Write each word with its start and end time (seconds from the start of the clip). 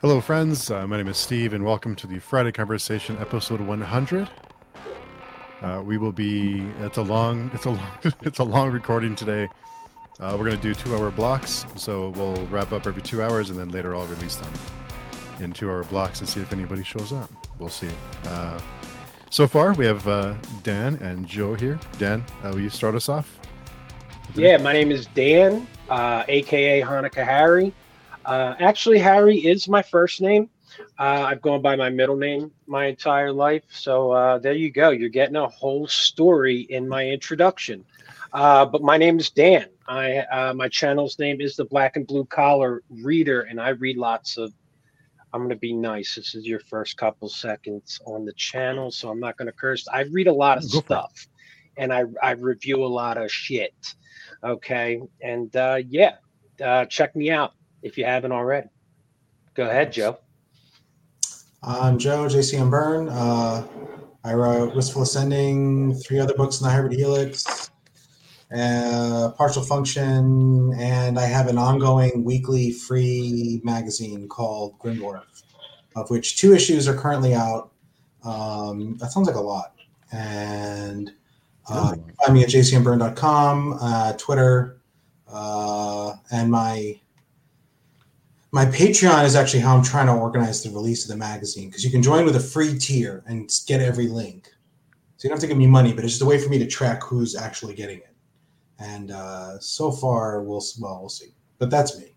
Hello, 0.00 0.18
friends. 0.18 0.70
Uh, 0.70 0.86
my 0.86 0.96
name 0.96 1.08
is 1.08 1.18
Steve, 1.18 1.52
and 1.52 1.62
welcome 1.62 1.94
to 1.96 2.06
the 2.06 2.18
Friday 2.18 2.52
Conversation, 2.52 3.18
episode 3.18 3.60
100. 3.60 4.30
Uh, 5.60 5.82
we 5.84 5.98
will 5.98 6.10
be. 6.10 6.66
It's 6.78 6.96
a 6.96 7.02
long. 7.02 7.50
It's 7.54 7.66
a 7.66 7.70
long. 7.70 7.90
it's 8.22 8.38
a 8.38 8.44
long 8.44 8.70
recording 8.70 9.14
today. 9.14 9.46
Uh, 10.18 10.36
we're 10.38 10.46
going 10.46 10.56
to 10.56 10.62
do 10.62 10.72
two-hour 10.72 11.10
blocks, 11.10 11.66
so 11.76 12.14
we'll 12.16 12.46
wrap 12.46 12.72
up 12.72 12.86
every 12.86 13.02
two 13.02 13.22
hours, 13.22 13.50
and 13.50 13.58
then 13.58 13.68
later 13.68 13.94
I'll 13.94 14.06
release 14.06 14.36
them 14.36 14.50
in 15.38 15.52
two-hour 15.52 15.84
blocks 15.84 16.20
and 16.20 16.28
see 16.28 16.40
if 16.40 16.50
anybody 16.50 16.82
shows 16.82 17.12
up. 17.12 17.30
We'll 17.58 17.68
see. 17.68 17.90
Uh, 18.24 18.58
so 19.28 19.46
far, 19.46 19.74
we 19.74 19.84
have 19.84 20.08
uh, 20.08 20.32
Dan 20.62 20.94
and 21.02 21.26
Joe 21.26 21.52
here. 21.52 21.78
Dan, 21.98 22.24
uh, 22.42 22.52
will 22.54 22.60
you 22.60 22.70
start 22.70 22.94
us 22.94 23.10
off? 23.10 23.38
Yeah, 24.34 24.56
my 24.56 24.72
name 24.72 24.92
is 24.92 25.08
Dan, 25.08 25.66
aka 25.90 26.80
Hanukkah 26.80 27.22
Harry. 27.22 27.74
Uh, 28.24 28.54
actually, 28.58 28.98
Harry 28.98 29.38
is 29.38 29.68
my 29.68 29.82
first 29.82 30.20
name. 30.20 30.48
Uh, 30.98 31.24
I've 31.28 31.42
gone 31.42 31.62
by 31.62 31.76
my 31.76 31.90
middle 31.90 32.16
name 32.16 32.52
my 32.66 32.86
entire 32.86 33.32
life. 33.32 33.64
So 33.70 34.12
uh, 34.12 34.38
there 34.38 34.52
you 34.52 34.70
go. 34.70 34.90
You're 34.90 35.08
getting 35.08 35.36
a 35.36 35.48
whole 35.48 35.86
story 35.86 36.60
in 36.60 36.88
my 36.88 37.06
introduction. 37.06 37.84
Uh, 38.32 38.64
but 38.64 38.82
my 38.82 38.96
name 38.96 39.18
is 39.18 39.30
Dan. 39.30 39.66
I 39.88 40.18
uh, 40.18 40.54
my 40.54 40.68
channel's 40.68 41.18
name 41.18 41.40
is 41.40 41.56
the 41.56 41.64
Black 41.64 41.96
and 41.96 42.06
Blue 42.06 42.24
Collar 42.24 42.82
Reader, 42.88 43.42
and 43.42 43.60
I 43.60 43.70
read 43.70 43.96
lots 43.96 44.36
of. 44.36 44.52
I'm 45.32 45.40
going 45.40 45.50
to 45.50 45.56
be 45.56 45.72
nice. 45.72 46.16
This 46.16 46.34
is 46.34 46.44
your 46.44 46.58
first 46.58 46.96
couple 46.96 47.28
seconds 47.28 48.00
on 48.04 48.24
the 48.24 48.32
channel, 48.32 48.90
so 48.90 49.10
I'm 49.10 49.20
not 49.20 49.36
going 49.36 49.46
to 49.46 49.52
curse. 49.52 49.86
I 49.86 50.00
read 50.02 50.26
a 50.26 50.32
lot 50.32 50.58
of 50.58 50.70
Go 50.70 50.80
stuff, 50.80 51.26
and 51.76 51.92
I 51.92 52.04
I 52.22 52.32
review 52.32 52.84
a 52.84 52.86
lot 52.86 53.16
of 53.16 53.30
shit. 53.30 53.74
Okay, 54.44 55.00
and 55.20 55.54
uh, 55.56 55.80
yeah, 55.88 56.16
uh, 56.64 56.84
check 56.86 57.16
me 57.16 57.30
out 57.30 57.54
if 57.82 57.98
you 57.98 58.04
haven't 58.04 58.32
already. 58.32 58.68
Go 59.54 59.68
ahead, 59.68 59.92
Joe. 59.92 60.18
I'm 61.62 61.98
Joe, 61.98 62.26
JCM 62.26 62.70
Berne. 62.70 63.08
Uh, 63.08 63.66
I 64.24 64.34
wrote 64.34 64.74
Wistful 64.74 65.02
Ascending, 65.02 65.94
three 65.94 66.18
other 66.18 66.34
books 66.34 66.60
in 66.60 66.66
the 66.66 66.70
Hybrid 66.70 66.92
Helix, 66.92 67.70
uh, 68.54 69.32
Partial 69.36 69.62
Function, 69.62 70.72
and 70.78 71.18
I 71.18 71.26
have 71.26 71.48
an 71.48 71.58
ongoing 71.58 72.24
weekly 72.24 72.70
free 72.70 73.60
magazine 73.64 74.28
called 74.28 74.78
Grimdworf, 74.78 75.42
of 75.96 76.10
which 76.10 76.38
two 76.38 76.54
issues 76.54 76.88
are 76.88 76.94
currently 76.94 77.34
out. 77.34 77.72
Um, 78.24 78.96
that 78.98 79.12
sounds 79.12 79.26
like 79.26 79.36
a 79.36 79.40
lot. 79.40 79.74
And 80.12 81.12
uh, 81.68 81.94
find 82.24 82.34
me 82.34 82.42
at 82.42 82.48
jcmberne.com, 82.48 83.78
uh, 83.80 84.12
Twitter, 84.14 84.80
uh, 85.28 86.14
and 86.30 86.50
my 86.50 87.00
my 88.52 88.66
Patreon 88.66 89.24
is 89.24 89.36
actually 89.36 89.60
how 89.60 89.76
I'm 89.76 89.82
trying 89.84 90.06
to 90.06 90.12
organize 90.12 90.62
the 90.62 90.70
release 90.70 91.04
of 91.04 91.10
the 91.10 91.16
magazine 91.16 91.68
because 91.68 91.84
you 91.84 91.90
can 91.90 92.02
join 92.02 92.24
with 92.24 92.36
a 92.36 92.40
free 92.40 92.76
tier 92.78 93.22
and 93.26 93.50
get 93.66 93.80
every 93.80 94.08
link. 94.08 94.48
So 95.16 95.26
you 95.26 95.30
don't 95.30 95.36
have 95.36 95.42
to 95.42 95.46
give 95.46 95.58
me 95.58 95.66
money, 95.66 95.92
but 95.92 96.02
it's 96.04 96.14
just 96.14 96.22
a 96.22 96.26
way 96.26 96.40
for 96.40 96.48
me 96.48 96.58
to 96.58 96.66
track 96.66 97.02
who's 97.02 97.36
actually 97.36 97.74
getting 97.74 97.98
it. 97.98 98.14
And 98.78 99.10
uh, 99.10 99.58
so 99.60 99.92
far, 99.92 100.42
we'll 100.42 100.62
well 100.80 101.00
we'll 101.00 101.08
see. 101.08 101.34
But 101.58 101.70
that's 101.70 101.98
me. 101.98 102.14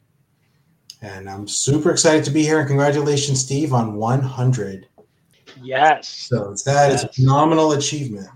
And 1.02 1.30
I'm 1.30 1.48
super 1.48 1.92
excited 1.92 2.23
to 2.23 2.31
be 2.31 2.44
here. 2.44 2.59
And 2.59 2.67
congratulations, 2.67 3.42
Steve, 3.42 3.73
on 3.73 3.95
100. 3.95 4.88
Yes, 5.61 6.08
So 6.08 6.56
that 6.66 6.92
is 6.94 7.04
a 7.04 7.09
phenomenal 7.09 7.73
achievement. 7.73 8.28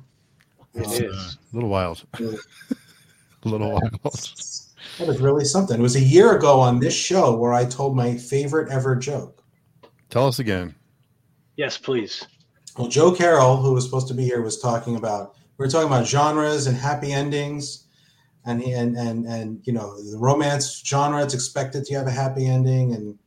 it 0.75 0.85
Um, 0.85 0.91
is. 0.91 1.01
Uh, 1.01 1.31
a 1.53 1.53
little 1.55 1.69
wild. 1.69 2.03
A 3.43 3.47
little 3.49 3.71
wild. 3.71 3.99
That 4.97 5.07
was 5.07 5.21
really 5.21 5.45
something. 5.45 5.79
It 5.79 5.81
was 5.81 5.95
a 5.95 6.01
year 6.01 6.35
ago 6.35 6.59
on 6.59 6.79
this 6.79 6.93
show 6.93 7.35
where 7.35 7.53
I 7.53 7.65
told 7.65 7.95
my 7.95 8.17
favorite 8.17 8.71
ever 8.71 8.95
joke. 8.95 9.43
Tell 10.09 10.27
us 10.27 10.39
again. 10.39 10.73
Yes, 11.55 11.77
please. 11.77 12.25
Well, 12.77 12.87
Joe 12.87 13.11
Carroll, 13.11 13.57
who 13.57 13.73
was 13.73 13.85
supposed 13.85 14.07
to 14.07 14.13
be 14.13 14.23
here, 14.23 14.41
was 14.41 14.59
talking 14.59 14.95
about 14.95 15.35
we 15.57 15.65
were 15.65 15.69
talking 15.69 15.87
about 15.87 16.05
genres 16.05 16.67
and 16.67 16.77
happy 16.77 17.11
endings, 17.11 17.85
and 18.45 18.61
and 18.61 18.95
and 18.95 19.25
and 19.25 19.61
you 19.65 19.73
know 19.73 20.01
the 20.01 20.17
romance 20.17 20.83
genre. 20.85 21.23
It's 21.23 21.33
expected 21.33 21.85
to 21.85 21.95
have 21.95 22.07
a 22.07 22.11
happy 22.11 22.45
ending, 22.45 22.93
and 22.93 23.17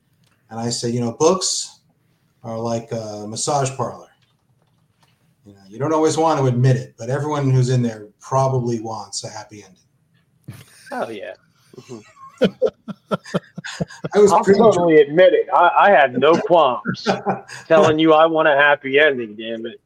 and 0.50 0.60
I 0.60 0.70
said, 0.70 0.94
you 0.94 1.00
know, 1.00 1.12
books 1.12 1.80
are 2.42 2.58
like 2.58 2.90
a 2.92 3.26
massage 3.28 3.70
parlor. 3.76 4.08
You 5.44 5.54
know, 5.54 5.62
you 5.68 5.78
don't 5.78 5.92
always 5.92 6.16
want 6.16 6.38
to 6.40 6.46
admit 6.46 6.76
it, 6.76 6.94
but 6.96 7.10
everyone 7.10 7.50
who's 7.50 7.70
in 7.70 7.82
there 7.82 8.08
probably 8.20 8.80
wants 8.80 9.24
a 9.24 9.28
happy 9.28 9.64
ending. 9.64 10.62
Oh 10.92 11.08
yeah, 11.08 11.34
I 14.14 14.18
was 14.18 14.32
I'll 14.32 14.42
pretty 14.42 14.60
totally 14.60 15.00
admit 15.00 15.32
it. 15.34 15.48
I, 15.52 15.70
I 15.78 15.90
have 15.90 16.12
no 16.12 16.34
qualms 16.34 17.06
telling 17.66 17.98
you 17.98 18.12
I 18.12 18.26
want 18.26 18.48
a 18.48 18.56
happy 18.56 18.98
ending. 18.98 19.36
Damn 19.36 19.66
it. 19.66 19.80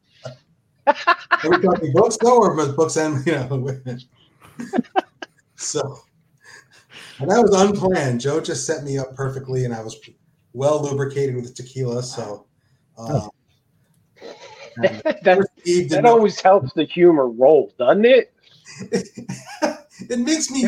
Are 0.87 1.49
we 1.49 1.61
talking 1.61 1.91
books 1.93 2.17
though, 2.17 2.37
or 2.37 2.73
books 2.73 2.95
and 2.97 3.25
you 3.25 3.33
know? 3.33 3.77
so, 5.55 5.99
and 7.19 7.29
that 7.29 7.41
was 7.41 7.53
unplanned. 7.53 8.21
Joe 8.21 8.39
just 8.39 8.65
set 8.65 8.83
me 8.83 8.97
up 8.97 9.15
perfectly, 9.15 9.65
and 9.65 9.73
I 9.73 9.81
was 9.81 9.99
well 10.53 10.81
lubricated 10.81 11.35
with 11.35 11.53
tequila. 11.55 12.03
So, 12.03 12.45
uh, 12.97 13.27
that 14.77 15.47
that 15.89 16.05
always 16.05 16.39
helps 16.39 16.73
the 16.73 16.83
humor 16.83 17.27
roll, 17.27 17.73
doesn't 17.77 18.05
it? 18.05 18.33
It 20.01 20.19
makes 20.19 20.49
me. 20.49 20.67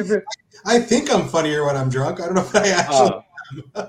I 0.65 0.79
think 0.79 1.11
I'm 1.11 1.27
funnier 1.27 1.65
when 1.65 1.77
I'm 1.77 1.89
drunk. 1.89 2.19
I 2.19 2.25
don't 2.25 2.35
know 2.35 2.41
if 2.41 2.55
I 2.55 2.67
actually. 2.69 3.25
Uh, 3.75 3.87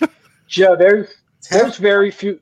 Joe, 0.48 0.76
there's 0.76 1.08
there's 1.50 1.76
very 1.76 2.10
few. 2.10 2.40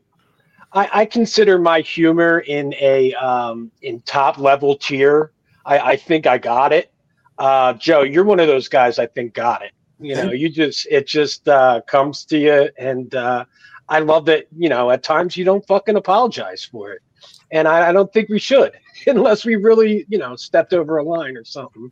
I, 0.72 0.88
I 0.92 1.04
consider 1.04 1.58
my 1.58 1.80
humor 1.80 2.40
in 2.40 2.74
a 2.74 3.14
um, 3.14 3.70
in 3.82 4.00
top 4.02 4.38
level 4.38 4.76
tier. 4.76 5.32
I, 5.64 5.78
I 5.78 5.96
think 5.96 6.26
I 6.26 6.38
got 6.38 6.72
it. 6.72 6.92
Uh, 7.38 7.72
Joe, 7.74 8.02
you're 8.02 8.24
one 8.24 8.40
of 8.40 8.46
those 8.46 8.68
guys. 8.68 8.98
I 8.98 9.06
think 9.06 9.34
got 9.34 9.62
it. 9.62 9.72
You 9.98 10.14
know, 10.14 10.30
you 10.30 10.48
just 10.48 10.86
it 10.90 11.06
just 11.06 11.48
uh, 11.48 11.82
comes 11.86 12.24
to 12.26 12.38
you, 12.38 12.70
and 12.78 13.14
uh, 13.14 13.44
I 13.88 13.98
love 14.00 14.24
that. 14.26 14.46
You 14.56 14.68
know, 14.68 14.90
at 14.90 15.02
times 15.02 15.36
you 15.36 15.44
don't 15.44 15.66
fucking 15.66 15.96
apologize 15.96 16.64
for 16.64 16.92
it, 16.92 17.02
and 17.50 17.68
I, 17.68 17.90
I 17.90 17.92
don't 17.92 18.10
think 18.12 18.28
we 18.28 18.38
should, 18.38 18.72
unless 19.06 19.44
we 19.44 19.56
really 19.56 20.06
you 20.08 20.18
know 20.18 20.36
stepped 20.36 20.72
over 20.72 20.98
a 20.98 21.04
line 21.04 21.36
or 21.36 21.44
something. 21.44 21.90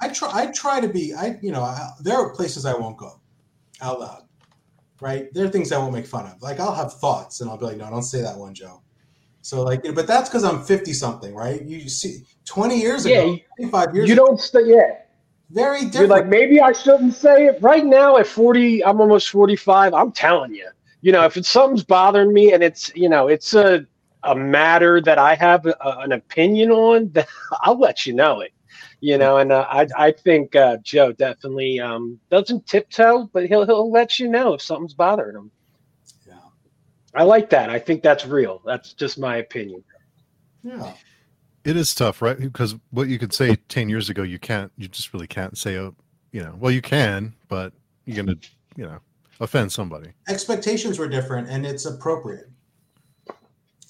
I 0.00 0.08
try. 0.08 0.30
I 0.32 0.46
try 0.46 0.80
to 0.80 0.88
be. 0.88 1.14
I 1.14 1.38
you 1.42 1.52
know. 1.52 1.62
I, 1.62 1.90
there 2.00 2.16
are 2.16 2.34
places 2.34 2.64
I 2.66 2.74
won't 2.74 2.96
go 2.96 3.20
out 3.80 4.00
loud. 4.00 4.22
Right. 5.00 5.32
There 5.32 5.44
are 5.44 5.48
things 5.48 5.70
I 5.70 5.78
won't 5.78 5.92
make 5.92 6.06
fun 6.06 6.26
of. 6.26 6.42
Like 6.42 6.58
I'll 6.58 6.74
have 6.74 6.92
thoughts 6.94 7.40
and 7.40 7.48
I'll 7.48 7.56
be 7.56 7.66
like, 7.66 7.76
no, 7.76 7.88
don't 7.88 8.02
say 8.02 8.20
that 8.22 8.36
one, 8.36 8.52
Joe. 8.54 8.82
So 9.42 9.62
like, 9.62 9.82
but 9.94 10.06
that's 10.08 10.28
because 10.28 10.42
I'm 10.42 10.62
50 10.64 10.92
something, 10.92 11.34
right? 11.34 11.62
You 11.62 11.88
see, 11.88 12.24
20 12.46 12.80
years 12.80 13.06
Yeah, 13.06 13.18
ago, 13.20 13.26
you- 13.32 13.40
25 13.68 13.94
years 13.94 14.08
You 14.08 14.14
ago, 14.14 14.26
don't 14.26 14.40
stay. 14.40 14.60
Yeah, 14.66 14.96
very 15.50 15.82
different. 15.84 15.94
You're 15.94 16.08
like, 16.08 16.26
maybe 16.26 16.60
I 16.60 16.72
shouldn't 16.72 17.14
say 17.14 17.46
it 17.46 17.62
right 17.62 17.86
now 17.86 18.16
at 18.16 18.26
40. 18.26 18.84
I'm 18.84 19.00
almost 19.00 19.30
45. 19.30 19.94
I'm 19.94 20.10
telling 20.10 20.52
you, 20.52 20.68
you 21.00 21.12
know, 21.12 21.24
if 21.24 21.36
it's 21.36 21.48
something's 21.48 21.84
bothering 21.84 22.32
me 22.32 22.52
and 22.52 22.62
it's, 22.64 22.90
you 22.96 23.08
know, 23.08 23.28
it's 23.28 23.54
a, 23.54 23.86
a 24.24 24.34
matter 24.34 25.00
that 25.00 25.16
I 25.18 25.36
have 25.36 25.64
a, 25.64 25.76
an 26.00 26.10
opinion 26.10 26.72
on, 26.72 27.10
then 27.12 27.24
I'll 27.62 27.78
let 27.78 28.04
you 28.04 28.14
know 28.14 28.40
it, 28.40 28.52
you 29.00 29.18
know, 29.18 29.38
and 29.38 29.52
uh, 29.52 29.66
I, 29.68 29.86
I 29.96 30.12
think 30.12 30.56
uh, 30.56 30.78
Joe 30.82 31.12
definitely 31.12 31.80
um, 31.80 32.18
doesn't 32.30 32.66
tiptoe, 32.66 33.28
but 33.32 33.46
he'll, 33.46 33.66
he'll 33.66 33.90
let 33.90 34.18
you 34.18 34.28
know 34.28 34.54
if 34.54 34.62
something's 34.62 34.94
bothering 34.94 35.36
him. 35.36 35.50
yeah. 36.26 36.34
I 37.14 37.22
like 37.22 37.50
that. 37.50 37.70
I 37.70 37.78
think 37.78 38.02
that's 38.02 38.26
real. 38.26 38.62
That's 38.64 38.92
just 38.92 39.18
my 39.18 39.36
opinion. 39.36 39.84
Yeah. 40.62 40.92
It 41.64 41.76
is 41.76 41.94
tough, 41.94 42.22
right? 42.22 42.38
Because 42.38 42.76
what 42.90 43.08
you 43.08 43.18
could 43.18 43.32
say 43.32 43.56
10 43.68 43.88
years 43.88 44.08
ago, 44.08 44.22
you 44.22 44.38
can't, 44.38 44.72
you 44.76 44.88
just 44.88 45.12
really 45.12 45.26
can't 45.26 45.56
say, 45.56 45.76
oh, 45.76 45.94
you 46.32 46.42
know, 46.42 46.54
well, 46.58 46.70
you 46.70 46.82
can, 46.82 47.34
but 47.48 47.72
you're 48.04 48.24
going 48.24 48.38
to, 48.38 48.48
you 48.76 48.84
know, 48.84 48.98
offend 49.40 49.70
somebody. 49.72 50.10
Expectations 50.28 50.98
were 50.98 51.08
different 51.08 51.48
and 51.48 51.66
it's 51.66 51.84
appropriate. 51.84 52.50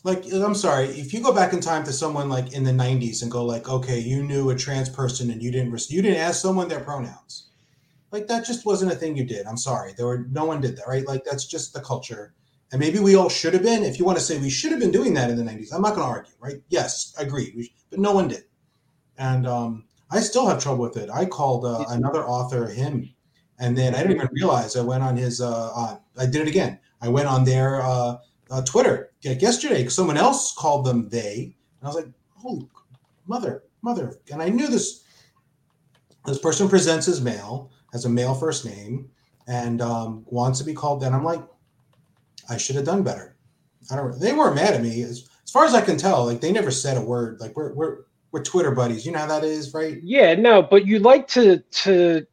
Like, 0.04 0.24
I'm 0.32 0.54
sorry, 0.54 0.86
if 0.86 1.12
you 1.12 1.20
go 1.20 1.32
back 1.32 1.52
in 1.52 1.60
time 1.60 1.84
to 1.84 1.92
someone 1.92 2.28
like 2.28 2.52
in 2.52 2.62
the 2.64 2.70
90s 2.70 3.22
and 3.22 3.30
go 3.30 3.44
like, 3.44 3.68
okay, 3.68 3.98
you 3.98 4.22
knew 4.22 4.50
a 4.50 4.56
trans 4.56 4.88
person 4.88 5.30
and 5.30 5.42
you 5.42 5.50
didn't, 5.50 5.72
res- 5.72 5.90
you 5.90 6.02
didn't 6.02 6.18
ask 6.18 6.40
someone 6.40 6.68
their 6.68 6.80
pronouns. 6.80 7.48
Like 8.10 8.26
that 8.28 8.46
just 8.46 8.64
wasn't 8.64 8.92
a 8.92 8.94
thing 8.94 9.16
you 9.16 9.24
did. 9.24 9.46
I'm 9.46 9.56
sorry. 9.56 9.92
There 9.96 10.06
were, 10.06 10.26
no 10.30 10.44
one 10.44 10.60
did 10.60 10.76
that, 10.76 10.88
right? 10.88 11.06
Like 11.06 11.24
that's 11.24 11.46
just 11.46 11.74
the 11.74 11.80
culture. 11.80 12.32
And 12.70 12.80
maybe 12.80 12.98
we 12.98 13.16
all 13.16 13.28
should 13.28 13.54
have 13.54 13.62
been. 13.62 13.82
If 13.82 13.98
you 13.98 14.04
want 14.04 14.18
to 14.18 14.24
say 14.24 14.38
we 14.38 14.50
should 14.50 14.70
have 14.70 14.80
been 14.80 14.90
doing 14.90 15.14
that 15.14 15.30
in 15.30 15.36
the 15.36 15.42
90s, 15.42 15.74
I'm 15.74 15.82
not 15.82 15.94
going 15.94 16.06
to 16.06 16.12
argue, 16.12 16.34
right? 16.38 16.62
Yes, 16.68 17.14
agreed. 17.18 17.54
We, 17.56 17.72
but 17.90 17.98
no 17.98 18.12
one 18.12 18.28
did. 18.28 18.44
And 19.16 19.46
um, 19.46 19.84
I 20.10 20.20
still 20.20 20.46
have 20.46 20.62
trouble 20.62 20.84
with 20.84 20.96
it. 20.96 21.10
I 21.10 21.24
called 21.24 21.64
uh, 21.64 21.84
another 21.88 22.24
author 22.24 22.66
him, 22.68 23.10
and 23.58 23.76
then 23.76 23.94
I 23.94 23.98
didn't 23.98 24.16
even 24.16 24.28
realize 24.32 24.76
I 24.76 24.82
went 24.82 25.02
on 25.02 25.16
his. 25.16 25.40
Uh, 25.40 25.70
uh, 25.74 25.96
I 26.16 26.26
did 26.26 26.42
it 26.42 26.48
again. 26.48 26.78
I 27.00 27.08
went 27.08 27.26
on 27.26 27.44
their 27.44 27.82
uh, 28.50 28.62
Twitter 28.62 29.10
like 29.24 29.42
yesterday 29.42 29.86
someone 29.88 30.16
else 30.16 30.54
called 30.54 30.84
them 30.84 31.08
they, 31.08 31.54
and 31.80 31.84
I 31.84 31.86
was 31.86 31.96
like, 31.96 32.08
"Oh, 32.44 32.68
mother, 33.26 33.64
mother!" 33.82 34.20
And 34.32 34.42
I 34.42 34.48
knew 34.48 34.68
this. 34.68 35.04
This 36.26 36.38
person 36.38 36.68
presents 36.68 37.08
as 37.08 37.22
male, 37.22 37.70
has 37.92 38.04
a 38.04 38.08
male 38.08 38.34
first 38.34 38.64
name, 38.64 39.08
and 39.46 39.80
um, 39.80 40.24
wants 40.26 40.58
to 40.58 40.64
be 40.64 40.74
called. 40.74 41.00
Then 41.00 41.14
I'm 41.14 41.24
like, 41.24 41.42
I 42.50 42.58
should 42.58 42.76
have 42.76 42.84
done 42.84 43.02
better. 43.02 43.36
I 43.90 43.96
don't. 43.96 44.18
They 44.20 44.32
weren't 44.32 44.56
mad 44.56 44.74
at 44.74 44.82
me 44.82 45.02
as, 45.02 45.28
as 45.44 45.50
far 45.50 45.64
as 45.64 45.74
I 45.74 45.80
can 45.80 45.96
tell. 45.96 46.26
Like 46.26 46.40
they 46.40 46.52
never 46.52 46.70
said 46.70 46.96
a 46.96 47.00
word. 47.00 47.40
Like 47.40 47.56
we're 47.56 47.72
we're 47.74 47.98
we're 48.30 48.42
Twitter 48.42 48.72
buddies. 48.72 49.06
You 49.06 49.12
know 49.12 49.20
how 49.20 49.26
that 49.26 49.44
is, 49.44 49.72
right? 49.72 49.98
Yeah, 50.02 50.34
no, 50.34 50.62
but 50.62 50.86
you 50.86 50.98
like 50.98 51.28
to 51.28 51.58
to 51.58 52.26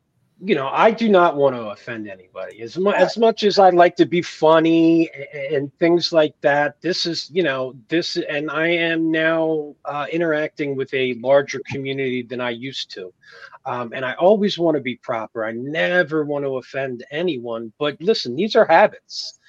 you 0.46 0.54
know, 0.54 0.68
I 0.68 0.92
do 0.92 1.10
not 1.10 1.36
want 1.36 1.56
to 1.56 1.70
offend 1.70 2.08
anybody 2.08 2.62
as 2.62 2.78
much 2.78 2.96
as 2.96 3.18
much 3.18 3.44
as 3.44 3.58
I 3.58 3.72
like 3.72 3.96
to 3.96 4.06
be 4.06 4.22
funny 4.22 5.10
and, 5.34 5.56
and, 5.56 5.80
things 5.80 6.14
like 6.14 6.40
that. 6.42 6.80
This 6.82 7.08
is, 7.08 7.32
you 7.34 7.42
know, 7.42 7.76
this, 7.88 8.18
and 8.18 8.52
I 8.52 8.68
am 8.68 9.12
now 9.12 9.76
uh, 9.86 10.06
interacting 10.12 10.76
with 10.76 10.94
a 10.94 11.16
larger 11.16 11.62
community 11.72 12.22
than 12.22 12.42
I 12.42 12.52
used 12.52 12.92
to, 12.92 13.12
um, 13.66 13.92
and 13.94 14.06
I 14.06 14.14
always 14.14 14.60
want 14.60 14.76
to 14.76 14.82
be 14.82 14.98
proper. 14.98 15.46
I 15.46 15.52
never 15.54 16.26
want 16.26 16.46
to 16.46 16.58
offend 16.58 17.04
anyone. 17.10 17.74
But 17.80 18.00
listen, 18.00 18.36
these 18.36 18.56
are 18.56 18.66
habits 18.66 19.40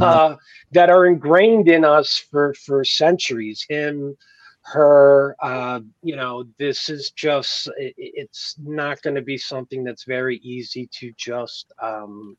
uh, 0.00 0.36
that 0.72 0.90
are 0.90 1.06
ingrained 1.06 1.68
in 1.68 1.84
us 1.84 2.18
for 2.18 2.54
for 2.54 2.84
centuries. 2.84 3.64
Him 3.68 4.16
her 4.64 5.36
uh, 5.40 5.80
you 6.02 6.16
know 6.16 6.44
this 6.58 6.88
is 6.88 7.10
just 7.10 7.68
it, 7.76 7.94
it's 7.96 8.56
not 8.62 9.02
going 9.02 9.16
to 9.16 9.22
be 9.22 9.36
something 9.36 9.82
that's 9.82 10.04
very 10.04 10.36
easy 10.38 10.88
to 10.92 11.12
just 11.16 11.72
um, 11.82 12.36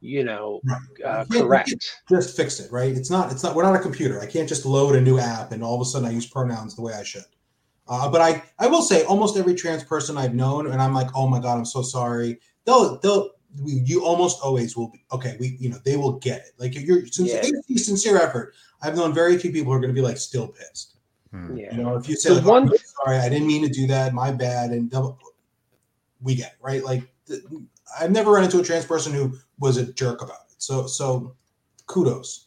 you 0.00 0.24
know 0.24 0.60
uh, 1.06 1.24
correct. 1.30 1.74
just 2.08 2.36
fix 2.36 2.60
it 2.60 2.70
right? 2.72 2.94
It's 2.96 3.10
not 3.10 3.30
it's 3.30 3.42
not 3.42 3.54
we're 3.54 3.62
not 3.62 3.76
a 3.76 3.80
computer. 3.80 4.20
I 4.20 4.26
can't 4.26 4.48
just 4.48 4.66
load 4.66 4.96
a 4.96 5.00
new 5.00 5.18
app 5.18 5.52
and 5.52 5.62
all 5.62 5.74
of 5.74 5.80
a 5.80 5.84
sudden 5.84 6.08
i 6.08 6.12
use 6.12 6.26
pronouns 6.26 6.74
the 6.74 6.82
way 6.82 6.92
i 6.94 7.02
should. 7.02 7.24
Uh, 7.86 8.10
but 8.10 8.20
i 8.20 8.42
i 8.58 8.66
will 8.66 8.82
say 8.82 9.04
almost 9.04 9.36
every 9.36 9.54
trans 9.54 9.84
person 9.84 10.16
i've 10.18 10.34
known 10.34 10.70
and 10.70 10.80
i'm 10.80 10.94
like 10.94 11.08
oh 11.14 11.28
my 11.28 11.38
god 11.38 11.56
i'm 11.56 11.64
so 11.64 11.82
sorry. 11.82 12.40
They'll 12.64 12.98
they'll 12.98 13.30
we, 13.62 13.74
you 13.84 14.04
almost 14.04 14.40
always 14.42 14.76
will 14.76 14.88
be 14.88 15.04
okay 15.12 15.36
we 15.38 15.56
you 15.60 15.70
know 15.70 15.78
they 15.84 15.96
will 15.96 16.18
get 16.18 16.40
it. 16.40 16.52
Like 16.58 16.74
you're 16.74 17.06
sincere, 17.06 17.42
yeah. 17.44 17.76
sincere 17.76 18.16
effort. 18.16 18.54
I've 18.82 18.96
known 18.96 19.14
very 19.14 19.38
few 19.38 19.52
people 19.52 19.72
who 19.72 19.78
are 19.78 19.80
going 19.80 19.94
to 19.94 19.98
be 19.98 20.04
like 20.04 20.18
still 20.18 20.48
pissed. 20.48 20.93
Yeah. 21.54 21.74
You 21.74 21.82
know, 21.82 21.96
if 21.96 22.08
you 22.08 22.16
say, 22.16 22.30
like, 22.30 22.44
one, 22.44 22.70
oh, 22.72 22.76
sorry, 23.04 23.18
I 23.18 23.28
didn't 23.28 23.46
mean 23.46 23.62
to 23.62 23.68
do 23.68 23.86
that, 23.88 24.14
my 24.14 24.30
bad, 24.30 24.70
and 24.70 24.92
we 26.20 26.34
get 26.34 26.52
it, 26.52 26.58
right. 26.60 26.82
Like, 26.84 27.12
I've 27.98 28.10
never 28.10 28.32
run 28.32 28.44
into 28.44 28.60
a 28.60 28.62
trans 28.62 28.86
person 28.86 29.12
who 29.12 29.36
was 29.58 29.76
a 29.76 29.92
jerk 29.92 30.22
about 30.22 30.46
it. 30.50 30.54
So, 30.58 30.86
so 30.86 31.34
kudos. 31.86 32.46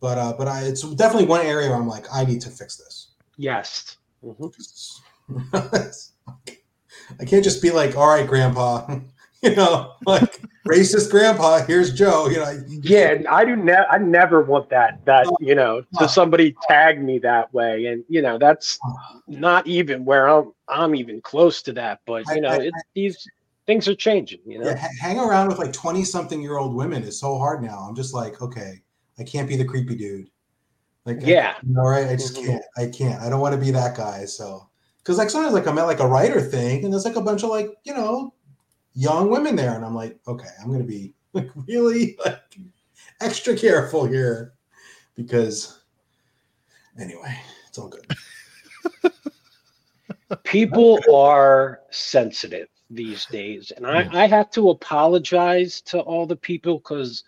But, 0.00 0.18
uh, 0.18 0.34
but 0.38 0.46
I, 0.46 0.62
it's 0.62 0.82
definitely 0.94 1.26
one 1.26 1.44
area 1.44 1.68
where 1.68 1.76
I'm 1.76 1.88
like, 1.88 2.06
I 2.12 2.24
need 2.24 2.40
to 2.42 2.50
fix 2.50 2.76
this. 2.76 3.08
Yes. 3.36 3.96
Mm-hmm. 4.24 5.48
I 7.20 7.24
can't 7.24 7.44
just 7.44 7.60
be 7.60 7.70
like, 7.70 7.96
all 7.96 8.08
right, 8.08 8.26
grandpa, 8.26 8.86
you 9.42 9.54
know, 9.54 9.94
like 10.04 10.40
racist 10.66 11.10
grandpa. 11.10 11.64
Here's 11.64 11.94
Joe. 11.94 12.28
You 12.28 12.38
know. 12.38 12.64
Yeah, 12.82 13.22
I 13.30 13.44
do. 13.44 13.54
Ne- 13.54 13.86
I 13.88 13.98
never 13.98 14.42
want 14.42 14.68
that. 14.70 15.04
That 15.04 15.26
you 15.40 15.54
know, 15.54 15.84
to 15.98 16.08
somebody 16.08 16.56
tag 16.68 17.00
me 17.00 17.18
that 17.20 17.52
way, 17.54 17.86
and 17.86 18.04
you 18.08 18.20
know, 18.20 18.36
that's 18.36 18.78
not 19.28 19.66
even 19.66 20.04
where 20.04 20.28
I'm. 20.28 20.52
I'm 20.68 20.94
even 20.94 21.20
close 21.20 21.62
to 21.62 21.72
that. 21.74 22.00
But 22.04 22.24
you 22.34 22.40
know, 22.40 22.48
I, 22.48 22.54
I, 22.54 22.62
it, 22.62 22.74
these 22.94 23.28
things 23.66 23.86
are 23.86 23.94
changing. 23.94 24.40
You 24.44 24.58
know, 24.58 24.66
yeah, 24.66 24.88
hang 25.00 25.20
around 25.20 25.48
with 25.48 25.58
like 25.58 25.72
twenty 25.72 26.02
something 26.02 26.42
year 26.42 26.58
old 26.58 26.74
women 26.74 27.04
is 27.04 27.20
so 27.20 27.38
hard 27.38 27.62
now. 27.62 27.78
I'm 27.88 27.94
just 27.94 28.14
like, 28.14 28.42
okay, 28.42 28.82
I 29.20 29.22
can't 29.22 29.48
be 29.48 29.56
the 29.56 29.64
creepy 29.64 29.94
dude. 29.94 30.28
Like, 31.04 31.18
yeah, 31.20 31.54
I, 31.56 31.66
you 31.66 31.74
know, 31.74 31.82
right? 31.82 32.08
I 32.08 32.16
just 32.16 32.34
mm-hmm. 32.34 32.46
can't. 32.46 32.64
I 32.76 32.86
can't. 32.86 33.22
I 33.22 33.30
don't 33.30 33.40
want 33.40 33.54
to 33.54 33.60
be 33.60 33.70
that 33.70 33.96
guy. 33.96 34.24
So, 34.24 34.68
because 34.98 35.16
like 35.16 35.30
sometimes 35.30 35.54
like 35.54 35.68
I'm 35.68 35.78
at 35.78 35.84
like 35.84 36.00
a 36.00 36.08
writer 36.08 36.40
thing, 36.40 36.84
and 36.84 36.92
there's 36.92 37.04
like 37.04 37.16
a 37.16 37.22
bunch 37.22 37.44
of 37.44 37.50
like 37.50 37.70
you 37.84 37.94
know 37.94 38.34
young 38.98 39.30
women 39.30 39.54
there, 39.54 39.74
and 39.74 39.84
I'm 39.84 39.94
like, 39.94 40.18
okay, 40.26 40.48
I'm 40.60 40.72
gonna 40.72 40.82
be 40.84 41.14
like 41.32 41.50
really 41.68 42.18
like 42.24 42.42
extra 43.20 43.56
careful 43.56 44.04
here 44.04 44.54
because 45.14 45.80
anyway, 46.98 47.38
it's 47.68 47.78
all 47.78 47.88
good. 47.88 48.06
People 50.44 50.98
are 51.14 51.80
sensitive 51.90 52.68
these 52.90 53.24
days, 53.26 53.70
and 53.76 53.86
I, 53.86 54.08
I 54.12 54.26
have 54.26 54.50
to 54.52 54.70
apologize 54.70 55.80
to 55.82 56.00
all 56.00 56.26
the 56.26 56.36
people 56.36 56.78
because 56.78 57.22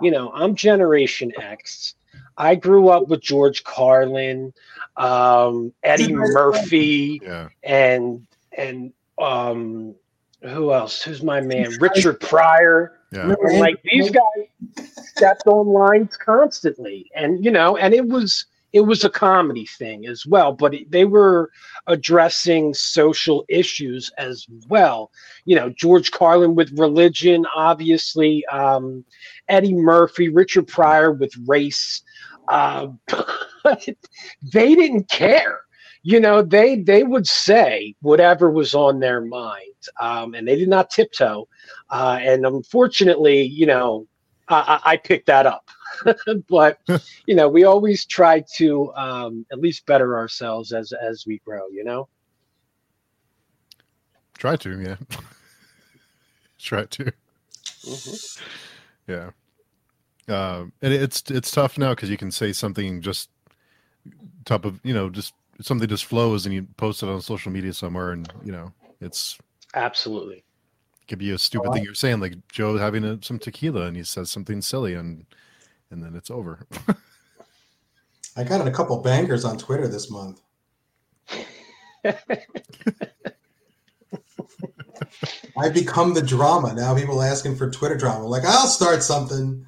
you 0.00 0.10
know 0.10 0.32
I'm 0.32 0.54
Generation 0.54 1.32
X. 1.40 1.94
I 2.36 2.54
grew 2.54 2.88
up 2.88 3.08
with 3.08 3.20
George 3.20 3.62
Carlin, 3.62 4.52
um, 4.96 5.72
Eddie 5.84 6.12
Murphy, 6.12 7.20
yeah. 7.22 7.48
and 7.62 8.26
and 8.56 8.92
um, 9.18 9.94
who 10.42 10.72
else? 10.72 11.02
Who's 11.02 11.22
my 11.22 11.40
man? 11.40 11.70
Richard 11.80 12.20
Pryor. 12.20 12.98
Yeah. 13.12 13.34
Like 13.58 13.82
these 13.82 14.10
guys 14.10 14.86
stepped 15.14 15.46
on 15.46 15.66
lines 15.66 16.16
constantly, 16.16 17.10
and 17.14 17.44
you 17.44 17.50
know, 17.50 17.76
and 17.76 17.92
it 17.92 18.06
was 18.06 18.46
it 18.72 18.82
was 18.82 19.04
a 19.04 19.10
comedy 19.10 19.66
thing 19.66 20.06
as 20.06 20.24
well, 20.24 20.52
but 20.52 20.74
they 20.88 21.04
were 21.04 21.50
addressing 21.88 22.72
social 22.72 23.44
issues 23.48 24.10
as 24.16 24.46
well. 24.68 25.10
You 25.44 25.56
know, 25.56 25.70
George 25.70 26.12
Carlin 26.12 26.54
with 26.54 26.78
religion, 26.78 27.44
obviously, 27.54 28.46
um, 28.46 29.04
Eddie 29.48 29.74
Murphy, 29.74 30.28
Richard 30.28 30.68
Pryor 30.68 31.12
with 31.12 31.32
race. 31.46 32.02
Uh, 32.48 32.88
they 34.52 34.74
didn't 34.74 35.08
care 35.08 35.60
you 36.02 36.20
know 36.20 36.42
they 36.42 36.76
they 36.76 37.02
would 37.02 37.26
say 37.26 37.94
whatever 38.00 38.50
was 38.50 38.74
on 38.74 39.00
their 39.00 39.20
mind 39.20 39.60
um, 40.00 40.34
and 40.34 40.46
they 40.46 40.56
did 40.56 40.68
not 40.68 40.90
tiptoe 40.90 41.46
uh, 41.90 42.18
and 42.22 42.46
unfortunately 42.46 43.42
you 43.42 43.66
know 43.66 44.06
i, 44.48 44.80
I 44.84 44.96
picked 44.96 45.26
that 45.26 45.46
up. 45.46 45.68
But 46.48 46.78
you 47.26 47.34
know 47.34 47.48
we 47.48 47.64
always 47.64 48.06
try 48.06 48.42
to 48.56 48.92
um, 48.94 49.44
at 49.52 49.60
least 49.60 49.84
better 49.86 50.16
ourselves 50.16 50.72
as 50.72 50.92
as 50.92 51.24
we 51.26 51.38
grow 51.44 51.68
you 51.68 51.84
know? 51.84 52.08
Try 54.38 54.56
to 54.56 54.80
yeah. 54.80 54.96
Try 56.58 56.84
to. 56.84 57.12
Mm-hmm. 57.84 59.12
yeah. 59.12 59.30
Um, 60.28 60.72
and 60.80 60.92
it's 60.92 61.22
it's 61.30 61.50
tough 61.50 61.76
now 61.76 61.90
because 61.90 62.08
you 62.10 62.16
can 62.16 62.30
say 62.30 62.52
something 62.52 63.02
just 63.02 63.28
top 64.44 64.64
of 64.64 64.80
you 64.82 64.94
know 64.94 65.10
just 65.10 65.34
something 65.60 65.88
just 65.88 66.04
flows 66.04 66.46
and 66.46 66.54
you 66.54 66.66
post 66.76 67.02
it 67.02 67.08
on 67.08 67.20
social 67.20 67.52
media 67.52 67.72
somewhere 67.72 68.12
and 68.12 68.32
you 68.44 68.52
know 68.52 68.72
it's 69.00 69.38
absolutely. 69.74 70.44
could 71.08 71.18
be 71.18 71.30
a 71.30 71.38
stupid 71.38 71.68
oh, 71.68 71.72
thing 71.72 71.84
you're 71.84 71.94
saying 71.94 72.20
like 72.20 72.34
joe 72.48 72.76
having 72.76 73.04
a, 73.04 73.18
some 73.22 73.38
tequila 73.38 73.86
and 73.86 73.96
he 73.96 74.02
says 74.02 74.30
something 74.30 74.60
silly 74.62 74.94
and 74.94 75.26
and 75.90 76.02
then 76.02 76.14
it's 76.14 76.30
over. 76.30 76.66
I 78.36 78.44
got 78.44 78.66
a 78.66 78.70
couple 78.70 78.96
bankers 79.02 79.44
on 79.44 79.58
twitter 79.58 79.88
this 79.88 80.10
month. 80.10 80.40
I've 85.58 85.74
become 85.74 86.14
the 86.14 86.22
drama. 86.22 86.72
Now 86.74 86.94
people 86.94 87.20
asking 87.22 87.56
for 87.56 87.70
twitter 87.70 87.96
drama. 87.96 88.26
Like 88.26 88.44
i'll 88.44 88.68
start 88.68 89.02
something. 89.02 89.66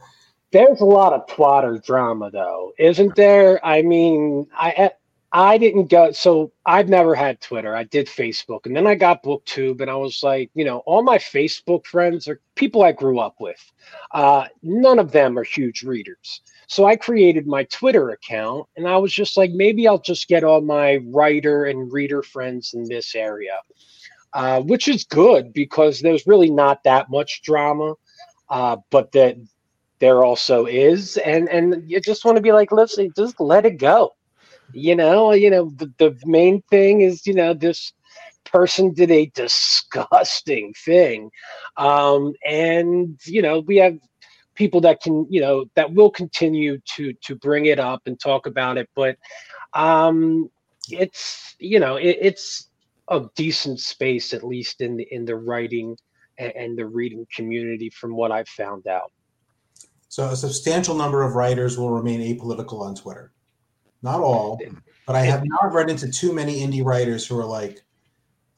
There's 0.52 0.80
a 0.80 0.86
lot 0.86 1.12
of 1.12 1.26
plotter 1.26 1.78
drama 1.78 2.30
though 2.30 2.72
isn't 2.78 3.16
there? 3.16 3.64
I 3.64 3.82
mean 3.82 4.46
i 4.56 4.92
I 5.34 5.56
didn't 5.56 5.86
go. 5.86 6.12
So 6.12 6.52
I've 6.66 6.90
never 6.90 7.14
had 7.14 7.40
Twitter. 7.40 7.74
I 7.74 7.84
did 7.84 8.06
Facebook, 8.06 8.66
and 8.66 8.76
then 8.76 8.86
I 8.86 8.94
got 8.94 9.22
BookTube, 9.22 9.80
and 9.80 9.90
I 9.90 9.96
was 9.96 10.22
like, 10.22 10.50
you 10.54 10.64
know, 10.64 10.78
all 10.84 11.02
my 11.02 11.16
Facebook 11.16 11.86
friends 11.86 12.28
are 12.28 12.40
people 12.54 12.82
I 12.82 12.92
grew 12.92 13.18
up 13.18 13.36
with. 13.40 13.72
Uh, 14.10 14.44
none 14.62 14.98
of 14.98 15.10
them 15.10 15.38
are 15.38 15.44
huge 15.44 15.84
readers. 15.84 16.42
So 16.66 16.84
I 16.84 16.96
created 16.96 17.46
my 17.46 17.64
Twitter 17.64 18.10
account, 18.10 18.66
and 18.76 18.86
I 18.86 18.98
was 18.98 19.12
just 19.12 19.38
like, 19.38 19.50
maybe 19.52 19.88
I'll 19.88 19.98
just 19.98 20.28
get 20.28 20.44
all 20.44 20.60
my 20.60 21.00
writer 21.06 21.64
and 21.64 21.90
reader 21.90 22.22
friends 22.22 22.74
in 22.74 22.84
this 22.84 23.14
area, 23.14 23.58
uh, 24.34 24.60
which 24.60 24.86
is 24.86 25.04
good 25.04 25.54
because 25.54 26.00
there's 26.00 26.26
really 26.26 26.50
not 26.50 26.84
that 26.84 27.08
much 27.08 27.40
drama, 27.42 27.94
uh, 28.50 28.76
but 28.90 29.12
that 29.12 29.36
there 29.98 30.24
also 30.24 30.66
is, 30.66 31.16
and 31.18 31.48
and 31.48 31.90
you 31.90 32.00
just 32.00 32.24
want 32.24 32.36
to 32.36 32.42
be 32.42 32.52
like, 32.52 32.70
listen, 32.70 33.12
just 33.16 33.40
let 33.40 33.64
it 33.64 33.78
go 33.78 34.12
you 34.72 34.94
know 34.94 35.32
you 35.32 35.50
know 35.50 35.70
the, 35.76 35.92
the 35.98 36.16
main 36.24 36.62
thing 36.70 37.00
is 37.00 37.26
you 37.26 37.34
know 37.34 37.54
this 37.54 37.92
person 38.44 38.92
did 38.92 39.10
a 39.10 39.30
disgusting 39.34 40.74
thing. 40.84 41.30
Um 41.76 42.34
and 42.46 43.18
you 43.24 43.42
know 43.42 43.60
we 43.60 43.76
have 43.76 43.96
people 44.54 44.80
that 44.82 45.00
can 45.00 45.26
you 45.30 45.40
know 45.40 45.64
that 45.74 45.92
will 45.92 46.10
continue 46.10 46.78
to 46.96 47.12
to 47.24 47.34
bring 47.34 47.66
it 47.66 47.78
up 47.78 48.02
and 48.06 48.18
talk 48.20 48.46
about 48.46 48.78
it. 48.78 48.88
But 48.94 49.16
um 49.74 50.50
it's 50.90 51.54
you 51.58 51.80
know 51.80 51.96
it, 51.96 52.18
it's 52.20 52.68
a 53.08 53.22
decent 53.36 53.80
space 53.80 54.32
at 54.32 54.44
least 54.44 54.80
in 54.80 54.96
the 54.96 55.06
in 55.10 55.24
the 55.24 55.36
writing 55.36 55.96
and, 56.38 56.52
and 56.56 56.78
the 56.78 56.86
reading 56.86 57.26
community 57.34 57.90
from 57.90 58.14
what 58.14 58.32
i've 58.32 58.48
found 58.48 58.86
out. 58.86 59.12
So 60.08 60.28
a 60.28 60.36
substantial 60.36 60.94
number 60.94 61.22
of 61.22 61.34
writers 61.34 61.78
will 61.78 61.90
remain 61.90 62.20
apolitical 62.20 62.80
on 62.80 62.94
twitter 62.94 63.32
not 64.02 64.20
all, 64.20 64.60
but 65.06 65.16
I 65.16 65.22
have 65.22 65.42
not 65.44 65.72
run 65.72 65.88
into 65.88 66.10
too 66.10 66.32
many 66.32 66.60
indie 66.60 66.84
writers 66.84 67.26
who 67.26 67.38
are 67.38 67.44
like 67.44 67.82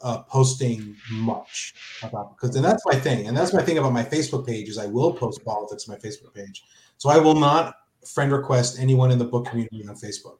uh, 0.00 0.22
posting 0.22 0.96
much 1.10 1.74
about 2.02 2.36
because 2.36 2.54
and 2.56 2.64
that's 2.64 2.84
my 2.86 2.94
thing, 2.94 3.26
and 3.26 3.36
that's 3.36 3.52
my 3.52 3.62
thing 3.62 3.78
about 3.78 3.92
my 3.92 4.04
Facebook 4.04 4.46
page 4.46 4.68
is 4.68 4.78
I 4.78 4.86
will 4.86 5.12
post 5.12 5.44
politics 5.44 5.88
on 5.88 5.94
my 5.94 5.98
Facebook 5.98 6.34
page. 6.34 6.64
So 6.98 7.08
I 7.10 7.18
will 7.18 7.34
not 7.34 7.76
friend 8.06 8.32
request 8.32 8.78
anyone 8.78 9.10
in 9.10 9.18
the 9.18 9.24
book 9.24 9.46
community 9.46 9.84
on 9.88 9.94
Facebook. 9.94 10.38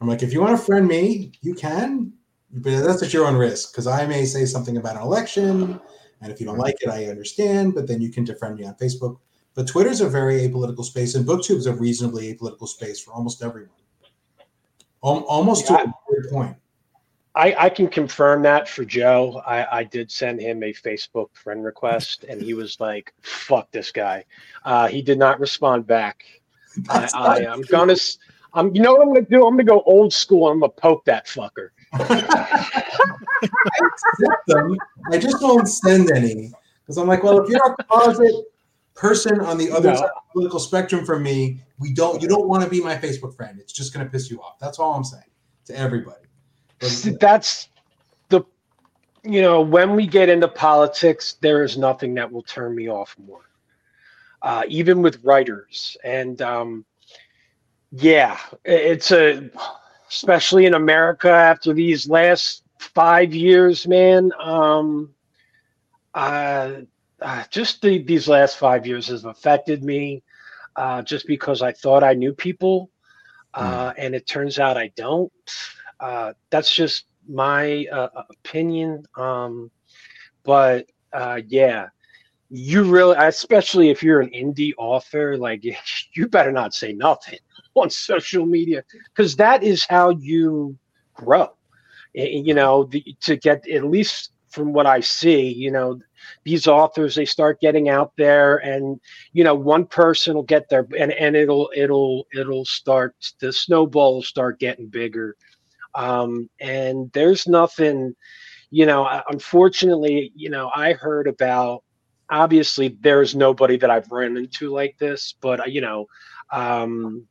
I'm 0.00 0.08
like, 0.08 0.22
if 0.22 0.32
you 0.32 0.40
want 0.40 0.58
to 0.58 0.62
friend 0.62 0.86
me, 0.86 1.32
you 1.40 1.54
can, 1.54 2.12
but 2.50 2.82
that's 2.82 3.02
at 3.02 3.12
your 3.12 3.26
own 3.26 3.36
risk 3.36 3.72
because 3.72 3.86
I 3.86 4.06
may 4.06 4.26
say 4.26 4.44
something 4.44 4.76
about 4.76 4.96
an 4.96 5.02
election, 5.02 5.80
and 6.20 6.32
if 6.32 6.40
you 6.40 6.46
don't 6.46 6.58
like 6.58 6.76
it, 6.80 6.90
I 6.90 7.06
understand. 7.06 7.74
But 7.74 7.86
then 7.86 8.00
you 8.00 8.10
can 8.10 8.26
defriend 8.26 8.58
me 8.58 8.64
on 8.64 8.74
Facebook. 8.74 9.18
But 9.54 9.68
Twitter's 9.68 10.00
a 10.00 10.08
very 10.08 10.40
apolitical 10.40 10.84
space, 10.84 11.14
and 11.14 11.26
BookTube 11.26 11.56
is 11.56 11.66
a 11.66 11.74
reasonably 11.74 12.34
apolitical 12.34 12.68
space 12.68 13.00
for 13.00 13.12
almost 13.12 13.42
everyone. 13.42 13.70
Almost 15.04 15.68
yeah, 15.68 15.76
to 15.76 15.82
a 15.84 15.94
weird 16.08 16.30
point. 16.30 16.56
I, 17.34 17.54
I 17.58 17.68
can 17.68 17.88
confirm 17.88 18.42
that 18.42 18.68
for 18.68 18.84
Joe. 18.84 19.42
I, 19.46 19.80
I 19.80 19.84
did 19.84 20.10
send 20.10 20.40
him 20.40 20.62
a 20.62 20.72
Facebook 20.72 21.28
friend 21.34 21.62
request, 21.62 22.24
and 22.26 22.40
he 22.40 22.54
was 22.54 22.80
like, 22.80 23.12
"Fuck 23.20 23.70
this 23.70 23.90
guy." 23.90 24.24
Uh, 24.64 24.86
he 24.86 25.02
did 25.02 25.18
not 25.18 25.40
respond 25.40 25.86
back. 25.86 26.24
I, 26.88 27.08
I, 27.14 27.38
am 27.40 27.60
gonna, 27.62 27.96
I'm. 28.54 28.74
You 28.74 28.80
know 28.80 28.92
what 28.92 29.02
I'm 29.02 29.08
gonna 29.08 29.26
do? 29.26 29.46
I'm 29.46 29.54
gonna 29.54 29.64
go 29.64 29.82
old 29.82 30.12
school. 30.12 30.48
I'm 30.48 30.60
gonna 30.60 30.70
poke 30.70 31.04
that 31.04 31.26
fucker. 31.26 31.68
I 31.92 32.78
accept 33.42 34.46
them. 34.46 34.76
I 35.12 35.18
just 35.18 35.38
don't 35.38 35.66
send 35.66 36.12
any 36.12 36.50
because 36.80 36.96
I'm 36.96 37.08
like, 37.08 37.22
well, 37.22 37.42
if 37.42 37.50
you're 37.50 37.60
a 37.66 37.84
closet 37.84 38.34
person 38.94 39.40
on 39.40 39.58
the 39.58 39.70
other 39.70 39.90
no. 39.90 39.96
side 39.96 40.04
of 40.04 40.10
the 40.14 40.32
political 40.32 40.58
spectrum 40.58 41.04
from 41.04 41.22
me, 41.22 41.60
we 41.78 41.92
don't. 41.92 42.22
You 42.22 42.28
don't 42.28 42.48
want 42.48 42.62
to 42.64 42.70
be 42.70 42.80
my 42.80 42.96
Facebook 42.96 43.36
friend. 43.36 43.58
It's 43.60 43.72
just 43.72 43.92
gonna 43.92 44.06
piss 44.08 44.30
you 44.30 44.40
off. 44.40 44.58
That's 44.58 44.78
all 44.78 44.94
I'm 44.94 45.04
saying 45.04 45.24
to 45.66 45.76
everybody. 45.78 46.26
That's 46.80 47.68
the, 48.28 48.42
you 49.22 49.40
know, 49.40 49.60
when 49.60 49.94
we 49.94 50.06
get 50.06 50.28
into 50.28 50.48
politics, 50.48 51.36
there 51.40 51.62
is 51.62 51.78
nothing 51.78 52.14
that 52.14 52.30
will 52.30 52.42
turn 52.42 52.74
me 52.74 52.88
off 52.88 53.16
more. 53.26 53.40
Uh, 54.42 54.62
even 54.68 55.00
with 55.00 55.24
writers 55.24 55.96
and 56.04 56.42
um, 56.42 56.84
yeah, 57.90 58.38
it's 58.64 59.10
a 59.12 59.50
especially 60.10 60.66
in 60.66 60.74
America 60.74 61.30
after 61.30 61.72
these 61.72 62.08
last 62.08 62.62
five 62.78 63.34
years, 63.34 63.86
man. 63.86 64.30
Um, 64.40 65.14
uh, 66.12 66.82
uh, 67.20 67.44
just 67.50 67.82
the, 67.82 68.02
these 68.02 68.28
last 68.28 68.56
five 68.56 68.86
years 68.86 69.08
has 69.08 69.24
affected 69.24 69.82
me 69.82 70.22
uh, 70.76 71.02
just 71.02 71.26
because 71.26 71.62
I 71.62 71.72
thought 71.72 72.02
I 72.02 72.14
knew 72.14 72.32
people, 72.32 72.90
uh, 73.54 73.90
mm. 73.90 73.94
and 73.98 74.14
it 74.14 74.26
turns 74.26 74.58
out 74.58 74.76
I 74.76 74.92
don't. 74.96 75.32
Uh, 76.00 76.32
that's 76.50 76.74
just 76.74 77.06
my 77.28 77.86
uh, 77.92 78.08
opinion. 78.30 79.04
Um, 79.16 79.70
but 80.42 80.86
uh, 81.12 81.40
yeah, 81.46 81.88
you 82.50 82.84
really, 82.84 83.16
especially 83.18 83.90
if 83.90 84.02
you're 84.02 84.20
an 84.20 84.30
indie 84.30 84.72
author, 84.76 85.36
like 85.36 85.64
you 86.14 86.28
better 86.28 86.52
not 86.52 86.74
say 86.74 86.92
nothing 86.92 87.38
on 87.74 87.90
social 87.90 88.46
media 88.46 88.82
because 89.14 89.36
that 89.36 89.62
is 89.62 89.84
how 89.88 90.10
you 90.10 90.76
grow. 91.14 91.50
You 92.12 92.54
know, 92.54 92.84
the, 92.84 93.02
to 93.22 93.36
get 93.36 93.68
at 93.68 93.84
least 93.84 94.30
from 94.48 94.72
what 94.72 94.86
I 94.86 95.00
see, 95.00 95.48
you 95.48 95.72
know, 95.72 95.98
these 96.44 96.66
authors 96.66 97.14
they 97.14 97.24
start 97.24 97.60
getting 97.60 97.88
out 97.88 98.12
there, 98.16 98.58
and 98.58 99.00
you 99.32 99.44
know, 99.44 99.54
one 99.54 99.86
person 99.86 100.34
will 100.34 100.42
get 100.42 100.68
there, 100.68 100.86
and 100.98 101.12
and 101.12 101.36
it'll 101.36 101.70
it'll 101.74 102.26
it'll 102.34 102.64
start 102.64 103.14
the 103.40 103.52
snowball 103.52 104.16
will 104.16 104.22
start 104.22 104.58
getting 104.58 104.86
bigger 104.86 105.36
um, 105.94 106.48
and 106.60 107.10
there's 107.12 107.46
nothing, 107.46 108.14
you 108.70 108.86
know, 108.86 109.22
unfortunately, 109.28 110.32
you 110.34 110.50
know, 110.50 110.70
I 110.74 110.92
heard 110.92 111.28
about, 111.28 111.84
obviously, 112.30 112.96
there's 113.00 113.34
nobody 113.34 113.76
that 113.76 113.90
I've 113.90 114.10
run 114.10 114.36
into 114.36 114.70
like 114.70 114.96
this, 114.98 115.34
but, 115.40 115.60
uh, 115.60 115.64
you 115.64 115.80
know, 115.80 116.06
um, 116.52 117.26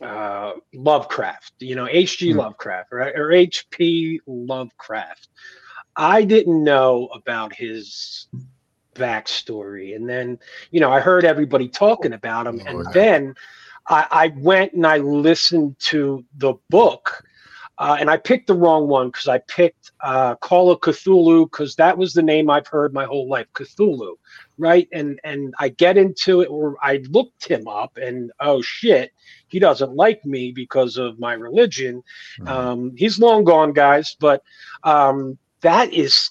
uh, 0.00 0.52
Lovecraft, 0.74 1.54
you 1.60 1.76
know, 1.76 1.88
H.G. 1.88 2.30
Mm-hmm. 2.30 2.38
Lovecraft 2.40 2.92
right? 2.92 3.14
or 3.16 3.32
H.P. 3.32 4.20
Lovecraft. 4.26 5.28
I 5.96 6.24
didn't 6.24 6.62
know 6.62 7.08
about 7.14 7.54
his 7.54 8.26
backstory. 8.94 9.96
And 9.96 10.08
then, 10.08 10.38
you 10.70 10.80
know, 10.80 10.92
I 10.92 11.00
heard 11.00 11.24
everybody 11.24 11.68
talking 11.68 12.12
about 12.12 12.46
him. 12.46 12.60
Oh, 12.66 12.70
and 12.70 12.92
then 12.92 13.34
I, 13.88 14.06
I, 14.10 14.26
went 14.36 14.72
and 14.72 14.86
I 14.86 14.98
listened 14.98 15.76
to 15.80 16.24
the 16.36 16.54
book 16.70 17.24
uh, 17.78 17.96
and 17.98 18.08
I 18.08 18.16
picked 18.16 18.46
the 18.46 18.54
wrong 18.54 18.86
one 18.86 19.08
because 19.08 19.26
I 19.26 19.38
picked 19.38 19.90
uh, 20.00 20.36
Call 20.36 20.70
of 20.70 20.80
Cthulhu 20.80 21.50
because 21.50 21.74
that 21.76 21.98
was 21.98 22.12
the 22.12 22.22
name 22.22 22.48
I've 22.48 22.68
heard 22.68 22.94
my 22.94 23.04
whole 23.04 23.28
life, 23.28 23.46
Cthulhu, 23.52 24.14
right? 24.58 24.88
And 24.92 25.18
and 25.24 25.52
I 25.58 25.70
get 25.70 25.96
into 25.96 26.40
it, 26.42 26.46
or 26.46 26.76
I 26.82 27.02
looked 27.10 27.48
him 27.48 27.66
up, 27.66 27.96
and 27.96 28.30
oh 28.38 28.62
shit, 28.62 29.10
he 29.48 29.58
doesn't 29.58 29.96
like 29.96 30.24
me 30.24 30.52
because 30.52 30.96
of 30.96 31.18
my 31.18 31.32
religion. 31.32 32.04
Mm-hmm. 32.38 32.48
Um, 32.48 32.92
he's 32.96 33.18
long 33.18 33.42
gone, 33.42 33.72
guys, 33.72 34.16
but 34.20 34.44
um, 34.84 35.36
that 35.64 35.92
is 35.92 36.30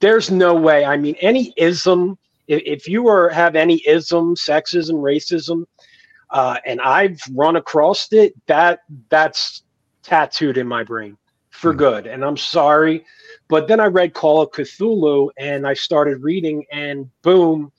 there's 0.00 0.30
no 0.30 0.54
way. 0.54 0.84
I 0.84 0.96
mean, 0.96 1.16
any 1.20 1.52
ism, 1.56 2.16
if, 2.46 2.62
if 2.64 2.88
you 2.88 3.08
are 3.08 3.28
have 3.30 3.56
any 3.56 3.82
ism, 3.86 4.36
sexism, 4.36 5.02
racism, 5.02 5.64
uh, 6.30 6.58
and 6.64 6.80
I've 6.80 7.20
run 7.32 7.56
across 7.56 8.12
it, 8.12 8.34
that 8.46 8.80
that's 9.08 9.64
tattooed 10.02 10.58
in 10.58 10.68
my 10.68 10.84
brain 10.84 11.16
for 11.50 11.74
mm 11.74 11.78
good. 11.78 12.06
And 12.06 12.24
I'm 12.24 12.36
sorry. 12.36 13.04
But 13.48 13.66
then 13.66 13.80
I 13.80 13.86
read 13.86 14.14
Call 14.14 14.42
of 14.42 14.50
Cthulhu 14.50 15.30
and 15.38 15.66
I 15.66 15.74
started 15.74 16.22
reading, 16.22 16.64
and 16.70 17.10
boom, 17.22 17.72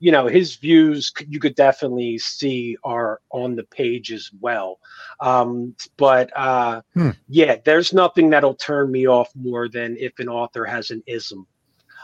you 0.00 0.12
know, 0.12 0.26
his 0.26 0.56
views 0.56 1.12
you 1.28 1.40
could 1.40 1.54
definitely 1.54 2.18
see 2.18 2.76
are 2.84 3.20
on 3.30 3.56
the 3.56 3.64
page 3.64 4.12
as 4.12 4.30
well. 4.40 4.78
Um, 5.20 5.74
but 5.96 6.30
uh, 6.36 6.82
hmm. 6.94 7.10
yeah, 7.28 7.56
there's 7.64 7.92
nothing 7.92 8.30
that'll 8.30 8.54
turn 8.54 8.90
me 8.90 9.06
off 9.06 9.30
more 9.34 9.68
than 9.68 9.96
if 9.98 10.18
an 10.18 10.28
author 10.28 10.64
has 10.64 10.90
an 10.90 11.02
ism. 11.06 11.46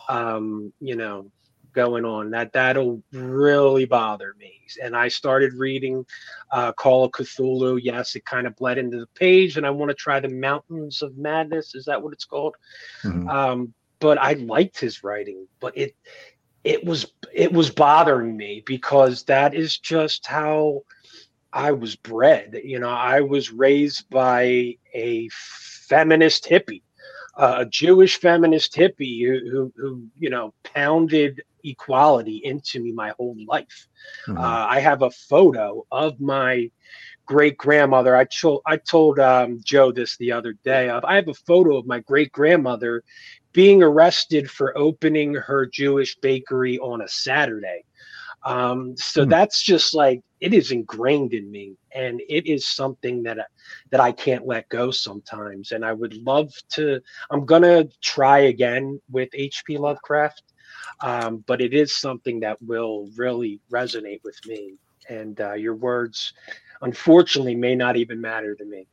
Um, 0.09 0.73
you 0.81 0.97
know, 0.97 1.31
going 1.73 2.05
on 2.05 2.31
that 2.31 2.53
that'll 2.53 3.03
really 3.13 3.85
bother 3.85 4.35
me 4.39 4.61
and 4.83 4.97
i 4.97 5.09
started 5.09 5.53
reading 5.55 6.05
uh, 6.53 6.73
call 6.73 7.05
of 7.05 7.13
cthulhu 7.13 7.79
yes 7.83 8.17
it 8.17 8.25
kind 8.25 8.47
of 8.47 8.57
bled 8.57 8.79
into 8.79 8.99
the 8.99 9.07
page 9.09 9.57
and 9.57 9.67
i 9.67 9.71
want 9.71 9.89
to 9.89 9.95
try 9.95 10.21
the 10.21 10.29
mountains 10.29 11.03
of 11.03 11.17
madness 11.17 11.75
is 11.75 11.85
that 11.85 12.01
what 12.01 12.13
it's 12.13 12.25
called 12.25 12.57
mm-hmm. 13.03 13.29
um, 13.29 13.73
but 13.99 14.19
i 14.19 14.33
liked 14.35 14.79
his 14.79 15.05
writing 15.05 15.47
but 15.61 15.77
it 15.77 15.95
it 16.65 16.85
was 16.85 17.13
it 17.33 17.53
was 17.53 17.71
bothering 17.71 18.37
me 18.37 18.63
because 18.67 19.25
that 19.25 19.55
is 19.55 19.79
just 19.79 20.27
how 20.27 20.83
i 21.53 21.73
was 21.73 21.97
bred 21.97 22.61
you 22.65 22.79
know 22.79 22.91
i 22.91 23.21
was 23.21 23.53
raised 23.53 24.09
by 24.11 24.75
a 24.95 25.29
feminist 25.31 26.45
hippie 26.49 26.83
uh, 27.37 27.59
a 27.61 27.65
Jewish 27.65 28.19
feminist 28.19 28.75
hippie 28.75 29.27
who, 29.27 29.51
who, 29.51 29.73
who, 29.77 30.03
you 30.19 30.29
know, 30.29 30.53
pounded 30.63 31.43
equality 31.65 32.41
into 32.45 32.81
me 32.81 32.93
my 32.93 33.15
whole 33.17 33.37
life. 33.49 33.89
Mm-hmm. 34.27 34.39
Uh, 34.39 34.67
I 34.69 34.81
have 34.81 35.03
a 35.03 35.11
photo 35.11 35.87
of 35.91 36.21
my 36.21 36.71
great 37.27 37.57
grandmother. 37.57 38.17
I 38.17 38.25
told 38.25 38.63
I 38.67 38.77
told 38.77 39.19
um, 39.19 39.61
Joe 39.65 39.93
this 39.93 40.17
the 40.17 40.33
other 40.33 40.55
day. 40.65 40.91
I 40.91 41.15
have 41.15 41.29
a 41.29 41.35
photo 41.35 41.77
of 41.77 41.87
my 41.87 42.01
great 42.01 42.33
grandmother 42.33 43.05
being 43.53 43.83
arrested 43.83 44.51
for 44.51 44.77
opening 44.77 45.35
her 45.35 45.67
Jewish 45.67 46.17
bakery 46.17 46.79
on 46.79 47.03
a 47.03 47.09
Saturday. 47.09 47.85
Um, 48.45 48.97
so 48.97 49.23
mm-hmm. 49.23 49.31
that's 49.31 49.63
just 49.63 49.95
like 49.95 50.23
it 50.41 50.55
is 50.55 50.71
ingrained 50.71 51.35
in 51.35 51.51
me, 51.51 51.77
and 51.93 52.23
it 52.29 52.47
is 52.47 52.67
something 52.67 53.23
that 53.25 53.39
that 53.91 54.01
I 54.01 54.13
can't 54.13 54.47
let 54.47 54.69
go 54.71 54.91
sometimes. 54.91 55.73
And 55.73 55.85
I 55.85 55.93
would 55.93 56.15
love 56.15 56.53
to. 56.71 57.01
I'm 57.31 57.45
gonna 57.45 57.85
try 58.01 58.39
again 58.41 59.01
with 59.11 59.29
H.P. 59.35 59.77
Lovecraft 59.77 60.43
um, 61.03 61.45
but 61.47 61.61
it 61.61 61.73
is 61.73 61.95
something 61.95 62.41
that 62.41 62.61
will 62.63 63.09
really 63.17 63.61
resonate 63.71 64.23
with 64.25 64.39
me. 64.47 64.75
And 65.09 65.41
uh, 65.41 65.55
your 65.55 65.75
words, 65.75 66.35
unfortunately, 66.83 67.55
may 67.55 67.75
not 67.75 67.97
even 67.97 68.21
matter 68.21 68.55
to 68.55 68.65
me. 68.65 68.87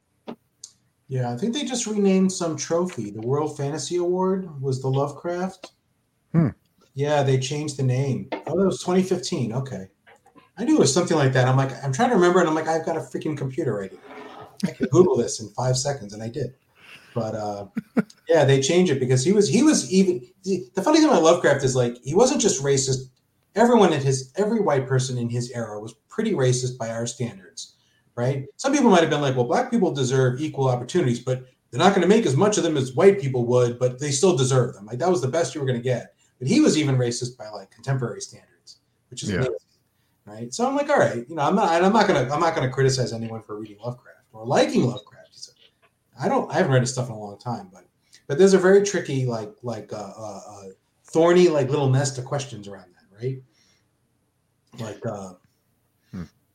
Yeah, 1.08 1.32
I 1.32 1.38
think 1.38 1.54
they 1.54 1.64
just 1.64 1.88
renamed 1.88 2.32
some 2.32 2.58
trophy. 2.58 3.12
The 3.12 3.22
World 3.22 3.56
Fantasy 3.56 3.96
Award 3.96 4.62
was 4.62 4.82
the 4.82 4.90
Lovecraft. 4.90 5.72
Hmm. 6.34 6.50
Yeah, 6.96 7.24
they 7.24 7.40
changed 7.40 7.78
the 7.78 7.84
name. 7.84 8.28
Oh, 8.32 8.58
that 8.58 8.66
was 8.66 8.80
2015. 8.82 9.54
Okay. 9.54 9.88
I 10.58 10.64
knew 10.64 10.76
it 10.76 10.80
was 10.80 10.94
something 10.94 11.16
like 11.16 11.34
that. 11.34 11.48
I'm 11.48 11.56
like, 11.56 11.72
I'm 11.84 11.94
trying 11.94 12.10
to 12.10 12.16
remember, 12.16 12.40
and 12.40 12.50
I'm 12.50 12.56
like, 12.56 12.68
I've 12.68 12.86
got 12.86 12.98
a 12.98 13.02
freaking 13.02 13.38
computer 13.38 13.78
right 13.78 13.92
here. 13.92 14.00
I 14.66 14.72
can 14.72 14.88
Google 14.88 15.16
this 15.16 15.40
in 15.40 15.50
five 15.50 15.78
seconds, 15.78 16.14
and 16.14 16.24
I 16.24 16.30
did. 16.30 16.56
But 17.14 17.36
uh, 17.36 17.68
yeah, 18.28 18.44
they 18.44 18.62
changed 18.62 18.92
it 18.92 19.00
because 19.00 19.24
he 19.24 19.32
was 19.32 19.48
he 19.48 19.64
was 19.64 19.92
even 19.92 20.22
the 20.44 20.82
funny 20.84 21.00
thing 21.00 21.10
about 21.10 21.24
Lovecraft 21.24 21.64
is 21.64 21.76
like 21.76 21.98
he 22.04 22.16
wasn't 22.16 22.42
just 22.42 22.64
racist. 22.64 23.10
Everyone 23.56 23.94
in 23.94 24.02
his 24.02 24.34
every 24.36 24.60
white 24.60 24.88
person 24.88 25.18
in 25.18 25.30
his 25.30 25.52
era 25.52 25.80
was 25.80 25.94
pretty 26.10 26.34
racist 26.34 26.78
by 26.78 26.90
our 26.90 27.06
standards, 27.06 27.76
right? 28.18 28.48
Some 28.58 28.74
people 28.74 28.90
might 28.90 29.02
have 29.02 29.12
been 29.12 29.22
like, 29.22 29.36
well, 29.36 29.46
black 29.46 29.70
people 29.70 29.94
deserve 29.94 30.42
equal 30.42 30.68
opportunities, 30.68 31.20
but 31.20 31.46
they're 31.70 31.80
not 31.80 31.92
going 31.92 32.02
to 32.02 32.08
make 32.08 32.26
as 32.26 32.36
much 32.36 32.58
of 32.58 32.64
them 32.64 32.76
as 32.76 32.94
white 32.94 33.22
people 33.22 33.46
would, 33.46 33.78
but 33.78 34.00
they 34.00 34.12
still 34.12 34.36
deserve 34.36 34.74
them. 34.74 34.86
Like 34.86 34.98
that 35.00 35.10
was 35.10 35.22
the 35.22 35.28
best 35.28 35.54
you 35.54 35.62
were 35.62 35.68
going 35.68 35.80
to 35.80 35.84
get. 35.84 36.16
But 36.40 36.48
he 36.48 36.60
was 36.60 36.78
even 36.78 36.98
racist 36.98 37.38
by 37.38 37.48
like 37.50 37.70
contemporary 37.72 38.22
standards, 38.22 38.80
which 39.10 39.24
is 39.24 39.30
yeah. 39.30 39.38
amazing. 39.38 39.56
right? 40.26 40.54
So 40.54 40.68
I'm 40.68 40.76
like, 40.76 40.90
all 40.90 40.98
right, 40.98 41.26
you 41.30 41.36
know, 41.36 41.44
I'm 41.44 41.56
not, 41.56 41.70
I'm 41.70 41.94
not 41.94 42.08
gonna, 42.08 42.30
I'm 42.32 42.40
not 42.40 42.56
gonna 42.56 42.72
criticize 42.72 43.14
anyone 43.14 43.42
for 43.42 43.60
reading 43.60 43.78
Lovecraft 43.80 44.20
or 44.34 44.46
liking 44.46 44.84
Lovecraft. 44.86 45.16
I 46.20 46.28
don't, 46.28 46.50
I 46.52 46.56
haven't 46.56 46.72
read 46.72 46.82
his 46.82 46.92
stuff 46.92 47.10
in 47.10 47.16
a 47.16 47.20
long 47.20 47.38
time, 47.38 47.70
but, 47.72 47.86
but 48.26 48.40
there's 48.40 48.56
a 48.56 48.58
very 48.58 48.84
tricky, 48.84 49.28
like, 49.28 49.54
like, 49.62 49.94
uh, 49.94 50.12
uh, 50.18 50.42
uh 50.50 50.64
thorny, 51.06 51.48
like 51.48 51.70
little 51.70 51.90
nest 51.90 52.18
of 52.18 52.26
questions 52.26 52.68
around 52.68 52.88
that, 52.96 53.24
right? 53.24 53.42
Like, 54.80 55.06
uh. 55.06 55.34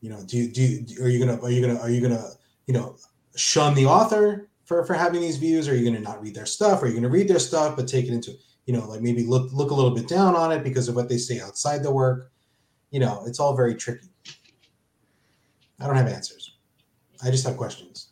You 0.03 0.11
know, 0.11 0.23
do 0.27 0.37
you, 0.37 0.49
do 0.49 0.61
you, 0.63 1.03
are 1.03 1.09
you 1.09 1.19
gonna, 1.19 1.41
are 1.41 1.51
you 1.51 1.67
gonna, 1.67 1.81
are 1.81 1.89
you 1.89 2.03
gonna, 2.03 2.29
you 2.67 2.75
know, 2.75 2.97
shun 3.37 3.73
the 3.75 3.87
author 3.87 4.51
for 4.65 4.85
for 4.85 4.93
having 4.93 5.21
these 5.21 5.39
views? 5.39 5.69
Are 5.69 5.75
you 5.75 5.85
gonna 5.85 6.01
not 6.01 6.21
read 6.21 6.35
their 6.35 6.45
stuff? 6.45 6.83
Are 6.83 6.89
you 6.89 6.95
gonna 6.95 7.09
read 7.09 7.29
their 7.29 7.39
stuff 7.39 7.77
but 7.77 7.89
take 7.89 8.07
it 8.07 8.13
into, 8.13 8.33
you 8.67 8.75
know, 8.75 8.87
like 8.87 9.01
maybe 9.01 9.25
look 9.25 9.51
look 9.53 9.71
a 9.71 9.75
little 9.75 9.93
bit 9.93 10.09
down 10.09 10.35
on 10.35 10.53
it 10.53 10.65
because 10.65 10.89
of 10.89 10.97
what 10.97 11.09
they 11.09 11.17
say 11.17 11.41
outside 11.41 11.83
the 11.83 11.91
work? 11.91 12.33
You 12.91 13.01
know, 13.01 13.23
it's 13.27 13.41
all 13.41 13.57
very 13.57 13.77
tricky. 13.77 14.09
I 15.81 15.87
don't 15.87 15.97
have 15.97 16.09
answers. 16.09 16.57
I 17.25 17.31
just 17.31 17.47
have 17.47 17.57
questions. 17.57 18.09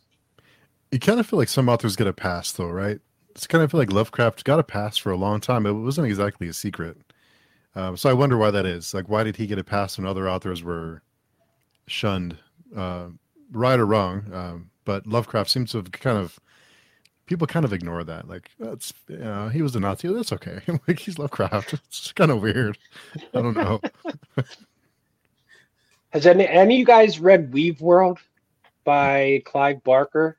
You 0.91 0.99
kind 0.99 1.19
of 1.19 1.27
feel 1.27 1.39
like 1.39 1.49
some 1.49 1.69
authors 1.69 1.95
get 1.95 2.07
a 2.07 2.13
pass, 2.13 2.51
though, 2.51 2.69
right? 2.69 2.99
It's 3.29 3.47
kind 3.47 3.63
of 3.63 3.71
feel 3.71 3.79
like 3.79 3.93
Lovecraft 3.93 4.43
got 4.43 4.59
a 4.59 4.63
pass 4.63 4.97
for 4.97 5.11
a 5.11 5.17
long 5.17 5.39
time. 5.39 5.65
It 5.65 5.71
wasn't 5.71 6.07
exactly 6.07 6.47
a 6.47 6.53
secret. 6.53 6.97
Um, 7.75 7.95
so 7.95 8.09
I 8.09 8.13
wonder 8.13 8.37
why 8.37 8.51
that 8.51 8.65
is. 8.65 8.93
Like, 8.93 9.07
why 9.07 9.23
did 9.23 9.37
he 9.37 9.47
get 9.47 9.57
a 9.57 9.63
pass 9.63 9.97
when 9.97 10.05
other 10.05 10.29
authors 10.29 10.63
were 10.63 11.01
shunned, 11.87 12.37
uh, 12.75 13.07
right 13.51 13.79
or 13.79 13.85
wrong? 13.85 14.25
Um, 14.33 14.69
but 14.85 15.05
Lovecraft 15.07 15.49
seems 15.49 15.71
to 15.71 15.77
have 15.77 15.91
kind 15.91 16.17
of 16.17 16.39
people 17.25 17.47
kind 17.47 17.63
of 17.63 17.71
ignore 17.71 18.03
that. 18.03 18.27
Like, 18.27 18.51
that's 18.59 18.93
you 19.07 19.17
know, 19.17 19.47
he 19.49 19.61
was 19.61 19.75
a 19.75 19.79
Nazi. 19.79 20.09
That's 20.09 20.33
okay. 20.33 20.59
like 20.87 20.99
he's 20.99 21.17
Lovecraft. 21.17 21.73
It's 21.87 22.11
kind 22.11 22.31
of 22.31 22.41
weird. 22.41 22.77
I 23.33 23.41
don't 23.41 23.55
know. 23.55 23.79
Has 26.09 26.27
any 26.27 26.45
any 26.47 26.75
of 26.75 26.79
you 26.79 26.85
guys 26.85 27.19
read 27.21 27.51
Weaveworld 27.51 28.17
by 28.83 29.41
Clive 29.45 29.81
Barker? 29.83 30.37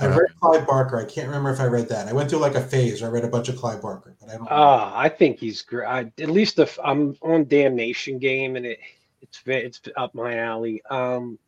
I 0.00 0.06
read 0.06 0.30
Clive 0.40 0.66
Barker. 0.66 0.98
I 0.98 1.04
can't 1.04 1.28
remember 1.28 1.52
if 1.52 1.60
I 1.60 1.66
read 1.66 1.88
that. 1.90 2.08
I 2.08 2.12
went 2.12 2.30
through 2.30 2.40
like 2.40 2.54
a 2.54 2.60
phase. 2.60 3.02
I 3.02 3.08
read 3.08 3.24
a 3.24 3.28
bunch 3.28 3.48
of 3.48 3.56
Clive 3.56 3.82
Barker, 3.82 4.16
but 4.18 4.30
I 4.30 4.36
don't. 4.36 4.48
Ah, 4.50 4.94
uh, 4.94 4.98
I 4.98 5.08
think 5.08 5.38
he's 5.38 5.62
great. 5.62 5.86
At 5.86 6.30
least 6.30 6.58
if 6.58 6.76
I'm 6.82 7.16
on 7.22 7.46
Damnation 7.46 8.18
Game, 8.18 8.56
and 8.56 8.66
it 8.66 8.80
it's 9.20 9.42
it's 9.46 9.80
up 9.96 10.14
my 10.14 10.38
alley. 10.38 10.82
Um, 10.90 11.38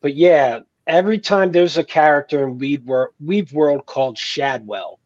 but 0.00 0.14
yeah, 0.14 0.60
every 0.86 1.18
time 1.18 1.52
there's 1.52 1.78
a 1.78 1.84
character 1.84 2.46
in 2.46 2.58
Weaveworld, 2.58 3.08
Weave 3.24 3.52
World 3.52 3.86
called 3.86 4.18
Shadwell, 4.18 5.00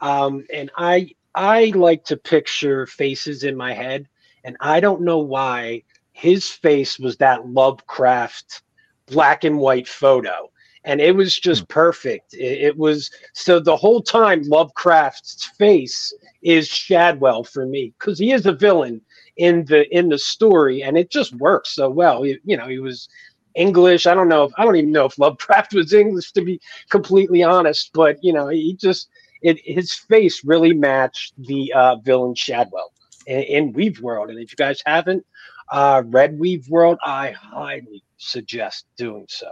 um, 0.00 0.44
and 0.52 0.70
I 0.76 1.10
I 1.34 1.72
like 1.74 2.04
to 2.06 2.16
picture 2.16 2.86
faces 2.86 3.44
in 3.44 3.56
my 3.56 3.72
head, 3.72 4.08
and 4.44 4.56
I 4.60 4.80
don't 4.80 5.02
know 5.02 5.18
why 5.18 5.82
his 6.12 6.48
face 6.48 6.98
was 6.98 7.16
that 7.18 7.48
Lovecraft 7.48 8.62
black 9.06 9.44
and 9.44 9.58
white 9.58 9.88
photo 9.88 10.50
and 10.84 11.00
it 11.00 11.14
was 11.14 11.38
just 11.38 11.62
hmm. 11.62 11.66
perfect. 11.66 12.34
It, 12.34 12.62
it, 12.62 12.78
was 12.78 13.10
so 13.32 13.60
the 13.60 13.76
whole 13.76 14.02
time 14.02 14.42
Lovecraft's 14.42 15.46
face 15.58 16.12
is 16.42 16.68
Shadwell 16.68 17.44
for 17.44 17.66
me 17.66 17.94
because 17.98 18.18
he 18.18 18.32
is 18.32 18.46
a 18.46 18.52
villain 18.52 19.00
in 19.36 19.64
the 19.66 19.88
in 19.96 20.08
the 20.08 20.18
story, 20.18 20.82
and 20.82 20.96
it 20.96 21.10
just 21.10 21.34
works 21.36 21.74
so 21.74 21.88
well. 21.88 22.24
You, 22.24 22.38
you 22.44 22.56
know, 22.56 22.68
he 22.68 22.78
was 22.78 23.08
English. 23.54 24.06
I 24.06 24.14
don't 24.14 24.28
know. 24.28 24.44
If, 24.44 24.52
I 24.56 24.64
don't 24.64 24.76
even 24.76 24.92
know 24.92 25.06
if 25.06 25.18
Lovecraft 25.18 25.74
was 25.74 25.92
English 25.92 26.32
to 26.32 26.42
be 26.42 26.60
completely 26.90 27.42
honest, 27.42 27.90
but 27.94 28.22
you 28.22 28.32
know, 28.32 28.48
he 28.48 28.74
just 28.74 29.08
it 29.42 29.60
his 29.64 29.92
face 29.94 30.44
really 30.44 30.72
matched 30.72 31.34
the 31.38 31.72
uh, 31.74 31.96
villain 31.96 32.34
Shadwell 32.34 32.92
in, 33.26 33.42
in 33.42 33.72
Weaveworld. 33.72 34.30
And 34.30 34.38
if 34.38 34.52
you 34.52 34.56
guys 34.56 34.82
haven't 34.84 35.24
uh, 35.70 36.02
read 36.06 36.38
Weaveworld, 36.38 36.98
I 37.04 37.32
highly 37.32 38.02
suggest 38.18 38.86
doing 38.96 39.26
so. 39.28 39.50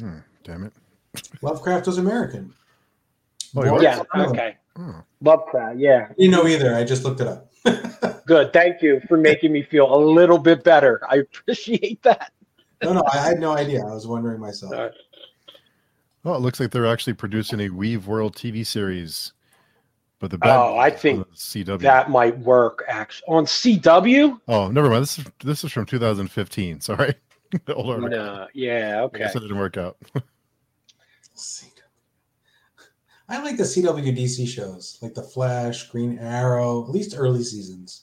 Hmm. 0.00 0.18
Damn 0.42 0.64
it. 0.64 0.72
Lovecraft 1.42 1.86
was 1.86 1.98
American. 1.98 2.52
Oh, 3.56 3.80
yeah. 3.80 4.02
Okay. 4.16 4.56
Oh. 4.76 5.02
Lovecraft. 5.20 5.78
Yeah. 5.78 6.08
You 6.18 6.28
know 6.28 6.46
either. 6.46 6.74
I 6.74 6.84
just 6.84 7.04
looked 7.04 7.20
it 7.20 7.28
up. 7.28 7.52
Good. 8.26 8.52
Thank 8.52 8.82
you 8.82 9.00
for 9.08 9.16
making 9.16 9.52
me 9.52 9.62
feel 9.62 9.94
a 9.94 9.98
little 9.98 10.38
bit 10.38 10.64
better. 10.64 11.00
I 11.08 11.16
appreciate 11.16 12.02
that. 12.02 12.32
no, 12.82 12.94
no, 12.94 13.02
I 13.12 13.18
had 13.18 13.38
no 13.38 13.52
idea. 13.52 13.80
I 13.80 13.92
was 13.92 14.06
wondering 14.06 14.40
myself. 14.40 14.72
Right. 14.72 14.92
Well, 16.22 16.36
it 16.36 16.40
looks 16.40 16.58
like 16.58 16.70
they're 16.70 16.86
actually 16.86 17.14
producing 17.14 17.60
a 17.60 17.68
Weaveworld 17.68 18.32
TV 18.32 18.66
series. 18.66 19.32
But 20.20 20.30
the 20.30 20.38
oh, 20.42 20.78
I 20.78 20.88
think 20.88 21.26
CW 21.34 21.80
that 21.80 22.08
might 22.08 22.38
work 22.38 22.82
actually 22.88 23.26
on 23.28 23.44
CW. 23.44 24.40
Oh, 24.48 24.68
never 24.68 24.88
mind. 24.88 25.02
This 25.02 25.18
is 25.18 25.26
this 25.44 25.64
is 25.64 25.72
from 25.72 25.84
2015. 25.84 26.80
Sorry, 26.80 27.14
the 27.66 27.74
older. 27.74 28.08
No, 28.08 28.46
yeah, 28.54 29.02
okay. 29.02 29.28
So 29.30 29.38
it 29.38 29.42
didn't 29.42 29.58
work 29.58 29.76
out. 29.76 29.98
I 33.28 33.42
like 33.42 33.56
the 33.56 33.64
CWDC 33.64 34.46
shows, 34.46 34.98
like 35.00 35.14
The 35.14 35.22
Flash, 35.22 35.88
Green 35.88 36.18
Arrow, 36.18 36.84
at 36.84 36.90
least 36.90 37.14
early 37.16 37.42
seasons. 37.42 38.02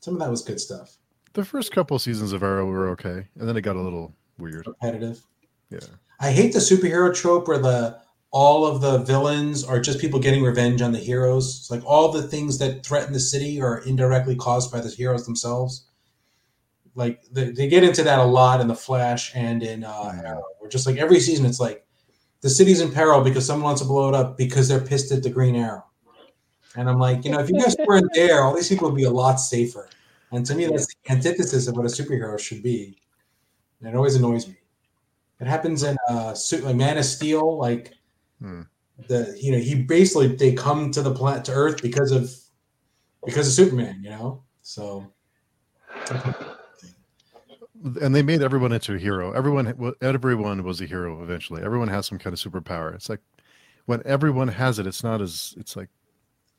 Some 0.00 0.14
of 0.14 0.20
that 0.20 0.30
was 0.30 0.42
good 0.42 0.60
stuff. 0.60 0.96
The 1.34 1.44
first 1.44 1.72
couple 1.72 1.98
seasons 1.98 2.32
of 2.32 2.42
Arrow 2.42 2.64
were 2.64 2.88
okay, 2.90 3.26
and 3.38 3.48
then 3.48 3.56
it 3.56 3.62
got 3.62 3.76
a 3.76 3.82
little 3.82 4.14
weird. 4.38 4.66
Repetitive. 4.66 5.22
Yeah. 5.70 5.80
I 6.18 6.30
hate 6.30 6.54
the 6.54 6.60
superhero 6.60 7.14
trope 7.14 7.48
where 7.48 7.58
the 7.58 7.98
all 8.30 8.66
of 8.66 8.80
the 8.80 8.98
villains 8.98 9.64
are 9.64 9.80
just 9.80 10.00
people 10.00 10.18
getting 10.18 10.42
revenge 10.42 10.82
on 10.82 10.92
the 10.92 10.98
heroes. 10.98 11.58
It's 11.58 11.70
like 11.70 11.84
all 11.84 12.10
the 12.10 12.22
things 12.22 12.58
that 12.58 12.84
threaten 12.84 13.12
the 13.12 13.20
city 13.20 13.60
are 13.60 13.78
indirectly 13.78 14.36
caused 14.36 14.72
by 14.72 14.80
the 14.80 14.88
heroes 14.88 15.26
themselves. 15.26 15.86
Like 16.94 17.22
they, 17.30 17.50
they 17.50 17.68
get 17.68 17.84
into 17.84 18.02
that 18.02 18.18
a 18.18 18.24
lot 18.24 18.60
in 18.60 18.68
the 18.68 18.74
Flash 18.74 19.32
and 19.34 19.62
in 19.62 19.84
uh. 19.84 20.20
Arrow. 20.24 20.44
Where 20.58 20.70
just 20.70 20.86
like 20.86 20.96
every 20.96 21.20
season, 21.20 21.46
it's 21.46 21.60
like 21.60 21.85
the 22.40 22.50
city's 22.50 22.80
in 22.80 22.92
peril 22.92 23.22
because 23.22 23.46
someone 23.46 23.64
wants 23.64 23.80
to 23.82 23.88
blow 23.88 24.08
it 24.08 24.14
up 24.14 24.36
because 24.36 24.68
they're 24.68 24.80
pissed 24.80 25.12
at 25.12 25.22
the 25.22 25.30
Green 25.30 25.56
Arrow. 25.56 25.84
And 26.76 26.88
I'm 26.88 26.98
like, 26.98 27.24
you 27.24 27.30
know, 27.30 27.40
if 27.40 27.48
you 27.48 27.60
guys 27.60 27.74
weren't 27.86 28.10
there, 28.14 28.42
all 28.42 28.54
these 28.54 28.68
people 28.68 28.88
would 28.88 28.96
be 28.96 29.04
a 29.04 29.10
lot 29.10 29.36
safer. 29.36 29.88
And 30.32 30.44
to 30.46 30.54
me, 30.54 30.66
that's 30.66 30.86
the 30.86 31.12
antithesis 31.12 31.68
of 31.68 31.76
what 31.76 31.86
a 31.86 31.88
superhero 31.88 32.38
should 32.38 32.62
be. 32.62 32.98
And 33.80 33.88
it 33.88 33.96
always 33.96 34.16
annoys 34.16 34.46
me. 34.46 34.56
It 35.40 35.46
happens 35.46 35.82
in 35.82 35.96
uh, 36.08 36.34
like 36.62 36.76
Man 36.76 36.98
of 36.98 37.04
Steel, 37.04 37.58
like 37.58 37.92
hmm. 38.40 38.62
the 39.06 39.36
you 39.40 39.52
know 39.52 39.58
he 39.58 39.74
basically 39.74 40.28
they 40.28 40.54
come 40.54 40.90
to 40.92 41.02
the 41.02 41.14
planet 41.14 41.44
to 41.44 41.52
Earth 41.52 41.82
because 41.82 42.10
of 42.10 42.30
because 43.24 43.46
of 43.46 43.52
Superman, 43.52 44.00
you 44.02 44.10
know. 44.10 44.42
So 44.62 45.12
and 47.82 48.14
they 48.14 48.22
made 48.22 48.42
everyone 48.42 48.72
into 48.72 48.94
a 48.94 48.98
hero. 48.98 49.32
Everyone, 49.32 49.94
everyone 50.00 50.62
was 50.62 50.80
a 50.80 50.86
hero 50.86 51.22
eventually. 51.22 51.62
Everyone 51.62 51.88
has 51.88 52.06
some 52.06 52.18
kind 52.18 52.34
of 52.34 52.40
superpower. 52.40 52.94
It's 52.94 53.08
like 53.08 53.20
when 53.86 54.02
everyone 54.04 54.48
has 54.48 54.78
it, 54.78 54.86
it's 54.86 55.04
not 55.04 55.20
as 55.20 55.54
it's 55.58 55.76
like 55.76 55.88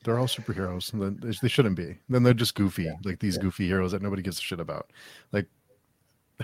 they're 0.03 0.19
all 0.19 0.27
superheroes. 0.27 0.93
And 0.93 1.19
they, 1.21 1.35
they 1.41 1.47
shouldn't 1.47 1.75
be. 1.75 1.97
Then 2.09 2.23
they're 2.23 2.33
just 2.33 2.55
goofy, 2.55 2.83
yeah. 2.83 2.95
like 3.03 3.19
these 3.19 3.35
yeah. 3.35 3.43
goofy 3.43 3.67
heroes 3.67 3.91
that 3.91 4.01
nobody 4.01 4.21
gives 4.21 4.39
a 4.39 4.41
shit 4.41 4.59
about. 4.59 4.91
Like 5.31 5.47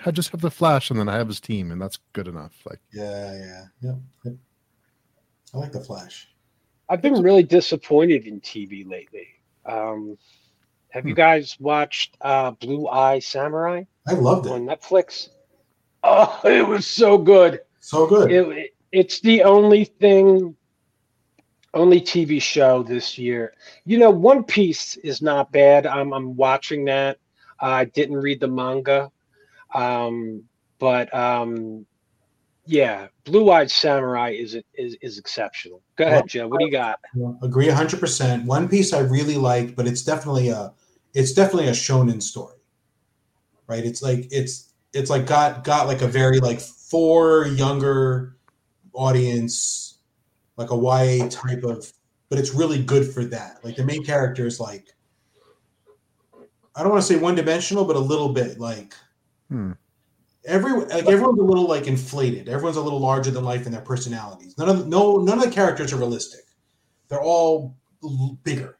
I 0.06 0.12
just 0.12 0.30
have 0.30 0.42
the 0.42 0.52
Flash, 0.52 0.90
and 0.90 1.00
then 1.00 1.08
I 1.08 1.18
have 1.18 1.28
his 1.28 1.40
team, 1.40 1.72
and 1.72 1.82
that's 1.82 2.00
good 2.14 2.28
enough. 2.28 2.54
Like 2.66 2.80
yeah, 2.92 3.34
yeah, 3.34 3.64
yeah. 3.82 3.94
Yep. 4.26 4.36
I 5.54 5.58
like 5.58 5.72
the 5.72 5.84
Flash. 5.84 6.30
I've 6.90 7.02
been 7.02 7.22
really 7.22 7.44
disappointed 7.44 8.26
in 8.26 8.42
TV 8.42 8.88
lately. 8.88 9.28
Um, 9.66 10.18
have 10.90 11.08
you 11.08 11.14
hmm. 11.14 11.18
guys 11.18 11.58
watched 11.60 12.18
uh, 12.22 12.52
Blue 12.52 12.88
Eye 12.88 13.20
Samurai? 13.20 13.84
I 14.08 14.14
loved 14.14 14.46
it 14.46 14.52
on 14.52 14.66
Netflix. 14.66 15.30
Oh, 16.04 16.40
it 16.44 16.68
was 16.68 16.86
so 16.86 17.18
good. 17.18 17.62
So 17.80 18.08
good. 18.08 18.32
It, 18.32 18.76
it's 18.92 19.20
the 19.22 19.44
only 19.44 19.86
thing, 19.86 20.56
only 21.74 22.02
TV 22.02 22.42
show 22.42 22.84
this 22.84 23.18
year. 23.18 23.54
You 23.86 23.98
know, 23.98 24.10
One 24.10 24.44
Piece 24.44 24.98
is 24.98 25.22
not 25.22 25.52
bad. 25.52 25.86
I'm 25.86 26.14
I'm 26.14 26.36
watching 26.36 26.86
that. 26.86 27.18
I 27.60 27.86
didn't 27.86 28.18
read 28.18 28.42
the 28.42 28.48
manga, 28.48 29.10
um, 29.74 30.44
but 30.80 31.14
um, 31.16 31.86
yeah, 32.66 33.08
Blue 33.24 33.50
Eyed 33.52 33.72
Samurai 33.72 34.32
is 34.32 34.58
is 34.74 34.98
is 35.02 35.18
exceptional. 35.18 35.82
Go 35.96 36.06
ahead, 36.06 36.28
Joe. 36.28 36.48
What 36.48 36.60
do 36.60 36.66
you 36.66 36.72
got? 36.72 37.00
Agree 37.42 37.68
100. 37.68 38.00
percent 38.00 38.46
One 38.46 38.68
Piece 38.68 38.94
I 38.94 39.00
really 39.00 39.36
liked, 39.36 39.76
but 39.76 39.88
it's 39.88 40.04
definitely 40.04 40.50
a 40.50 40.74
it's 41.14 41.34
definitely 41.34 41.70
a 41.70 41.74
shonen 41.74 42.22
story, 42.22 42.58
right? 43.68 43.84
It's 43.84 44.02
like 44.02 44.28
it's 44.32 44.74
it's 44.94 45.10
like 45.10 45.26
got 45.26 45.64
got 45.64 45.88
like 45.88 46.02
a 46.02 46.08
very 46.08 46.40
like 46.40 46.60
for 46.60 47.48
younger 47.48 48.36
audience, 48.94 50.00
like 50.58 50.72
a 50.72 50.76
YA 50.76 51.28
type 51.30 51.64
of, 51.64 51.92
but 52.30 52.40
it's 52.40 52.54
really 52.54 52.82
good 52.84 53.12
for 53.12 53.24
that. 53.26 53.60
Like 53.64 53.76
the 53.76 53.84
main 53.84 54.04
character 54.04 54.46
is 54.46 54.60
like, 54.60 54.90
I 56.76 56.84
don't 56.84 56.92
want 56.92 57.02
to 57.02 57.08
say 57.08 57.20
one 57.20 57.36
dimensional, 57.36 57.86
but 57.86 57.96
a 57.96 58.00
little 58.00 58.30
bit 58.30 58.60
like. 58.60 58.94
Hmm. 59.50 59.72
Every 60.46 60.74
like 60.74 61.06
everyone's 61.06 61.40
a 61.40 61.44
little 61.44 61.68
like 61.68 61.88
inflated. 61.88 62.50
Everyone's 62.50 62.76
a 62.76 62.82
little 62.82 63.00
larger 63.00 63.32
than 63.32 63.46
life 63.46 63.66
in 63.66 63.72
their 63.72 63.82
personalities. 63.82 64.58
None 64.58 64.68
of 64.68 64.88
no 64.88 65.18
none 65.18 65.38
of 65.38 65.46
the 65.46 65.52
characters 65.52 65.94
are 65.94 65.98
realistic. 65.98 66.42
They're 67.08 67.22
all 67.22 67.78
bigger 68.44 68.78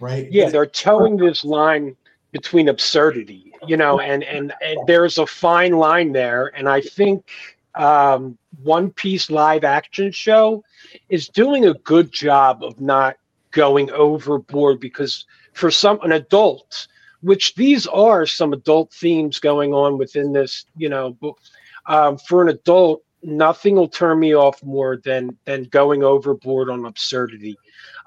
right? 0.00 0.30
Yeah, 0.32 0.48
they're 0.48 0.66
toeing 0.66 1.16
this 1.16 1.44
line 1.44 1.94
between 2.32 2.68
absurdity, 2.68 3.49
you 3.66 3.76
know, 3.76 4.00
and, 4.00 4.22
and, 4.24 4.52
and 4.62 4.78
there's 4.86 5.18
a 5.18 5.26
fine 5.26 5.72
line 5.72 6.12
there. 6.12 6.52
And 6.56 6.68
I 6.68 6.80
think 6.80 7.28
um, 7.74 8.36
One 8.62 8.90
Piece 8.90 9.30
live 9.30 9.64
action 9.64 10.12
show 10.12 10.64
is 11.08 11.28
doing 11.28 11.66
a 11.66 11.74
good 11.74 12.12
job 12.12 12.62
of 12.62 12.80
not 12.80 13.16
going 13.50 13.90
overboard 13.90 14.80
because 14.80 15.24
for 15.52 15.70
some 15.70 16.00
an 16.02 16.12
adult, 16.12 16.88
which 17.20 17.54
these 17.54 17.86
are 17.86 18.26
some 18.26 18.52
adult 18.52 18.92
themes 18.92 19.38
going 19.38 19.74
on 19.74 19.98
within 19.98 20.32
this, 20.32 20.64
you 20.76 20.88
know, 20.88 21.16
um, 21.86 22.16
for 22.18 22.42
an 22.42 22.48
adult, 22.48 23.02
nothing 23.22 23.76
will 23.76 23.88
turn 23.88 24.18
me 24.18 24.34
off 24.34 24.62
more 24.62 24.96
than 25.04 25.36
than 25.44 25.64
going 25.64 26.02
overboard 26.02 26.70
on 26.70 26.84
absurdity. 26.84 27.56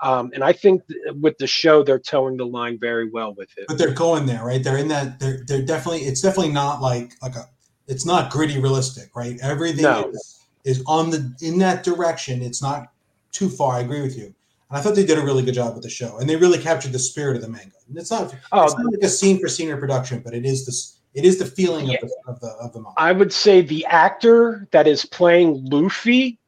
Um, 0.02 0.32
and 0.34 0.44
I 0.44 0.54
think 0.54 0.86
th- 0.88 1.00
with 1.22 1.38
the 1.38 1.48
show, 1.48 1.84
they're 1.84 2.00
toeing 2.00 2.38
the 2.38 2.46
line 2.46 2.78
very 2.80 3.10
well 3.10 3.34
with 3.34 3.50
it. 3.58 3.66
But 3.68 3.78
they're 3.78 3.94
going 3.94 4.26
there, 4.26 4.44
right? 4.44 4.64
They're 4.64 4.78
in 4.78 4.88
that. 4.90 5.20
They're 5.20 5.44
they're 5.48 5.62
definitely. 5.62 6.02
It's 6.02 6.22
definitely 6.22 6.52
not 6.52 6.82
like 6.82 7.14
like 7.22 7.36
a. 7.36 7.48
It's 7.88 8.06
not 8.06 8.32
gritty 8.32 8.60
realistic, 8.60 9.16
right? 9.16 9.38
Everything 9.42 9.84
No. 9.84 10.10
is, 10.10 10.40
is 10.64 10.84
on 10.88 11.10
the 11.10 11.36
in 11.42 11.58
that 11.60 11.84
direction. 11.84 12.42
It's 12.42 12.62
not 12.62 12.92
too 13.32 13.50
far. 13.50 13.76
I 13.76 13.82
agree 13.82 14.02
with 14.02 14.18
you. 14.18 14.26
And 14.26 14.80
I 14.80 14.82
thought 14.82 14.96
they 14.96 15.06
did 15.06 15.18
a 15.18 15.24
really 15.24 15.44
good 15.44 15.54
job 15.54 15.74
with 15.74 15.84
the 15.84 15.90
show, 15.90 16.18
and 16.18 16.30
they 16.30 16.36
really 16.36 16.60
captured 16.60 16.94
the 16.94 17.00
spirit 17.00 17.36
of 17.36 17.42
the 17.42 17.50
manga. 17.50 17.76
And 17.88 17.98
it's 17.98 18.12
not. 18.12 18.34
Oh, 18.52 18.64
it's 18.64 18.76
not 18.78 18.92
like 18.92 19.04
a 19.04 19.10
scene 19.10 19.40
for 19.40 19.48
scene 19.48 19.70
production, 19.78 20.22
but 20.24 20.34
it 20.34 20.46
is 20.46 20.66
this. 20.66 20.98
It 21.14 21.26
is 21.26 21.38
the 21.38 21.46
feeling 21.46 21.88
Yeah. 21.88 21.98
of 22.02 22.10
the 22.10 22.18
of 22.28 22.40
the 22.40 22.48
of 22.48 22.74
the 22.74 22.80
manga. 22.82 22.94
I 22.98 23.12
would 23.12 23.32
say 23.34 23.62
the 23.62 23.86
actor 23.86 24.68
that 24.72 24.88
is 24.88 25.06
playing 25.06 25.66
Luffy 25.70 26.40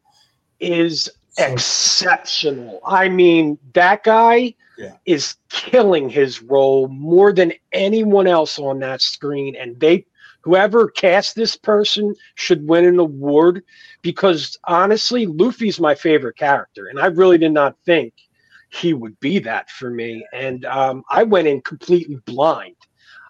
is 0.59 1.09
So- 1.37 1.45
exceptional. 1.53 2.79
I 2.85 3.09
mean, 3.09 3.57
that 3.73 4.03
guy 4.03 4.55
Yeah. 4.77 4.93
is 5.05 5.35
killing 5.49 6.09
his 6.09 6.41
role 6.41 6.87
more 6.87 7.31
than 7.33 7.53
anyone 7.73 8.27
else 8.27 8.57
on 8.59 8.79
that 8.79 9.01
screen. 9.01 9.55
And 9.55 9.79
they, 9.79 10.05
whoever 10.41 10.87
cast 10.89 11.35
this 11.35 11.55
person, 11.55 12.15
should 12.35 12.67
win 12.67 12.85
an 12.85 12.99
award 12.99 13.63
because 14.01 14.57
honestly, 14.65 15.25
Luffy's 15.25 15.79
my 15.79 15.93
favorite 15.95 16.37
character, 16.37 16.87
and 16.87 16.99
I 16.99 17.07
really 17.07 17.37
did 17.37 17.51
not 17.51 17.75
think 17.85 18.13
he 18.69 18.93
would 18.93 19.19
be 19.19 19.39
that 19.39 19.69
for 19.69 19.89
me. 19.89 20.25
And 20.33 20.65
um, 20.65 21.03
I 21.09 21.23
went 21.23 21.47
in 21.47 21.61
completely 21.61 22.17
blind. 22.25 22.75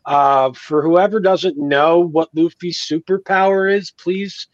Uh, 0.06 0.52
for 0.54 0.82
whoever 0.84 1.20
doesn't 1.20 1.58
know 1.58 2.00
what 2.00 2.30
Luffy's 2.36 2.80
superpower 2.80 3.74
is, 3.74 3.92
please 3.92 4.48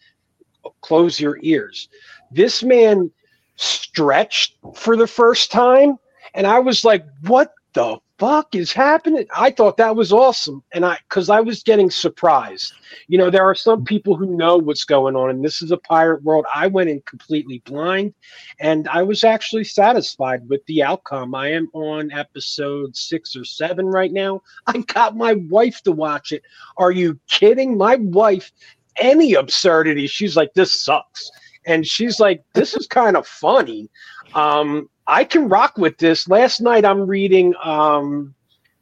close 0.81 1.19
your 1.19 1.37
ears. 1.41 1.89
This 2.31 2.63
man 2.63 3.11
stretched 3.55 4.55
for 4.75 4.95
the 4.95 5.07
first 5.07 5.51
time, 5.51 5.97
and 6.33 6.47
I 6.47 6.59
was 6.59 6.85
like, 6.85 7.05
"What 7.23 7.51
the 7.73 7.97
fuck 8.21 8.53
is 8.53 8.71
happening?" 8.71 9.25
I 9.35 9.49
thought 9.49 9.77
that 9.77 9.95
was 9.95 10.13
awesome, 10.13 10.63
and 10.73 10.85
I 10.85 10.97
because 11.09 11.29
I 11.29 11.41
was 11.41 11.63
getting 11.63 11.89
surprised. 11.89 12.73
You 13.07 13.17
know, 13.17 13.31
there 13.31 13.43
are 13.43 13.55
some 13.55 13.83
people 13.83 14.15
who 14.15 14.37
know 14.37 14.57
what's 14.57 14.83
going 14.83 15.15
on, 15.15 15.31
and 15.31 15.43
this 15.43 15.61
is 15.63 15.71
a 15.71 15.77
pirate 15.77 16.21
world. 16.23 16.45
I 16.53 16.67
went 16.67 16.91
in 16.91 17.01
completely 17.01 17.63
blind, 17.65 18.13
and 18.59 18.87
I 18.87 19.01
was 19.01 19.23
actually 19.23 19.63
satisfied 19.63 20.47
with 20.47 20.63
the 20.67 20.83
outcome. 20.83 21.33
I 21.33 21.51
am 21.51 21.67
on 21.73 22.11
episode 22.11 22.95
six 22.95 23.35
or 23.35 23.43
seven 23.43 23.87
right 23.87 24.13
now. 24.13 24.41
I 24.67 24.77
got 24.77 25.17
my 25.17 25.33
wife 25.49 25.81
to 25.83 25.91
watch 25.91 26.31
it. 26.31 26.43
Are 26.77 26.91
you 26.91 27.19
kidding? 27.27 27.75
My 27.77 27.95
wife, 27.95 28.51
any 28.97 29.33
absurdity, 29.33 30.05
she's 30.05 30.35
like, 30.35 30.53
this 30.53 30.79
sucks. 30.79 31.31
And 31.65 31.85
she's 31.85 32.19
like, 32.19 32.43
this 32.53 32.75
is 32.75 32.87
kind 32.87 33.15
of 33.17 33.27
funny. 33.27 33.89
Um, 34.33 34.89
I 35.07 35.23
can 35.23 35.49
rock 35.49 35.77
with 35.77 35.97
this. 35.97 36.27
Last 36.27 36.61
night 36.61 36.85
I'm 36.85 37.07
reading 37.07 37.53
um, 37.63 38.33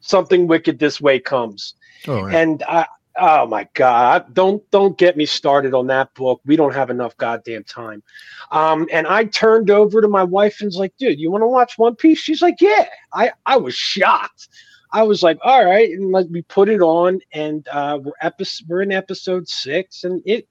Something 0.01 0.47
Wicked 0.47 0.79
This 0.79 0.99
Way 1.01 1.19
Comes. 1.19 1.73
Oh, 2.07 2.27
yeah. 2.27 2.37
And 2.37 2.63
I, 2.63 2.85
oh 3.17 3.45
my 3.45 3.67
God, 3.73 4.33
don't 4.33 4.69
don't 4.71 4.97
get 4.97 5.17
me 5.17 5.25
started 5.25 5.73
on 5.73 5.87
that 5.87 6.13
book. 6.13 6.41
We 6.45 6.55
don't 6.55 6.73
have 6.73 6.89
enough 6.89 7.17
goddamn 7.17 7.63
time. 7.63 8.03
Um, 8.51 8.87
and 8.91 9.07
I 9.07 9.25
turned 9.25 9.69
over 9.69 10.01
to 10.01 10.07
my 10.07 10.23
wife 10.23 10.61
and 10.61 10.67
was 10.67 10.77
like, 10.77 10.95
dude, 10.97 11.19
you 11.19 11.31
want 11.31 11.41
to 11.41 11.47
watch 11.47 11.77
One 11.77 11.95
Piece? 11.95 12.19
She's 12.19 12.41
like, 12.41 12.61
yeah. 12.61 12.87
I, 13.13 13.31
I 13.45 13.57
was 13.57 13.75
shocked. 13.75 14.49
I 14.91 15.03
was 15.03 15.21
like, 15.21 15.37
all 15.43 15.63
right, 15.63 15.89
and 15.89 16.11
like 16.11 16.27
we 16.31 16.41
put 16.43 16.67
it 16.67 16.81
on, 16.81 17.19
and 17.31 17.67
uh, 17.71 17.99
we're 18.01 18.11
episode 18.21 18.67
we're 18.67 18.81
in 18.81 18.91
episode 18.91 19.47
six, 19.47 20.03
and 20.03 20.21
it, 20.25 20.47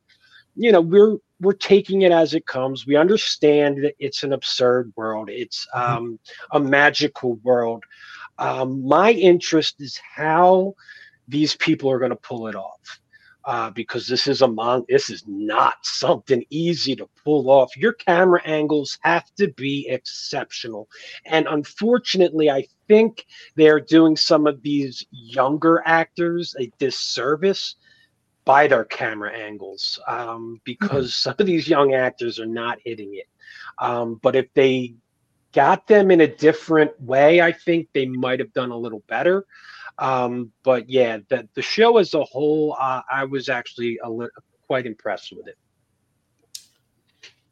you 0.55 0.71
know, 0.71 0.81
we're 0.81 1.17
we're 1.41 1.53
taking 1.53 2.03
it 2.03 2.13
as 2.13 2.35
it 2.35 2.47
comes. 2.47 2.87
We 2.87 2.97
understand 2.97 3.85
that 3.85 3.95
it's 3.99 4.23
an 4.23 4.33
absurd 4.33 4.93
world. 4.97 5.31
It's 5.31 5.67
um, 5.73 6.19
a 6.53 6.61
magical 6.61 7.35
world. 7.37 7.85
Um, 8.39 8.87
my 8.87 9.13
interest 9.13 9.77
is 9.81 9.99
how 9.99 10.75
these 11.29 11.55
people 11.57 11.91
are 11.91 11.99
going 11.99 12.11
to 12.11 12.17
pull 12.17 12.49
it 12.49 12.55
off. 12.55 13.01
Uh, 13.45 13.71
because 13.71 14.07
this 14.07 14.27
is 14.27 14.43
a 14.43 14.47
mon 14.47 14.85
this 14.91 15.09
is 15.09 15.25
not 15.27 15.77
something 15.83 16.45
easy 16.51 16.95
to 16.95 17.09
pull 17.25 17.49
off. 17.49 17.75
Your 17.79 17.95
camera 17.95 18.43
angles 18.45 18.99
have 19.05 19.25
to 19.37 19.49
be 19.55 19.89
exceptional. 19.89 20.87
And 21.25 21.47
unfortunately, 21.49 22.51
I 22.51 22.67
think 22.89 23.25
they're 23.57 23.81
doing 23.81 24.17
some 24.17 24.47
of 24.47 24.61
these 24.61 25.07
younger 25.11 25.83
actors 25.87 26.55
a 26.61 26.71
disservice 26.79 27.77
by 28.49 28.67
their 28.67 28.87
camera 28.87 29.31
angles 29.31 29.99
um, 30.09 30.59
because 30.65 31.15
some 31.15 31.35
of 31.39 31.45
these 31.45 31.69
young 31.69 31.93
actors 31.93 32.41
are 32.41 32.47
not 32.47 32.79
hitting 32.83 33.13
it. 33.13 33.27
Um, 33.79 34.19
but 34.23 34.35
if 34.35 34.47
they 34.55 34.95
got 35.53 35.87
them 35.87 36.11
in 36.11 36.23
a 36.23 36.27
different 36.27 36.99
way, 36.99 37.43
I 37.43 37.53
think 37.53 37.89
they 37.93 38.07
might 38.07 38.39
have 38.39 38.55
done 38.55 38.71
a 38.71 38.77
little 38.77 39.03
better. 39.07 39.45
Um, 39.99 40.51
but 40.63 40.89
yeah, 40.89 41.19
the, 41.29 41.47
the 41.53 41.61
show 41.61 41.99
as 41.99 42.15
a 42.15 42.25
whole, 42.25 42.75
uh, 42.81 43.03
I 43.13 43.25
was 43.25 43.51
actually 43.51 43.99
a 44.03 44.09
li- 44.09 44.31
quite 44.67 44.87
impressed 44.87 45.31
with 45.37 45.47
it. 45.47 45.59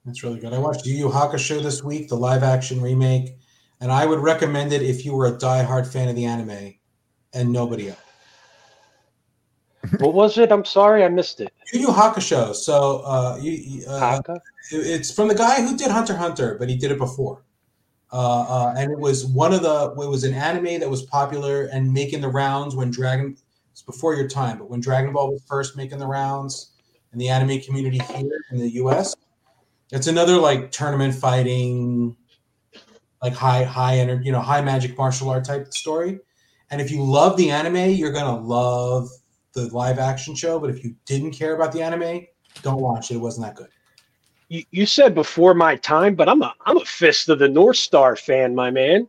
That's 0.07 0.23
really 0.23 0.41
good. 0.41 0.55
I 0.55 0.59
watched 0.59 0.87
Yu 0.87 0.95
Yu 0.95 1.09
Hakusho 1.11 1.63
this 1.63 1.83
week, 1.83 2.09
the 2.09 2.17
live 2.17 2.43
action 2.43 2.81
remake, 2.81 3.37
and 3.83 3.93
I 3.93 4.07
would 4.07 4.21
recommend 4.21 4.73
it 4.73 4.81
if 4.81 5.05
you 5.05 5.13
were 5.13 5.27
a 5.27 5.37
diehard 5.37 5.87
fan 5.87 6.09
of 6.09 6.17
the 6.17 6.25
anime 6.25 6.77
and 7.35 7.53
nobody 7.53 7.91
else. 7.91 8.06
What 9.99 10.15
was 10.15 10.39
it? 10.39 10.53
I'm 10.53 10.65
sorry, 10.65 11.05
I 11.05 11.09
missed 11.09 11.41
it. 11.41 11.53
Yu 11.73 11.81
Yu 11.81 11.89
Hakusho. 11.89 12.55
So 12.55 13.03
uh, 13.05 13.39
you, 13.41 13.85
uh, 13.87 13.99
Haka? 13.99 14.41
it's 14.71 15.13
from 15.13 15.29
the 15.29 15.35
guy 15.35 15.63
who 15.63 15.77
did 15.77 15.91
Hunter 15.91 16.17
Hunter, 16.17 16.57
but 16.59 16.69
he 16.69 16.77
did 16.77 16.91
it 16.91 16.99
before. 16.99 17.43
Uh, 18.13 18.43
uh, 18.43 18.75
and 18.77 18.93
it 18.93 18.99
was 18.99 19.27
one 19.27 19.53
of 19.53 19.63
the 19.63 19.91
it 20.01 20.09
was 20.09 20.25
an 20.25 20.33
anime 20.33 20.81
that 20.81 20.89
was 20.89 21.03
popular 21.03 21.65
and 21.65 21.93
making 21.93 22.21
the 22.21 22.29
rounds 22.29 22.77
when 22.77 22.91
Dragon 22.91 23.37
it's 23.73 23.83
before 23.83 24.15
your 24.15 24.29
time, 24.29 24.59
but 24.59 24.71
when 24.71 24.81
Dragon 24.81 25.13
Ball 25.13 25.33
was 25.33 25.43
first 25.47 25.77
making 25.77 25.99
the 25.99 26.07
rounds 26.07 26.73
in 27.13 27.19
the 27.19 27.29
anime 27.29 27.61
community 27.61 27.99
here 27.99 28.41
in 28.51 28.59
the 28.59 28.71
US. 28.83 29.15
It's 29.93 30.07
another 30.07 30.37
like 30.37 30.71
tournament 30.71 31.15
fighting, 31.15 32.17
like 33.23 33.35
high 33.35 33.65
high 33.65 33.99
energy, 33.99 34.27
you 34.27 34.33
know, 34.33 34.41
high 34.41 34.63
magic 34.63 34.97
martial 34.97 35.29
art 35.31 35.45
type 35.45 35.73
story. 35.75 36.21
And 36.71 36.81
if 36.81 36.91
you 36.91 37.03
love 37.03 37.37
the 37.37 37.51
anime, 37.51 37.91
you're 37.91 38.13
gonna 38.13 38.41
love 38.41 39.09
the 39.57 39.75
live 39.75 39.99
action 39.99 40.35
show. 40.35 40.61
But 40.61 40.71
if 40.71 40.85
you 40.85 40.95
didn't 41.07 41.33
care 41.33 41.55
about 41.57 41.73
the 41.73 41.83
anime, 41.83 42.27
don't 42.63 42.81
watch 42.81 43.11
it. 43.11 43.15
It 43.15 43.19
wasn't 43.19 43.47
that 43.47 43.57
good. 43.57 43.69
You, 44.49 44.63
you 44.71 44.87
said 44.87 45.15
before 45.15 45.55
my 45.55 45.75
time, 45.77 46.15
but 46.15 46.29
I'm 46.29 46.43
a 46.43 46.55
I'm 46.67 46.77
a 46.77 46.85
Fist 46.85 47.29
of 47.29 47.41
the 47.41 47.49
North 47.49 47.79
Star 47.79 48.15
fan, 48.15 48.55
my 48.55 48.71
man. 48.71 49.09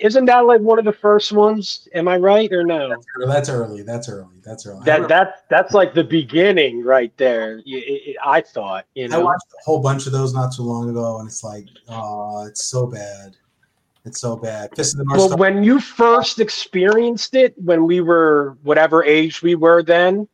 Isn't 0.00 0.26
that 0.26 0.46
like 0.46 0.60
one 0.60 0.78
of 0.78 0.84
the 0.84 0.92
first 0.92 1.32
ones? 1.32 1.88
Am 1.92 2.06
I 2.06 2.16
right 2.18 2.52
or 2.52 2.62
no? 2.64 2.88
That's 3.26 3.48
early. 3.48 3.82
That's 3.82 4.08
early. 4.08 4.36
That's 4.44 4.64
early. 4.66 4.80
I 4.82 4.84
That 4.84 5.08
that 5.08 5.34
that's 5.48 5.74
like 5.74 5.92
the 5.92 6.04
beginning 6.04 6.84
right 6.84 7.12
there. 7.16 7.58
It- 7.58 7.64
it- 7.66 8.16
I 8.24 8.40
thought, 8.40 8.86
you 8.94 9.08
know, 9.08 9.20
I 9.20 9.24
watched 9.24 9.46
a 9.60 9.62
whole 9.64 9.80
bunch 9.80 10.06
of 10.06 10.12
those 10.12 10.32
not 10.32 10.52
too 10.54 10.62
long 10.62 10.88
ago, 10.88 11.18
and 11.18 11.28
it's 11.28 11.42
like, 11.44 11.66
oh, 11.88 12.46
it's 12.46 12.64
so 12.64 12.86
bad. 12.86 13.36
It's 14.06 14.20
so 14.20 14.36
bad. 14.36 14.74
Fist 14.76 14.94
of 14.94 14.98
the 14.98 15.04
North 15.04 15.18
Well, 15.18 15.28
Star. 15.28 15.38
when 15.38 15.64
you 15.64 15.80
first 15.80 16.38
experienced 16.38 17.34
it, 17.34 17.54
when 17.60 17.86
we 17.86 18.00
were 18.00 18.56
whatever 18.62 19.02
age 19.02 19.42
we 19.42 19.56
were 19.56 19.82
then, 19.82 20.28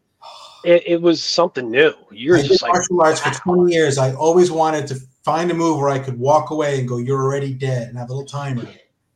it, 0.62 0.82
it 0.86 1.00
was 1.00 1.24
something 1.24 1.70
new. 1.70 1.94
You're 2.10 2.36
I 2.36 2.42
just 2.42 2.62
like, 2.62 2.72
martial 2.72 3.00
arts 3.00 3.20
for 3.20 3.30
20 3.30 3.72
years. 3.72 3.96
I 3.96 4.12
always 4.12 4.50
wanted 4.50 4.86
to 4.88 4.96
find 5.24 5.50
a 5.50 5.54
move 5.54 5.78
where 5.78 5.88
I 5.88 5.98
could 5.98 6.18
walk 6.18 6.50
away 6.50 6.80
and 6.80 6.88
go, 6.88 6.98
"You're 6.98 7.22
already 7.22 7.54
dead," 7.54 7.88
and 7.88 7.96
have 7.96 8.10
a 8.10 8.12
little 8.12 8.28
timer, 8.28 8.68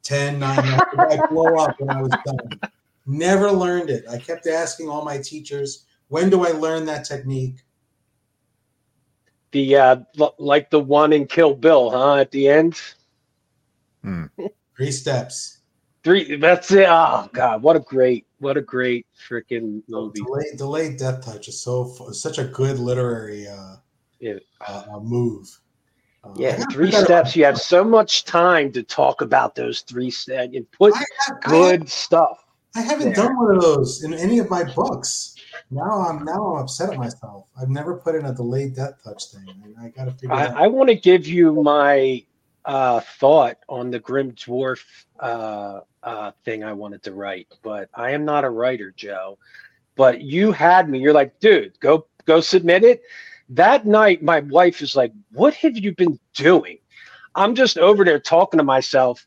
10, 0.03 0.38
9, 0.38 0.59
I 0.59 1.21
blow 1.31 1.57
up 1.57 1.79
when 1.79 1.90
I 1.90 2.01
was 2.01 2.16
done. 2.25 2.61
Never 3.05 3.53
learned 3.53 3.90
it. 3.90 4.05
I 4.11 4.19
kept 4.19 4.47
asking 4.47 4.88
all 4.88 5.05
my 5.05 5.19
teachers, 5.19 5.85
"When 6.09 6.31
do 6.31 6.47
I 6.47 6.51
learn 6.53 6.87
that 6.87 7.05
technique?" 7.05 7.57
the 9.53 9.77
uh, 9.77 9.97
like 10.38 10.71
the 10.71 10.81
one 10.81 11.12
in 11.12 11.27
Kill 11.27 11.55
Bill, 11.55 11.90
huh? 11.90 12.16
At 12.16 12.31
the 12.31 12.49
end, 12.49 12.81
Three 14.77 14.90
steps. 14.92 15.61
three. 16.05 16.37
That's 16.37 16.71
it. 16.71 16.87
Oh 16.88 17.29
God, 17.33 17.62
what 17.62 17.77
a 17.77 17.81
great, 17.81 18.27
what 18.38 18.57
a 18.57 18.61
great 18.62 19.07
freaking 19.29 19.83
movie. 19.88 20.21
Delayed, 20.21 20.57
delayed 20.59 20.97
death 20.99 21.25
touch 21.25 21.49
is 21.49 21.61
so 21.62 21.87
such 22.12 22.38
a 22.38 22.45
good 22.45 22.79
literary 22.79 23.49
uh, 23.49 23.77
Yeah. 24.21 24.35
uh, 24.66 24.85
uh, 24.95 25.01
move. 25.01 25.49
Uh, 26.23 26.33
Yeah, 26.37 26.62
three 26.71 26.92
steps. 26.92 27.35
You 27.35 27.45
have 27.45 27.59
so 27.61 27.83
much 27.85 28.25
time 28.25 28.71
to 28.73 28.83
talk 28.83 29.21
about 29.23 29.55
those 29.55 29.81
three 29.81 30.11
steps 30.11 30.55
and 30.55 30.71
put 30.73 30.92
I 30.95 30.99
have- 30.99 31.07
I 31.09 31.33
have- 31.33 31.42
good 31.51 31.88
stuff. 31.88 32.42
I 32.77 32.83
haven't 32.83 33.07
there. 33.14 33.14
done 33.14 33.37
one 33.38 33.57
of 33.57 33.62
those 33.62 34.05
in 34.05 34.12
any 34.12 34.38
of 34.38 34.51
my 34.51 34.62
books. 34.75 35.35
Now 35.71 35.90
I'm 36.07 36.25
now 36.25 36.55
I'm 36.57 36.62
upset 36.64 36.90
at 36.92 36.99
myself. 36.99 37.47
I've 37.61 37.71
never 37.71 37.97
put 37.97 38.14
in 38.14 38.27
a 38.27 38.35
delayed 38.35 38.75
death 38.77 39.03
touch 39.03 39.33
thing. 39.33 39.49
and 39.64 39.75
I 39.81 39.88
got 39.88 40.05
to 40.05 40.11
figure 40.12 40.33
I, 40.35 40.47
out. 40.49 40.57
I 40.59 40.66
want 40.66 40.90
to 40.90 40.95
give 40.95 41.27
you 41.27 41.53
my 41.62 42.23
uh, 42.67 43.01
thought 43.01 43.59
on 43.69 43.91
the 43.91 44.01
Grimdworf 44.01 44.81
uh, 45.21 45.81
uh, 46.03 46.33
thing 46.45 46.65
I 46.65 46.73
wanted 46.73 47.03
to 47.05 47.15
write, 47.15 47.49
but 47.63 47.89
I 47.95 48.11
am 48.11 48.25
not 48.25 48.45
a 48.45 48.51
writer, 48.51 48.93
Joe. 48.97 49.39
But 49.97 50.21
you 50.21 50.53
had 50.53 50.91
me. 50.91 50.99
You're 50.99 51.15
like, 51.15 51.39
dude, 51.41 51.79
go 51.81 52.07
go 52.27 52.41
submit 52.41 52.85
it. 52.85 53.03
That 53.51 53.87
night, 53.87 54.23
my 54.23 54.41
wife 54.41 54.83
is 54.83 54.97
like, 54.97 55.13
"What 55.33 55.55
have 55.55 55.79
you 55.79 55.95
been 55.95 56.19
doing?" 56.35 56.79
I'm 57.35 57.55
just 57.55 57.79
over 57.79 58.05
there 58.05 58.21
talking 58.21 58.59
to 58.59 58.65
myself 58.65 59.27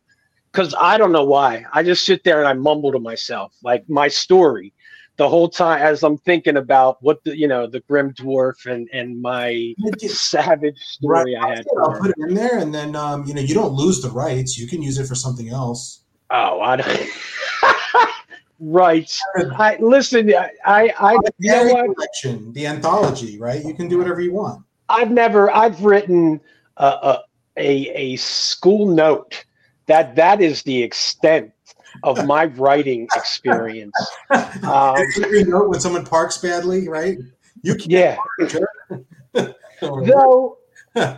because 0.51 0.75
I 0.79 0.97
don't 0.97 1.11
know 1.11 1.23
why. 1.23 1.65
I 1.73 1.83
just 1.83 2.05
sit 2.05 2.23
there 2.23 2.39
and 2.39 2.47
I 2.47 2.53
mumble 2.53 2.91
to 2.91 2.99
myself, 2.99 3.53
like 3.63 3.87
my 3.89 4.07
story, 4.07 4.73
the 5.19 5.27
whole 5.27 5.49
time 5.49 5.81
as 5.81 6.01
I'm 6.01 6.17
thinking 6.17 6.55
about 6.55 7.03
what 7.03 7.21
the 7.25 7.37
you 7.37 7.47
know 7.47 7.67
the 7.67 7.81
Grimdworf 7.81 8.65
and 8.65 8.89
and 8.93 9.21
my 9.21 9.75
savage 10.07 10.77
story 10.79 11.35
I 11.35 11.55
had. 11.55 11.65
I'll 11.77 11.99
put 11.99 12.11
it 12.11 12.15
in 12.17 12.33
there, 12.33 12.57
and 12.57 12.73
then 12.73 12.95
um, 12.95 13.25
you 13.25 13.33
know 13.33 13.41
you 13.41 13.53
don't 13.53 13.73
lose 13.73 14.01
the 14.01 14.09
rights. 14.09 14.57
You 14.57 14.65
can 14.65 14.81
use 14.81 14.97
it 14.97 15.05
for 15.05 15.15
something 15.15 15.49
else. 15.49 16.03
Oh, 16.31 16.61
I 16.61 16.77
don't. 16.77 17.09
right. 18.59 19.19
I 19.57 19.77
listen. 19.81 20.33
I, 20.33 20.51
I, 20.65 20.93
I 20.97 21.17
The 21.17 21.33
you 21.39 21.51
know 21.51 21.73
what? 21.73 21.95
collection, 21.95 22.53
the 22.53 22.65
anthology, 22.65 23.37
right? 23.37 23.63
You 23.63 23.73
can 23.73 23.89
do 23.89 23.97
whatever 23.97 24.21
you 24.21 24.31
want. 24.31 24.63
I've 24.87 25.11
never. 25.11 25.51
I've 25.51 25.83
written 25.83 26.39
a, 26.77 26.85
a 26.85 27.23
a 27.57 27.87
a 27.89 28.15
school 28.15 28.87
note. 28.87 29.43
That 29.87 30.15
that 30.15 30.39
is 30.39 30.63
the 30.63 30.81
extent 30.81 31.51
of 32.03 32.25
my 32.25 32.45
writing 32.45 33.07
experience. 33.15 33.95
Um, 34.63 34.97
Every 35.23 35.43
note 35.43 35.69
when 35.69 35.79
someone 35.79 36.05
parks 36.05 36.37
badly, 36.37 36.87
right? 36.87 37.17
You 37.61 37.75
can 37.75 37.91
yeah. 37.91 38.17
Though 39.81 40.57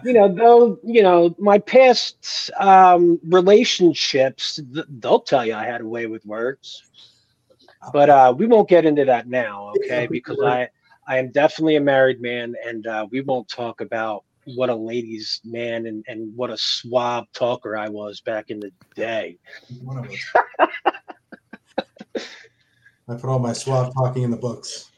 you 0.04 0.14
know, 0.14 0.28
though 0.28 0.80
you 0.84 1.02
know, 1.04 1.36
my 1.40 1.60
past 1.60 2.52
um, 2.60 3.20
relationships, 3.24 4.60
they'll 5.00 5.22
tell 5.22 5.46
you 5.46 5.54
I 5.54 5.66
had 5.66 5.82
a 5.82 5.88
way 5.88 6.08
with 6.08 6.26
words. 6.26 6.84
But 7.92 8.10
uh, 8.10 8.34
we 8.38 8.46
won't 8.46 8.70
get 8.70 8.86
into 8.86 9.06
that 9.06 9.28
now, 9.28 9.74
okay? 9.78 10.08
Because 10.08 10.40
I, 10.44 10.70
I 11.08 11.18
am 11.18 11.32
definitely 11.32 11.78
a 11.78 11.82
married 11.82 12.22
man, 12.22 12.54
and 12.64 12.86
uh, 12.86 13.08
we 13.10 13.22
won't 13.22 13.48
talk 13.48 13.82
about 13.82 14.24
what 14.56 14.70
a 14.70 14.76
ladies' 14.76 15.42
man 15.44 15.86
and, 15.86 16.04
and 16.08 16.36
what 16.36 16.50
a 16.50 16.58
suave 16.58 17.26
talker 17.34 17.78
I 17.78 17.90
was 17.90 18.22
back 18.22 18.50
in 18.50 18.60
the 18.60 18.72
day. 18.96 19.38
One 19.84 19.98
of 19.98 20.10
us. 20.10 20.34
I 23.08 23.16
put 23.16 23.26
all 23.26 23.40
my 23.40 23.54
suave 23.54 23.94
talking 23.94 24.24
in 24.24 24.32
the 24.32 24.38
books. 24.38 24.92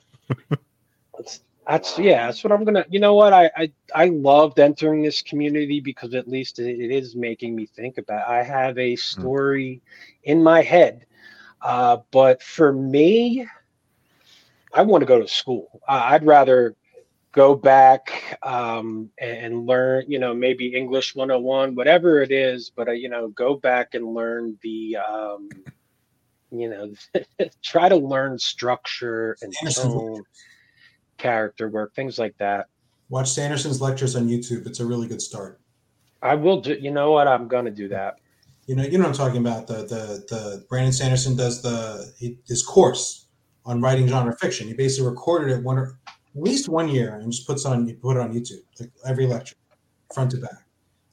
That's, 1.17 1.41
that's 1.67 1.97
yeah, 1.97 2.25
that's 2.25 2.43
what 2.43 2.51
I'm 2.51 2.63
gonna. 2.63 2.85
You 2.89 2.99
know 2.99 3.15
what? 3.15 3.33
I 3.33 3.49
I, 3.55 3.71
I 3.95 4.05
loved 4.05 4.59
entering 4.59 5.01
this 5.01 5.21
community 5.21 5.79
because 5.79 6.13
at 6.13 6.27
least 6.27 6.59
it, 6.59 6.79
it 6.79 6.91
is 6.91 7.15
making 7.15 7.55
me 7.55 7.65
think 7.65 7.97
about. 7.97 8.27
I 8.27 8.43
have 8.43 8.77
a 8.77 8.95
story 8.95 9.81
in 10.23 10.43
my 10.43 10.61
head, 10.61 11.05
uh, 11.61 11.97
but 12.11 12.43
for 12.43 12.73
me, 12.73 13.47
I 14.73 14.81
want 14.81 15.01
to 15.01 15.07
go 15.07 15.21
to 15.21 15.27
school. 15.27 15.81
I 15.87 16.15
I'd 16.15 16.25
rather 16.25 16.75
go 17.33 17.55
back 17.55 18.37
um, 18.43 19.09
and, 19.19 19.65
learn. 19.65 20.05
You 20.07 20.19
know, 20.19 20.33
maybe 20.33 20.73
English 20.73 21.13
101, 21.15 21.75
whatever 21.75 22.21
it 22.21 22.31
is. 22.31 22.71
But 22.73 22.87
uh, 22.87 22.91
you 22.91 23.09
know, 23.09 23.27
go 23.29 23.55
back 23.55 23.93
and 23.93 24.13
learn 24.13 24.57
the. 24.63 24.97
Um, 24.97 25.49
you 26.51 26.69
know, 26.69 26.93
try 27.63 27.89
to 27.89 27.95
learn 27.95 28.37
structure 28.37 29.35
and 29.41 29.51
tone 29.73 30.23
character 31.17 31.67
work, 31.67 31.95
things 31.95 32.19
like 32.19 32.37
that. 32.37 32.67
Watch 33.09 33.29
Sanderson's 33.29 33.81
lectures 33.81 34.15
on 34.15 34.27
YouTube. 34.27 34.65
It's 34.67 34.79
a 34.79 34.85
really 34.85 35.07
good 35.07 35.21
start. 35.21 35.59
I 36.21 36.35
will 36.35 36.61
do. 36.61 36.77
You 36.79 36.91
know 36.91 37.11
what? 37.11 37.27
I'm 37.27 37.47
gonna 37.47 37.71
do 37.71 37.87
that. 37.89 38.15
You 38.67 38.75
know, 38.75 38.83
you 38.83 38.97
know 38.97 39.03
what 39.03 39.09
I'm 39.09 39.13
talking 39.13 39.41
about. 39.41 39.67
The 39.67 39.77
the 39.83 40.25
the 40.29 40.65
Brandon 40.69 40.93
Sanderson 40.93 41.35
does 41.35 41.61
the 41.61 42.13
his 42.47 42.63
course 42.63 43.27
on 43.65 43.81
writing 43.81 44.07
genre 44.07 44.35
fiction. 44.37 44.67
He 44.67 44.73
basically 44.73 45.09
recorded 45.09 45.57
it 45.57 45.63
one 45.63 45.77
or 45.77 45.99
least 46.35 46.69
one 46.69 46.89
year 46.89 47.15
and 47.15 47.31
just 47.31 47.47
puts 47.47 47.65
on 47.65 47.91
put 47.95 48.17
it 48.17 48.19
on 48.19 48.33
YouTube 48.33 48.63
like 48.79 48.91
every 49.05 49.25
lecture, 49.25 49.55
front 50.13 50.31
to 50.31 50.37
back. 50.37 50.65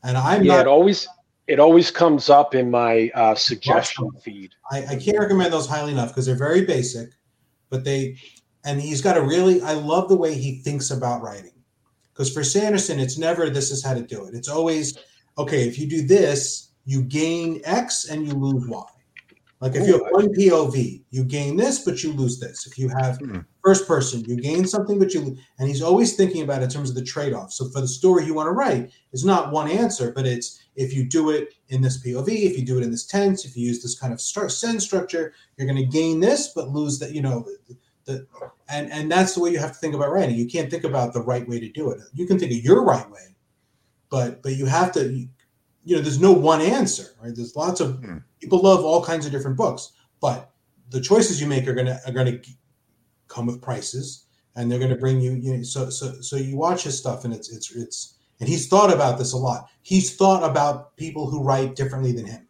And 0.02 0.16
I'm 0.16 0.42
yeah, 0.42 0.56
not 0.56 0.60
it 0.62 0.66
always 0.66 1.08
it 1.46 1.58
always 1.58 1.90
comes 1.90 2.30
up 2.30 2.54
in 2.54 2.70
my 2.70 3.10
uh, 3.14 3.34
suggestion 3.34 4.10
feed. 4.22 4.54
I, 4.70 4.86
I 4.86 4.96
can't 4.96 5.18
recommend 5.18 5.52
those 5.52 5.66
highly 5.66 5.92
enough 5.92 6.08
because 6.08 6.26
they're 6.26 6.36
very 6.36 6.64
basic, 6.64 7.10
but 7.68 7.84
they 7.84 8.16
and 8.64 8.80
he's 8.80 9.00
got 9.00 9.16
a 9.16 9.22
really 9.22 9.60
I 9.62 9.74
love 9.74 10.08
the 10.08 10.16
way 10.16 10.34
he 10.34 10.60
thinks 10.60 10.90
about 10.90 11.22
writing. 11.22 11.52
Because 12.12 12.32
for 12.32 12.44
Sanderson, 12.44 13.00
it's 13.00 13.18
never 13.18 13.50
this 13.50 13.70
is 13.70 13.84
how 13.84 13.94
to 13.94 14.02
do 14.02 14.26
it. 14.26 14.34
It's 14.34 14.48
always 14.48 14.98
okay, 15.38 15.66
if 15.66 15.78
you 15.78 15.88
do 15.88 16.06
this, 16.06 16.70
you 16.84 17.02
gain 17.02 17.60
X 17.64 18.08
and 18.08 18.26
you 18.26 18.34
lose 18.34 18.68
Y. 18.68 18.84
Like 19.60 19.74
if 19.74 19.86
you 19.86 19.92
have 19.92 20.12
one 20.12 20.32
POV, 20.34 21.02
you 21.10 21.22
gain 21.22 21.56
this, 21.56 21.84
but 21.84 22.02
you 22.02 22.14
lose 22.14 22.40
this. 22.40 22.66
If 22.66 22.78
you 22.78 22.88
have 22.88 23.18
Hmm. 23.18 23.40
first 23.62 23.86
person, 23.86 24.24
you 24.24 24.36
gain 24.36 24.66
something, 24.66 24.98
but 24.98 25.12
you 25.12 25.36
and 25.58 25.68
he's 25.68 25.82
always 25.82 26.16
thinking 26.16 26.42
about 26.42 26.62
it 26.62 26.64
in 26.64 26.70
terms 26.70 26.88
of 26.88 26.96
the 26.96 27.04
trade-off. 27.04 27.52
So 27.52 27.68
for 27.68 27.82
the 27.82 27.88
story 27.88 28.24
you 28.24 28.32
want 28.32 28.46
to 28.46 28.52
write, 28.52 28.90
it's 29.12 29.24
not 29.24 29.52
one 29.52 29.70
answer, 29.70 30.12
but 30.12 30.26
it's 30.26 30.60
if 30.76 30.94
you 30.94 31.04
do 31.04 31.28
it 31.28 31.54
in 31.68 31.82
this 31.82 32.02
POV, 32.02 32.28
if 32.28 32.56
you 32.58 32.64
do 32.64 32.78
it 32.78 32.84
in 32.84 32.90
this 32.90 33.04
tense, 33.04 33.44
if 33.44 33.54
you 33.54 33.66
use 33.66 33.82
this 33.82 33.98
kind 33.98 34.14
of 34.14 34.20
start 34.20 34.50
send 34.50 34.82
structure, 34.82 35.34
you're 35.56 35.66
going 35.66 35.76
to 35.76 35.84
gain 35.84 36.20
this, 36.20 36.52
but 36.54 36.70
lose 36.70 36.98
that. 37.00 37.12
You 37.12 37.20
know, 37.20 37.46
the 38.06 38.26
and 38.70 38.90
and 38.90 39.12
that's 39.12 39.34
the 39.34 39.40
way 39.40 39.50
you 39.50 39.58
have 39.58 39.72
to 39.72 39.78
think 39.78 39.94
about 39.94 40.10
writing. 40.10 40.36
You 40.36 40.46
can't 40.46 40.70
think 40.70 40.84
about 40.84 41.12
the 41.12 41.20
right 41.20 41.46
way 41.46 41.60
to 41.60 41.68
do 41.68 41.90
it. 41.90 42.00
You 42.14 42.26
can 42.26 42.38
think 42.38 42.50
of 42.52 42.58
your 42.58 42.82
right 42.82 43.08
way, 43.10 43.36
but 44.08 44.42
but 44.42 44.56
you 44.56 44.64
have 44.64 44.90
to. 44.92 45.28
You, 45.84 45.96
know, 45.96 46.02
there's 46.02 46.20
no 46.20 46.32
one 46.32 46.60
answer, 46.60 47.14
right? 47.22 47.34
There's 47.34 47.56
lots 47.56 47.80
of 47.80 47.98
Hmm. 48.00 48.18
people 48.40 48.60
love 48.60 48.84
all 48.84 49.02
kinds 49.02 49.24
of 49.26 49.32
different 49.32 49.56
books, 49.56 49.92
but 50.20 50.50
the 50.90 51.00
choices 51.00 51.40
you 51.40 51.46
make 51.46 51.66
are 51.66 51.74
gonna 51.74 52.00
are 52.06 52.12
gonna 52.12 52.38
come 53.28 53.46
with 53.46 53.62
prices, 53.62 54.24
and 54.56 54.70
they're 54.70 54.78
gonna 54.78 54.96
bring 54.96 55.20
you. 55.20 55.32
You 55.32 55.56
know, 55.56 55.62
so 55.62 55.88
so 55.90 56.20
so 56.20 56.36
you 56.36 56.56
watch 56.56 56.82
his 56.82 56.98
stuff, 56.98 57.24
and 57.24 57.32
it's 57.32 57.50
it's 57.50 57.74
it's 57.74 58.14
and 58.40 58.48
he's 58.48 58.68
thought 58.68 58.92
about 58.92 59.18
this 59.18 59.32
a 59.32 59.36
lot. 59.38 59.68
He's 59.82 60.14
thought 60.16 60.42
about 60.48 60.96
people 60.96 61.30
who 61.30 61.42
write 61.42 61.76
differently 61.76 62.12
than 62.12 62.26
him, 62.26 62.46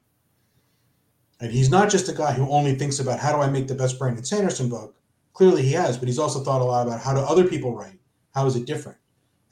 and 1.40 1.52
he's 1.52 1.70
not 1.70 1.90
just 1.90 2.08
a 2.08 2.12
guy 2.12 2.32
who 2.32 2.48
only 2.50 2.74
thinks 2.74 2.98
about 2.98 3.18
how 3.20 3.32
do 3.32 3.40
I 3.42 3.48
make 3.50 3.68
the 3.68 3.74
best 3.74 3.98
Brandon 3.98 4.24
Sanderson 4.24 4.68
book. 4.68 4.96
Clearly, 5.34 5.62
he 5.62 5.72
has, 5.72 5.96
but 5.96 6.08
he's 6.08 6.18
also 6.18 6.40
thought 6.42 6.60
a 6.60 6.64
lot 6.64 6.86
about 6.86 7.00
how 7.00 7.14
do 7.14 7.20
other 7.20 7.46
people 7.46 7.74
write. 7.74 7.98
How 8.34 8.46
is 8.46 8.56
it 8.56 8.66
different? 8.66 8.98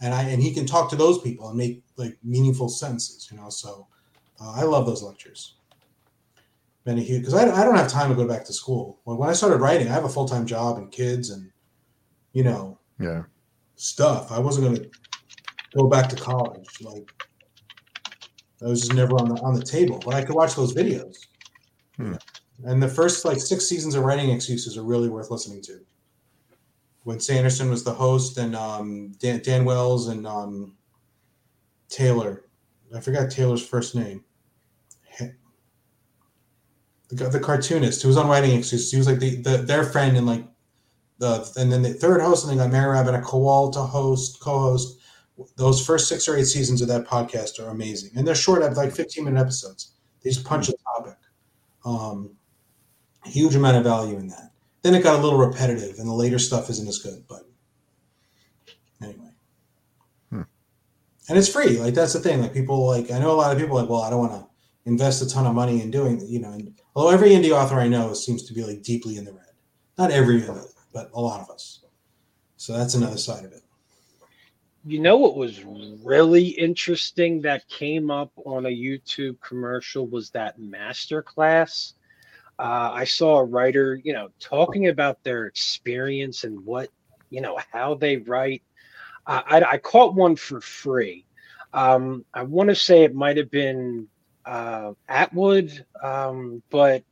And 0.00 0.14
I 0.14 0.22
and 0.22 0.40
he 0.42 0.54
can 0.54 0.66
talk 0.66 0.90
to 0.90 0.96
those 0.96 1.20
people 1.20 1.48
and 1.48 1.58
make 1.58 1.82
like 1.96 2.16
meaningful 2.22 2.68
sentences. 2.68 3.28
You 3.30 3.36
know, 3.38 3.50
so 3.50 3.86
uh, 4.40 4.52
I 4.56 4.62
love 4.62 4.86
those 4.86 5.02
lectures. 5.02 5.54
Hughes, 6.96 7.18
because 7.18 7.34
I, 7.34 7.42
I 7.42 7.64
don't 7.64 7.76
have 7.76 7.88
time 7.88 8.08
to 8.08 8.14
go 8.14 8.26
back 8.26 8.44
to 8.46 8.52
school. 8.52 8.98
When, 9.04 9.18
when 9.18 9.28
I 9.28 9.34
started 9.34 9.60
writing, 9.60 9.88
I 9.88 9.92
have 9.92 10.04
a 10.04 10.08
full 10.08 10.26
time 10.26 10.46
job 10.46 10.78
and 10.78 10.90
kids 10.90 11.30
and 11.30 11.50
you 12.32 12.44
know 12.44 12.78
Yeah. 12.98 13.24
stuff. 13.76 14.32
I 14.32 14.38
wasn't 14.38 14.66
going 14.66 14.76
to 14.76 14.90
go 15.76 15.88
back 15.88 16.08
to 16.08 16.16
college. 16.16 16.66
Like 16.80 17.10
I 18.64 18.66
was 18.68 18.80
just 18.80 18.94
never 18.94 19.12
on 19.14 19.28
the 19.28 19.34
on 19.42 19.54
the 19.54 19.62
table. 19.62 20.00
But 20.04 20.14
I 20.14 20.24
could 20.24 20.34
watch 20.34 20.54
those 20.54 20.74
videos. 20.74 21.16
Hmm. 21.96 22.14
And 22.64 22.82
the 22.82 22.88
first 22.88 23.24
like 23.24 23.38
six 23.38 23.66
seasons 23.66 23.94
of 23.94 24.04
Writing 24.04 24.30
Excuses 24.30 24.76
are 24.78 24.82
really 24.82 25.08
worth 25.08 25.30
listening 25.30 25.62
to. 25.62 25.80
When 27.08 27.20
Sanderson 27.20 27.70
was 27.70 27.84
the 27.84 27.94
host 27.94 28.36
and 28.36 28.54
um, 28.54 29.12
Dan, 29.18 29.40
Dan 29.42 29.64
Wells 29.64 30.08
and 30.08 30.26
um, 30.26 30.76
Tayler, 31.88 32.42
I 32.94 33.00
forgot 33.00 33.28
Tayler's 33.30 33.66
first 33.66 33.94
name. 33.94 34.24
The, 37.08 37.30
the 37.30 37.40
cartoonist 37.40 38.02
who 38.02 38.08
was 38.08 38.18
on 38.18 38.28
Writing 38.28 38.54
Excuses, 38.58 38.90
he 38.90 38.98
was 38.98 39.06
like 39.06 39.20
the, 39.20 39.36
the 39.36 39.56
their 39.56 39.84
friend 39.84 40.18
and 40.18 40.26
like 40.26 40.44
the 41.16 41.50
and 41.56 41.72
then 41.72 41.80
the 41.80 41.94
third 41.94 42.20
host, 42.20 42.44
and 42.46 42.52
they 42.52 42.62
got 42.62 42.70
Mary 42.70 42.92
Robinette 42.92 43.24
Kowal 43.24 43.72
to 43.72 43.80
host, 43.80 44.38
co-host. 44.40 44.98
Those 45.56 45.82
first 45.82 46.08
six 46.08 46.28
or 46.28 46.36
eight 46.36 46.44
seasons 46.44 46.82
of 46.82 46.88
that 46.88 47.06
podcast 47.06 47.58
are 47.58 47.70
amazing, 47.70 48.10
and 48.16 48.28
they're 48.28 48.34
short, 48.34 48.60
like 48.76 48.92
fifteen 48.92 49.24
minute 49.24 49.40
episodes. 49.40 49.94
They 50.22 50.28
just 50.28 50.44
punch 50.44 50.68
a 50.68 50.74
topic. 50.94 51.16
Um, 51.86 52.36
huge 53.24 53.54
amount 53.54 53.78
of 53.78 53.84
value 53.84 54.18
in 54.18 54.28
that. 54.28 54.47
Then 54.82 54.94
it 54.94 55.02
got 55.02 55.18
a 55.18 55.22
little 55.22 55.38
repetitive, 55.38 55.98
and 55.98 56.08
the 56.08 56.12
later 56.12 56.38
stuff 56.38 56.70
isn't 56.70 56.88
as 56.88 56.98
good. 56.98 57.24
But 57.28 57.48
anyway, 59.02 59.30
Hmm. 60.30 60.42
and 61.28 61.38
it's 61.38 61.48
free. 61.48 61.78
Like 61.78 61.94
that's 61.94 62.12
the 62.12 62.20
thing. 62.20 62.40
Like 62.40 62.54
people 62.54 62.86
like 62.86 63.10
I 63.10 63.18
know 63.18 63.32
a 63.32 63.34
lot 63.34 63.52
of 63.52 63.58
people 63.58 63.76
like, 63.76 63.88
well, 63.88 64.02
I 64.02 64.10
don't 64.10 64.20
want 64.20 64.32
to 64.32 64.46
invest 64.86 65.22
a 65.22 65.28
ton 65.28 65.46
of 65.46 65.54
money 65.54 65.82
in 65.82 65.90
doing 65.90 66.20
you 66.26 66.40
know. 66.40 66.52
And, 66.52 66.74
although 66.94 67.10
every 67.10 67.30
indie 67.30 67.50
author 67.50 67.80
I 67.80 67.88
know 67.88 68.14
seems 68.14 68.44
to 68.44 68.54
be 68.54 68.64
like 68.64 68.82
deeply 68.82 69.16
in 69.16 69.24
the 69.24 69.32
red. 69.32 69.42
Not 69.98 70.12
every 70.12 70.46
of 70.46 70.56
it, 70.56 70.72
but 70.92 71.10
a 71.12 71.20
lot 71.20 71.40
of 71.40 71.50
us. 71.50 71.80
So 72.56 72.76
that's 72.76 72.94
another 72.94 73.18
side 73.18 73.44
of 73.44 73.52
it. 73.52 73.62
You 74.86 75.00
know 75.00 75.16
what 75.16 75.36
was 75.36 75.64
really 75.64 76.46
interesting 76.46 77.42
that 77.42 77.68
came 77.68 78.10
up 78.10 78.30
on 78.44 78.66
a 78.66 78.68
YouTube 78.70 79.40
commercial 79.40 80.06
was 80.06 80.30
that 80.30 80.58
master 80.58 81.20
class 81.20 81.94
uh, 82.58 82.90
I 82.92 83.04
saw 83.04 83.38
a 83.38 83.44
writer, 83.44 84.00
you 84.02 84.12
know, 84.12 84.30
talking 84.40 84.88
about 84.88 85.22
their 85.22 85.46
experience 85.46 86.44
and 86.44 86.64
what, 86.64 86.88
you 87.30 87.40
know, 87.40 87.58
how 87.72 87.94
they 87.94 88.16
write. 88.16 88.62
Uh, 89.26 89.42
I, 89.46 89.62
I, 89.62 89.78
caught 89.78 90.14
one 90.14 90.34
for 90.34 90.60
free. 90.60 91.24
Um, 91.72 92.24
I 92.34 92.42
want 92.42 92.70
to 92.70 92.74
say 92.74 93.04
it 93.04 93.14
might 93.14 93.36
have 93.36 93.50
been 93.50 94.08
uh, 94.44 94.92
Atwood, 95.08 95.84
um, 96.02 96.62
but 96.70 97.04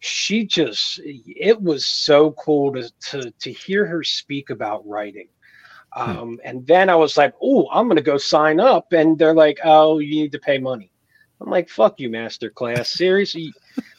she 0.00 0.44
just, 0.44 1.00
it 1.04 1.60
was 1.62 1.86
so 1.86 2.32
cool 2.32 2.72
to, 2.74 2.90
to, 3.10 3.30
to 3.30 3.52
hear 3.52 3.86
her 3.86 4.02
speak 4.02 4.50
about 4.50 4.86
writing. 4.86 5.28
Hmm. 5.94 6.10
Um, 6.10 6.16
hmm. 6.18 6.34
And 6.44 6.66
then 6.66 6.90
I 6.90 6.96
was 6.96 7.16
like, 7.16 7.32
oh, 7.40 7.68
I'm 7.72 7.86
going 7.86 7.96
to 7.96 8.02
go 8.02 8.18
sign 8.18 8.60
up. 8.60 8.92
And 8.92 9.18
they're 9.18 9.34
like, 9.34 9.58
oh, 9.64 10.00
you 10.00 10.22
need 10.22 10.32
to 10.32 10.38
pay 10.38 10.58
money. 10.58 10.91
I'm 11.42 11.50
like, 11.50 11.68
fuck 11.68 11.98
you, 11.98 12.08
master 12.08 12.50
class. 12.50 12.90
Seriously, 12.90 13.52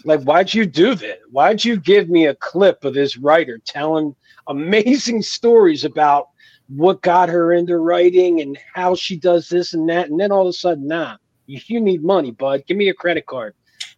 like, 0.06 0.22
why'd 0.24 0.54
you 0.54 0.66
do 0.66 0.96
that? 0.96 1.20
Why'd 1.30 1.64
you 1.64 1.78
give 1.78 2.10
me 2.10 2.28
a 2.28 2.36
clip 2.36 2.86
of 2.86 2.94
this 2.94 3.18
writer 3.18 3.60
telling 3.66 4.16
amazing 4.48 5.22
stories 5.22 5.84
about 5.84 6.30
what 6.70 7.02
got 7.02 7.28
her 7.28 7.54
into 7.54 7.78
writing 7.78 8.40
and 8.40 8.58
how 8.74 8.96
she 8.96 9.18
does 9.18 9.50
this 9.50 9.74
and 9.74 9.90
that? 9.90 10.10
And 10.10 10.20
then 10.20 10.32
all 10.32 10.44
of 10.44 10.48
a 10.48 10.54
sudden, 10.54 10.88
nah, 10.88 11.18
you, 11.46 11.60
you 11.68 11.82
need 11.82 12.04
money, 12.04 12.32
bud. 12.32 12.64
Give 12.66 12.78
me 12.78 12.90
a 12.90 12.94
credit 12.94 13.26
card. 13.26 13.56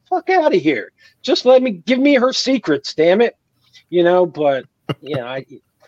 Fuck 0.09 0.29
out 0.31 0.55
of 0.55 0.61
here. 0.61 0.91
Just 1.21 1.45
let 1.45 1.61
me 1.61 1.71
give 1.71 1.99
me 1.99 2.15
her 2.15 2.33
secrets, 2.33 2.93
damn 2.95 3.21
it. 3.21 3.37
You 3.89 4.03
know, 4.03 4.25
but 4.25 4.65
you 5.01 5.15
know, 5.15 5.27
I 5.27 5.45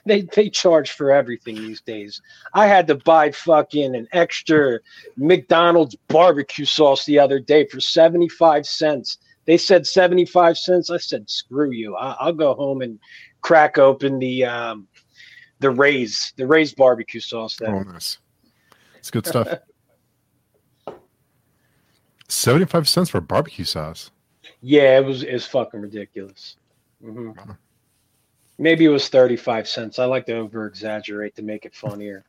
they 0.07 0.21
they 0.21 0.49
charge 0.49 0.91
for 0.91 1.11
everything 1.11 1.55
these 1.55 1.81
days. 1.81 2.21
I 2.53 2.67
had 2.67 2.87
to 2.87 2.95
buy 2.95 3.31
fucking 3.31 3.95
an 3.95 4.07
extra 4.11 4.79
McDonald's 5.15 5.95
barbecue 6.07 6.65
sauce 6.65 7.05
the 7.05 7.19
other 7.19 7.39
day 7.39 7.67
for 7.67 7.79
75 7.79 8.65
cents. 8.65 9.17
They 9.45 9.57
said 9.57 9.87
75 9.87 10.57
cents. 10.57 10.89
I 10.89 10.97
said, 10.97 11.29
screw 11.29 11.71
you. 11.71 11.95
I, 11.95 12.25
will 12.25 12.33
go 12.33 12.53
home 12.53 12.81
and 12.81 12.99
crack 13.41 13.77
open 13.77 14.19
the 14.19 14.45
um, 14.45 14.87
the 15.59 15.69
Ray's 15.69 16.33
the 16.35 16.47
Ray's 16.47 16.73
barbecue 16.73 17.21
sauce. 17.21 17.55
Then. 17.55 17.73
Oh, 17.73 17.83
nice. 17.83 18.17
It's 18.97 19.11
good 19.11 19.25
stuff. 19.25 19.47
75 22.29 22.89
cents 22.89 23.09
for 23.09 23.21
barbecue 23.21 23.63
sauce. 23.65 24.11
Yeah, 24.61 24.97
it 24.97 25.05
was 25.05 25.23
it's 25.23 25.45
fucking 25.45 25.79
ridiculous. 25.79 26.57
Mm-hmm. 27.03 27.51
Maybe 28.59 28.85
it 28.85 28.89
was 28.89 29.09
35 29.09 29.67
cents. 29.67 29.99
I 29.99 30.05
like 30.05 30.25
to 30.27 30.35
over 30.35 30.65
exaggerate 30.65 31.35
to 31.35 31.43
make 31.43 31.65
it 31.65 31.75
funnier. 31.75 32.25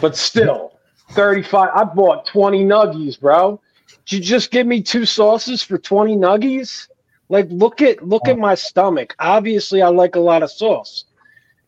but 0.00 0.16
still, 0.16 0.78
35. 1.12 1.70
I 1.74 1.84
bought 1.84 2.26
20 2.26 2.64
nuggies, 2.64 3.18
bro. 3.18 3.60
Did 4.06 4.16
you 4.16 4.20
just 4.22 4.50
give 4.50 4.66
me 4.66 4.82
two 4.82 5.06
sauces 5.06 5.62
for 5.62 5.78
20 5.78 6.16
nuggies? 6.16 6.88
Like 7.30 7.46
look 7.50 7.82
at 7.82 8.06
look 8.06 8.26
at 8.26 8.38
my 8.38 8.54
stomach. 8.54 9.14
Obviously 9.18 9.82
I 9.82 9.88
like 9.88 10.16
a 10.16 10.20
lot 10.20 10.42
of 10.42 10.50
sauce. 10.50 11.04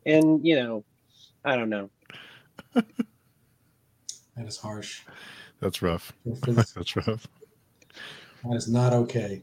And 0.06 0.44
you 0.46 0.56
know, 0.56 0.84
I 1.44 1.56
don't 1.56 1.68
know. 1.68 1.90
that 2.74 2.84
is 4.38 4.56
harsh. 4.56 5.02
That's 5.60 5.82
rough. 5.82 6.12
That's 6.24 6.96
rough. 6.96 7.26
That 8.42 8.56
is 8.56 8.68
not 8.68 8.94
okay. 8.94 9.42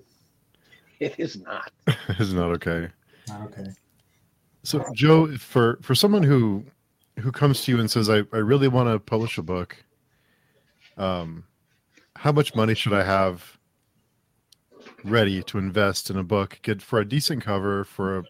It 1.00 1.20
is 1.20 1.40
not. 1.40 1.72
it 1.86 2.20
is 2.20 2.34
not 2.34 2.50
okay. 2.54 2.90
Okay. 3.32 3.72
So, 4.64 4.84
Joe, 4.94 5.38
for 5.38 5.80
for 5.82 5.96
someone 5.96 6.24
who 6.24 6.66
who 7.20 7.32
comes 7.32 7.64
to 7.64 7.72
you 7.72 7.80
and 7.80 7.90
says, 7.90 8.10
"I, 8.10 8.24
I 8.34 8.38
really 8.38 8.68
want 8.68 8.90
to 8.90 9.00
publish 9.00 9.38
a 9.38 9.44
book," 9.44 9.78
um, 10.98 11.46
how 12.16 12.32
much 12.32 12.56
money 12.56 12.74
should 12.74 12.94
I 12.94 13.04
have 13.04 13.58
ready 15.04 15.42
to 15.44 15.58
invest 15.58 16.10
in 16.10 16.18
a 16.18 16.24
book? 16.24 16.60
Get 16.62 16.82
for 16.82 17.00
a 17.00 17.08
decent 17.08 17.44
cover, 17.44 17.84
for 17.84 18.20
a, 18.20 18.24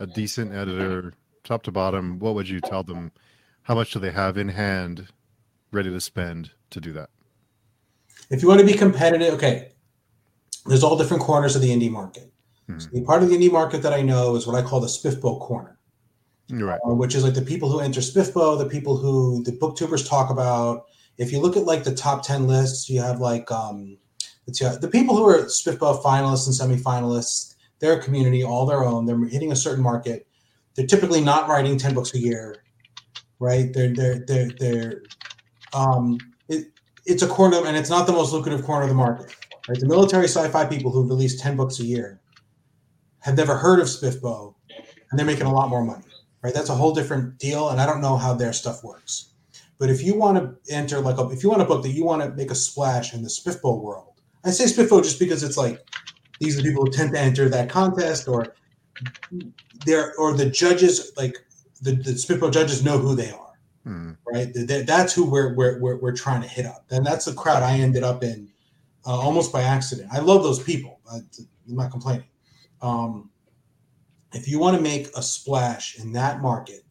a 0.00 0.06
decent 0.06 0.52
editor, 0.52 1.14
top 1.44 1.62
to 1.64 1.72
bottom. 1.72 2.18
What 2.18 2.34
would 2.34 2.48
you 2.48 2.60
tell 2.60 2.82
them? 2.82 3.12
How 3.62 3.74
much 3.74 3.92
do 3.92 3.98
they 3.98 4.12
have 4.12 4.38
in 4.38 4.48
hand, 4.48 5.08
ready 5.72 5.90
to 5.90 6.00
spend 6.00 6.50
to 6.70 6.80
do 6.80 6.92
that? 6.92 7.10
If 8.30 8.42
you 8.42 8.48
want 8.48 8.60
to 8.60 8.66
be 8.66 8.74
competitive, 8.74 9.34
okay. 9.34 9.72
There's 10.66 10.82
all 10.82 10.98
different 10.98 11.22
corners 11.22 11.56
of 11.56 11.62
the 11.62 11.70
indie 11.70 11.90
market. 11.90 12.30
Mm-hmm. 12.68 12.96
So 12.96 13.04
part 13.04 13.22
of 13.22 13.30
the 13.30 13.36
indie 13.36 13.50
market 13.50 13.82
that 13.82 13.92
I 13.92 14.02
know 14.02 14.36
is 14.36 14.46
what 14.46 14.56
I 14.56 14.66
call 14.66 14.80
the 14.80 14.86
SPFBO 14.86 15.40
corner, 15.40 15.78
right. 16.50 16.78
Uh, 16.86 16.94
which 16.94 17.14
is 17.14 17.24
like 17.24 17.34
the 17.34 17.42
people 17.42 17.70
who 17.70 17.80
enter 17.80 18.00
SPFBO, 18.00 18.58
the 18.58 18.66
people 18.66 18.96
who 18.96 19.42
the 19.44 19.52
booktubers 19.52 20.06
talk 20.06 20.30
about. 20.30 20.86
If 21.16 21.32
you 21.32 21.40
look 21.40 21.56
at 21.56 21.64
like 21.64 21.82
the 21.82 21.94
top 21.94 22.24
10 22.24 22.46
lists, 22.46 22.88
you 22.88 23.00
have 23.00 23.20
like 23.20 23.50
um, 23.50 23.96
the 24.46 24.88
people 24.90 25.16
who 25.16 25.28
are 25.28 25.44
SPFBO 25.44 26.02
finalists 26.02 26.46
and 26.46 26.78
semifinalists, 26.78 27.54
their 27.80 28.00
community, 28.00 28.44
all 28.44 28.66
their 28.66 28.84
own. 28.84 29.06
They're 29.06 29.18
hitting 29.26 29.52
a 29.52 29.56
certain 29.56 29.82
market. 29.82 30.26
They're 30.74 30.86
typically 30.86 31.22
not 31.22 31.48
writing 31.48 31.78
10 31.78 31.94
books 31.94 32.14
a 32.14 32.18
year, 32.18 32.62
right? 33.40 33.72
They're, 33.72 33.92
they're, 33.94 34.24
they're, 34.26 34.50
they're, 34.58 35.02
um, 35.72 36.18
it, 36.48 36.68
it's 37.04 37.22
a 37.22 37.26
corner, 37.26 37.66
and 37.66 37.76
it's 37.76 37.90
not 37.90 38.06
the 38.06 38.12
most 38.12 38.32
lucrative 38.32 38.64
corner 38.64 38.82
of 38.82 38.88
the 38.88 38.94
market, 38.94 39.34
right? 39.68 39.80
The 39.80 39.86
military 39.86 40.24
sci-fi 40.24 40.66
people 40.66 40.90
who 40.90 41.08
release 41.08 41.40
10 41.40 41.56
books 41.56 41.80
a 41.80 41.84
year 41.84 42.20
have 43.28 43.36
never 43.36 43.56
heard 43.56 43.78
of 43.80 43.86
SPFBO, 43.86 44.54
and 45.10 45.18
they're 45.18 45.26
making 45.26 45.46
a 45.46 45.52
lot 45.52 45.68
more 45.68 45.84
money, 45.84 46.04
right? 46.42 46.54
That's 46.54 46.70
a 46.70 46.74
whole 46.74 46.94
different 46.94 47.38
deal, 47.38 47.70
and 47.70 47.80
I 47.80 47.86
don't 47.86 48.00
know 48.00 48.16
how 48.16 48.34
their 48.34 48.52
stuff 48.52 48.82
works. 48.82 49.32
But 49.78 49.90
if 49.90 50.02
you 50.02 50.16
want 50.16 50.38
to 50.38 50.74
enter 50.74 51.00
like 51.00 51.18
a, 51.18 51.28
if 51.30 51.42
you 51.42 51.50
want 51.50 51.62
a 51.62 51.64
book 51.64 51.82
that 51.82 51.90
you 51.90 52.04
want 52.04 52.22
to 52.22 52.30
make 52.30 52.50
a 52.50 52.54
splash 52.54 53.14
in 53.14 53.22
the 53.22 53.28
SPFBO 53.28 53.80
world, 53.80 54.20
I 54.44 54.50
say 54.50 54.64
SPFBO 54.64 55.02
just 55.02 55.18
because 55.18 55.42
it's 55.42 55.56
like 55.56 55.80
these 56.40 56.58
are 56.58 56.62
the 56.62 56.68
people 56.68 56.84
who 56.84 56.90
tend 56.90 57.12
to 57.12 57.20
enter 57.20 57.48
that 57.48 57.70
contest, 57.70 58.28
or 58.28 58.54
there, 59.86 60.14
or 60.16 60.32
the 60.32 60.50
judges 60.50 61.12
like 61.16 61.36
the, 61.82 61.92
the 61.92 62.12
SPFBO 62.12 62.52
judges 62.52 62.84
know 62.84 62.98
who 62.98 63.14
they 63.14 63.30
are, 63.30 63.52
hmm. 63.84 64.12
right? 64.26 64.48
That's 64.54 65.12
who 65.12 65.30
we're, 65.30 65.54
we're 65.54 65.78
we're 65.80 65.96
we're 65.96 66.16
trying 66.16 66.42
to 66.42 66.48
hit 66.48 66.66
up, 66.66 66.86
and 66.90 67.06
that's 67.06 67.26
the 67.26 67.34
crowd 67.34 67.62
I 67.62 67.78
ended 67.78 68.02
up 68.02 68.24
in 68.24 68.48
uh, 69.06 69.16
almost 69.16 69.52
by 69.52 69.62
accident. 69.62 70.08
I 70.12 70.20
love 70.20 70.42
those 70.42 70.62
people. 70.62 71.00
I, 71.10 71.16
I'm 71.18 71.76
not 71.76 71.90
complaining 71.90 72.24
um, 72.82 73.30
if 74.32 74.48
you 74.48 74.58
want 74.58 74.76
to 74.76 74.82
make 74.82 75.08
a 75.16 75.22
splash 75.22 75.98
in 75.98 76.12
that 76.12 76.40
market, 76.40 76.82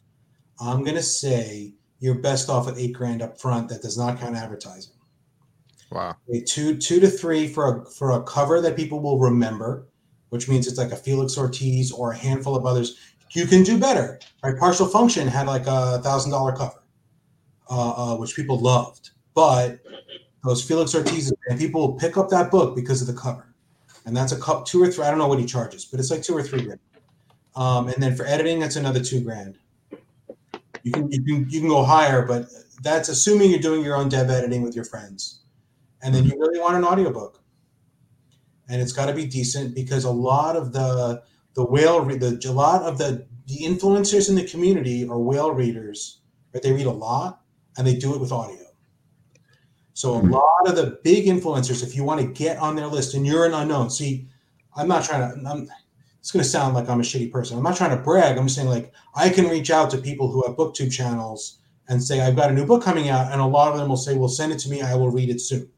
I'm 0.60 0.82
going 0.82 0.96
to 0.96 1.02
say 1.02 1.74
you're 2.00 2.16
best 2.16 2.48
off 2.48 2.68
at 2.68 2.78
eight 2.78 2.92
grand 2.92 3.22
up 3.22 3.40
front. 3.40 3.68
That 3.68 3.82
does 3.82 3.96
not 3.96 4.18
count 4.18 4.36
advertising. 4.36 4.94
Wow. 5.90 6.16
Okay, 6.28 6.42
two 6.42 6.76
two 6.76 7.00
to 7.00 7.08
three 7.08 7.48
for 7.48 7.78
a 7.82 7.90
for 7.90 8.12
a 8.12 8.22
cover 8.22 8.60
that 8.60 8.76
people 8.76 9.00
will 9.00 9.18
remember, 9.18 9.86
which 10.28 10.48
means 10.48 10.66
it's 10.66 10.78
like 10.78 10.92
a 10.92 10.96
Felix 10.96 11.38
Ortiz 11.38 11.90
or 11.90 12.12
a 12.12 12.16
handful 12.16 12.54
of 12.56 12.66
others. 12.66 12.98
You 13.32 13.46
can 13.46 13.62
do 13.62 13.78
better, 13.78 14.18
right? 14.42 14.58
Partial 14.58 14.86
Function 14.86 15.28
had 15.28 15.46
like 15.46 15.66
a 15.66 15.98
thousand 16.02 16.32
dollar 16.32 16.54
cover, 16.54 16.82
uh, 17.70 18.14
uh, 18.14 18.16
which 18.16 18.36
people 18.36 18.60
loved, 18.60 19.10
but 19.34 19.78
those 20.44 20.62
Felix 20.62 20.94
Ortiz 20.94 21.32
and 21.48 21.58
people 21.58 21.80
will 21.80 21.98
pick 21.98 22.16
up 22.18 22.28
that 22.30 22.50
book 22.50 22.76
because 22.76 23.00
of 23.00 23.06
the 23.06 23.18
cover 23.18 23.47
and 24.08 24.16
that's 24.16 24.32
a 24.32 24.40
cup 24.40 24.64
two 24.64 24.82
or 24.82 24.90
three. 24.90 25.04
I 25.04 25.10
don't 25.10 25.18
know 25.18 25.28
what 25.28 25.38
he 25.38 25.44
charges, 25.44 25.84
but 25.84 26.00
it's 26.00 26.10
like 26.10 26.22
two 26.22 26.34
or 26.34 26.42
three 26.42 26.62
grand. 26.62 26.80
Um, 27.54 27.88
and 27.88 28.02
then 28.02 28.16
for 28.16 28.24
editing, 28.24 28.58
that's 28.58 28.76
another 28.76 29.00
two 29.00 29.20
grand. 29.20 29.58
You 30.82 30.92
can 30.92 31.12
you 31.12 31.22
can 31.22 31.50
you 31.50 31.60
can 31.60 31.68
go 31.68 31.84
higher, 31.84 32.24
but 32.24 32.46
that's 32.82 33.10
assuming 33.10 33.50
you're 33.50 33.60
doing 33.60 33.84
your 33.84 33.96
own 33.96 34.08
dev 34.08 34.30
editing 34.30 34.62
with 34.62 34.74
your 34.74 34.86
friends. 34.86 35.42
And 36.02 36.14
then 36.14 36.24
you 36.24 36.38
really 36.38 36.58
want 36.58 36.76
an 36.76 36.84
audiobook. 36.84 37.42
And 38.70 38.80
it's 38.80 38.92
got 38.92 39.06
to 39.06 39.12
be 39.12 39.26
decent 39.26 39.74
because 39.74 40.04
a 40.04 40.10
lot 40.10 40.56
of 40.56 40.72
the 40.72 41.22
the 41.54 41.64
whale 41.64 42.02
the 42.02 42.40
a 42.48 42.52
lot 42.52 42.82
of 42.82 42.96
the 42.96 43.26
the 43.46 43.58
influencers 43.58 44.30
in 44.30 44.36
the 44.36 44.44
community 44.44 45.06
are 45.06 45.18
whale 45.18 45.52
readers, 45.52 46.20
right? 46.54 46.62
they 46.62 46.72
read 46.72 46.86
a 46.86 46.90
lot 46.90 47.42
and 47.76 47.86
they 47.86 47.96
do 47.96 48.14
it 48.14 48.20
with 48.20 48.32
audio. 48.32 48.67
So 49.98 50.14
a 50.14 50.22
lot 50.22 50.68
of 50.68 50.76
the 50.76 51.00
big 51.02 51.26
influencers, 51.26 51.82
if 51.82 51.96
you 51.96 52.04
want 52.04 52.20
to 52.20 52.26
get 52.28 52.56
on 52.58 52.76
their 52.76 52.86
list 52.86 53.14
and 53.14 53.26
you're 53.26 53.46
an 53.46 53.52
unknown, 53.52 53.90
see, 53.90 54.28
I'm 54.76 54.86
not 54.86 55.02
trying 55.04 55.42
to. 55.42 55.50
I'm, 55.50 55.68
it's 56.20 56.30
going 56.30 56.40
to 56.40 56.48
sound 56.48 56.76
like 56.76 56.88
I'm 56.88 57.00
a 57.00 57.02
shitty 57.02 57.32
person. 57.32 57.58
I'm 57.58 57.64
not 57.64 57.76
trying 57.76 57.96
to 57.96 58.00
brag. 58.00 58.38
I'm 58.38 58.44
just 58.44 58.54
saying 58.54 58.68
like 58.68 58.92
I 59.16 59.28
can 59.28 59.48
reach 59.48 59.72
out 59.72 59.90
to 59.90 59.98
people 59.98 60.30
who 60.30 60.46
have 60.46 60.54
booktube 60.54 60.92
channels 60.92 61.58
and 61.88 62.00
say 62.00 62.20
I've 62.20 62.36
got 62.36 62.48
a 62.48 62.54
new 62.54 62.64
book 62.64 62.80
coming 62.80 63.08
out, 63.08 63.32
and 63.32 63.40
a 63.40 63.44
lot 63.44 63.72
of 63.72 63.78
them 63.80 63.88
will 63.88 63.96
say, 63.96 64.14
"Well, 64.16 64.28
send 64.28 64.52
it 64.52 64.60
to 64.60 64.70
me. 64.70 64.82
I 64.82 64.94
will 64.94 65.10
read 65.10 65.30
it 65.30 65.40
soon," 65.40 65.68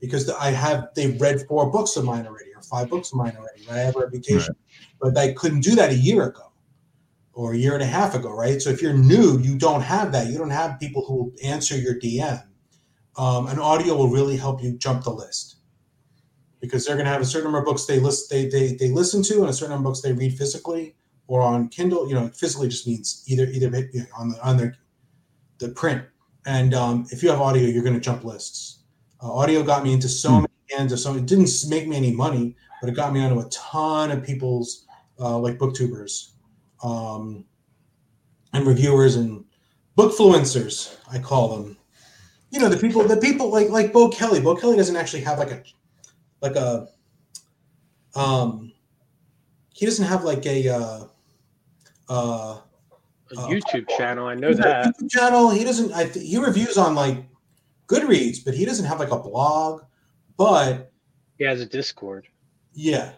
because 0.00 0.28
I 0.28 0.50
have 0.50 0.88
they've 0.96 1.20
read 1.20 1.46
four 1.46 1.70
books 1.70 1.96
of 1.96 2.04
mine 2.04 2.26
already 2.26 2.52
or 2.56 2.62
five 2.62 2.90
books 2.90 3.12
of 3.12 3.18
mine 3.18 3.36
already. 3.38 3.64
Right? 3.68 3.76
I 3.76 3.82
have 3.82 3.94
a 3.94 4.00
reputation, 4.00 4.56
right. 5.00 5.14
but 5.14 5.16
I 5.16 5.34
couldn't 5.34 5.60
do 5.60 5.76
that 5.76 5.90
a 5.90 5.96
year 5.96 6.24
ago 6.24 6.50
or 7.32 7.52
a 7.52 7.56
year 7.56 7.74
and 7.74 7.82
a 7.84 7.86
half 7.86 8.16
ago, 8.16 8.32
right? 8.32 8.60
So 8.60 8.70
if 8.70 8.82
you're 8.82 8.92
new, 8.92 9.38
you 9.38 9.56
don't 9.56 9.82
have 9.82 10.10
that. 10.10 10.26
You 10.26 10.36
don't 10.36 10.50
have 10.50 10.80
people 10.80 11.04
who 11.06 11.14
will 11.14 11.32
answer 11.44 11.78
your 11.78 11.94
DM 11.94 12.42
um, 13.18 13.46
an 13.48 13.58
audio 13.58 13.96
will 13.96 14.08
really 14.08 14.36
help 14.36 14.62
you 14.62 14.72
jump 14.78 15.04
the 15.04 15.10
list 15.10 15.56
because 16.60 16.84
they're 16.84 16.96
going 16.96 17.06
to 17.06 17.12
have 17.12 17.20
a 17.20 17.26
certain 17.26 17.44
number 17.44 17.58
of 17.58 17.64
books 17.64 17.84
they 17.84 17.98
list 17.98 18.30
they, 18.30 18.48
they 18.48 18.74
they 18.74 18.90
listen 18.90 19.22
to 19.24 19.40
and 19.40 19.50
a 19.50 19.52
certain 19.52 19.74
number 19.74 19.88
of 19.88 19.92
books 19.92 20.02
they 20.02 20.12
read 20.12 20.36
physically 20.36 20.94
or 21.28 21.42
on 21.42 21.68
Kindle. 21.68 22.08
You 22.08 22.14
know, 22.14 22.28
physically 22.28 22.68
just 22.68 22.86
means 22.86 23.22
either 23.28 23.44
either 23.44 23.88
you 23.92 24.00
know, 24.00 24.06
on 24.18 24.30
the 24.30 24.42
on 24.42 24.56
their 24.56 24.76
the 25.58 25.68
print. 25.68 26.02
And 26.46 26.74
um, 26.74 27.06
if 27.10 27.22
you 27.22 27.30
have 27.30 27.40
audio, 27.40 27.64
you're 27.64 27.82
going 27.82 27.94
to 27.94 28.00
jump 28.00 28.24
lists. 28.24 28.80
Uh, 29.22 29.32
audio 29.32 29.62
got 29.62 29.84
me 29.84 29.92
into 29.92 30.08
so 30.08 30.30
hmm. 30.30 30.34
many 30.36 30.48
hands 30.76 30.92
of 30.92 30.98
so 30.98 31.14
it 31.14 31.26
didn't 31.26 31.50
make 31.68 31.86
me 31.86 31.96
any 31.96 32.12
money, 32.12 32.56
but 32.80 32.88
it 32.88 32.96
got 32.96 33.12
me 33.12 33.20
onto 33.20 33.38
a 33.40 33.48
ton 33.50 34.10
of 34.10 34.24
people's 34.24 34.86
uh, 35.20 35.38
like 35.38 35.58
booktubers 35.58 36.30
um, 36.82 37.44
and 38.52 38.66
reviewers 38.66 39.16
and 39.16 39.44
bookfluencers, 39.96 40.96
I 41.12 41.18
call 41.18 41.56
them. 41.56 41.76
You 42.50 42.60
know, 42.60 42.68
the 42.68 42.76
people, 42.76 43.02
the 43.04 43.16
people 43.16 43.50
like 43.50 43.68
like 43.68 43.92
Bo 43.92 44.08
Kelly. 44.08 44.40
Bo 44.40 44.54
Kelly 44.54 44.76
doesn't 44.76 44.96
actually 44.96 45.22
have 45.22 45.38
like 45.38 45.50
a 45.50 45.62
like 46.40 46.56
a 46.56 46.88
um 48.14 48.72
he 49.74 49.86
doesn't 49.86 50.06
have 50.06 50.24
like 50.24 50.44
a 50.46 50.68
uh 50.68 51.04
uh 52.08 52.60
a 53.30 53.36
YouTube 53.36 53.84
uh, 53.90 53.96
channel. 53.96 54.26
I 54.26 54.34
know 54.34 54.54
that 54.54 54.86
YouTube 54.86 55.10
channel. 55.10 55.50
He 55.50 55.64
doesn't. 55.64 55.92
I 55.92 56.06
th- 56.06 56.26
he 56.26 56.38
reviews 56.38 56.78
on 56.78 56.94
like 56.94 57.24
Goodreads, 57.86 58.44
but 58.44 58.54
he 58.54 58.64
doesn't 58.64 58.86
have 58.86 58.98
like 58.98 59.10
a 59.10 59.18
blog. 59.18 59.82
But 60.36 60.90
he 61.36 61.44
has 61.44 61.60
a 61.60 61.66
Discord. 61.66 62.26
Yeah, 62.72 63.12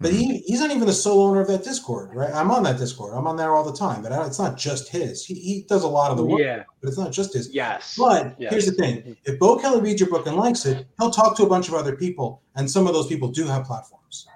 but 0.00 0.12
he, 0.12 0.24
mm-hmm. 0.24 0.36
he's 0.46 0.60
not 0.60 0.70
even 0.70 0.86
the 0.86 0.94
sole 0.94 1.26
owner 1.26 1.42
of 1.42 1.48
that 1.48 1.62
Discord, 1.62 2.14
right? 2.14 2.32
I'm 2.32 2.50
on 2.50 2.62
that 2.62 2.78
Discord. 2.78 3.14
I'm 3.14 3.26
on 3.26 3.36
there 3.36 3.54
all 3.54 3.62
the 3.62 3.76
time, 3.76 4.02
but 4.02 4.12
it's 4.26 4.38
not 4.38 4.56
just 4.56 4.88
his. 4.88 5.26
He, 5.26 5.34
he 5.34 5.66
does 5.68 5.82
a 5.82 5.88
lot 5.88 6.10
of 6.10 6.16
the 6.16 6.24
work, 6.24 6.40
yeah. 6.40 6.64
but 6.80 6.88
it's 6.88 6.96
not 6.96 7.12
just 7.12 7.34
his. 7.34 7.52
Yes. 7.52 7.96
But 7.98 8.34
yes. 8.38 8.50
here's 8.50 8.66
the 8.66 8.72
thing: 8.72 8.96
mm-hmm. 8.96 9.12
if 9.24 9.38
Bo 9.38 9.58
Kelly 9.58 9.82
reads 9.82 10.00
your 10.00 10.08
book 10.08 10.26
and 10.26 10.36
likes 10.36 10.64
it, 10.64 10.86
he'll 10.98 11.10
talk 11.10 11.36
to 11.36 11.42
a 11.42 11.48
bunch 11.48 11.68
of 11.68 11.74
other 11.74 11.94
people, 11.94 12.42
and 12.56 12.70
some 12.70 12.86
of 12.86 12.94
those 12.94 13.08
people 13.08 13.28
do 13.28 13.46
have 13.46 13.64
platforms. 13.64 14.26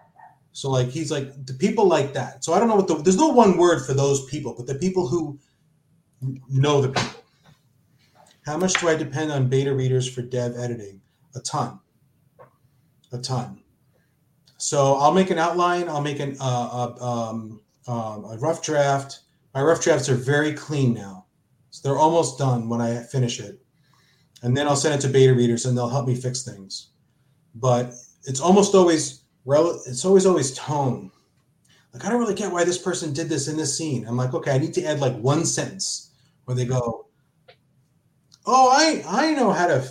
So 0.52 0.70
like 0.70 0.88
he's 0.88 1.10
like 1.10 1.46
the 1.46 1.54
people 1.54 1.88
like 1.88 2.12
that. 2.12 2.44
So 2.44 2.52
I 2.52 2.58
don't 2.58 2.68
know 2.68 2.76
what 2.76 2.86
the 2.86 2.96
there's 2.96 3.16
no 3.16 3.28
one 3.28 3.56
word 3.56 3.84
for 3.86 3.94
those 3.94 4.24
people, 4.26 4.54
but 4.56 4.66
the 4.66 4.76
people 4.76 5.08
who 5.08 5.38
know 6.48 6.82
the 6.82 6.88
people. 6.88 7.20
How 8.44 8.58
much 8.58 8.74
do 8.74 8.88
I 8.90 8.94
depend 8.94 9.32
on 9.32 9.48
beta 9.48 9.74
readers 9.74 10.06
for 10.06 10.20
dev 10.20 10.54
editing? 10.56 11.00
A 11.34 11.40
ton. 11.40 11.80
A 13.12 13.18
ton. 13.18 13.63
So 14.56 14.94
I'll 14.94 15.12
make 15.12 15.30
an 15.30 15.38
outline. 15.38 15.88
I'll 15.88 16.00
make 16.00 16.20
an 16.20 16.36
uh, 16.40 16.94
uh, 17.00 17.04
um, 17.04 17.60
um, 17.86 18.24
a 18.24 18.38
rough 18.38 18.62
draft. 18.62 19.20
My 19.52 19.62
rough 19.62 19.82
drafts 19.82 20.08
are 20.08 20.14
very 20.14 20.52
clean 20.52 20.94
now, 20.94 21.26
so 21.70 21.86
they're 21.86 21.98
almost 21.98 22.38
done 22.38 22.68
when 22.68 22.80
I 22.80 23.02
finish 23.02 23.40
it, 23.40 23.60
and 24.42 24.56
then 24.56 24.66
I'll 24.66 24.76
send 24.76 24.94
it 24.94 25.00
to 25.06 25.12
beta 25.12 25.34
readers, 25.34 25.66
and 25.66 25.76
they'll 25.76 25.88
help 25.88 26.06
me 26.06 26.14
fix 26.14 26.42
things. 26.42 26.90
But 27.54 27.92
it's 28.24 28.40
almost 28.40 28.74
always 28.74 29.22
rel- 29.44 29.82
It's 29.86 30.04
always 30.04 30.26
always 30.26 30.54
tone. 30.56 31.10
Like 31.92 32.04
I 32.04 32.10
don't 32.10 32.20
really 32.20 32.34
get 32.34 32.50
why 32.50 32.64
this 32.64 32.78
person 32.78 33.12
did 33.12 33.28
this 33.28 33.46
in 33.48 33.56
this 33.56 33.76
scene. 33.78 34.06
I'm 34.06 34.16
like, 34.16 34.34
okay, 34.34 34.52
I 34.52 34.58
need 34.58 34.74
to 34.74 34.84
add 34.84 35.00
like 35.00 35.16
one 35.18 35.44
sentence 35.44 36.10
where 36.44 36.56
they 36.56 36.64
go, 36.64 37.06
"Oh, 38.46 38.70
I 38.70 39.04
I 39.06 39.34
know 39.34 39.50
how 39.52 39.66
to 39.68 39.84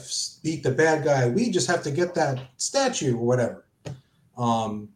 beat 0.43 0.63
the 0.63 0.71
bad 0.71 1.03
guy. 1.03 1.29
We 1.29 1.51
just 1.51 1.67
have 1.67 1.83
to 1.83 1.91
get 1.91 2.15
that 2.15 2.39
statue 2.57 3.15
or 3.15 3.25
whatever." 3.25 3.65
Um, 4.37 4.89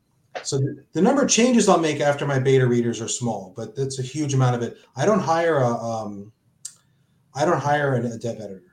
so 0.44 0.58
the, 0.58 0.84
the, 0.94 1.02
number 1.02 1.24
of 1.24 1.30
changes 1.30 1.68
I'll 1.68 1.80
make 1.80 2.00
after 2.00 2.26
my 2.26 2.40
beta 2.40 2.66
readers 2.66 3.02
are 3.02 3.08
small, 3.08 3.54
but 3.56 3.76
that's 3.76 4.00
a 4.00 4.04
huge 4.04 4.34
amount 4.34 4.56
of 4.56 4.62
it. 4.62 4.78
I 4.96 5.06
don't 5.06 5.20
hire 5.20 5.58
a, 5.58 5.70
um, 5.70 6.32
I 7.36 7.46
don't 7.46 7.60
hire 7.60 7.96
a, 7.96 8.06
a 8.06 8.18
dev 8.18 8.38
editor. 8.38 8.64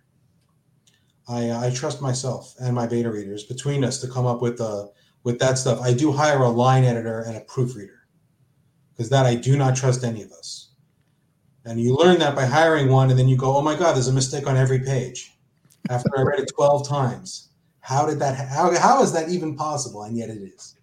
I, 1.29 1.67
I 1.67 1.71
trust 1.71 2.03
myself 2.03 2.55
and 2.61 2.75
my 2.75 2.87
beta 2.87 3.11
readers 3.11 3.45
between 3.45 3.85
us 3.85 4.01
to 4.01 4.09
come 4.09 4.27
up 4.27 4.43
with 4.43 4.61
uh, 4.61 4.87
with 5.23 5.39
that 5.39 5.57
stuff. 5.59 5.81
I 5.81 5.93
do 5.95 6.13
hire 6.13 6.41
a 6.41 6.49
line 6.49 6.85
editor 6.85 7.21
and 7.21 7.37
a 7.37 7.41
proofreader 7.41 8.07
because 8.93 9.09
that 9.11 9.27
I 9.27 9.35
do 9.35 9.57
not 9.57 9.75
trust 9.75 10.05
any 10.05 10.23
of 10.23 10.31
us. 10.33 10.73
And 11.65 11.81
you 11.81 11.97
learn 11.97 12.19
that 12.19 12.37
by 12.37 12.45
hiring 12.45 12.91
one, 12.91 13.09
and 13.09 13.19
then 13.19 13.29
you 13.29 13.37
go, 13.37 13.57
"Oh 13.57 13.63
my 13.63 13.75
God, 13.75 13.95
there's 13.95 14.09
a 14.09 14.13
mistake 14.13 14.47
on 14.47 14.57
every 14.57 14.81
page." 14.81 15.33
After 15.89 16.11
I 16.17 16.23
read 16.23 16.41
it 16.41 16.53
twelve 16.55 16.87
times, 16.87 17.51
how 17.85 18.07
did 18.07 18.19
that? 18.19 18.49
How 18.49 18.77
how 18.79 19.03
is 19.03 19.13
that 19.13 19.29
even 19.29 19.57
possible? 19.57 20.05
And 20.05 20.17
yet 20.17 20.31
it 20.31 20.41
is. 20.43 20.77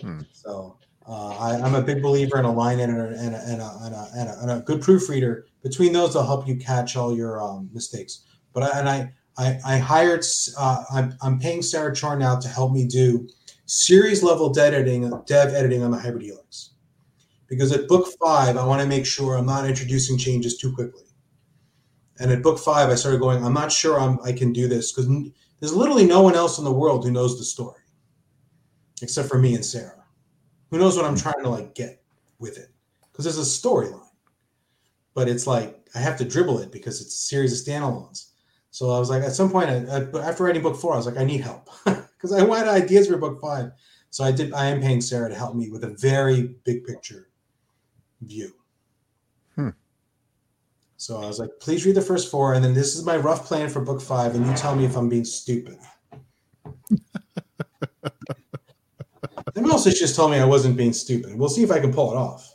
Hmm. 0.00 0.20
So 0.32 0.78
uh, 1.06 1.36
I, 1.36 1.66
am 1.66 1.74
a 1.74 1.82
big 1.82 2.02
believer 2.02 2.38
in 2.38 2.44
a 2.44 2.52
line 2.52 2.78
editor 2.78 3.06
and 3.06 3.34
a, 3.34 3.40
and 3.46 3.60
a, 3.60 3.78
and 3.82 3.94
a, 3.94 4.08
and 4.14 4.28
a, 4.28 4.38
and 4.42 4.50
a 4.52 4.60
good 4.60 4.80
proofreader. 4.80 5.46
Between 5.62 5.92
those, 5.92 6.14
they'll 6.14 6.24
help 6.24 6.46
you 6.46 6.56
catch 6.56 6.96
all 6.96 7.14
your 7.14 7.42
um, 7.42 7.68
mistakes. 7.72 8.24
But 8.52 8.62
I, 8.62 8.78
and 8.78 8.88
I 8.88 9.12
I, 9.36 9.58
I 9.64 9.78
hired. 9.78 10.24
Uh, 10.56 10.84
I'm, 10.92 11.14
I'm 11.20 11.40
paying 11.40 11.62
Sarah 11.62 11.94
Chorn 11.94 12.20
now 12.20 12.38
to 12.38 12.48
help 12.48 12.72
me 12.72 12.86
do 12.86 13.28
series 13.66 14.22
level 14.22 14.50
dev 14.50 14.72
editing 14.72 15.10
dev 15.26 15.52
editing 15.52 15.82
on 15.82 15.90
the 15.90 15.98
Hybrid 15.98 16.22
Helix. 16.22 16.74
Because 17.48 17.72
at 17.72 17.88
book 17.88 18.06
five, 18.22 18.56
I 18.56 18.64
want 18.64 18.80
to 18.82 18.86
make 18.86 19.04
sure 19.04 19.36
I'm 19.36 19.46
not 19.46 19.66
introducing 19.66 20.16
changes 20.16 20.58
too 20.58 20.72
quickly. 20.72 21.04
And 22.20 22.30
at 22.30 22.42
book 22.42 22.58
five, 22.58 22.90
I 22.90 22.94
started 22.94 23.20
going, 23.20 23.44
I'm 23.44 23.54
not 23.54 23.72
sure 23.72 23.98
I'm, 23.98 24.18
I 24.22 24.32
can 24.32 24.52
do 24.52 24.68
this 24.68 24.92
because 24.92 25.10
there's 25.60 25.74
literally 25.74 26.06
no 26.06 26.22
one 26.22 26.34
else 26.34 26.58
in 26.58 26.64
the 26.64 26.72
world 26.72 27.04
who 27.04 27.10
knows 27.10 27.38
the 27.38 27.44
story 27.44 27.80
except 29.02 29.28
for 29.28 29.38
me 29.38 29.54
and 29.54 29.64
Sarah. 29.64 30.04
Who 30.70 30.78
knows 30.78 30.96
what 30.96 31.04
I'm 31.04 31.16
trying 31.16 31.42
to 31.42 31.48
like 31.48 31.74
get 31.74 32.02
with 32.38 32.58
it? 32.58 32.68
Because 33.10 33.24
there's 33.24 33.38
a 33.38 33.68
storyline, 33.68 34.08
but 35.14 35.28
it's 35.28 35.46
like 35.46 35.88
I 35.94 35.98
have 35.98 36.16
to 36.18 36.24
dribble 36.24 36.60
it 36.60 36.72
because 36.72 37.00
it's 37.00 37.14
a 37.14 37.26
series 37.26 37.58
of 37.58 37.66
standalones. 37.66 38.30
So 38.70 38.90
I 38.90 38.98
was 38.98 39.10
like, 39.10 39.22
at 39.22 39.32
some 39.32 39.50
point, 39.50 39.68
after 39.68 40.44
writing 40.44 40.62
book 40.62 40.76
four, 40.76 40.94
I 40.94 40.96
was 40.96 41.06
like, 41.06 41.16
I 41.16 41.24
need 41.24 41.40
help 41.40 41.68
because 41.84 42.32
I 42.32 42.44
wanted 42.44 42.68
ideas 42.68 43.08
for 43.08 43.16
book 43.16 43.40
five. 43.40 43.72
So 44.10 44.24
I 44.24 44.32
did. 44.32 44.52
I 44.52 44.66
am 44.66 44.80
paying 44.80 45.00
Sarah 45.00 45.28
to 45.28 45.34
help 45.34 45.54
me 45.54 45.70
with 45.70 45.84
a 45.84 45.96
very 46.00 46.54
big 46.64 46.84
picture 46.84 47.28
view. 48.22 48.52
So 51.00 51.16
I 51.16 51.26
was 51.26 51.38
like, 51.38 51.48
please 51.60 51.86
read 51.86 51.94
the 51.94 52.02
first 52.02 52.30
four, 52.30 52.52
and 52.52 52.62
then 52.62 52.74
this 52.74 52.94
is 52.94 53.06
my 53.06 53.16
rough 53.16 53.46
plan 53.46 53.70
for 53.70 53.80
book 53.80 54.02
five, 54.02 54.34
and 54.34 54.46
you 54.46 54.52
tell 54.52 54.76
me 54.76 54.84
if 54.84 54.98
I'm 54.98 55.08
being 55.08 55.24
stupid. 55.24 55.78
and 56.92 57.00
Melissa 59.56 59.92
just 59.92 60.14
told 60.14 60.30
me 60.30 60.36
I 60.36 60.44
wasn't 60.44 60.76
being 60.76 60.92
stupid. 60.92 61.38
We'll 61.38 61.48
see 61.48 61.62
if 61.62 61.70
I 61.70 61.80
can 61.80 61.90
pull 61.90 62.12
it 62.12 62.18
off. 62.18 62.52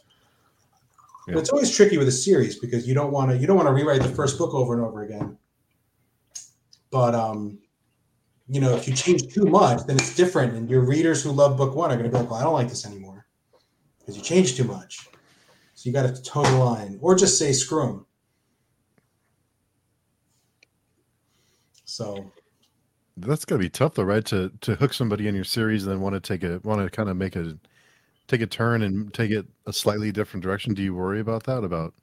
Yeah. 1.27 1.39
It's 1.39 1.49
always 1.49 1.75
tricky 1.75 1.97
with 1.97 2.07
a 2.07 2.11
series 2.11 2.59
because 2.59 2.87
you 2.87 2.93
don't 2.93 3.11
want 3.11 3.31
to 3.31 3.37
you 3.37 3.47
don't 3.47 3.55
want 3.55 3.67
to 3.67 3.73
rewrite 3.73 4.03
the 4.03 4.09
first 4.09 4.37
book 4.37 4.53
over 4.53 4.75
and 4.75 4.83
over 4.83 5.01
again. 5.01 5.39
But 6.91 7.15
um, 7.15 7.57
you 8.47 8.61
know, 8.61 8.75
if 8.75 8.87
you 8.87 8.93
change 8.93 9.33
too 9.33 9.45
much, 9.45 9.87
then 9.87 9.95
it's 9.95 10.15
different, 10.15 10.53
and 10.53 10.69
your 10.69 10.81
readers 10.81 11.23
who 11.23 11.31
love 11.31 11.57
book 11.57 11.73
one 11.73 11.89
are 11.89 11.97
going 11.97 12.11
to 12.11 12.15
be 12.15 12.17
like, 12.19 12.29
"Well, 12.29 12.39
I 12.39 12.43
don't 12.43 12.53
like 12.53 12.69
this 12.69 12.85
anymore 12.85 13.25
because 13.97 14.15
you 14.15 14.21
changed 14.21 14.55
too 14.55 14.65
much." 14.65 15.09
So 15.73 15.89
you 15.89 15.93
got 15.93 16.03
to 16.03 16.21
toe 16.21 16.43
the 16.43 16.57
line, 16.57 16.99
or 17.01 17.15
just 17.15 17.39
say, 17.39 17.51
"Screw 17.51 17.87
them." 17.87 18.05
So 21.95 22.29
that's 23.15 23.45
gotta 23.45 23.59
be 23.59 23.69
tough 23.69 23.95
though, 23.95 24.03
right? 24.03 24.25
To 24.25 24.51
to 24.61 24.75
hook 24.75 24.93
somebody 24.93 25.29
in 25.29 25.35
your 25.35 25.45
series 25.45 25.83
and 25.83 25.91
then 25.91 26.01
want 26.01 26.15
to 26.15 26.19
take 26.19 26.43
a 26.43 26.59
want 26.63 26.81
to 26.81 26.89
kind 26.89 27.09
of 27.09 27.15
make 27.15 27.37
a 27.37 27.57
take 28.27 28.41
a 28.41 28.47
turn 28.47 28.81
and 28.81 29.13
take 29.13 29.31
it 29.31 29.45
a 29.65 29.71
slightly 29.71 30.11
different 30.11 30.43
direction. 30.43 30.73
Do 30.73 30.83
you 30.83 30.93
worry 30.93 31.21
about 31.21 31.43
that? 31.43 31.63
About 31.63 31.93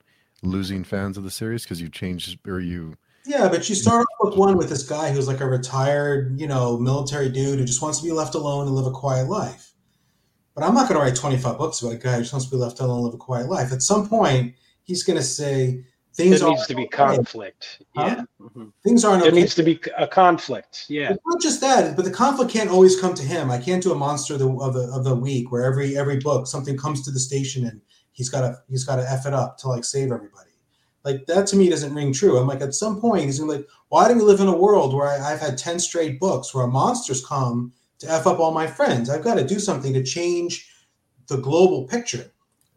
losing 0.43 0.83
fans 0.83 1.19
of 1.19 1.25
the 1.25 1.31
series 1.31 1.65
because 1.65 1.81
you 1.81 1.91
changed 1.91 2.39
or 2.49 2.59
you 2.59 2.97
yeah, 3.25 3.49
but 3.49 3.69
you 3.69 3.75
start 3.75 4.01
off 4.01 4.29
with 4.29 4.39
one 4.39 4.57
with 4.57 4.69
this 4.69 4.83
guy 4.83 5.13
who's 5.13 5.29
like 5.29 5.41
a 5.41 5.47
retired, 5.47 6.41
you 6.41 6.49
know, 6.49 6.79
military 6.79 7.29
dude 7.29 7.59
who 7.59 7.65
just 7.65 7.83
wants 7.83 8.01
to 8.01 8.05
be 8.05 8.13
left 8.13 8.35
alone 8.35 8.67
and 8.67 8.75
live 8.75 8.87
a 8.87 8.91
quiet 8.91 9.29
life. 9.29 9.75
But 10.55 10.65
I'm 10.65 10.75
not 10.75 10.89
going 10.89 10.99
to 10.99 11.07
write 11.07 11.15
25 11.15 11.57
books 11.57 11.81
about 11.81 11.95
a 11.95 11.99
guy 11.99 12.15
who 12.15 12.23
just 12.23 12.33
wants 12.33 12.47
to 12.47 12.51
be 12.51 12.57
left 12.57 12.81
alone 12.81 12.97
and 12.97 13.05
live 13.05 13.15
a 13.15 13.19
quiet 13.19 13.49
life. 13.49 13.73
At 13.73 13.83
some 13.83 14.09
point, 14.09 14.55
he's 14.83 15.05
going 15.05 15.19
to 15.19 15.25
say, 15.25 15.85
things 16.15 16.41
there 16.41 16.51
needs 16.51 16.67
to 16.67 16.75
be 16.75 16.87
conflict. 16.87 17.83
Huh? 17.97 18.05
Yeah, 18.07 18.25
mm-hmm. 18.41 18.69
things 18.85 19.05
aren't. 19.05 19.23
There 19.23 19.33
okay. 19.33 19.41
needs 19.41 19.55
to 19.55 19.63
be 19.63 19.81
a 19.97 20.07
conflict. 20.07 20.87
Yeah, 20.89 21.13
it's 21.13 21.23
not 21.27 21.41
just 21.41 21.61
that, 21.61 21.97
but 21.97 22.05
the 22.05 22.11
conflict 22.11 22.51
can't 22.51 22.71
always 22.71 23.01
come 23.01 23.15
to 23.15 23.23
him. 23.23 23.51
I 23.51 23.59
can't 23.59 23.83
do 23.83 23.93
a 23.93 23.97
monster 23.97 24.35
of 24.35 24.41
the 24.41 24.51
of 24.51 24.75
the, 24.75 24.83
of 24.93 25.05
the 25.05 25.15
week 25.15 25.51
where 25.51 25.65
every 25.65 25.97
every 25.97 26.19
book 26.19 26.47
something 26.47 26.77
comes 26.77 27.03
to 27.05 27.11
the 27.11 27.21
station 27.21 27.67
and 27.67 27.81
he's 28.13 28.29
got 28.29 28.43
to 28.43 28.59
he's 28.69 28.85
got 28.85 28.97
to 28.97 29.11
f 29.11 29.27
it 29.27 29.35
up 29.35 29.59
to 29.59 29.69
like 29.69 29.85
save 29.85 30.13
everybody. 30.13 30.51
Like 31.05 31.27
that 31.27 31.47
to 31.49 31.57
me 31.57 31.69
doesn't 31.69 31.95
ring 31.95 32.13
true. 32.13 32.39
I'm 32.39 32.47
like 32.47 32.61
at 32.61 32.75
some 32.75 33.01
point 33.01 33.25
he's 33.25 33.39
gonna 33.39 33.53
be 33.53 33.59
like, 33.59 33.69
why 33.89 34.09
do 34.09 34.15
we 34.15 34.23
live 34.23 34.41
in 34.41 34.47
a 34.47 34.57
world 34.57 34.95
where 34.95 35.09
I, 35.09 35.33
I've 35.33 35.41
had 35.41 35.59
ten 35.59 35.79
straight 35.79 36.21
books 36.21 36.55
where 36.55 36.67
monsters 36.67 37.25
come 37.25 37.73
to 37.99 38.11
f 38.11 38.27
up 38.27 38.39
all 38.39 38.53
my 38.53 38.67
friends? 38.67 39.11
I've 39.11 39.25
got 39.25 39.35
to 39.35 39.47
do 39.47 39.59
something 39.59 39.93
to 39.95 40.03
change 40.05 40.69
the 41.27 41.39
global 41.39 41.89
picture 41.89 42.31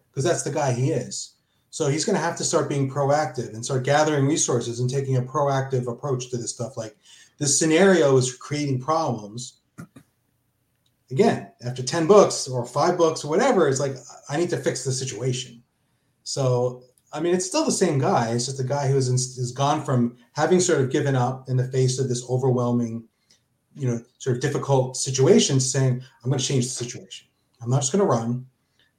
because 0.10 0.24
that's 0.24 0.44
the 0.44 0.52
guy 0.52 0.72
he 0.72 0.92
is. 0.92 1.35
So 1.76 1.90
he's 1.90 2.06
going 2.06 2.16
to 2.16 2.22
have 2.22 2.38
to 2.38 2.46
start 2.46 2.70
being 2.70 2.90
proactive 2.90 3.54
and 3.54 3.66
start 3.66 3.84
gathering 3.84 4.28
resources 4.28 4.80
and 4.80 4.90
taking 4.90 5.18
a 5.18 5.22
proactive 5.22 5.92
approach 5.92 6.30
to 6.30 6.38
this 6.38 6.52
stuff. 6.52 6.78
Like 6.78 6.96
this 7.38 7.60
scenario 7.60 8.16
is 8.16 8.34
creating 8.34 8.80
problems. 8.80 9.60
Again, 11.12 11.52
after 11.66 11.84
10 11.84 12.08
books 12.08 12.48
or 12.48 12.66
five 12.66 12.98
books 12.98 13.26
or 13.26 13.30
whatever, 13.30 13.68
it's 13.68 13.82
like, 13.82 13.98
I 14.30 14.38
need 14.38 14.50
to 14.52 14.58
fix 14.58 14.86
the 14.86 14.94
situation. 14.94 15.62
So, 16.24 16.84
I 17.12 17.20
mean, 17.20 17.36
it's 17.36 17.46
still 17.46 17.66
the 17.66 17.74
same 17.74 18.00
guy. 18.00 18.30
It's 18.30 18.46
just 18.46 18.62
a 18.62 18.64
guy 18.64 18.88
who 18.88 18.96
has 18.96 19.52
gone 19.52 19.84
from 19.84 20.16
having 20.32 20.62
sort 20.62 20.80
of 20.80 20.92
given 20.92 21.18
up 21.18 21.50
in 21.50 21.58
the 21.58 21.68
face 21.68 22.00
of 22.00 22.08
this 22.08 22.26
overwhelming, 22.30 23.04
you 23.76 23.90
know, 23.90 24.00
sort 24.20 24.38
of 24.38 24.42
difficult 24.42 24.96
situation, 24.96 25.60
saying, 25.60 26.02
I'm 26.24 26.30
going 26.30 26.40
to 26.40 26.46
change 26.46 26.64
the 26.64 26.86
situation. 26.86 27.28
I'm 27.62 27.70
not 27.70 27.82
just 27.82 27.92
going 27.92 28.00
to 28.00 28.10
run. 28.10 28.46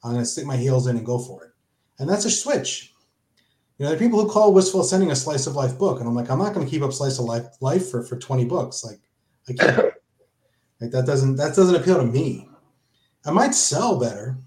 I'm 0.05 0.13
going 0.13 0.23
to 0.23 0.27
stick 0.27 0.45
my 0.45 0.59
heels 0.59 0.89
in 0.89 0.99
and 0.99 1.07
go 1.07 1.19
for 1.19 1.43
it 1.45 1.53
and 1.99 2.09
that's 2.09 2.25
a 2.25 2.31
switch. 2.31 2.93
You 3.79 3.85
know, 3.85 3.91
there 3.91 3.97
are 3.97 4.01
people 4.01 4.21
who 4.21 4.31
call 4.31 4.55
Wistful 4.55 4.81
Ascending 4.81 5.11
a 5.11 5.17
slice 5.17 5.47
of 5.47 5.55
life 5.55 5.79
book, 5.79 6.01
and 6.01 6.09
I'm 6.09 6.15
like, 6.15 6.31
I'm 6.31 6.39
not 6.39 6.55
going 6.55 6.65
to 6.65 6.71
keep 6.71 6.83
up 6.83 6.93
slice 6.93 7.19
of 7.19 7.27
life 7.27 7.47
life 7.61 7.91
for, 7.91 8.03
for 8.03 8.17
20 8.17 8.45
books. 8.47 8.85
Like, 8.85 9.01
I 9.49 9.53
can't. 9.53 9.95
like 10.81 10.91
that 10.91 11.07
doesn't 11.07 11.37
that 11.37 11.55
doesn't 11.55 11.75
appeal 11.75 11.97
to 11.97 12.07
me. 12.07 12.49
I 13.25 13.33
might 13.33 13.55
sell 13.55 13.99
better. 13.99 14.39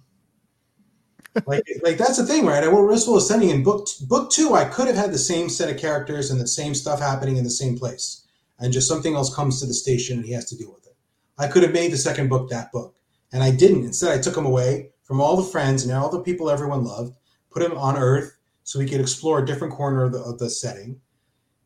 like, 1.46 1.64
like 1.84 1.98
that's 1.98 2.18
the 2.18 2.26
thing, 2.26 2.46
right? 2.46 2.64
I 2.64 2.68
wrote 2.68 2.90
Wistful 2.90 3.18
Ascending 3.18 3.50
in 3.50 3.64
book 3.64 3.88
book 4.08 4.32
two. 4.32 4.56
I 4.56 4.66
could 4.66 4.88
have 4.88 4.96
had 4.96 5.12
the 5.12 5.20
same 5.20 5.48
set 5.48 5.70
of 5.70 5.80
characters 5.80 6.32
and 6.32 6.42
the 6.42 6.48
same 6.48 6.74
stuff 6.74 7.00
happening 7.00 7.38
in 7.38 7.44
the 7.44 7.50
same 7.52 7.78
place, 7.78 8.26
and 8.58 8.74
just 8.74 8.88
something 8.88 9.16
else 9.16 9.34
comes 9.34 9.60
to 9.60 9.68
the 9.68 9.74
station 9.74 10.18
and 10.18 10.26
he 10.26 10.34
has 10.34 10.46
to 10.46 10.58
deal 10.58 10.74
with 10.74 10.88
it. 10.88 10.96
I 11.38 11.48
could 11.48 11.64
have 11.64 11.74
made 11.74 11.92
the 11.92 11.98
second 11.98 12.30
book 12.30 12.50
that 12.50 12.72
book, 12.72 12.96
and 13.32 13.44
I 13.44 13.52
didn't. 13.52 13.86
Instead, 13.86 14.18
I 14.18 14.22
took 14.22 14.36
him 14.36 14.46
away 14.48 14.90
from 15.04 15.22
all 15.22 15.38
the 15.38 15.52
friends 15.52 15.84
and 15.84 15.94
all 15.94 16.10
the 16.10 16.22
people 16.22 16.50
everyone 16.50 16.84
loved, 16.84 17.14
put 17.52 17.64
him 17.64 17.78
on 17.78 17.98
Earth 17.98 18.38
so 18.64 18.80
he 18.80 18.88
could 18.88 19.02
explore 19.02 19.40
a 19.40 19.46
different 19.46 19.74
corner 19.74 20.04
of 20.04 20.12
the, 20.12 20.20
of 20.20 20.40
the 20.40 20.50
setting. 20.50 21.00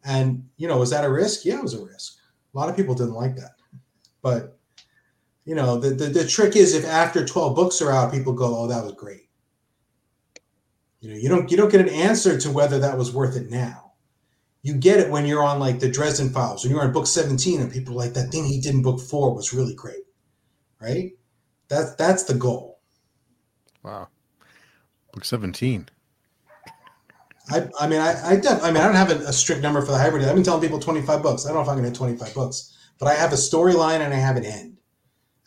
And 0.05 0.47
you 0.57 0.67
know, 0.67 0.77
was 0.77 0.89
that 0.89 1.05
a 1.05 1.11
risk? 1.11 1.45
Yeah, 1.45 1.57
it 1.57 1.63
was 1.63 1.73
a 1.73 1.83
risk. 1.83 2.17
A 2.53 2.57
lot 2.57 2.69
of 2.69 2.75
people 2.75 2.95
didn't 2.95 3.13
like 3.13 3.35
that, 3.35 3.51
but 4.21 4.57
you 5.45 5.55
know, 5.55 5.77
the, 5.77 5.89
the, 5.89 6.05
the 6.05 6.27
trick 6.27 6.55
is 6.55 6.73
if 6.73 6.85
after 6.85 7.25
12 7.25 7.55
books 7.55 7.81
are 7.81 7.91
out, 7.91 8.13
people 8.13 8.33
go, 8.33 8.57
oh, 8.57 8.67
that 8.67 8.83
was 8.83 8.93
great. 8.93 9.29
You 11.01 11.09
know, 11.09 11.15
you 11.17 11.27
don't 11.27 11.51
you 11.51 11.57
don't 11.57 11.71
get 11.71 11.81
an 11.81 11.89
answer 11.89 12.39
to 12.39 12.49
whether 12.49 12.79
that 12.79 12.97
was 12.97 13.13
worth 13.13 13.35
it 13.35 13.49
now. 13.49 13.91
You 14.61 14.73
get 14.75 15.01
it 15.01 15.09
when 15.09 15.25
you're 15.25 15.43
on 15.43 15.59
like 15.59 15.81
the 15.81 15.91
Dresden 15.91 16.29
Files, 16.29 16.63
when 16.63 16.71
you're 16.71 16.81
on 16.81 16.93
book 16.93 17.07
17 17.07 17.59
and 17.59 17.69
people 17.69 17.93
like 17.93 18.13
that 18.13 18.31
thing 18.31 18.45
he 18.45 18.61
did 18.61 18.73
in 18.73 18.81
book 18.81 19.01
four 19.01 19.35
was 19.35 19.53
really 19.53 19.75
great. 19.75 20.05
Right? 20.79 21.11
That's 21.67 21.93
that's 21.95 22.23
the 22.23 22.35
goal. 22.35 22.79
Wow. 23.83 24.07
Book 25.13 25.23
17. 25.23 25.89
I, 27.49 27.67
I 27.79 27.87
mean, 27.87 27.99
I, 27.99 28.31
I, 28.31 28.35
def, 28.35 28.63
I 28.63 28.71
mean, 28.71 28.77
I 28.77 28.85
don't 28.85 28.95
have 28.95 29.11
a, 29.11 29.15
a, 29.27 29.33
strict 29.33 29.61
number 29.61 29.81
for 29.81 29.91
the 29.91 29.97
hybrid. 29.97 30.23
I've 30.23 30.33
been 30.33 30.43
telling 30.43 30.61
people 30.61 30.79
25 30.79 31.21
books. 31.21 31.45
I 31.45 31.49
don't 31.49 31.57
know 31.57 31.61
if 31.61 31.67
I'm 31.67 31.75
going 31.75 31.83
to 31.83 31.89
hit 31.89 31.97
25 31.97 32.33
books, 32.33 32.77
but 32.99 33.07
I 33.07 33.13
have 33.13 33.33
a 33.33 33.35
storyline 33.35 33.99
and 33.99 34.13
I 34.13 34.17
have 34.17 34.37
an 34.37 34.45
end 34.45 34.73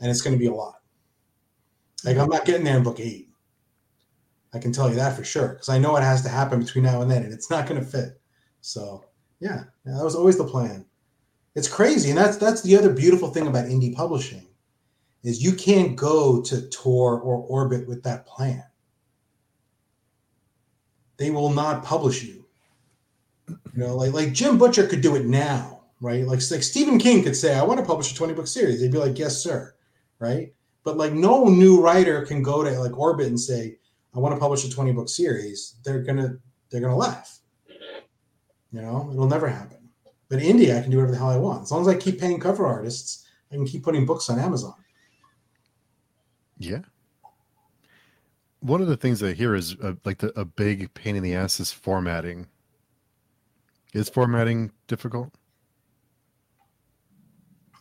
and 0.00 0.10
it's 0.10 0.22
going 0.22 0.34
to 0.34 0.38
be 0.38 0.46
a 0.46 0.54
lot. 0.54 0.80
Like 2.04 2.16
I'm 2.18 2.28
not 2.28 2.44
getting 2.44 2.64
there 2.64 2.76
in 2.76 2.82
book 2.82 3.00
eight. 3.00 3.28
I 4.54 4.58
can 4.58 4.72
tell 4.72 4.88
you 4.88 4.94
that 4.96 5.16
for 5.16 5.24
sure 5.24 5.48
because 5.48 5.68
I 5.68 5.78
know 5.78 5.92
what 5.92 6.02
has 6.02 6.22
to 6.22 6.28
happen 6.28 6.60
between 6.60 6.84
now 6.84 7.02
and 7.02 7.10
then, 7.10 7.24
and 7.24 7.32
it's 7.32 7.50
not 7.50 7.66
going 7.66 7.80
to 7.80 7.86
fit. 7.86 8.20
So 8.60 9.04
yeah, 9.40 9.64
that 9.84 10.04
was 10.04 10.14
always 10.14 10.38
the 10.38 10.44
plan. 10.44 10.86
It's 11.54 11.68
crazy, 11.68 12.10
and 12.10 12.18
that's 12.18 12.36
that's 12.36 12.62
the 12.62 12.76
other 12.76 12.92
beautiful 12.92 13.30
thing 13.30 13.46
about 13.46 13.66
indie 13.66 13.94
publishing 13.94 14.46
is 15.24 15.42
you 15.42 15.52
can't 15.52 15.96
go 15.96 16.40
to 16.42 16.68
Tor 16.68 17.20
or 17.20 17.38
Orbit 17.38 17.88
with 17.88 18.02
that 18.04 18.26
plan. 18.26 18.62
They 21.16 21.30
will 21.30 21.50
not 21.50 21.84
publish 21.84 22.22
you. 22.22 22.44
You 23.48 23.56
know, 23.74 23.96
like 23.96 24.12
like 24.12 24.32
Jim 24.32 24.58
Butcher 24.58 24.86
could 24.86 25.00
do 25.00 25.16
it 25.16 25.24
now, 25.24 25.82
right? 26.00 26.26
Like 26.26 26.40
like 26.50 26.62
Stephen 26.62 26.98
King 26.98 27.22
could 27.22 27.36
say, 27.36 27.54
"I 27.54 27.62
want 27.62 27.78
to 27.80 27.86
publish 27.86 28.12
a 28.12 28.14
twenty 28.14 28.34
book 28.34 28.46
series." 28.46 28.80
They'd 28.80 28.92
be 28.92 28.98
like, 28.98 29.18
"Yes, 29.18 29.40
sir." 29.42 29.76
right? 30.18 30.52
But 30.84 30.96
like 30.96 31.12
no 31.12 31.44
new 31.46 31.80
writer 31.80 32.24
can 32.24 32.42
go 32.42 32.62
to 32.62 32.70
like 32.78 32.96
Orbit 32.96 33.26
and 33.26 33.40
say, 33.40 33.78
I 34.14 34.18
want 34.18 34.34
to 34.34 34.40
publish 34.40 34.64
a 34.64 34.70
20 34.70 34.92
book 34.92 35.08
series. 35.08 35.76
They're 35.84 36.02
gonna 36.02 36.38
they're 36.70 36.80
gonna 36.80 36.96
laugh. 36.96 37.40
You 38.72 38.82
know, 38.82 39.10
it'll 39.12 39.28
never 39.28 39.48
happen. 39.48 39.90
But 40.28 40.42
India, 40.42 40.78
I 40.78 40.82
can 40.82 40.90
do 40.90 40.96
whatever 40.96 41.12
the 41.12 41.18
hell 41.18 41.30
I 41.30 41.36
want. 41.36 41.62
As 41.62 41.72
long 41.72 41.82
as 41.82 41.88
I 41.88 41.94
keep 41.94 42.18
paying 42.18 42.40
cover 42.40 42.66
artists, 42.66 43.26
I 43.50 43.54
can 43.54 43.64
keep 43.64 43.84
putting 43.84 44.04
books 44.04 44.28
on 44.28 44.40
Amazon. 44.40 44.74
Yeah. 46.58 46.80
One 48.60 48.80
of 48.80 48.88
the 48.88 48.96
things 48.96 49.22
I 49.22 49.32
hear 49.32 49.54
is 49.54 49.76
uh, 49.82 49.94
like 50.04 50.18
the, 50.18 50.38
a 50.38 50.44
big 50.44 50.92
pain 50.94 51.16
in 51.16 51.22
the 51.22 51.34
ass 51.34 51.60
is 51.60 51.72
formatting. 51.72 52.46
Is 53.92 54.08
formatting 54.08 54.72
difficult? 54.88 55.32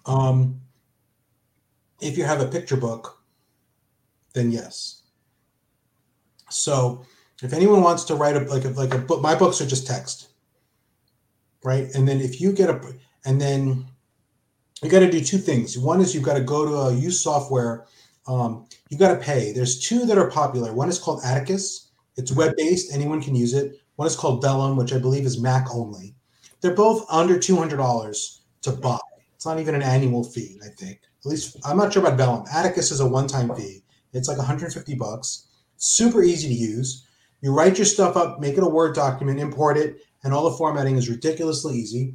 Um, 0.05 0.61
if 2.01 2.17
you 2.17 2.23
have 2.23 2.41
a 2.41 2.47
picture 2.47 2.78
book, 2.78 3.19
then 4.34 4.51
yes. 4.51 5.01
So 6.49 7.05
if 7.41 7.53
anyone 7.53 7.82
wants 7.82 8.03
to 8.05 8.15
write 8.15 8.38
a 8.38 8.41
like 8.41 8.65
a 8.65 8.69
like 8.69 8.93
a 8.93 8.99
book, 8.99 9.21
my 9.21 9.36
books 9.36 9.59
are 9.61 9.65
just 9.65 9.88
text, 9.88 10.30
right? 11.63 11.88
And 11.95 12.07
then 12.07 12.21
if 12.21 12.39
you 12.39 12.51
get 12.53 12.69
a 12.69 12.80
and 13.26 13.41
then 13.41 13.88
you 14.82 14.89
got 14.89 14.99
to 14.99 15.09
do 15.09 15.21
two 15.21 15.38
things. 15.38 15.78
One 15.78 16.01
is 16.01 16.13
you've 16.13 16.23
got 16.23 16.36
to 16.36 16.43
go 16.43 16.65
to 16.65 16.76
a 16.76 16.93
use 16.93 17.19
software. 17.19 17.86
Um, 18.28 18.67
you 18.89 18.97
got 18.97 19.13
to 19.13 19.23
pay. 19.23 19.51
There's 19.51 19.79
two 19.79 20.05
that 20.05 20.17
are 20.17 20.29
popular. 20.29 20.73
One 20.73 20.89
is 20.89 20.99
called 20.99 21.23
Atticus. 21.23 21.91
It's 22.17 22.31
web 22.31 22.55
based. 22.57 22.93
Anyone 22.93 23.21
can 23.21 23.36
use 23.36 23.53
it. 23.53 23.79
One 23.95 24.07
is 24.07 24.15
called 24.15 24.41
Vellum, 24.41 24.77
which 24.77 24.93
I 24.93 24.99
believe 24.99 25.25
is 25.25 25.41
Mac 25.41 25.67
only. 25.73 26.15
They're 26.61 26.73
both 26.73 27.05
under 27.09 27.39
two 27.39 27.55
hundred 27.55 27.77
dollars 27.77 28.41
to 28.61 28.71
buy. 28.71 28.99
It's 29.36 29.45
not 29.45 29.59
even 29.59 29.75
an 29.75 29.83
annual 29.83 30.23
fee, 30.23 30.59
I 30.63 30.69
think 30.69 31.01
at 31.25 31.31
least 31.31 31.57
I'm 31.65 31.77
not 31.77 31.91
sure 31.91 32.05
about 32.05 32.17
Vellum. 32.17 32.45
Atticus 32.53 32.91
is 32.91 32.99
a 32.99 33.07
one-time 33.07 33.53
fee. 33.55 33.81
It's 34.13 34.27
like 34.27 34.38
150 34.38 34.95
bucks. 34.95 35.47
Super 35.77 36.23
easy 36.23 36.47
to 36.47 36.53
use. 36.53 37.05
You 37.41 37.53
write 37.53 37.77
your 37.77 37.86
stuff 37.86 38.15
up, 38.15 38.39
make 38.39 38.57
it 38.57 38.63
a 38.63 38.67
Word 38.67 38.95
document, 38.95 39.39
import 39.39 39.77
it, 39.77 39.97
and 40.23 40.33
all 40.33 40.49
the 40.49 40.57
formatting 40.57 40.97
is 40.97 41.09
ridiculously 41.09 41.75
easy. 41.75 42.13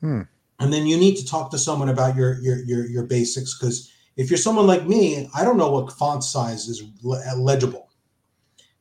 Hmm. 0.00 0.22
And 0.60 0.72
then 0.72 0.86
you 0.86 0.96
need 0.96 1.16
to 1.16 1.26
talk 1.26 1.50
to 1.52 1.58
someone 1.58 1.88
about 1.88 2.16
your 2.16 2.40
your 2.40 2.58
your, 2.64 2.86
your 2.86 3.04
basics 3.04 3.56
because 3.56 3.92
if 4.18 4.30
you're 4.30 4.36
someone 4.36 4.66
like 4.66 4.86
me, 4.86 5.30
I 5.34 5.44
don't 5.44 5.56
know 5.56 5.70
what 5.70 5.92
font 5.92 6.24
size 6.24 6.68
is 6.68 6.82
legible. 7.02 7.88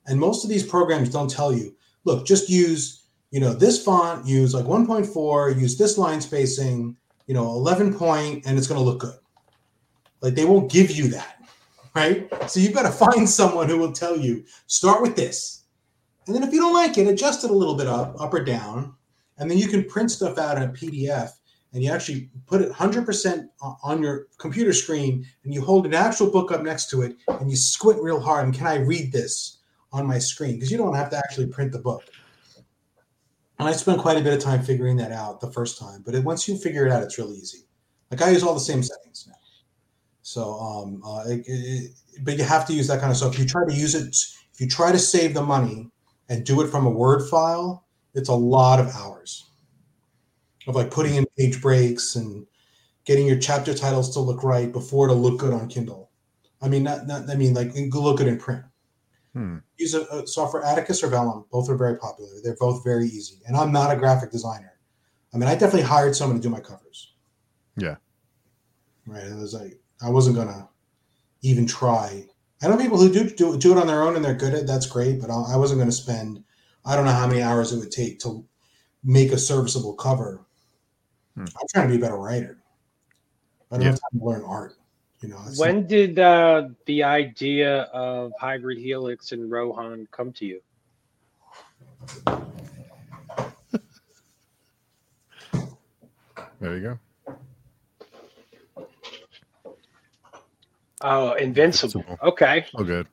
And 0.07 0.19
most 0.19 0.43
of 0.43 0.49
these 0.49 0.65
programs 0.65 1.09
don't 1.09 1.29
tell 1.29 1.53
you, 1.53 1.75
look, 2.05 2.25
just 2.25 2.49
use, 2.49 3.03
you 3.29 3.39
know, 3.39 3.53
this 3.53 3.81
font, 3.81 4.25
use 4.25 4.55
like 4.55 4.65
1.4, 4.65 5.59
use 5.59 5.77
this 5.77 5.95
line 5.97 6.21
spacing, 6.21 6.97
you 7.27 7.35
know, 7.35 7.45
11 7.51 7.93
point, 7.93 8.47
and 8.47 8.57
it's 8.57 8.67
going 8.67 8.79
to 8.79 8.83
look 8.83 8.99
good. 8.99 9.17
Like 10.21 10.33
they 10.33 10.45
won't 10.45 10.71
give 10.71 10.89
you 10.89 11.07
that, 11.09 11.39
right? 11.93 12.27
So 12.49 12.59
you've 12.59 12.73
got 12.73 12.83
to 12.83 12.91
find 12.91 13.29
someone 13.29 13.69
who 13.69 13.77
will 13.77 13.91
tell 13.91 14.17
you, 14.17 14.43
start 14.65 15.03
with 15.03 15.15
this. 15.15 15.65
And 16.25 16.35
then 16.35 16.41
if 16.41 16.51
you 16.51 16.59
don't 16.59 16.73
like 16.73 16.97
it, 16.97 17.07
adjust 17.07 17.43
it 17.43 17.51
a 17.51 17.55
little 17.55 17.75
bit 17.75 17.87
up, 17.87 18.19
up 18.19 18.33
or 18.33 18.43
down. 18.43 18.95
And 19.37 19.51
then 19.51 19.59
you 19.59 19.67
can 19.67 19.83
print 19.83 20.09
stuff 20.09 20.39
out 20.39 20.57
in 20.57 20.63
a 20.63 20.73
PDF 20.73 21.29
and 21.73 21.83
you 21.83 21.91
actually 21.91 22.29
put 22.45 22.61
it 22.61 22.71
100% 22.71 23.49
on 23.61 24.01
your 24.01 24.27
computer 24.37 24.73
screen 24.73 25.25
and 25.43 25.53
you 25.53 25.61
hold 25.61 25.85
an 25.85 25.93
actual 25.93 26.31
book 26.31 26.51
up 26.51 26.63
next 26.63 26.89
to 26.89 27.01
it 27.01 27.17
and 27.27 27.49
you 27.49 27.57
squint 27.57 28.01
real 28.01 28.19
hard 28.19 28.45
and 28.45 28.53
can 28.53 28.67
I 28.67 28.77
read 28.77 29.11
this 29.11 29.59
on 29.91 30.07
my 30.07 30.17
screen? 30.17 30.55
Because 30.55 30.71
you 30.71 30.77
don't 30.77 30.95
have 30.95 31.09
to 31.11 31.17
actually 31.17 31.47
print 31.47 31.71
the 31.71 31.79
book. 31.79 32.03
And 33.59 33.67
I 33.67 33.71
spent 33.71 33.99
quite 33.99 34.17
a 34.17 34.21
bit 34.21 34.33
of 34.33 34.39
time 34.39 34.61
figuring 34.61 34.97
that 34.97 35.11
out 35.11 35.41
the 35.41 35.51
first 35.51 35.79
time, 35.79 36.03
but 36.05 36.13
it, 36.13 36.23
once 36.23 36.47
you 36.47 36.57
figure 36.57 36.85
it 36.85 36.91
out, 36.91 37.03
it's 37.03 37.17
really 37.17 37.35
easy. 37.35 37.59
Like 38.11 38.21
I 38.21 38.29
use 38.29 38.43
all 38.43 38.53
the 38.53 38.59
same 38.59 38.83
settings 38.83 39.25
now. 39.27 39.33
So, 40.21 40.53
um, 40.59 41.01
uh, 41.05 41.23
it, 41.27 41.43
it, 41.47 41.91
but 42.21 42.37
you 42.37 42.43
have 42.43 42.67
to 42.67 42.73
use 42.73 42.87
that 42.87 42.99
kind 42.99 43.11
of 43.11 43.17
stuff. 43.17 43.33
If 43.33 43.39
you 43.39 43.45
try 43.45 43.65
to 43.65 43.73
use 43.73 43.95
it, 43.95 44.15
if 44.53 44.61
you 44.61 44.67
try 44.67 44.91
to 44.91 44.99
save 44.99 45.33
the 45.33 45.41
money 45.41 45.89
and 46.29 46.45
do 46.45 46.61
it 46.61 46.67
from 46.67 46.85
a 46.85 46.89
Word 46.89 47.27
file, 47.29 47.85
it's 48.13 48.29
a 48.29 48.33
lot 48.33 48.79
of 48.79 48.87
hours 48.95 49.46
of 50.67 50.75
like 50.75 50.91
putting 50.91 51.15
in 51.15 51.25
page 51.37 51.61
breaks 51.61 52.15
and 52.15 52.45
getting 53.05 53.25
your 53.25 53.39
chapter 53.39 53.73
titles 53.73 54.13
to 54.13 54.19
look 54.19 54.43
right 54.43 54.71
before 54.71 55.07
it'll 55.07 55.21
look 55.21 55.39
good 55.39 55.53
on 55.53 55.69
Kindle. 55.69 56.11
I 56.61 56.67
mean, 56.67 56.83
not, 56.83 57.07
not 57.07 57.29
I 57.29 57.35
mean, 57.35 57.53
like 57.53 57.71
look 57.75 58.17
good 58.17 58.27
in 58.27 58.37
print. 58.37 58.63
Hmm. 59.33 59.57
Use 59.77 59.93
a, 59.93 60.01
a, 60.05 60.27
software 60.27 60.63
Atticus 60.63 61.03
or 61.03 61.07
Vellum. 61.07 61.45
Both 61.51 61.69
are 61.69 61.77
very 61.77 61.97
popular. 61.97 62.29
They're 62.43 62.57
both 62.59 62.83
very 62.83 63.05
easy. 63.05 63.39
And 63.45 63.55
I'm 63.55 63.71
not 63.71 63.91
a 63.91 63.95
graphic 63.95 64.31
designer. 64.31 64.73
I 65.33 65.37
mean, 65.37 65.47
I 65.47 65.53
definitely 65.53 65.83
hired 65.83 66.15
someone 66.15 66.37
to 66.37 66.43
do 66.43 66.49
my 66.49 66.59
covers. 66.59 67.13
Yeah. 67.75 67.97
Right. 69.05 69.23
It 69.23 69.35
was 69.35 69.53
like 69.53 69.79
I 70.01 70.09
wasn't 70.09 70.35
gonna 70.35 70.67
even 71.41 71.65
try. 71.65 72.25
I 72.61 72.67
know 72.67 72.77
people 72.77 72.97
who 72.97 73.11
do 73.11 73.29
do, 73.29 73.57
do 73.57 73.71
it 73.71 73.77
on 73.77 73.87
their 73.87 74.03
own 74.03 74.15
and 74.15 74.25
they're 74.25 74.33
good 74.33 74.53
at. 74.53 74.67
That's 74.67 74.87
great, 74.87 75.21
but 75.21 75.29
I 75.29 75.55
wasn't 75.55 75.77
going 75.77 75.89
to 75.89 75.95
spend. 75.95 76.43
I 76.85 76.95
don't 76.95 77.05
know 77.05 77.11
how 77.11 77.27
many 77.27 77.41
hours 77.41 77.71
it 77.71 77.77
would 77.77 77.91
take 77.91 78.19
to 78.21 78.45
make 79.03 79.31
a 79.31 79.37
serviceable 79.37 79.93
cover. 79.93 80.46
Hmm. 81.37 81.45
I'm 81.45 81.67
trying 81.71 81.87
to 81.87 81.93
be 81.93 81.97
a 81.97 82.01
better 82.01 82.17
writer. 82.17 82.57
I 83.71 83.75
don't 83.75 83.83
yeah. 83.83 83.91
have 83.91 83.99
time 83.99 84.19
to 84.19 84.25
learn 84.25 84.43
art. 84.43 84.73
You 85.21 85.29
know. 85.29 85.37
When 85.57 85.81
not, 85.81 85.87
did 85.87 86.17
uh, 86.17 86.69
the 86.85 87.03
idea 87.03 87.81
of 87.93 88.31
hybrid 88.39 88.79
helix 88.79 89.33
and 89.33 89.51
Rohan 89.51 90.07
come 90.11 90.33
to 90.33 90.45
you? 90.45 90.61
there 96.59 96.75
you 96.75 96.81
go. 96.81 96.97
Oh, 101.01 101.33
Invincible. 101.33 102.17
Okay. 102.23 102.65
Oh, 102.75 102.83
good. 102.83 103.05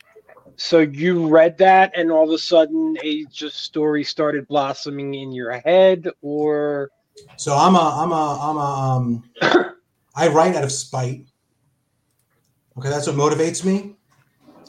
So 0.56 0.78
you 0.78 1.28
read 1.28 1.58
that, 1.58 1.92
and 1.94 2.10
all 2.10 2.24
of 2.24 2.30
a 2.30 2.38
sudden, 2.38 2.96
a 3.02 3.26
just 3.26 3.60
story 3.60 4.02
started 4.02 4.48
blossoming 4.48 5.12
in 5.14 5.30
your 5.32 5.52
head, 5.60 6.08
or? 6.22 6.90
So 7.36 7.56
I'm 7.56 7.74
a, 7.74 7.78
I'm 7.78 8.12
a, 8.12 8.38
I'm 8.40 8.56
a, 8.56 8.60
um, 8.60 9.74
I 10.16 10.28
write 10.28 10.54
out 10.54 10.64
of 10.64 10.72
spite. 10.72 11.26
Okay, 12.78 12.88
that's 12.88 13.06
what 13.06 13.16
motivates 13.16 13.64
me. 13.64 13.96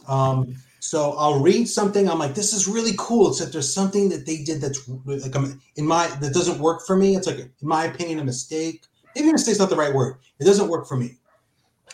Um, 0.07 0.55
so 0.79 1.13
I'll 1.13 1.41
read 1.41 1.67
something. 1.67 2.07
I'm 2.07 2.19
like, 2.19 2.35
this 2.35 2.53
is 2.53 2.67
really 2.67 2.93
cool. 2.97 3.31
Except 3.31 3.51
there's 3.51 3.73
something 3.73 4.09
that 4.09 4.25
they 4.25 4.43
did 4.43 4.61
that's 4.61 4.87
like 5.05 5.35
I'm, 5.35 5.59
in 5.75 5.85
my 5.85 6.07
that 6.07 6.33
doesn't 6.33 6.59
work 6.59 6.85
for 6.85 6.95
me. 6.95 7.15
It's 7.15 7.25
like, 7.25 7.39
in 7.39 7.51
my 7.61 7.85
opinion, 7.85 8.19
a 8.19 8.23
mistake. 8.23 8.85
Maybe 9.15 9.31
mistake's 9.31 9.59
not 9.59 9.69
the 9.69 9.75
right 9.75 9.93
word. 9.93 10.17
It 10.39 10.45
doesn't 10.45 10.67
work 10.67 10.87
for 10.87 10.97
me. 10.97 11.17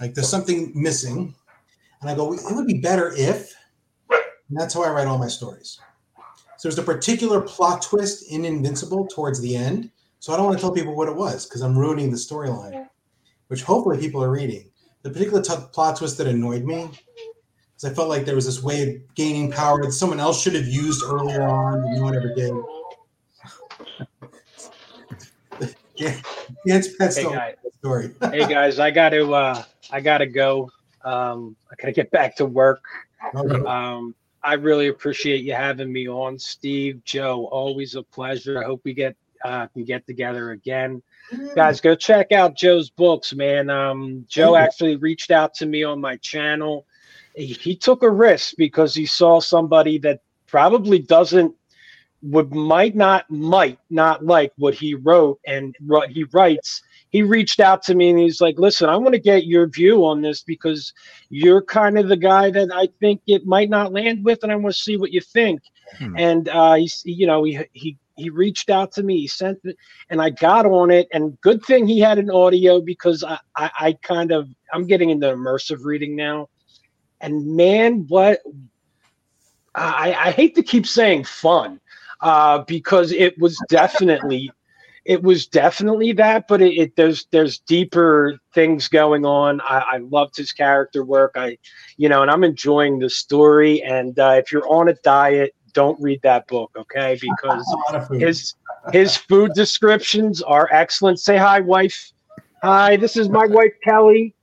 Like 0.02 0.14
there's 0.14 0.28
something 0.28 0.72
missing. 0.76 1.34
And 2.02 2.10
I 2.10 2.16
go, 2.16 2.34
it 2.34 2.42
would 2.50 2.68
be 2.68 2.80
better 2.80 3.14
if, 3.16 3.54
and 4.10 4.60
that's 4.60 4.74
how 4.74 4.84
I 4.84 4.90
write 4.90 5.08
all 5.08 5.20
my 5.20 5.28
stories. 5.28 5.80
So 6.58 6.68
there's 6.68 6.80
a 6.80 6.84
particular 6.84 7.42
plot 7.42 7.82
twist 7.84 8.32
in 8.32 8.44
Invincible 8.44 9.08
towards 9.08 9.40
the 9.40 9.56
end. 9.56 9.92
So 10.22 10.32
I 10.34 10.38
don't 10.38 10.46
want 10.46 10.60
to 10.60 10.62
tell 10.62 10.72
people 10.72 10.96
what 10.96 11.08
it 11.08 11.16
was 11.16 11.48
because 11.48 11.62
I'm 11.62 11.76
ruining 11.76 12.12
the 12.12 12.16
storyline, 12.16 12.88
which 13.48 13.64
hopefully 13.64 13.98
people 13.98 14.24
are 14.24 14.30
reading. 14.30 14.70
The 15.02 15.10
particular 15.10 15.42
t- 15.42 15.56
plot 15.74 15.98
twist 15.98 16.20
that 16.20 16.28
annoyed 16.28 16.64
me 16.64 16.92
because 17.74 17.86
I 17.86 17.90
felt 17.96 18.08
like 18.08 18.24
there 18.26 18.36
was 18.36 18.46
this 18.46 18.62
way 18.62 18.84
of 18.88 19.16
gaining 19.16 19.52
power 19.52 19.82
that 19.82 19.94
someone 19.94 20.20
else 20.20 20.40
should 20.40 20.54
have 20.54 20.68
used 20.68 21.02
earlier 21.04 21.42
on 21.42 21.80
and 21.80 21.96
no 21.96 22.04
one 22.04 22.16
ever 22.16 22.36
did. 22.36 22.54
yeah, 25.96 26.22
it's 26.66 26.96
pet 26.98 27.16
Hey, 27.16 27.24
guys. 27.24 27.56
story. 27.80 28.12
hey 28.32 28.48
guys, 28.48 28.78
I 28.78 28.92
got 28.92 29.10
to 29.10 29.34
uh, 29.34 29.64
I 29.90 30.02
got 30.02 30.20
to 30.20 30.28
go. 30.28 30.70
Um, 31.04 31.56
I 31.72 31.76
gotta 31.82 31.94
get 31.94 32.12
back 32.12 32.36
to 32.36 32.46
work. 32.46 32.84
Okay. 33.34 33.66
Um, 33.66 34.14
I 34.44 34.54
really 34.54 34.90
appreciate 34.90 35.44
you 35.44 35.54
having 35.56 35.92
me 35.92 36.08
on, 36.08 36.38
Steve, 36.38 37.04
Joe. 37.06 37.48
Always 37.48 37.96
a 37.96 38.04
pleasure. 38.04 38.62
I 38.62 38.66
hope 38.66 38.82
we 38.84 38.94
get 38.94 39.16
uh, 39.44 39.68
can 39.68 39.84
get 39.86 40.06
together 40.06 40.52
again. 40.52 41.02
Guys, 41.56 41.82
go 41.82 41.96
check 41.96 42.32
out 42.32 42.56
Joe's 42.56 42.90
books, 42.90 43.34
man. 43.34 43.70
Um, 43.70 44.26
Joe 44.30 44.52
you. 44.52 44.56
actually 44.58 44.96
reached 44.98 45.32
out 45.32 45.54
to 45.56 45.66
me 45.66 45.84
on 45.84 46.02
my 46.02 46.18
channel. 46.18 46.86
He, 47.36 47.48
he 47.48 47.76
took 47.76 48.04
a 48.04 48.10
risk 48.10 48.56
because 48.58 48.94
he 48.94 49.06
saw 49.06 49.40
somebody 49.40 49.98
that 50.00 50.22
probably 50.48 51.00
doesn't 51.00 51.56
would 52.24 52.54
might 52.54 52.96
not 52.96 53.30
might 53.32 53.80
not 53.90 54.24
like 54.24 54.52
what 54.58 54.76
he 54.76 54.94
wrote 54.94 55.40
and 55.48 55.76
what 55.80 56.10
he 56.12 56.24
writes 56.26 56.82
he 57.10 57.24
reached 57.24 57.60
out 57.60 57.82
to 57.82 57.96
me 57.96 58.12
and 58.12 58.20
he's 58.20 58.40
like 58.40 58.60
listen 58.60 58.88
i 58.90 58.96
want 58.96 59.14
to 59.14 59.20
get 59.20 59.48
your 59.48 59.68
view 59.68 60.06
on 60.06 60.22
this 60.22 60.44
because 60.44 60.94
you're 61.30 61.64
kind 61.64 61.98
of 61.98 62.08
the 62.10 62.16
guy 62.18 62.52
that 62.52 62.70
i 62.76 62.88
think 63.00 63.22
it 63.26 63.46
might 63.48 63.72
not 63.72 63.92
land 63.92 64.24
with 64.24 64.44
and 64.44 64.52
i 64.52 64.56
want 64.56 64.74
to 64.76 64.80
see 64.82 64.98
what 64.98 65.12
you 65.12 65.22
think 65.22 65.62
Hmm. 65.98 66.16
and 66.18 66.48
uh 66.50 66.76
he's 66.76 67.02
you 67.06 67.28
know 67.28 67.44
he 67.44 67.60
he 67.74 67.98
he 68.22 68.30
reached 68.30 68.70
out 68.70 68.92
to 68.94 69.04
me 69.04 69.20
he 69.22 69.28
sent 69.28 69.60
it 69.64 69.76
and 70.10 70.22
i 70.22 70.30
got 70.30 70.66
on 70.66 70.92
it. 70.92 71.08
And 71.12 71.40
good 71.42 71.64
thing 71.66 71.88
he 71.88 72.00
had 72.00 72.20
an 72.20 72.30
audio 72.30 72.82
because 72.82 73.24
i 73.24 73.38
i, 73.56 73.72
I 73.80 73.94
kind 74.04 74.32
of 74.32 74.48
i'm 74.74 74.88
getting 74.88 75.10
into 75.10 75.28
immersive 75.28 75.84
reading 75.84 76.16
now. 76.16 76.50
And 77.20 77.56
man 77.56 78.06
what 78.08 78.40
I, 79.76 80.14
I 80.14 80.32
hate 80.32 80.56
to 80.56 80.64
keep 80.64 80.86
saying 80.86 81.24
fun 81.24 81.80
uh, 82.22 82.60
because 82.68 83.12
it 83.12 83.38
was 83.40 83.58
definitely 83.70 84.52
it 85.04 85.24
was 85.24 85.48
definitely 85.48 86.12
that 86.14 86.48
but 86.48 86.62
it, 86.62 86.74
it 86.74 86.96
there's 86.96 87.26
there's 87.32 87.60
deeper 87.60 88.38
things 88.54 88.88
going 88.88 89.26
on. 89.26 89.60
I, 89.62 89.84
I 89.94 89.98
loved 89.98 90.38
his 90.38 90.52
character 90.52 91.04
work. 91.04 91.34
I 91.36 91.58
you 91.98 92.10
know 92.10 92.22
and 92.22 92.30
i'm 92.30 92.44
enjoying 92.44 93.00
the 93.00 93.10
story. 93.10 93.82
And 93.84 94.18
uh, 94.20 94.36
if 94.38 94.52
you're 94.52 94.68
on 94.68 94.90
a 94.90 94.94
diet 95.04 95.56
don't 95.72 96.00
read 96.02 96.22
that 96.22 96.48
book 96.48 96.72
okay 96.78 97.18
because 97.22 97.66
A 97.92 97.94
lot 97.94 98.02
of 98.02 98.08
food. 98.08 98.22
his 98.22 98.56
his 98.92 99.16
food 99.16 99.52
descriptions 99.54 100.42
are 100.42 100.70
excellent 100.72 101.20
say 101.20 101.38
hi 101.38 101.60
wife 101.60 102.12
hi 102.64 102.96
this 102.98 103.16
is 103.18 103.30
my 103.30 103.46
wife 103.46 103.74
kelly 103.84 104.36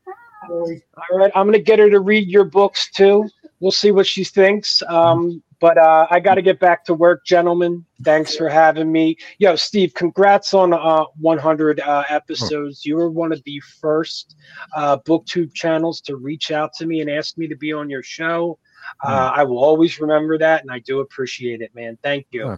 all 0.50 1.18
right, 1.18 1.32
I'm 1.34 1.46
gonna 1.46 1.58
get 1.58 1.78
her 1.78 1.90
to 1.90 2.00
read 2.00 2.28
your 2.28 2.44
books 2.44 2.90
too. 2.90 3.28
We'll 3.60 3.72
see 3.72 3.90
what 3.90 4.06
she 4.06 4.24
thinks. 4.24 4.82
Um, 4.88 5.42
but 5.60 5.76
uh, 5.76 6.06
I 6.10 6.20
got 6.20 6.36
to 6.36 6.42
get 6.42 6.60
back 6.60 6.84
to 6.84 6.94
work, 6.94 7.24
gentlemen. 7.24 7.84
Thanks 8.04 8.36
for 8.36 8.48
having 8.48 8.92
me. 8.92 9.16
Yo, 9.38 9.56
Steve, 9.56 9.92
congrats 9.94 10.54
on 10.54 10.72
uh, 10.72 11.04
100 11.18 11.80
uh, 11.80 12.04
episodes. 12.08 12.84
You 12.84 12.96
were 12.96 13.10
one 13.10 13.32
of 13.32 13.42
the 13.44 13.60
first 13.80 14.36
uh, 14.76 14.98
BookTube 14.98 15.52
channels 15.54 16.00
to 16.02 16.16
reach 16.16 16.52
out 16.52 16.72
to 16.74 16.86
me 16.86 17.00
and 17.00 17.10
ask 17.10 17.36
me 17.36 17.48
to 17.48 17.56
be 17.56 17.72
on 17.72 17.90
your 17.90 18.04
show. 18.04 18.58
Uh, 19.02 19.32
I 19.34 19.44
will 19.44 19.58
always 19.62 20.00
remember 20.00 20.38
that, 20.38 20.62
and 20.62 20.70
I 20.70 20.78
do 20.80 21.00
appreciate 21.00 21.60
it, 21.60 21.74
man. 21.74 21.98
Thank 22.02 22.26
you. 22.30 22.46
Yeah. 22.46 22.56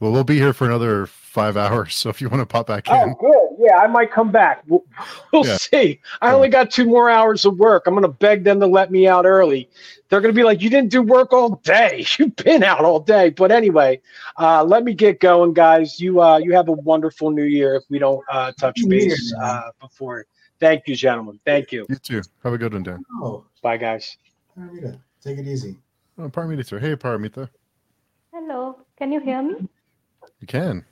Well, 0.00 0.12
we'll 0.12 0.24
be 0.24 0.38
here 0.38 0.54
for 0.54 0.66
another 0.66 1.04
five 1.06 1.56
hours. 1.58 1.94
So 1.94 2.08
if 2.08 2.20
you 2.22 2.28
want 2.30 2.40
to 2.40 2.46
pop 2.46 2.66
back 2.66 2.86
Oh, 2.88 3.02
in, 3.02 3.14
good. 3.20 3.66
Yeah, 3.68 3.76
I 3.76 3.86
might 3.86 4.10
come 4.10 4.32
back. 4.32 4.62
We'll, 4.66 4.82
we'll 5.32 5.46
Yeah. 5.46 5.58
see. 5.58 6.00
I 6.22 6.32
only 6.32 6.48
got 6.48 6.70
two 6.70 6.86
more 6.86 7.10
hours 7.10 7.44
of 7.44 7.58
work. 7.58 7.82
I'm 7.86 7.92
going 7.92 8.02
to 8.02 8.08
beg 8.08 8.42
them 8.42 8.60
to 8.60 8.66
let 8.66 8.90
me 8.90 9.06
out 9.06 9.26
early. 9.26 9.68
They're 10.08 10.22
going 10.22 10.34
to 10.34 10.36
be 10.38 10.42
like, 10.42 10.62
You 10.62 10.70
didn't 10.70 10.90
do 10.90 11.02
work 11.02 11.32
all 11.34 11.56
day. 11.56 12.06
You've 12.18 12.34
been 12.36 12.62
out 12.64 12.82
all 12.84 13.00
day. 13.00 13.28
But 13.28 13.52
anyway, 13.52 14.00
uh, 14.38 14.64
let 14.64 14.84
me 14.84 14.94
get 14.94 15.20
going, 15.20 15.52
guys. 15.52 16.00
You 16.00 16.22
uh, 16.22 16.38
you 16.38 16.52
have 16.54 16.68
a 16.68 16.72
wonderful 16.72 17.30
new 17.30 17.44
year 17.44 17.74
if 17.74 17.84
we 17.90 17.98
don't 17.98 18.24
uh, 18.30 18.52
touch 18.58 18.78
Happy 18.78 18.86
New 18.88 18.96
Year, 18.96 19.08
base 19.10 19.34
uh, 19.42 19.70
before. 19.80 20.24
Thank 20.58 20.88
you, 20.88 20.96
gentlemen. 20.96 21.38
Thank 21.44 21.72
you. 21.72 21.86
you 21.88 21.96
too. 21.96 22.22
Have 22.42 22.52
a 22.54 22.58
good 22.58 22.72
one, 22.72 22.82
Dan. 22.82 23.04
Oh, 23.22 23.44
Bye, 23.62 23.76
guys. 23.76 24.16
Paramita, 25.20 25.36
take 25.36 25.38
it 25.38 25.50
easy. 25.50 25.76
Oh, 26.18 26.28
Paramita. 26.28 26.80
Hey, 26.80 26.96
Paramita. 26.96 27.48
Hello, 28.32 28.78
can 28.96 29.12
you 29.12 29.20
hear 29.20 29.42
me? 29.42 29.68
You 30.40 30.46
can. 30.46 30.84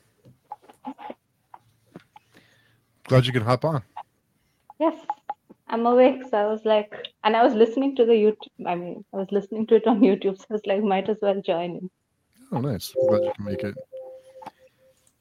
Glad 3.05 3.27
you 3.27 3.33
can 3.33 3.43
hop 3.43 3.65
on. 3.65 3.83
Yes, 4.79 4.99
I'm 5.69 5.87
awake. 5.87 6.23
So 6.31 6.37
I 6.37 6.47
was 6.47 6.65
like, 6.65 6.93
and 7.25 7.37
I 7.37 7.43
was 7.43 7.55
listening 7.55 7.97
to 7.97 8.05
the 8.05 8.13
YouTube. 8.13 8.67
I 8.67 8.75
mean, 8.75 9.05
I 9.15 9.17
was 9.17 9.29
listening 9.31 9.67
to 9.69 9.77
it 9.77 9.87
on 9.87 10.01
YouTube. 10.01 10.39
So 10.39 10.45
I 10.51 10.55
was 10.55 10.67
like, 10.67 10.83
might 10.83 11.09
as 11.09 11.17
well 11.23 11.41
join 11.41 11.71
in. 11.77 11.91
Oh, 12.53 12.61
nice. 12.61 12.95
Glad 13.09 13.25
you 13.25 13.33
can 13.35 13.45
make 13.45 13.63
it. 13.63 13.75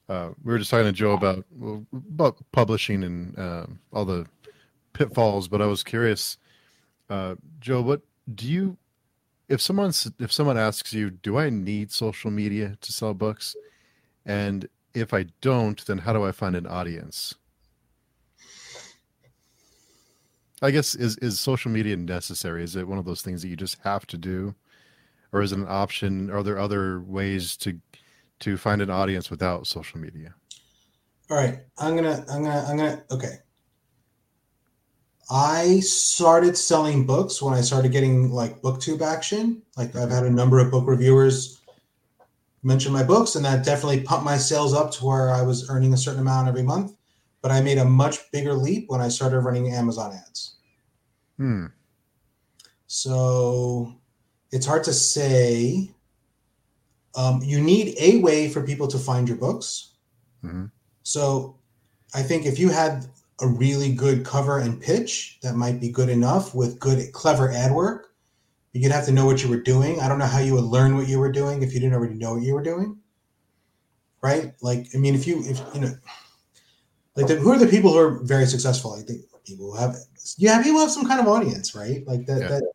Uh, 0.08 0.30
we 0.42 0.52
were 0.52 0.58
just 0.58 0.70
talking 0.70 0.86
to 0.86 0.92
Joe 0.92 1.12
about 1.12 1.44
about 1.92 2.38
publishing 2.52 3.04
and 3.04 3.38
um 3.38 3.78
all 3.92 4.06
the 4.06 4.26
pitfalls, 4.94 5.48
but 5.48 5.60
I 5.60 5.66
was 5.66 5.82
curious, 5.84 6.38
uh, 7.10 7.34
Joe, 7.60 7.82
what 7.82 8.00
do 8.34 8.48
you, 8.48 8.76
if 9.48 9.60
someone 9.60 9.92
if 10.18 10.32
someone 10.32 10.58
asks 10.58 10.92
you, 10.92 11.10
do 11.10 11.38
I 11.38 11.50
need 11.50 11.90
social 11.90 12.30
media 12.30 12.76
to 12.80 12.92
sell 12.92 13.14
books, 13.14 13.56
and 14.26 14.68
if 14.94 15.14
I 15.14 15.26
don't, 15.40 15.84
then 15.86 15.98
how 15.98 16.12
do 16.12 16.24
I 16.24 16.32
find 16.32 16.54
an 16.54 16.66
audience? 16.66 17.34
I 20.60 20.70
guess 20.70 20.94
is 20.94 21.16
is 21.18 21.38
social 21.40 21.70
media 21.70 21.96
necessary? 21.96 22.64
Is 22.64 22.76
it 22.76 22.88
one 22.88 22.98
of 22.98 23.04
those 23.04 23.22
things 23.22 23.42
that 23.42 23.48
you 23.48 23.56
just 23.56 23.78
have 23.84 24.06
to 24.08 24.18
do, 24.18 24.54
or 25.32 25.40
is 25.40 25.52
it 25.52 25.58
an 25.58 25.66
option? 25.68 26.30
Are 26.30 26.42
there 26.42 26.58
other 26.58 27.00
ways 27.00 27.56
to 27.58 27.80
to 28.40 28.56
find 28.56 28.82
an 28.82 28.90
audience 28.90 29.30
without 29.30 29.66
social 29.66 30.00
media? 30.00 30.34
All 31.30 31.36
right, 31.36 31.60
I'm 31.78 31.94
gonna, 31.94 32.24
I'm 32.30 32.42
gonna, 32.42 32.64
I'm 32.68 32.76
gonna. 32.76 33.04
Okay. 33.10 33.34
I 35.30 35.80
started 35.80 36.56
selling 36.56 37.06
books 37.06 37.42
when 37.42 37.52
I 37.52 37.60
started 37.60 37.92
getting 37.92 38.30
like 38.30 38.62
booktube 38.62 39.02
action. 39.02 39.62
Like 39.76 39.94
I've 39.94 40.10
had 40.10 40.24
a 40.24 40.30
number 40.30 40.58
of 40.58 40.70
book 40.70 40.86
reviewers 40.86 41.60
mention 42.62 42.92
my 42.92 43.02
books, 43.02 43.36
and 43.36 43.44
that 43.44 43.64
definitely 43.64 44.00
pumped 44.00 44.24
my 44.24 44.36
sales 44.36 44.74
up 44.74 44.90
to 44.92 45.04
where 45.04 45.30
I 45.30 45.42
was 45.42 45.68
earning 45.70 45.92
a 45.92 45.96
certain 45.96 46.20
amount 46.20 46.48
every 46.48 46.62
month. 46.62 46.94
But 47.42 47.50
I 47.52 47.60
made 47.60 47.78
a 47.78 47.84
much 47.84 48.30
bigger 48.32 48.54
leap 48.54 48.86
when 48.88 49.00
I 49.00 49.08
started 49.08 49.40
running 49.40 49.72
Amazon 49.72 50.12
ads. 50.12 50.56
Hmm. 51.36 51.66
So 52.86 53.94
it's 54.50 54.66
hard 54.66 54.84
to 54.84 54.92
say. 54.92 55.90
Um, 57.14 57.40
you 57.42 57.60
need 57.60 57.96
a 57.98 58.20
way 58.20 58.48
for 58.48 58.62
people 58.62 58.86
to 58.88 58.98
find 58.98 59.28
your 59.28 59.38
books. 59.38 59.94
hmm 60.40 60.66
So 61.02 61.58
I 62.14 62.22
think 62.22 62.46
if 62.46 62.58
you 62.58 62.68
had 62.68 63.06
a 63.40 63.46
really 63.46 63.92
good 63.92 64.24
cover 64.24 64.58
and 64.58 64.80
pitch, 64.80 65.38
that 65.42 65.54
might 65.54 65.80
be 65.80 65.90
good 65.90 66.08
enough 66.08 66.54
with 66.54 66.78
good, 66.80 67.12
clever 67.12 67.50
ad 67.50 67.72
work. 67.72 68.08
But 68.72 68.82
You'd 68.82 68.92
have 68.92 69.06
to 69.06 69.12
know 69.12 69.26
what 69.26 69.42
you 69.42 69.48
were 69.48 69.62
doing. 69.62 70.00
I 70.00 70.08
don't 70.08 70.18
know 70.18 70.26
how 70.26 70.40
you 70.40 70.54
would 70.54 70.64
learn 70.64 70.96
what 70.96 71.08
you 71.08 71.18
were 71.18 71.32
doing 71.32 71.62
if 71.62 71.72
you 71.72 71.80
didn't 71.80 71.94
already 71.94 72.14
know 72.14 72.34
what 72.34 72.42
you 72.42 72.54
were 72.54 72.62
doing. 72.62 72.98
Right? 74.20 74.52
Like, 74.60 74.88
I 74.94 74.98
mean, 74.98 75.14
if 75.14 75.26
you, 75.26 75.42
if 75.44 75.60
you 75.74 75.80
know, 75.80 75.94
like, 77.14 77.28
the, 77.28 77.36
who 77.36 77.52
are 77.52 77.58
the 77.58 77.66
people 77.66 77.92
who 77.92 77.98
are 77.98 78.24
very 78.24 78.46
successful? 78.46 78.96
Like, 78.96 79.06
the 79.06 79.24
people 79.44 79.70
who 79.70 79.76
have, 79.78 79.96
yeah, 80.36 80.62
people 80.62 80.80
have 80.80 80.90
some 80.90 81.06
kind 81.06 81.20
of 81.20 81.28
audience, 81.28 81.74
right? 81.74 82.06
Like 82.06 82.26
that, 82.26 82.40
Yeah. 82.40 82.48
that, 82.48 82.72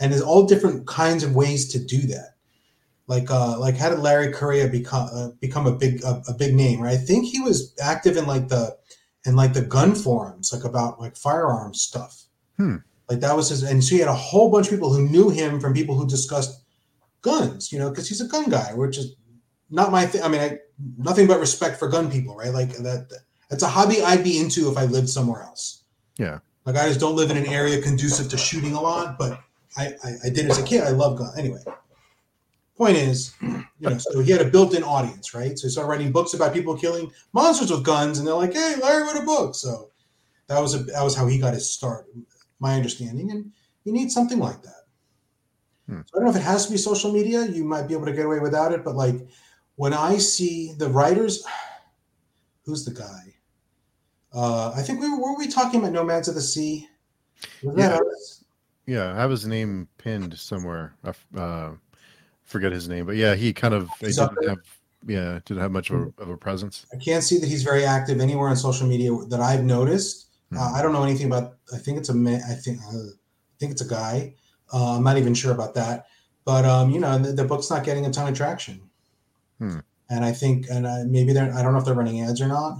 and 0.00 0.12
there's 0.12 0.22
all 0.22 0.46
different 0.46 0.86
kinds 0.86 1.24
of 1.24 1.34
ways 1.34 1.72
to 1.72 1.78
do 1.84 2.06
that 2.06 2.38
like 3.08 3.30
uh 3.30 3.58
like 3.58 3.76
how 3.76 3.88
did 3.90 3.98
Larry 3.98 4.32
Correia 4.32 4.68
become 4.68 5.08
uh, 5.12 5.30
become 5.40 5.66
a 5.66 5.72
big 5.72 6.04
a, 6.04 6.22
a 6.28 6.34
big 6.34 6.54
name 6.54 6.80
right 6.80 6.94
I 6.94 6.96
think 6.96 7.26
he 7.26 7.40
was 7.40 7.74
active 7.82 8.16
in 8.16 8.26
like 8.26 8.48
the 8.48 8.76
in 9.26 9.36
like 9.36 9.52
the 9.52 9.62
gun 9.62 9.94
forums 9.94 10.52
like 10.52 10.64
about 10.64 11.00
like 11.00 11.16
firearms 11.16 11.80
stuff. 11.80 12.24
Hmm. 12.56 12.76
like 13.08 13.20
that 13.20 13.36
was 13.36 13.50
his 13.50 13.62
and 13.62 13.82
so 13.84 13.94
he 13.94 14.00
had 14.00 14.08
a 14.08 14.14
whole 14.14 14.50
bunch 14.50 14.66
of 14.66 14.72
people 14.72 14.92
who 14.92 15.08
knew 15.08 15.30
him 15.30 15.60
from 15.60 15.74
people 15.74 15.94
who 15.96 16.08
discussed 16.08 16.64
guns 17.22 17.72
you 17.72 17.78
know 17.78 17.88
because 17.88 18.08
he's 18.08 18.20
a 18.20 18.26
gun 18.26 18.50
guy 18.50 18.74
which 18.74 18.98
is 18.98 19.14
not 19.70 19.92
my 19.92 20.04
thing 20.06 20.22
I 20.22 20.28
mean 20.28 20.40
I, 20.40 20.58
nothing 20.96 21.28
but 21.28 21.38
respect 21.38 21.78
for 21.78 21.88
gun 21.88 22.10
people 22.10 22.34
right? 22.36 22.52
Like 22.52 22.70
that 22.78 23.12
that's 23.48 23.62
a 23.62 23.68
hobby 23.68 24.02
I'd 24.02 24.24
be 24.24 24.40
into 24.40 24.70
if 24.70 24.76
I 24.76 24.84
lived 24.86 25.08
somewhere 25.08 25.42
else. 25.42 25.84
Yeah. 26.18 26.40
like 26.64 26.76
I 26.76 26.88
just 26.88 27.00
don't 27.00 27.14
live 27.14 27.30
in 27.30 27.36
an 27.36 27.46
area 27.46 27.80
conducive 27.80 28.28
to 28.30 28.36
shooting 28.36 28.72
a 28.72 28.80
lot 28.80 29.18
but 29.18 29.40
I 29.76 29.94
I, 30.02 30.10
I 30.24 30.30
did 30.30 30.50
as 30.50 30.58
a 30.58 30.64
kid. 30.64 30.82
I 30.82 30.90
love 30.90 31.16
gun 31.18 31.32
anyway 31.38 31.62
point 32.78 32.96
is, 32.96 33.34
you 33.42 33.64
know, 33.80 33.98
so 33.98 34.20
he 34.20 34.30
had 34.30 34.40
a 34.40 34.50
built-in 34.50 34.82
audience, 34.82 35.34
right? 35.34 35.58
So 35.58 35.66
he 35.66 35.70
started 35.70 35.90
writing 35.90 36.12
books 36.12 36.32
about 36.32 36.54
people 36.54 36.76
killing 36.76 37.10
monsters 37.32 37.70
with 37.70 37.84
guns, 37.84 38.18
and 38.18 38.26
they're 38.26 38.34
like, 38.34 38.54
"Hey, 38.54 38.76
Larry 38.80 39.02
wrote 39.02 39.22
a 39.22 39.26
book." 39.26 39.54
So 39.54 39.90
that 40.46 40.60
was 40.60 40.74
a, 40.74 40.78
that 40.84 41.02
was 41.02 41.14
how 41.14 41.26
he 41.26 41.38
got 41.38 41.54
his 41.54 41.70
start, 41.70 42.06
my 42.60 42.74
understanding. 42.74 43.30
And 43.30 43.52
you 43.84 43.92
need 43.92 44.10
something 44.10 44.38
like 44.38 44.62
that. 44.62 44.84
Hmm. 45.86 46.00
So 46.06 46.12
I 46.14 46.18
don't 46.18 46.24
know 46.24 46.30
if 46.30 46.36
it 46.36 46.46
has 46.46 46.66
to 46.66 46.72
be 46.72 46.78
social 46.78 47.12
media. 47.12 47.44
You 47.44 47.64
might 47.64 47.88
be 47.88 47.94
able 47.94 48.06
to 48.06 48.12
get 48.12 48.26
away 48.26 48.38
without 48.38 48.72
it, 48.72 48.84
but 48.84 48.94
like 48.94 49.16
when 49.76 49.92
I 49.92 50.18
see 50.18 50.72
the 50.78 50.88
writers, 50.88 51.44
who's 52.64 52.84
the 52.84 52.94
guy? 52.94 53.34
Uh, 54.32 54.72
I 54.76 54.82
think 54.82 55.00
we 55.00 55.10
were, 55.10 55.18
were 55.18 55.38
we 55.38 55.48
talking 55.48 55.80
about 55.80 55.92
Nomads 55.92 56.28
of 56.28 56.34
the 56.34 56.40
Sea? 56.40 56.88
Was 57.62 57.76
yeah. 57.76 57.98
Yeah, 58.86 59.12
I 59.12 59.16
have 59.16 59.30
his 59.30 59.46
name 59.46 59.86
pinned 59.98 60.38
somewhere. 60.38 60.94
Uh, 61.36 61.72
forget 62.48 62.72
his 62.72 62.88
name, 62.88 63.06
but 63.06 63.16
yeah, 63.16 63.34
he 63.34 63.52
kind 63.52 63.74
of 63.74 63.90
didn't 64.00 64.48
have 64.48 64.58
yeah 65.06 65.38
didn't 65.44 65.62
have 65.62 65.70
much 65.70 65.90
of 65.90 65.96
a, 65.96 66.04
hmm. 66.04 66.22
of 66.22 66.30
a, 66.30 66.36
presence. 66.36 66.86
I 66.92 66.96
can't 66.96 67.22
see 67.22 67.38
that 67.38 67.46
he's 67.46 67.62
very 67.62 67.84
active 67.84 68.20
anywhere 68.20 68.48
on 68.48 68.56
social 68.56 68.88
media 68.88 69.10
that 69.28 69.40
I've 69.40 69.62
noticed. 69.62 70.26
Mm-hmm. 70.52 70.58
Uh, 70.58 70.72
I 70.72 70.82
don't 70.82 70.92
know 70.92 71.04
anything 71.04 71.26
about. 71.26 71.54
I 71.72 71.78
think 71.78 71.98
it's 71.98 72.08
a 72.08 72.14
man. 72.14 72.42
I 72.48 72.54
think 72.54 72.80
uh, 72.80 72.96
I 72.96 73.56
think 73.60 73.72
it's 73.72 73.82
a 73.82 73.88
guy. 73.88 74.34
Uh, 74.72 74.96
I'm 74.96 75.04
not 75.04 75.18
even 75.18 75.34
sure 75.34 75.52
about 75.52 75.74
that, 75.74 76.06
but 76.44 76.64
um, 76.64 76.90
you 76.90 76.98
know, 76.98 77.16
the, 77.18 77.32
the, 77.32 77.44
book's 77.44 77.70
not 77.70 77.84
getting 77.84 78.04
a 78.04 78.10
ton 78.10 78.28
of 78.28 78.36
traction. 78.36 78.80
Hmm. 79.58 79.78
And 80.10 80.24
I 80.24 80.32
think, 80.32 80.66
and 80.70 80.86
uh, 80.86 81.04
maybe 81.06 81.32
they're. 81.32 81.52
I 81.54 81.62
don't 81.62 81.72
know 81.72 81.78
if 81.78 81.84
they're 81.84 81.94
running 81.94 82.22
ads 82.22 82.40
or 82.40 82.48
not, 82.48 82.78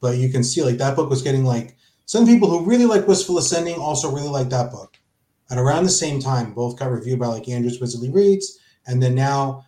but 0.00 0.18
you 0.18 0.28
can 0.28 0.44
see 0.44 0.62
like 0.62 0.78
that 0.78 0.96
book 0.96 1.08
was 1.08 1.22
getting 1.22 1.44
like 1.44 1.76
some 2.06 2.26
people 2.26 2.48
who 2.48 2.64
really 2.64 2.86
like 2.86 3.06
Wistful 3.06 3.38
Ascending 3.38 3.76
also 3.76 4.10
really 4.10 4.28
like 4.28 4.48
that 4.50 4.70
book. 4.70 4.95
And 5.48 5.60
around 5.60 5.84
the 5.84 5.90
same 5.90 6.20
time, 6.20 6.54
both 6.54 6.78
got 6.78 6.90
reviewed 6.90 7.20
by 7.20 7.28
like 7.28 7.48
Andrews 7.48 7.80
Wizardly 7.80 8.12
Reads, 8.12 8.58
and 8.86 9.02
then 9.02 9.14
now, 9.14 9.64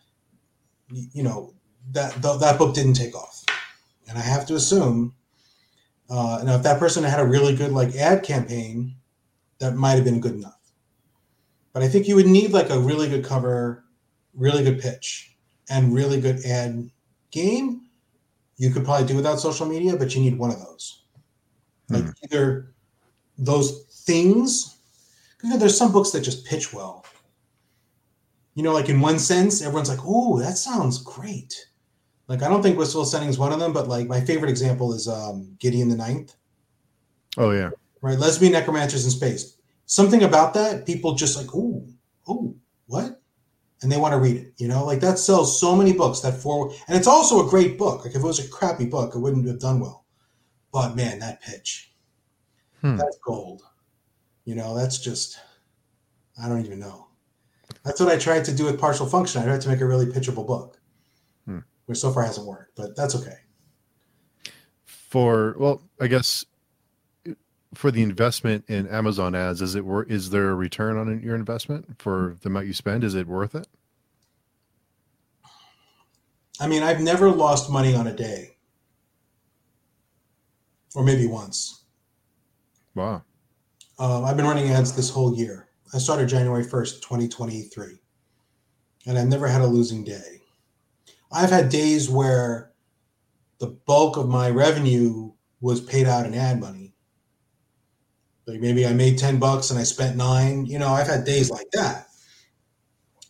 you 0.90 1.22
know, 1.22 1.54
that 1.92 2.20
that 2.22 2.58
book 2.58 2.74
didn't 2.74 2.94
take 2.94 3.14
off. 3.14 3.44
And 4.08 4.18
I 4.18 4.22
have 4.22 4.46
to 4.46 4.54
assume 4.54 5.14
uh, 6.10 6.42
now, 6.44 6.54
if 6.54 6.62
that 6.62 6.78
person 6.78 7.04
had 7.04 7.20
a 7.20 7.26
really 7.26 7.54
good 7.54 7.72
like 7.72 7.94
ad 7.94 8.22
campaign, 8.22 8.94
that 9.58 9.74
might 9.74 9.92
have 9.92 10.04
been 10.04 10.20
good 10.20 10.34
enough. 10.34 10.58
But 11.72 11.82
I 11.82 11.88
think 11.88 12.08
you 12.08 12.16
would 12.16 12.26
need 12.26 12.52
like 12.52 12.70
a 12.70 12.78
really 12.78 13.08
good 13.08 13.24
cover, 13.24 13.84
really 14.34 14.64
good 14.64 14.80
pitch, 14.80 15.36
and 15.68 15.94
really 15.94 16.20
good 16.20 16.44
ad 16.46 16.90
game. 17.30 17.82
You 18.56 18.70
could 18.70 18.84
probably 18.84 19.06
do 19.06 19.16
without 19.16 19.38
social 19.38 19.66
media, 19.66 19.96
but 19.96 20.14
you 20.14 20.22
need 20.22 20.38
one 20.38 20.50
of 20.50 20.58
those. 20.58 21.02
Like 21.90 22.04
mm. 22.04 22.14
either 22.24 22.72
those 23.36 23.84
things. 24.06 24.77
You 25.42 25.50
know, 25.50 25.56
there's 25.56 25.76
some 25.76 25.92
books 25.92 26.10
that 26.10 26.22
just 26.22 26.44
pitch 26.44 26.72
well. 26.72 27.04
You 28.54 28.64
know, 28.64 28.72
like 28.72 28.88
in 28.88 29.00
one 29.00 29.18
sense, 29.18 29.62
everyone's 29.62 29.88
like, 29.88 30.00
"Oh, 30.02 30.40
that 30.40 30.58
sounds 30.58 31.02
great." 31.02 31.54
Like 32.28 32.42
I 32.42 32.48
don't 32.48 32.62
think 32.62 32.78
Wistful 32.78 33.02
Ascending 33.02 33.30
is 33.30 33.38
one 33.38 33.52
of 33.52 33.58
them, 33.58 33.72
but 33.72 33.88
like 33.88 34.06
my 34.06 34.20
favorite 34.20 34.50
example 34.50 34.92
is 34.92 35.08
um, 35.08 35.56
Gideon 35.58 35.88
the 35.88 35.96
Ninth. 35.96 36.34
Oh 37.36 37.50
yeah, 37.52 37.70
right. 38.02 38.18
Lesbian 38.18 38.52
necromancers 38.52 39.04
in 39.04 39.10
space. 39.10 39.56
Something 39.86 40.22
about 40.22 40.52
that, 40.54 40.84
people 40.84 41.14
just 41.14 41.36
like, 41.36 41.54
oh, 41.54 41.86
oh, 42.28 42.54
what? 42.86 43.22
And 43.80 43.90
they 43.90 43.96
want 43.96 44.12
to 44.12 44.18
read 44.18 44.36
it. 44.36 44.52
You 44.58 44.68
know, 44.68 44.84
like 44.84 45.00
that 45.00 45.18
sells 45.18 45.58
so 45.58 45.74
many 45.74 45.92
books. 45.92 46.20
That 46.20 46.34
four, 46.34 46.70
and 46.88 46.96
it's 46.96 47.06
also 47.06 47.46
a 47.46 47.48
great 47.48 47.78
book. 47.78 48.04
Like 48.04 48.14
if 48.14 48.22
it 48.22 48.26
was 48.26 48.44
a 48.44 48.48
crappy 48.50 48.86
book, 48.86 49.14
it 49.14 49.18
wouldn't 49.18 49.46
have 49.46 49.60
done 49.60 49.80
well. 49.80 50.04
But 50.70 50.96
man, 50.96 51.20
that 51.20 51.40
pitch, 51.40 51.92
hmm. 52.82 52.96
that's 52.96 53.18
gold. 53.24 53.62
You 54.48 54.54
know, 54.54 54.74
that's 54.74 54.96
just, 54.96 55.38
I 56.42 56.48
don't 56.48 56.64
even 56.64 56.78
know. 56.78 57.08
That's 57.84 58.00
what 58.00 58.08
I 58.08 58.16
tried 58.16 58.46
to 58.46 58.54
do 58.54 58.64
with 58.64 58.80
partial 58.80 59.04
function. 59.04 59.42
I 59.42 59.44
tried 59.44 59.60
to 59.60 59.68
make 59.68 59.82
a 59.82 59.84
really 59.84 60.06
pitchable 60.06 60.46
book 60.46 60.80
hmm. 61.44 61.58
which 61.84 61.98
so 61.98 62.10
far 62.10 62.22
hasn't 62.22 62.46
worked, 62.46 62.74
but 62.74 62.96
that's 62.96 63.14
okay. 63.14 63.36
For 64.86 65.54
well, 65.58 65.82
I 66.00 66.06
guess 66.06 66.46
for 67.74 67.90
the 67.90 68.00
investment 68.00 68.64
in 68.68 68.88
Amazon 68.88 69.34
ads, 69.34 69.60
is 69.60 69.74
it 69.74 69.84
worth? 69.84 70.10
Is 70.10 70.30
there 70.30 70.48
a 70.48 70.54
return 70.54 70.96
on 70.96 71.20
your 71.20 71.34
investment 71.34 72.00
for 72.00 72.38
the 72.40 72.48
amount 72.48 72.68
you 72.68 72.72
spend? 72.72 73.04
Is 73.04 73.14
it 73.14 73.26
worth 73.26 73.54
it? 73.54 73.68
I 76.58 76.68
mean, 76.68 76.82
I've 76.82 77.02
never 77.02 77.30
lost 77.30 77.70
money 77.70 77.94
on 77.94 78.06
a 78.06 78.14
day, 78.14 78.56
or 80.94 81.04
maybe 81.04 81.26
once. 81.26 81.82
Wow. 82.94 83.24
Um, 83.98 84.24
I've 84.24 84.36
been 84.36 84.46
running 84.46 84.70
ads 84.70 84.92
this 84.92 85.10
whole 85.10 85.34
year. 85.34 85.68
I 85.92 85.98
started 85.98 86.28
January 86.28 86.64
1st, 86.64 87.02
2023, 87.02 87.98
and 89.06 89.18
I've 89.18 89.26
never 89.26 89.48
had 89.48 89.62
a 89.62 89.66
losing 89.66 90.04
day. 90.04 90.42
I've 91.32 91.50
had 91.50 91.68
days 91.68 92.08
where 92.08 92.72
the 93.58 93.68
bulk 93.86 94.16
of 94.16 94.28
my 94.28 94.50
revenue 94.50 95.32
was 95.60 95.80
paid 95.80 96.06
out 96.06 96.26
in 96.26 96.34
ad 96.34 96.60
money. 96.60 96.94
Like 98.46 98.60
maybe 98.60 98.86
I 98.86 98.92
made 98.92 99.18
10 99.18 99.38
bucks 99.38 99.70
and 99.70 99.78
I 99.78 99.82
spent 99.82 100.16
nine. 100.16 100.64
You 100.64 100.78
know, 100.78 100.88
I've 100.88 101.06
had 101.08 101.24
days 101.24 101.50
like 101.50 101.70
that. 101.72 102.06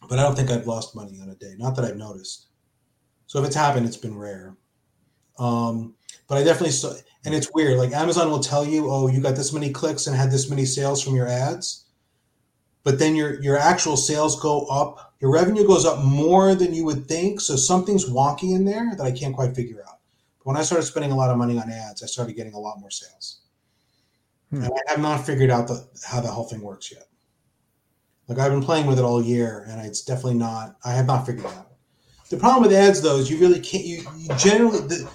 But 0.08 0.18
I 0.18 0.22
don't 0.22 0.36
think 0.36 0.50
I've 0.50 0.66
lost 0.66 0.94
money 0.94 1.18
on 1.20 1.30
a 1.30 1.34
day. 1.34 1.54
Not 1.58 1.74
that 1.76 1.84
I've 1.84 1.96
noticed. 1.96 2.48
So 3.26 3.40
if 3.40 3.46
it's 3.46 3.56
happened, 3.56 3.86
it's 3.86 3.96
been 3.96 4.16
rare. 4.16 4.56
Um, 5.38 5.94
but 6.28 6.38
I 6.38 6.44
definitely 6.44 6.72
saw, 6.72 6.92
and 7.24 7.34
it's 7.34 7.50
weird. 7.52 7.78
Like 7.78 7.92
Amazon 7.92 8.30
will 8.30 8.40
tell 8.40 8.64
you, 8.64 8.90
oh, 8.90 9.08
you 9.08 9.20
got 9.20 9.36
this 9.36 9.52
many 9.52 9.70
clicks 9.70 10.06
and 10.06 10.16
had 10.16 10.30
this 10.30 10.48
many 10.48 10.64
sales 10.64 11.02
from 11.02 11.16
your 11.16 11.26
ads 11.26 11.86
but 12.88 12.98
then 12.98 13.14
your 13.14 13.40
your 13.42 13.58
actual 13.58 13.98
sales 13.98 14.40
go 14.40 14.64
up 14.66 15.14
your 15.20 15.30
revenue 15.30 15.66
goes 15.66 15.84
up 15.84 16.02
more 16.02 16.54
than 16.54 16.72
you 16.72 16.86
would 16.86 17.06
think 17.06 17.38
so 17.38 17.54
something's 17.54 18.08
wonky 18.08 18.54
in 18.56 18.64
there 18.64 18.94
that 18.96 19.04
i 19.04 19.12
can't 19.12 19.34
quite 19.34 19.54
figure 19.54 19.82
out 19.86 19.98
but 20.38 20.46
when 20.46 20.56
i 20.56 20.62
started 20.62 20.84
spending 20.84 21.12
a 21.12 21.16
lot 21.16 21.30
of 21.30 21.36
money 21.36 21.58
on 21.58 21.70
ads 21.70 22.02
i 22.02 22.06
started 22.06 22.34
getting 22.34 22.54
a 22.54 22.58
lot 22.58 22.80
more 22.80 22.90
sales 22.90 23.40
hmm. 24.50 24.62
and 24.62 24.72
i 24.72 24.90
have 24.90 25.00
not 25.00 25.26
figured 25.26 25.50
out 25.50 25.68
the, 25.68 25.86
how 26.06 26.20
the 26.20 26.28
whole 26.28 26.44
thing 26.44 26.62
works 26.62 26.90
yet 26.90 27.08
like 28.26 28.38
i've 28.38 28.52
been 28.52 28.62
playing 28.62 28.86
with 28.86 28.98
it 28.98 29.04
all 29.04 29.22
year 29.22 29.66
and 29.68 29.84
it's 29.84 30.02
definitely 30.02 30.38
not 30.38 30.76
i 30.82 30.92
have 30.92 31.06
not 31.06 31.26
figured 31.26 31.44
it 31.44 31.52
out 31.52 31.72
the 32.30 32.38
problem 32.38 32.62
with 32.62 32.72
ads 32.72 33.02
though 33.02 33.18
is 33.18 33.30
you 33.30 33.38
really 33.38 33.60
can't 33.60 33.84
you, 33.84 34.02
you 34.16 34.28
generally 34.36 34.80
the, 34.80 35.10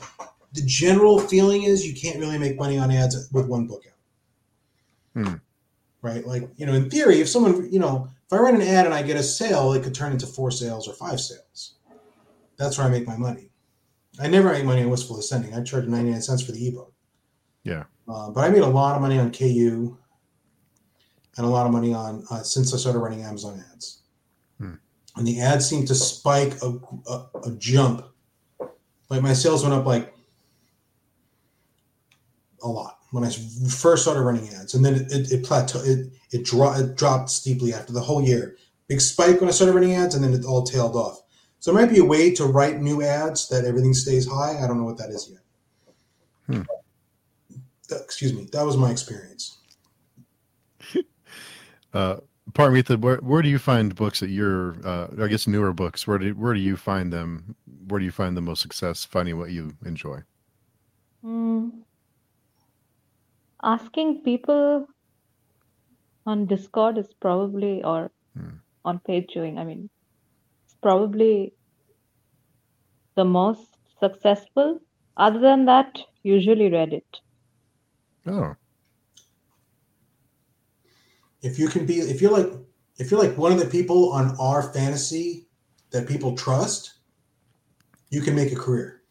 the 0.54 0.62
general 0.66 1.20
feeling 1.20 1.64
is 1.64 1.86
you 1.86 1.99
can't 1.99 2.20
really 2.20 2.38
make 2.38 2.58
money 2.58 2.78
on 2.78 2.91
ads 2.91 3.30
with 3.32 3.47
one 3.47 3.68
book 3.68 3.84
out 3.88 5.24
hmm 5.26 5.36
right? 6.04 6.28
Like, 6.28 6.47
you 6.58 6.68
know, 6.68 6.74
in 6.74 6.89
theory, 6.89 7.22
if 7.22 7.30
someone, 7.30 7.72
you 7.72 7.80
know, 7.80 8.08
if 8.28 8.34
I 8.34 8.38
run 8.38 8.56
an 8.56 8.62
ad 8.62 8.86
and 8.86 8.93
I 8.93 9.01
get 9.01 9.18
a 9.18 9.24
sale, 9.24 9.74
it 9.74 9.84
could 9.84 9.95
turn 9.95 10.12
into 10.12 10.28
four 10.28 10.51
sales 10.51 10.88
or 10.88 10.93
five 10.93 11.20
sales. 11.20 11.76
That's 12.58 12.78
where 12.78 12.86
I 12.86 12.89
make 12.91 13.08
my 13.08 13.18
money. 13.18 13.49
I 14.20 14.28
never 14.28 14.51
make 14.51 14.66
money 14.66 14.84
on 14.84 14.91
Wistful 14.91 15.18
Ascending. 15.18 15.56
I 15.56 15.64
charge 15.64 15.88
99 15.88 16.22
cents 16.22 16.43
for 16.43 16.51
the 16.51 16.68
ebook. 16.68 16.93
Yeah. 17.64 17.86
Uh, 18.08 18.30
but 18.30 18.41
I 18.41 18.49
made 18.49 18.62
a 18.62 18.68
lot 18.68 18.95
of 18.95 19.01
money 19.01 19.18
on 19.18 19.32
KU 19.32 19.97
and 21.38 21.45
a 21.45 21.49
lot 21.49 21.66
of 21.66 21.72
money 21.72 21.93
on 21.93 22.24
uh, 22.30 22.43
since 22.43 22.74
I 22.74 22.78
started 22.78 22.99
running 22.99 23.24
Amazon 23.24 23.64
ads. 23.74 24.01
Hmm. 24.60 24.76
And 25.16 25.26
the 25.26 25.39
ads 25.39 25.68
seem 25.68 25.86
to 25.86 25.95
spike 25.95 26.62
a, 26.62 26.78
a, 27.10 27.26
a 27.45 27.51
jump. 27.58 28.06
Like 29.10 29.22
my 29.22 29.34
sales 29.34 29.64
went 29.64 29.74
up 29.74 29.86
like 29.86 30.12
a 32.64 32.68
lot 32.68 32.99
when 33.11 33.24
I 33.24 33.30
first 33.30 34.03
started 34.03 34.22
running 34.22 34.49
ads, 34.55 34.74
and 34.74 34.84
then 34.84 34.95
it 34.95 35.11
it, 35.11 35.32
it 35.32 35.43
plateaued. 35.43 35.88
It 35.88 36.14
it, 36.32 36.45
dro- 36.45 36.74
it 36.74 36.95
dropped 36.95 37.30
steeply 37.30 37.74
after 37.74 37.93
the 37.93 38.01
whole 38.01 38.24
year. 38.24 38.57
Big 38.88 39.01
spike 39.01 39.39
when 39.39 39.49
I 39.49 39.53
started 39.53 39.74
running 39.74 39.95
ads, 39.95 40.16
and 40.16 40.24
then 40.24 40.34
it 40.34 40.45
all 40.45 40.64
tailed 40.64 40.95
off. 40.95 41.22
So 41.59 41.72
it 41.72 41.76
might 41.76 41.89
be 41.89 41.99
a 41.99 42.05
way 42.05 42.34
to 42.34 42.45
write 42.45 42.82
new 42.82 43.01
ads 43.03 43.47
that 43.49 43.66
everything 43.66 43.93
stays 43.93 44.28
high. 44.28 44.61
I 44.61 44.68
don't 44.68 44.78
know 44.78 44.84
what 44.84 44.97
that 44.97 45.09
is 45.09 45.32
yet. 45.32 45.41
Hmm. 46.47 46.64
excuse 47.89 48.34
me. 48.34 48.49
That 48.51 48.66
was 48.66 48.76
my 48.76 48.91
experience. 48.91 49.59
uh, 51.93 52.18
Paramita, 52.51 52.99
where 52.99 53.18
where 53.18 53.41
do 53.41 53.49
you 53.49 53.59
find 53.59 53.95
books 53.95 54.20
that 54.20 54.30
you're? 54.30 54.76
Uh, 54.86 55.07
I 55.22 55.28
guess 55.28 55.47
newer 55.47 55.72
books. 55.72 56.05
Where 56.05 56.18
do 56.18 56.34
where 56.34 56.53
do 56.53 56.59
you 56.59 56.76
find 56.76 57.14
them? 57.14 57.55
Where 57.88 57.99
do 57.99 58.05
you 58.05 58.11
find 58.11 58.36
the 58.36 58.41
most 58.41 58.61
success 58.61 59.05
finding 59.05 59.38
what 59.38 59.51
you 59.51 59.76
enjoy? 59.86 60.24
Mm, 61.24 61.72
asking 63.64 64.22
people 64.24 64.88
on 66.26 66.45
Discord 66.45 66.97
is 66.97 67.14
probably 67.20 67.84
or 67.84 68.11
hmm. 68.38 68.57
on 68.86 68.99
page 68.99 69.32
viewing. 69.34 69.57
I 69.57 69.64
mean, 69.64 69.89
it's 70.66 70.76
probably 70.82 71.53
the 73.16 73.26
most 73.26 73.78
successful. 73.99 74.82
Other 75.18 75.39
than 75.39 75.66
that, 75.66 75.99
usually 76.24 76.70
Reddit. 76.70 77.03
Oh. 78.26 78.55
If 81.41 81.59
you 81.59 81.68
can 81.68 81.86
be, 81.86 81.99
if 81.99 82.22
you're 82.22 82.32
like, 82.32 82.51
if 82.97 83.11
you're 83.11 83.22
like 83.22 83.38
one 83.38 83.51
of 83.51 83.59
the 83.59 83.66
people 83.66 84.11
on 84.14 84.36
R 84.39 84.74
fantasy 84.74 85.47
that 85.91 86.07
people 86.07 86.36
trust, 86.36 86.93
you 88.09 88.22
can 88.22 88.36
make 88.36 88.51
a 88.51 88.55
career 88.55 89.03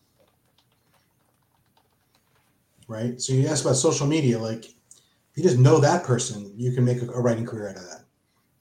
right? 2.92 3.20
So 3.20 3.32
you 3.32 3.46
ask 3.48 3.64
about 3.64 3.76
social 3.76 4.06
media, 4.06 4.38
like 4.38 4.66
if 4.66 5.36
you 5.36 5.42
just 5.42 5.58
know 5.58 5.78
that 5.80 6.04
person, 6.04 6.52
you 6.56 6.72
can 6.72 6.84
make 6.84 7.02
a, 7.02 7.06
a 7.06 7.20
writing 7.20 7.46
career 7.46 7.70
out 7.70 7.76
of 7.76 7.82
that. 7.82 8.04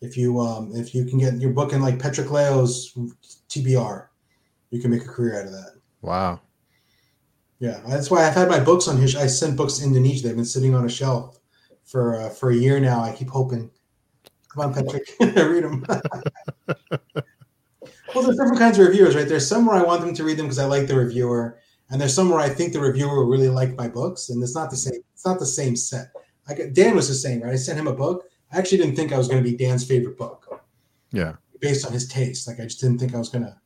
If 0.01 0.17
you 0.17 0.39
um, 0.39 0.71
if 0.73 0.95
you 0.95 1.05
can 1.05 1.19
get 1.19 1.35
your 1.35 1.51
book 1.51 1.73
in 1.73 1.81
like 1.81 1.99
Petrik 1.99 2.31
Leo's 2.31 2.93
TBR, 3.49 4.07
you 4.71 4.81
can 4.81 4.89
make 4.89 5.03
a 5.03 5.07
career 5.07 5.39
out 5.39 5.45
of 5.45 5.51
that. 5.51 5.73
Wow. 6.01 6.41
Yeah, 7.59 7.79
that's 7.87 8.09
why 8.09 8.25
I've 8.25 8.33
had 8.33 8.49
my 8.49 8.59
books 8.59 8.87
on 8.87 8.97
his. 8.97 9.15
I 9.15 9.27
sent 9.27 9.55
books 9.55 9.77
to 9.77 9.85
Indonesia. 9.85 10.27
They've 10.27 10.35
been 10.35 10.45
sitting 10.45 10.73
on 10.73 10.85
a 10.85 10.89
shelf 10.89 11.39
for 11.83 12.15
uh, 12.15 12.29
for 12.29 12.49
a 12.49 12.55
year 12.55 12.79
now. 12.79 13.01
I 13.01 13.11
keep 13.11 13.29
hoping 13.29 13.69
Come 14.53 14.65
on, 14.65 14.73
Petrik, 14.73 15.07
read 15.19 15.63
them. 15.63 15.85
well, 18.13 18.23
there's 18.23 18.35
different 18.35 18.59
kinds 18.59 18.77
of 18.77 18.87
reviewers, 18.87 19.15
right? 19.15 19.27
There's 19.27 19.47
some 19.47 19.65
where 19.65 19.77
I 19.77 19.83
want 19.83 20.01
them 20.01 20.13
to 20.13 20.23
read 20.25 20.37
them 20.37 20.47
because 20.47 20.59
I 20.59 20.65
like 20.65 20.87
the 20.87 20.95
reviewer, 20.95 21.59
and 21.91 21.99
there's 21.99 22.15
some 22.15 22.29
where 22.29 22.39
I 22.39 22.49
think 22.49 22.71
the 22.71 22.79
reviewer 22.79 23.15
will 23.15 23.25
really 23.25 23.49
like 23.49 23.75
my 23.75 23.89
books, 23.89 24.29
and 24.29 24.41
it's 24.41 24.55
not 24.55 24.69
the 24.69 24.77
same. 24.77 25.01
It's 25.13 25.25
not 25.25 25.39
the 25.39 25.45
same 25.45 25.75
set. 25.75 26.11
Like 26.47 26.73
Dan 26.73 26.95
was 26.95 27.07
just 27.07 27.21
saying, 27.21 27.41
right? 27.41 27.53
I 27.53 27.57
sent 27.57 27.77
him 27.77 27.87
a 27.87 27.93
book. 27.93 28.29
I 28.51 28.57
actually 28.57 28.79
didn't 28.79 28.95
think 28.95 29.11
I 29.11 29.17
was 29.17 29.27
going 29.27 29.43
to 29.43 29.49
be 29.49 29.55
Dan's 29.55 29.85
favorite 29.85 30.17
book. 30.17 30.63
Yeah. 31.11 31.33
Based 31.59 31.85
on 31.85 31.91
his 31.91 32.07
taste, 32.07 32.47
like 32.47 32.59
I 32.59 32.63
just 32.63 32.79
didn't 32.79 32.99
think 32.99 33.13
I 33.13 33.17
was 33.17 33.29
gonna. 33.29 33.61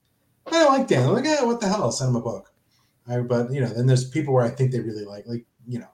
I 0.47 0.51
don't 0.51 0.77
like 0.77 0.87
Dan. 0.87 1.07
I'm 1.07 1.13
like, 1.13 1.25
yeah, 1.25 1.43
what 1.43 1.61
the 1.61 1.67
hell? 1.67 1.83
I'll 1.83 1.91
Send 1.91 2.09
him 2.09 2.15
a 2.17 2.21
book. 2.21 2.51
I, 3.07 3.19
but 3.19 3.51
you 3.53 3.61
know, 3.61 3.67
then 3.67 3.85
there's 3.85 4.09
people 4.09 4.33
where 4.33 4.43
I 4.43 4.49
think 4.49 4.71
they 4.71 4.79
really 4.79 5.05
like, 5.05 5.27
like 5.27 5.45
you 5.67 5.79
know, 5.79 5.89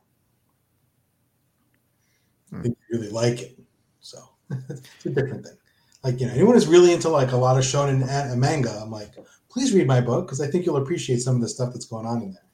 hmm. 2.50 2.62
they 2.62 2.74
really 2.92 3.10
like 3.10 3.42
it. 3.42 3.60
So 4.00 4.18
it's 4.70 5.06
a 5.06 5.10
different 5.10 5.46
thing. 5.46 5.58
Like 6.04 6.20
you 6.20 6.28
know, 6.28 6.34
anyone 6.34 6.56
who's 6.56 6.68
really 6.68 6.94
into 6.94 7.10
like 7.10 7.34
a 7.34 7.38
lot 7.38 7.58
of 7.58 7.64
shonen 7.64 8.08
and 8.08 8.40
manga, 8.40 8.80
I'm 8.82 8.90
like, 8.90 9.12
please 9.52 9.74
read 9.74 9.88
my 9.88 10.02
book 10.02 10.26
because 10.26 10.42
I 10.42 10.48
think 10.48 10.66
you'll 10.66 10.78
appreciate 10.78 11.22
some 11.22 11.36
of 11.36 11.42
the 11.42 11.50
stuff 11.50 11.74
that's 11.74 11.86
going 11.86 12.06
on 12.06 12.22
in 12.22 12.34
there. 12.34 12.46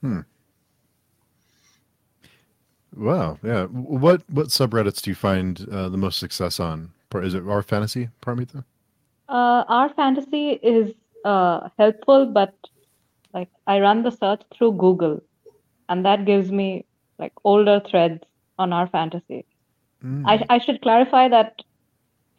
Hmm. 0.00 0.20
Wow. 2.96 3.38
Yeah. 3.42 3.66
What 3.66 4.22
what 4.30 4.48
subreddits 4.48 5.02
do 5.02 5.10
you 5.10 5.14
find 5.14 5.66
uh, 5.70 5.88
the 5.88 5.96
most 5.96 6.18
success 6.18 6.60
on? 6.60 6.92
Is 7.14 7.34
it 7.34 7.42
R 7.46 7.62
fantasy, 7.62 8.08
Paramita? 8.22 8.64
Uh, 9.28 9.64
R 9.68 9.92
fantasy 9.94 10.50
is 10.62 10.94
uh, 11.24 11.68
helpful, 11.78 12.26
but 12.26 12.54
like 13.34 13.48
I 13.66 13.80
run 13.80 14.02
the 14.02 14.10
search 14.10 14.42
through 14.56 14.72
Google, 14.72 15.22
and 15.88 16.04
that 16.04 16.24
gives 16.24 16.50
me 16.50 16.84
like 17.18 17.32
older 17.44 17.80
threads 17.88 18.22
on 18.58 18.72
R 18.72 18.86
fantasy. 18.88 19.44
Mm. 20.04 20.24
I, 20.26 20.44
I 20.48 20.58
should 20.58 20.80
clarify 20.82 21.28
that 21.28 21.62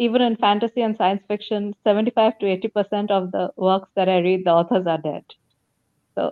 even 0.01 0.21
in 0.23 0.35
fantasy 0.37 0.81
and 0.81 0.97
science 0.97 1.21
fiction, 1.27 1.75
75 1.83 2.39
to 2.39 2.45
80% 2.45 3.11
of 3.11 3.31
the 3.31 3.51
works 3.55 3.89
that 3.95 4.09
I 4.09 4.17
read, 4.17 4.45
the 4.45 4.51
authors 4.51 4.87
are 4.87 4.97
dead. 4.97 5.23
So 6.15 6.31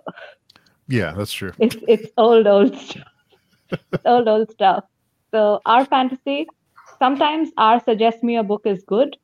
yeah, 0.88 1.12
that's 1.12 1.32
true. 1.32 1.52
It's 1.58 1.76
it's 1.86 2.08
old 2.16 2.48
old 2.48 2.76
stuff. 2.76 3.06
old 4.04 4.26
old 4.26 4.50
stuff. 4.50 4.84
So 5.30 5.60
R 5.66 5.84
fantasy, 5.84 6.48
sometimes 6.98 7.50
R 7.56 7.80
suggests 7.84 8.24
me 8.24 8.36
a 8.38 8.42
book 8.42 8.62
is 8.64 8.82
good. 8.88 9.16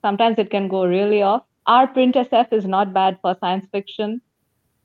Sometimes 0.00 0.38
it 0.38 0.50
can 0.50 0.68
go 0.68 0.86
really 0.86 1.20
off. 1.20 1.42
R 1.66 1.86
print 1.86 2.14
SF 2.14 2.54
is 2.60 2.64
not 2.64 2.94
bad 2.94 3.18
for 3.20 3.36
science 3.40 3.66
fiction. 3.70 4.22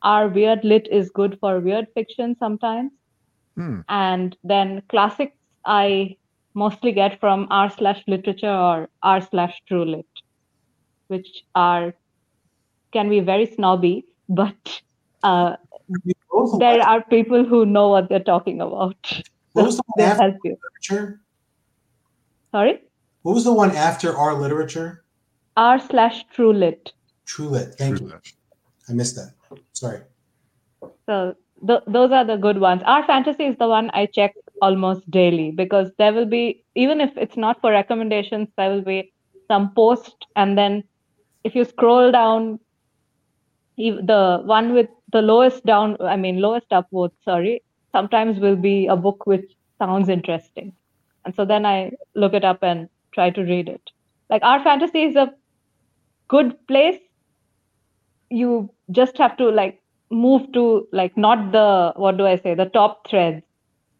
R 0.02 0.28
weird 0.28 0.66
lit 0.66 0.90
is 0.92 1.10
good 1.22 1.40
for 1.40 1.60
weird 1.62 1.88
fiction 1.94 2.36
sometimes. 2.38 2.92
Hmm. 3.56 3.80
And 3.88 4.38
then 4.44 4.82
classics 4.90 5.38
I 5.66 6.18
mostly 6.56 6.91
get 6.91 7.20
from 7.20 7.47
R 7.51 7.70
slash 7.70 8.01
literature 8.08 8.49
or 8.51 8.89
R 9.03 9.22
slash 9.22 9.62
true 9.68 9.86
lit, 9.86 10.08
which 11.08 11.43
are 11.53 11.93
can 12.91 13.10
be 13.10 13.20
very 13.20 13.45
snobby, 13.45 14.06
but 14.30 14.82
uh, 15.22 15.56
there 16.60 16.82
are 16.82 17.03
people 17.03 17.45
who 17.45 17.66
know 17.66 17.89
what 17.89 18.10
they're 18.10 18.30
talking 18.34 18.62
about. 18.62 18.97
What 19.53 19.68
was 19.68 19.78
the 19.78 19.84
one 19.95 20.06
after 20.06 20.24
help 20.24 20.36
you. 20.43 20.58
literature? 20.64 21.22
Sorry? 22.51 22.82
What 23.22 23.36
was 23.36 23.45
the 23.45 23.53
one 23.53 23.72
after 23.72 24.14
R 24.14 24.34
literature? 24.34 25.06
R 25.56 25.80
slash 25.80 26.26
true 26.34 26.51
lit. 26.51 26.91
True 27.26 27.47
lit. 27.47 27.76
Thank 27.76 27.97
true 27.97 28.08
you. 28.08 28.14
Lit. 28.14 28.34
I 28.89 28.93
missed 28.93 29.16
that. 29.16 29.32
Sorry. 29.72 30.01
So 31.06 31.36
th- 31.66 31.88
those 31.88 32.12
are 32.12 32.26
the 32.26 32.36
good 32.36 32.60
ones. 32.60 32.82
R 32.86 33.08
fantasy 33.08 33.45
is 33.45 33.56
the 33.58 33.70
one 33.70 33.89
I 33.93 34.08
check 34.08 34.36
almost 34.62 35.10
daily 35.12 35.51
because 35.51 35.91
there 35.97 36.14
will 36.14 36.26
be 36.26 36.64
even 36.76 37.01
if 37.01 37.12
it's 37.18 37.38
not 37.38 37.60
for 37.62 37.72
recommendations, 37.72 38.49
there 38.58 38.70
will 38.70 38.82
be 38.82 39.12
some 39.47 39.74
post 39.76 40.26
and 40.36 40.58
then 40.58 40.84
if 41.43 41.56
you 41.56 41.64
scroll 41.66 42.12
down 42.12 42.60
the 43.78 44.41
one 44.45 44.74
with 44.74 44.88
the 45.12 45.22
lowest 45.22 45.66
down 45.66 45.97
i 46.01 46.16
mean 46.16 46.39
lowest 46.41 46.70
upvote 46.70 47.12
sorry 47.24 47.62
sometimes 47.91 48.39
will 48.39 48.56
be 48.56 48.88
a 48.88 48.95
book 48.95 49.26
which 49.26 49.45
sounds 49.80 50.10
interesting. 50.10 50.74
And 51.24 51.34
so 51.36 51.45
then 51.45 51.66
i 51.66 51.91
look 52.14 52.34
it 52.34 52.43
up 52.43 52.62
and 52.62 52.89
try 53.14 53.30
to 53.32 53.41
read 53.41 53.70
it. 53.70 53.82
Like 54.30 54.41
R 54.43 54.62
fantasy 54.64 55.03
is 55.03 55.16
a 55.16 55.34
good 56.28 56.56
place. 56.68 56.99
You 58.30 58.70
just 58.91 59.18
have 59.18 59.38
to 59.38 59.49
like 59.49 59.82
move 60.12 60.51
to 60.53 60.88
like 60.91 61.18
not 61.18 61.51
the 61.51 61.93
what 61.95 62.18
do 62.18 62.26
i 62.28 62.36
say 62.38 62.53
the 62.53 62.66
top 62.66 63.10
threads 63.10 63.43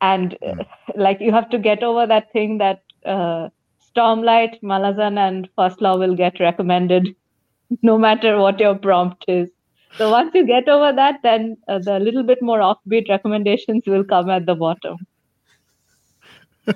and 0.02 0.38
mm. 0.42 0.66
like 0.96 1.20
you 1.20 1.32
have 1.32 1.50
to 1.50 1.58
get 1.58 1.84
over 1.84 2.06
that 2.08 2.32
thing 2.32 2.58
that 2.58 2.82
uh, 3.06 3.50
stormlight 3.96 4.62
malazan 4.62 5.18
and 5.18 5.50
first 5.56 5.82
law 5.82 5.98
will 5.98 6.16
get 6.16 6.40
recommended 6.40 7.16
no 7.82 7.98
matter 7.98 8.40
what 8.40 8.60
your 8.60 8.76
prompt 8.76 9.26
is 9.28 9.50
so 9.98 10.12
once 10.12 10.32
you 10.34 10.46
get 10.46 10.68
over 10.68 10.92
that, 10.94 11.22
then 11.24 11.56
uh, 11.70 11.80
the 11.80 12.00
little 12.00 12.24
bit 12.24 12.42
more 12.42 12.60
offbeat 12.60 13.08
recommendations 13.08 13.84
will 13.88 14.04
come 14.04 14.30
at 14.30 14.46
the 14.46 14.56
bottom. 14.56 14.98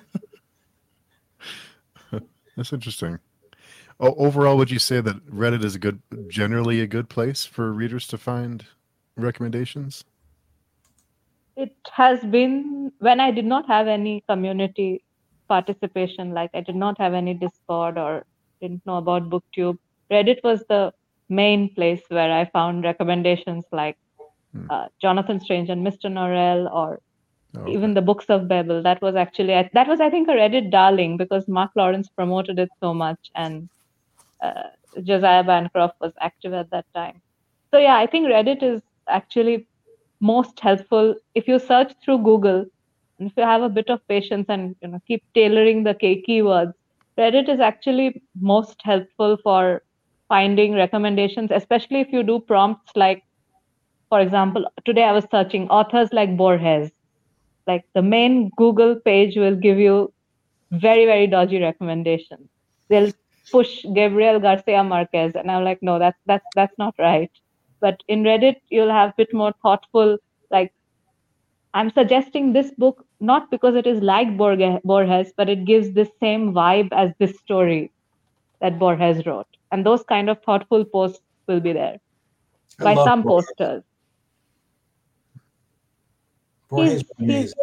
That's 2.56 2.72
interesting. 2.72 3.20
overall, 4.00 4.56
would 4.58 4.72
you 4.72 4.80
say 4.80 5.02
that 5.02 5.26
Reddit 5.30 5.66
is 5.66 5.76
a 5.76 5.80
good, 5.80 6.02
generally 6.30 6.80
a 6.80 6.88
good 6.88 7.10
place 7.10 7.46
for 7.46 7.74
readers 7.74 8.08
to 8.08 8.18
find 8.18 8.66
recommendations? 9.18 10.06
It 11.64 11.76
has 11.92 12.20
been 12.22 12.92
when 13.00 13.20
I 13.20 13.32
did 13.32 13.46
not 13.46 13.68
have 13.68 13.88
any 13.88 14.24
community 14.30 15.04
participation, 15.50 16.32
like 16.32 16.52
I 16.54 16.62
did 16.62 16.76
not 16.76 16.98
have 17.00 17.14
any 17.14 17.34
Discord 17.34 17.98
or 17.98 18.26
didn't 18.62 18.86
know 18.86 18.98
about 18.98 19.30
BookTube. 19.30 19.78
Reddit 20.12 20.42
was 20.44 20.64
the 20.70 20.94
main 21.28 21.74
place 21.74 22.02
where 22.08 22.32
I 22.32 22.46
found 22.46 22.84
recommendations 22.84 23.66
like 23.72 23.98
hmm. 24.54 24.66
uh, 24.70 24.88
Jonathan 25.02 25.40
Strange 25.40 25.70
and 25.70 25.86
Mr. 25.86 26.06
Norrell, 26.06 26.72
or 26.74 27.00
okay. 27.56 27.72
even 27.72 27.94
the 27.94 28.02
Books 28.02 28.26
of 28.30 28.48
Babel. 28.48 28.82
That 28.82 29.02
was 29.02 29.16
actually 29.16 29.70
that 29.74 29.88
was 29.88 30.00
I 30.00 30.10
think 30.10 30.30
a 30.30 30.34
Reddit 30.34 30.72
darling 30.72 31.18
because 31.18 31.48
Mark 31.48 31.72
Lawrence 31.76 32.10
promoted 32.10 32.60
it 32.60 32.70
so 32.80 32.94
much, 32.94 33.32
and 33.36 33.70
uh, 34.42 34.70
Josiah 35.04 35.44
Bancroft 35.44 36.00
was 36.00 36.14
active 36.22 36.54
at 36.54 36.70
that 36.72 36.86
time. 36.94 37.22
So 37.72 37.78
yeah, 37.78 37.98
I 37.98 38.08
think 38.08 38.28
Reddit 38.28 38.64
is 38.64 38.82
actually 39.08 39.68
most 40.22 40.60
helpful 40.60 41.16
if 41.36 41.48
you 41.48 41.60
search 41.60 41.94
through 42.04 42.20
Google. 42.24 42.66
And 43.20 43.30
if 43.30 43.38
you 43.38 43.44
have 43.44 43.62
a 43.62 43.70
bit 43.70 43.90
of 43.90 44.08
patience 44.08 44.46
and 44.50 44.76
you 44.82 44.90
know 44.90 45.00
keep 45.08 45.24
tailoring 45.34 45.84
the 45.84 45.94
keywords, 45.96 46.74
Reddit 47.18 47.50
is 47.50 47.60
actually 47.60 48.22
most 48.40 48.82
helpful 48.84 49.38
for 49.44 49.84
finding 50.30 50.74
recommendations, 50.74 51.52
especially 51.52 52.02
if 52.02 52.12
you 52.12 52.24
do 52.24 52.40
prompts 52.40 52.92
like, 52.96 53.24
for 54.10 54.20
example, 54.22 54.66
today 54.86 55.04
I 55.04 55.12
was 55.12 55.26
searching 55.32 55.70
authors 55.70 56.14
like 56.14 56.38
Borges. 56.38 56.92
Like 57.68 57.86
the 57.94 58.02
main 58.02 58.50
Google 58.58 58.96
page 58.96 59.36
will 59.38 59.56
give 59.56 59.78
you 59.80 60.14
very, 60.72 61.06
very 61.06 61.28
dodgy 61.28 61.60
recommendations. 61.62 62.50
They'll 62.90 63.12
push 63.52 63.84
Gabriel 63.94 64.40
Garcia 64.40 64.84
Marquez, 64.84 65.36
and 65.36 65.50
I'm 65.52 65.64
like, 65.64 65.80
no, 65.82 66.00
that's 66.00 66.20
that's 66.26 66.46
that's 66.56 66.78
not 66.78 66.96
right. 67.00 67.32
But 67.82 68.02
in 68.08 68.24
Reddit, 68.24 68.58
you'll 68.70 68.92
have 68.92 69.10
a 69.10 69.14
bit 69.18 69.34
more 69.34 69.54
thoughtful, 69.62 70.18
like 70.52 70.74
I'm 71.74 71.90
suggesting 71.92 72.54
this 72.54 72.72
book 72.78 73.06
not 73.20 73.52
because 73.52 73.76
it 73.76 73.88
is 73.88 74.02
like 74.02 74.38
Borges, 74.38 75.34
but 75.38 75.50
it 75.50 75.66
gives 75.66 75.94
the 75.94 76.10
same 76.20 76.54
vibe 76.54 76.90
as 76.92 77.12
this 77.20 77.38
story 77.40 77.92
that 78.62 78.80
Borges 78.80 79.26
wrote. 79.26 79.48
And 79.72 79.86
those 79.86 80.04
kind 80.04 80.30
of 80.30 80.42
thoughtful 80.44 80.86
posts 80.86 81.22
will 81.48 81.60
be 81.60 81.74
there. 81.74 81.98
I 82.80 82.84
by 82.84 82.96
some 83.04 83.24
posters. 83.24 83.84
He's, 86.76 87.04
he's, 87.20 87.54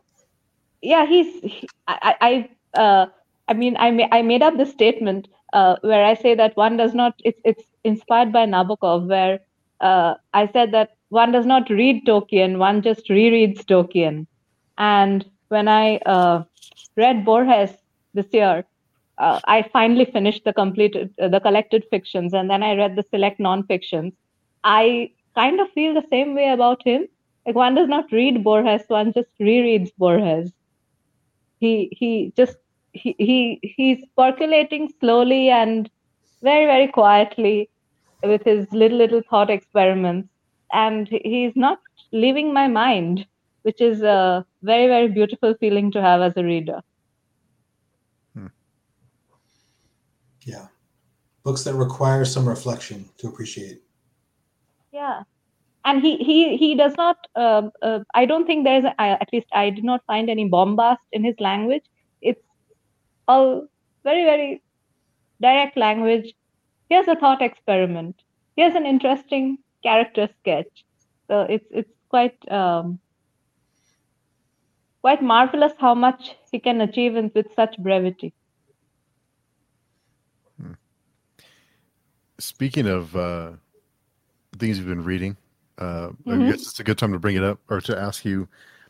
yeah 0.83 1.07
he's 1.07 1.41
he, 1.43 1.69
i 1.89 2.15
i 2.21 2.81
uh, 2.81 3.07
i 3.49 3.55
mean 3.55 3.77
i 3.79 3.91
ma- 3.91 4.09
i 4.13 4.23
made 4.23 4.43
up 4.43 4.57
the 4.57 4.67
statement 4.67 5.29
uh, 5.53 5.77
where 5.83 6.05
i 6.05 6.15
say 6.15 6.35
that 6.35 6.57
one 6.57 6.77
does 6.77 6.95
not 6.95 7.15
it's 7.25 7.41
it's 7.45 7.65
inspired 7.85 8.33
by 8.33 8.45
nabokov 8.47 9.07
where 9.09 9.41
uh, 9.81 10.15
i 10.33 10.47
said 10.47 10.73
that 10.73 10.91
one 11.09 11.33
does 11.33 11.47
not 11.47 11.69
read 11.71 12.05
tolkien 12.07 12.59
one 12.59 12.83
just 12.83 13.09
rereads 13.09 13.65
tolkien 13.73 14.27
and 14.79 15.25
when 15.49 15.69
i 15.69 15.97
uh, 16.15 16.43
read 16.97 17.25
borges 17.25 17.71
this 18.15 18.33
year 18.33 18.65
uh, 19.19 19.41
I 19.47 19.63
finally 19.73 20.05
finished 20.05 20.45
the 20.45 20.53
completed 20.53 21.13
uh, 21.21 21.29
the 21.29 21.41
collected 21.41 21.85
fictions, 21.91 22.35
and 22.35 22.51
then 22.51 22.63
I 22.63 22.75
read 22.77 22.97
the 22.97 23.03
select 23.03 23.41
non-fictions. 23.41 24.15
I 24.65 25.11
kind 25.35 25.61
of 25.61 25.71
feel 25.71 25.95
the 25.95 26.07
same 26.11 26.35
way 26.35 26.51
about 26.51 26.83
him. 26.85 27.07
Like 27.47 27.55
one 27.57 27.75
does 27.75 27.89
not 27.89 28.13
read 28.13 28.45
Borges, 28.45 28.83
one 28.89 29.13
just 29.13 29.31
rereads 29.41 29.91
Borges. 29.97 30.53
He 31.61 31.89
he 31.93 32.33
just 32.37 32.57
he, 32.93 33.15
he 33.19 33.61
he's 33.63 34.05
percolating 34.17 34.93
slowly 35.01 35.49
and 35.51 35.91
very 36.43 36.67
very 36.67 36.89
quietly 36.89 37.71
with 38.23 38.43
his 38.45 38.67
little 38.73 38.99
little 38.99 39.23
thought 39.31 39.51
experiments, 39.51 40.29
and 40.73 41.09
he's 41.09 41.53
not 41.55 41.79
leaving 42.13 42.53
my 42.53 42.69
mind, 42.69 43.27
which 43.63 43.81
is 43.81 44.03
a 44.03 44.45
very 44.63 44.87
very 44.87 45.09
beautiful 45.09 45.55
feeling 45.61 45.91
to 45.93 46.01
have 46.01 46.21
as 46.21 46.37
a 46.37 46.45
reader. 46.45 46.81
Yeah, 50.47 50.69
books 51.43 51.65
that 51.65 51.75
require 51.75 52.25
some 52.25 52.49
reflection 52.49 53.11
to 53.19 53.27
appreciate. 53.27 53.83
Yeah, 54.93 55.25
and 55.85 56.01
he 56.01 56.19
he 56.19 56.57
he 56.57 56.77
does 56.77 56.95
not. 56.97 57.17
Uh, 57.35 57.71
uh, 57.83 57.99
I 58.15 58.27
don't 58.27 58.47
think 58.47 58.65
there's 58.65 58.85
a, 58.85 59.01
at 59.01 59.29
least 59.33 59.49
I 59.53 59.71
did 59.71 59.83
not 59.83 60.05
find 60.07 60.31
any 60.31 60.49
bombast 60.49 61.01
in 61.11 61.25
his 61.25 61.35
language. 61.41 61.83
It's 62.23 62.41
all 63.27 63.67
very 64.05 64.25
very 64.25 64.63
direct 65.43 65.77
language. 65.77 66.33
Here's 66.89 67.09
a 67.09 67.17
thought 67.17 67.43
experiment. 67.43 68.17
Here's 68.57 68.75
an 68.75 68.87
interesting 68.87 69.59
character 69.83 70.29
sketch. 70.41 70.85
So 71.29 71.41
it's 71.43 71.67
it's 71.71 71.91
quite 72.09 72.37
um, 72.51 72.99
quite 75.01 75.23
marvelous 75.23 75.73
how 75.79 75.95
much 75.95 76.37
he 76.51 76.59
can 76.59 76.81
achieve 76.81 77.17
in, 77.17 77.31
with 77.35 77.47
such 77.55 77.77
brevity. 77.79 78.33
Hmm. 80.61 80.73
Speaking 82.39 82.87
of 82.87 83.15
uh, 83.17 83.53
things 84.59 84.79
you've 84.79 84.89
been 84.89 85.05
reading, 85.05 85.37
uh, 85.79 86.09
mm-hmm. 86.09 86.43
I 86.43 86.51
guess 86.51 86.63
it's 86.63 86.81
a 86.81 86.85
good 86.85 86.99
time 86.99 87.13
to 87.13 87.19
bring 87.19 87.37
it 87.37 87.45
up 87.45 87.61
or 87.69 87.81
to 87.83 87.99
ask 87.99 88.25
you. 88.25 88.49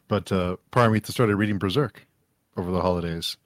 But 0.08 0.30
uh, 0.30 0.56
Paramita 0.70 1.10
started 1.10 1.36
reading 1.36 1.58
Berserk 1.58 2.06
over 2.56 2.70
the 2.70 2.80
holidays. 2.80 3.36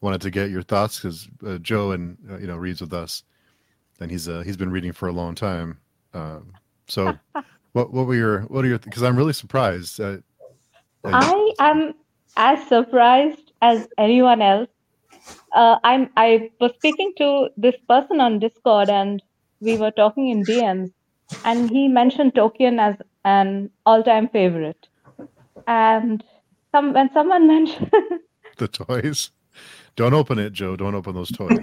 Wanted 0.00 0.20
to 0.22 0.30
get 0.30 0.50
your 0.50 0.62
thoughts 0.62 1.00
because 1.00 1.28
uh, 1.46 1.58
Joe 1.58 1.92
and 1.92 2.16
uh, 2.30 2.38
you 2.38 2.46
know 2.46 2.56
reads 2.56 2.80
with 2.80 2.92
us, 2.92 3.24
and 4.00 4.10
he's 4.10 4.28
uh, 4.28 4.42
he's 4.44 4.56
been 4.56 4.70
reading 4.70 4.92
for 4.92 5.08
a 5.08 5.12
long 5.12 5.34
time. 5.34 5.78
Uh, 6.12 6.40
so, 6.88 7.18
what 7.72 7.92
what 7.92 8.06
were 8.06 8.14
your 8.14 8.40
what 8.42 8.64
are 8.64 8.68
your 8.68 8.78
because 8.78 9.02
I'm 9.02 9.16
really 9.16 9.32
surprised. 9.32 10.00
Uh, 10.00 10.18
I 11.04 11.52
am 11.58 11.94
as 12.36 12.66
surprised 12.68 13.52
as 13.62 13.86
anyone 13.98 14.42
else. 14.42 14.68
Uh, 15.54 15.76
I'm 15.84 16.10
I 16.16 16.50
was 16.60 16.72
speaking 16.76 17.12
to 17.18 17.48
this 17.56 17.74
person 17.88 18.20
on 18.20 18.38
Discord 18.38 18.88
and 18.88 19.22
we 19.60 19.76
were 19.76 19.90
talking 19.90 20.28
in 20.28 20.44
DMs 20.44 20.92
and 21.44 21.70
he 21.70 21.88
mentioned 21.88 22.34
Tolkien 22.34 22.80
as 22.80 22.96
an 23.24 23.70
all-time 23.86 24.28
favorite. 24.28 24.88
And 25.66 26.22
some 26.72 26.92
when 26.92 27.10
someone 27.12 27.46
mentioned 27.54 27.90
the 28.56 28.68
toys. 28.68 29.30
Don't 29.96 30.14
open 30.14 30.38
it, 30.38 30.52
Joe. 30.52 30.76
Don't 30.76 30.94
open 30.94 31.14
those 31.14 31.30
toys. 31.30 31.58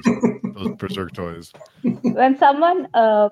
those 0.56 0.76
berserk 0.78 1.14
toys. 1.14 1.52
When 1.84 2.38
someone 2.38 2.88
uh, 2.94 3.30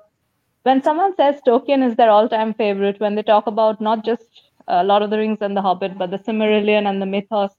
when 0.64 0.84
someone 0.84 1.16
says 1.16 1.40
Tolkien 1.48 1.88
is 1.88 1.96
their 1.96 2.10
all-time 2.10 2.54
favorite, 2.54 3.00
when 3.00 3.16
they 3.16 3.24
talk 3.24 3.48
about 3.48 3.80
not 3.80 4.04
just 4.04 4.26
uh, 4.68 4.84
Lord 4.84 5.04
of 5.04 5.10
the 5.10 5.18
Rings 5.18 5.40
and 5.42 5.56
The 5.56 5.62
Hobbit, 5.62 5.98
but 5.98 6.12
the 6.12 6.20
Silmarillion 6.20 6.88
and 6.88 7.02
the 7.02 7.06
mythos, 7.06 7.52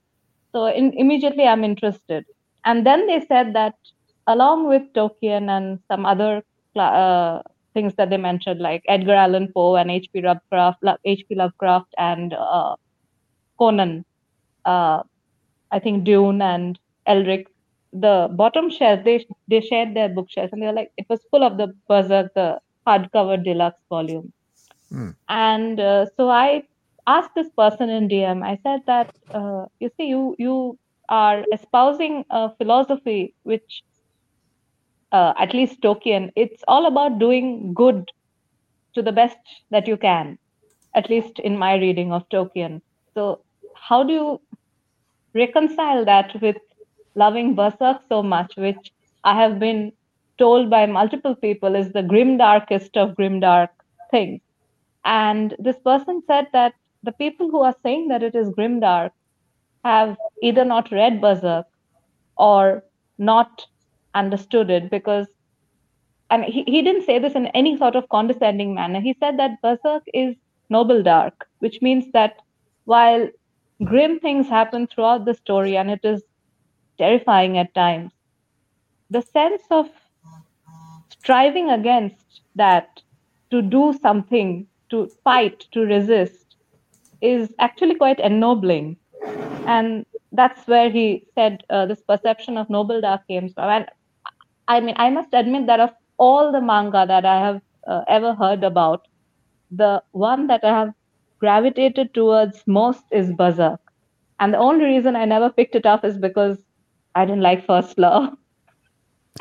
so 0.52 0.66
in, 0.66 0.92
immediately 0.92 1.44
I'm 1.44 1.64
interested. 1.64 2.26
And 2.64 2.86
then 2.86 3.06
they 3.06 3.24
said 3.26 3.54
that 3.54 3.74
along 4.26 4.68
with 4.68 4.82
Tolkien 4.92 5.48
and 5.48 5.80
some 5.88 6.04
other 6.04 6.42
uh, 6.76 7.40
things 7.74 7.94
that 7.94 8.10
they 8.10 8.16
mentioned, 8.16 8.60
like 8.60 8.84
Edgar 8.86 9.14
Allan 9.14 9.50
Poe 9.52 9.76
and 9.76 9.90
H.P. 9.90 10.22
Lovecraft, 10.22 10.84
H.P. 11.04 11.34
Lovecraft 11.34 11.94
and 11.98 12.34
uh, 12.34 12.76
Conan, 13.58 14.04
uh, 14.64 15.02
I 15.70 15.78
think 15.78 16.04
Dune 16.04 16.42
and 16.42 16.78
Elric, 17.08 17.46
the 17.92 18.28
bottom 18.32 18.70
shelf, 18.70 19.04
they 19.04 19.26
they 19.48 19.60
shared 19.60 19.94
their 19.94 20.08
bookshelves 20.08 20.52
and 20.52 20.62
they 20.62 20.66
were 20.66 20.72
like, 20.72 20.92
it 20.96 21.06
was 21.08 21.20
full 21.30 21.42
of 21.42 21.56
the 21.56 21.74
Berserk, 21.88 22.32
the 22.34 22.60
hardcover 22.86 23.42
deluxe 23.42 23.82
volume. 23.88 24.32
Mm. 24.92 25.14
And 25.28 25.80
uh, 25.80 26.06
so 26.16 26.28
I 26.30 26.62
asked 27.06 27.34
this 27.34 27.48
person 27.56 27.88
in 27.90 28.08
DM. 28.08 28.42
I 28.44 28.58
said 28.62 28.80
that 28.86 29.14
uh, 29.32 29.66
you 29.80 29.90
see, 29.96 30.06
you 30.06 30.34
you 30.38 30.78
are 31.08 31.44
espousing 31.52 32.24
a 32.30 32.50
philosophy 32.56 33.34
which, 33.42 33.82
uh, 35.12 35.32
at 35.38 35.52
least 35.52 35.80
Tolkien, 35.82 36.30
it's 36.36 36.62
all 36.68 36.86
about 36.86 37.18
doing 37.18 37.74
good 37.74 38.10
to 38.94 39.02
the 39.02 39.12
best 39.12 39.38
that 39.70 39.86
you 39.88 39.96
can. 39.96 40.38
At 40.94 41.08
least 41.10 41.38
in 41.38 41.56
my 41.56 41.74
reading 41.76 42.12
of 42.12 42.28
Tolkien. 42.28 42.80
So 43.14 43.40
how 43.74 44.02
do 44.02 44.12
you 44.12 44.40
reconcile 45.34 46.04
that 46.04 46.40
with 46.40 46.56
loving 47.14 47.54
Berserk 47.54 48.02
so 48.08 48.22
much, 48.22 48.56
which 48.56 48.92
I 49.24 49.40
have 49.40 49.58
been 49.58 49.92
told 50.38 50.70
by 50.70 50.86
multiple 50.86 51.34
people 51.34 51.74
is 51.74 51.92
the 51.92 52.02
grim 52.02 52.38
darkest 52.38 52.96
of 52.96 53.14
grim 53.16 53.40
dark 53.40 53.70
things. 54.10 54.40
And 55.04 55.54
this 55.58 55.78
person 55.78 56.22
said 56.26 56.48
that 56.52 56.74
the 57.02 57.12
people 57.12 57.50
who 57.50 57.60
are 57.60 57.76
saying 57.82 58.08
that 58.08 58.22
it 58.22 58.34
is 58.34 58.50
grim 58.50 58.80
dark 58.80 59.12
have 59.84 60.16
either 60.42 60.64
not 60.64 60.90
read 60.90 61.20
Berserk 61.20 61.66
or 62.36 62.84
not 63.18 63.66
understood 64.14 64.70
it 64.70 64.90
because 64.90 65.26
and 66.30 66.44
he, 66.44 66.62
he 66.66 66.82
didn't 66.82 67.04
say 67.04 67.18
this 67.18 67.34
in 67.34 67.46
any 67.48 67.76
sort 67.76 67.96
of 67.96 68.08
condescending 68.08 68.74
manner. 68.74 69.00
He 69.00 69.14
said 69.18 69.38
that 69.38 69.60
Berserk 69.62 70.04
is 70.14 70.36
noble 70.68 71.02
dark, 71.02 71.48
which 71.58 71.82
means 71.82 72.10
that 72.12 72.36
while 72.84 73.28
grim 73.84 74.20
things 74.20 74.48
happen 74.48 74.86
throughout 74.86 75.24
the 75.24 75.34
story 75.34 75.76
and 75.76 75.90
it 75.90 76.00
is 76.04 76.22
terrifying 77.00 77.58
at 77.58 77.74
times, 77.74 78.12
the 79.10 79.22
sense 79.22 79.64
of 79.70 79.88
striving 81.10 81.70
against 81.70 82.42
that 82.56 83.02
to 83.50 83.62
do 83.62 83.92
something, 84.02 84.66
to 84.90 85.08
fight, 85.24 85.66
to 85.72 85.80
resist, 85.80 86.56
is 87.22 87.54
actually 87.58 87.96
quite 87.96 88.20
ennobling. 88.20 88.96
And 89.66 90.06
that's 90.32 90.66
where 90.66 90.90
he 90.90 91.26
said 91.34 91.64
uh, 91.70 91.86
this 91.86 92.02
perception 92.02 92.58
of 92.58 92.70
noble 92.70 93.00
dark 93.00 93.26
came 93.28 93.50
from. 93.50 93.70
And 93.70 93.86
I 94.68 94.80
mean, 94.80 94.94
I 94.98 95.10
must 95.10 95.34
admit 95.34 95.66
that 95.66 95.80
of 95.80 95.90
all 96.18 96.52
the 96.52 96.60
manga 96.60 97.06
that 97.06 97.24
I 97.26 97.40
have 97.40 97.62
uh, 97.86 98.02
ever 98.08 98.34
heard 98.34 98.64
about, 98.64 99.08
the 99.70 100.02
one 100.12 100.46
that 100.48 100.64
I 100.64 100.70
have 100.78 100.94
gravitated 101.40 102.14
towards 102.14 102.62
most 102.66 103.04
is 103.12 103.32
Berserk. 103.32 103.80
And 104.40 104.54
the 104.54 104.58
only 104.58 104.84
reason 104.86 105.16
I 105.16 105.24
never 105.26 105.50
picked 105.50 105.76
it 105.76 105.86
up 105.86 106.04
is 106.04 106.18
because 106.18 106.58
I 107.14 107.24
didn't 107.24 107.42
like 107.42 107.66
First 107.66 107.98
Law. 107.98 108.30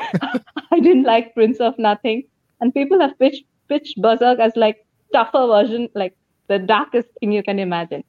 I 0.00 0.80
didn't 0.80 1.04
like 1.04 1.34
Prince 1.34 1.60
of 1.60 1.78
Nothing, 1.78 2.24
and 2.60 2.74
people 2.74 3.00
have 3.00 3.18
pitched 3.18 3.44
pitched 3.68 4.00
Berserk 4.00 4.38
as 4.38 4.56
like 4.56 4.84
tougher 5.12 5.46
version, 5.46 5.88
like 5.94 6.16
the 6.48 6.58
darkest 6.58 7.08
thing 7.20 7.32
you 7.32 7.42
can 7.42 7.58
imagine. 7.58 8.04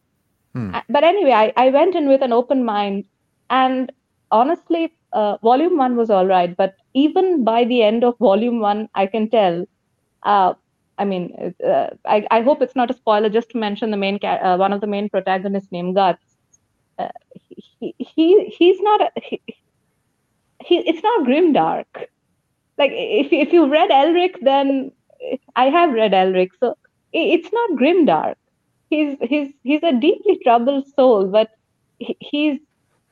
Hmm. 0.53 0.75
Uh, 0.75 0.81
but 0.89 1.03
anyway, 1.03 1.31
I, 1.31 1.53
I 1.55 1.69
went 1.69 1.95
in 1.95 2.07
with 2.07 2.21
an 2.21 2.33
open 2.33 2.65
mind, 2.65 3.05
and 3.49 3.91
honestly, 4.31 4.93
uh, 5.13 5.37
volume 5.37 5.77
one 5.77 5.95
was 5.95 6.09
all 6.09 6.25
right. 6.25 6.55
But 6.55 6.75
even 6.93 7.43
by 7.43 7.63
the 7.65 7.83
end 7.83 8.03
of 8.03 8.17
volume 8.19 8.59
one, 8.59 8.89
I 8.95 9.05
can 9.05 9.29
tell. 9.29 9.65
Uh, 10.23 10.53
I 10.97 11.05
mean, 11.05 11.53
uh, 11.65 11.87
I, 12.05 12.27
I 12.29 12.41
hope 12.41 12.61
it's 12.61 12.75
not 12.75 12.91
a 12.91 12.93
spoiler. 12.93 13.29
Just 13.29 13.49
to 13.51 13.57
mention 13.57 13.91
the 13.91 13.97
main, 13.97 14.19
uh, 14.23 14.57
one 14.57 14.73
of 14.73 14.81
the 14.81 14.87
main 14.87 15.09
protagonists 15.09 15.71
named 15.71 15.95
Guts. 15.95 16.30
Uh, 16.97 17.09
he, 17.79 17.95
he 17.99 18.45
he's 18.45 18.79
not 18.81 19.01
a, 19.01 19.09
he, 19.21 19.41
he 20.63 20.77
it's 20.79 21.03
not 21.03 21.25
grim 21.25 21.53
dark. 21.53 21.87
Like 22.77 22.91
if 22.93 23.31
if 23.31 23.53
you 23.53 23.67
read 23.69 23.89
Elric, 23.89 24.35
then 24.41 24.91
I 25.55 25.65
have 25.65 25.93
read 25.93 26.11
Elric, 26.13 26.49
so 26.59 26.77
it's 27.13 27.51
not 27.51 27.77
grim 27.77 28.05
dark. 28.05 28.37
He's 28.89 29.17
he's 29.21 29.53
he's 29.63 29.83
a 29.83 29.93
deeply 29.93 30.39
troubled 30.43 30.87
soul, 30.95 31.27
but 31.27 31.49
he's 31.99 32.59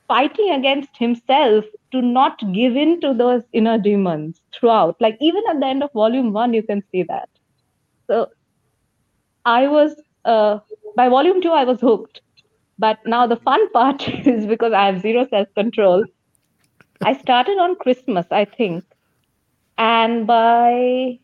fighting 0.08 0.50
against 0.50 0.96
himself 0.96 1.64
to 1.92 2.02
not 2.02 2.38
give 2.52 2.76
in 2.76 3.00
to 3.00 3.14
those 3.14 3.42
inner 3.52 3.78
demons 3.78 4.40
throughout. 4.52 4.96
Like 5.00 5.16
even 5.20 5.42
at 5.50 5.60
the 5.60 5.66
end 5.66 5.82
of 5.82 5.92
volume 5.92 6.32
one, 6.32 6.52
you 6.54 6.62
can 6.62 6.82
see 6.90 7.02
that. 7.04 7.28
So 8.06 8.28
I 9.44 9.68
was 9.68 9.94
uh, 10.24 10.58
by 10.96 11.08
volume 11.08 11.40
two, 11.42 11.50
I 11.50 11.64
was 11.64 11.80
hooked. 11.80 12.20
But 12.80 12.98
now 13.06 13.26
the 13.28 13.36
fun 13.36 13.70
part 13.72 14.08
is 14.26 14.46
because 14.46 14.72
I 14.72 14.86
have 14.86 15.02
zero 15.02 15.26
self 15.28 15.48
control. 15.54 16.04
I 17.04 17.14
started 17.14 17.58
on 17.58 17.76
Christmas, 17.76 18.26
I 18.32 18.44
think. 18.46 18.84
And 19.78 20.26
by 20.26 21.20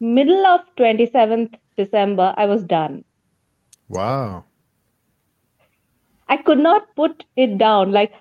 middle 0.00 0.46
of 0.46 0.60
27th 0.76 1.54
December, 1.76 2.34
I 2.36 2.46
was 2.46 2.64
done. 2.64 3.04
Wow. 3.88 4.44
I 6.28 6.36
could 6.38 6.58
not 6.58 6.94
put 6.96 7.24
it 7.36 7.58
down. 7.58 7.92
Like 7.92 8.12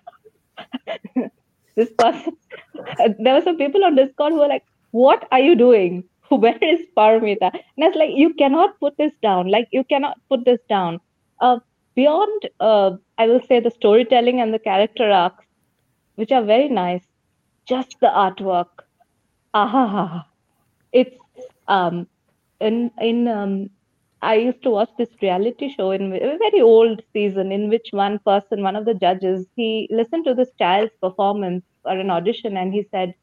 this 1.76 1.92
person, 1.98 2.38
there 3.20 3.36
were 3.36 3.42
some 3.42 3.58
people 3.58 3.84
on 3.86 3.96
Discord 3.96 4.34
who 4.34 4.40
were 4.40 4.48
like, 4.48 4.64
What 4.92 5.28
are 5.32 5.40
you 5.40 5.56
doing? 5.56 6.04
Where 6.30 6.58
is 6.62 6.82
Paramita? 6.98 7.52
And 7.54 7.84
I 7.84 7.88
was 7.88 7.96
like, 7.98 8.12
You 8.16 8.34
cannot 8.36 8.80
put 8.80 8.98
this 8.98 9.14
down. 9.22 9.50
Like, 9.50 9.68
you 9.72 9.84
cannot 9.86 10.18
put 10.30 10.46
this 10.46 10.60
down. 10.70 11.00
Uh, 11.42 11.60
beyond, 12.00 12.50
uh, 12.60 12.92
I 13.18 13.28
will 13.28 13.42
say, 13.50 13.60
the 13.60 13.72
storytelling 13.80 14.42
and 14.42 14.54
the 14.54 14.60
character 14.70 15.10
arcs, 15.12 15.46
which 16.16 16.32
are 16.32 16.44
very 16.44 16.70
nice. 16.70 17.06
Just 17.68 17.98
the 18.02 18.08
artwork. 18.08 18.86
Ah, 19.54 20.26
it's 20.92 21.18
um, 21.68 22.08
in 22.60 22.92
in 23.02 23.28
um, 23.28 23.70
I 24.22 24.36
used 24.36 24.64
to 24.64 24.72
watch 24.72 24.90
this 24.98 25.10
reality 25.22 25.70
show 25.76 25.92
in 25.92 26.14
a 26.14 26.38
very 26.46 26.62
old 26.62 27.02
season 27.14 27.52
in 27.52 27.70
which 27.70 27.90
one 27.92 28.20
person, 28.26 28.64
one 28.64 28.76
of 28.76 28.86
the 28.86 28.94
judges, 28.94 29.48
he 29.56 29.88
listened 29.92 30.26
to 30.26 30.34
this 30.34 30.52
child's 30.60 30.94
performance 31.02 31.64
or 31.86 31.98
an 31.98 32.10
audition 32.10 32.58
and 32.58 32.74
he 32.74 32.84
said, 32.92 33.14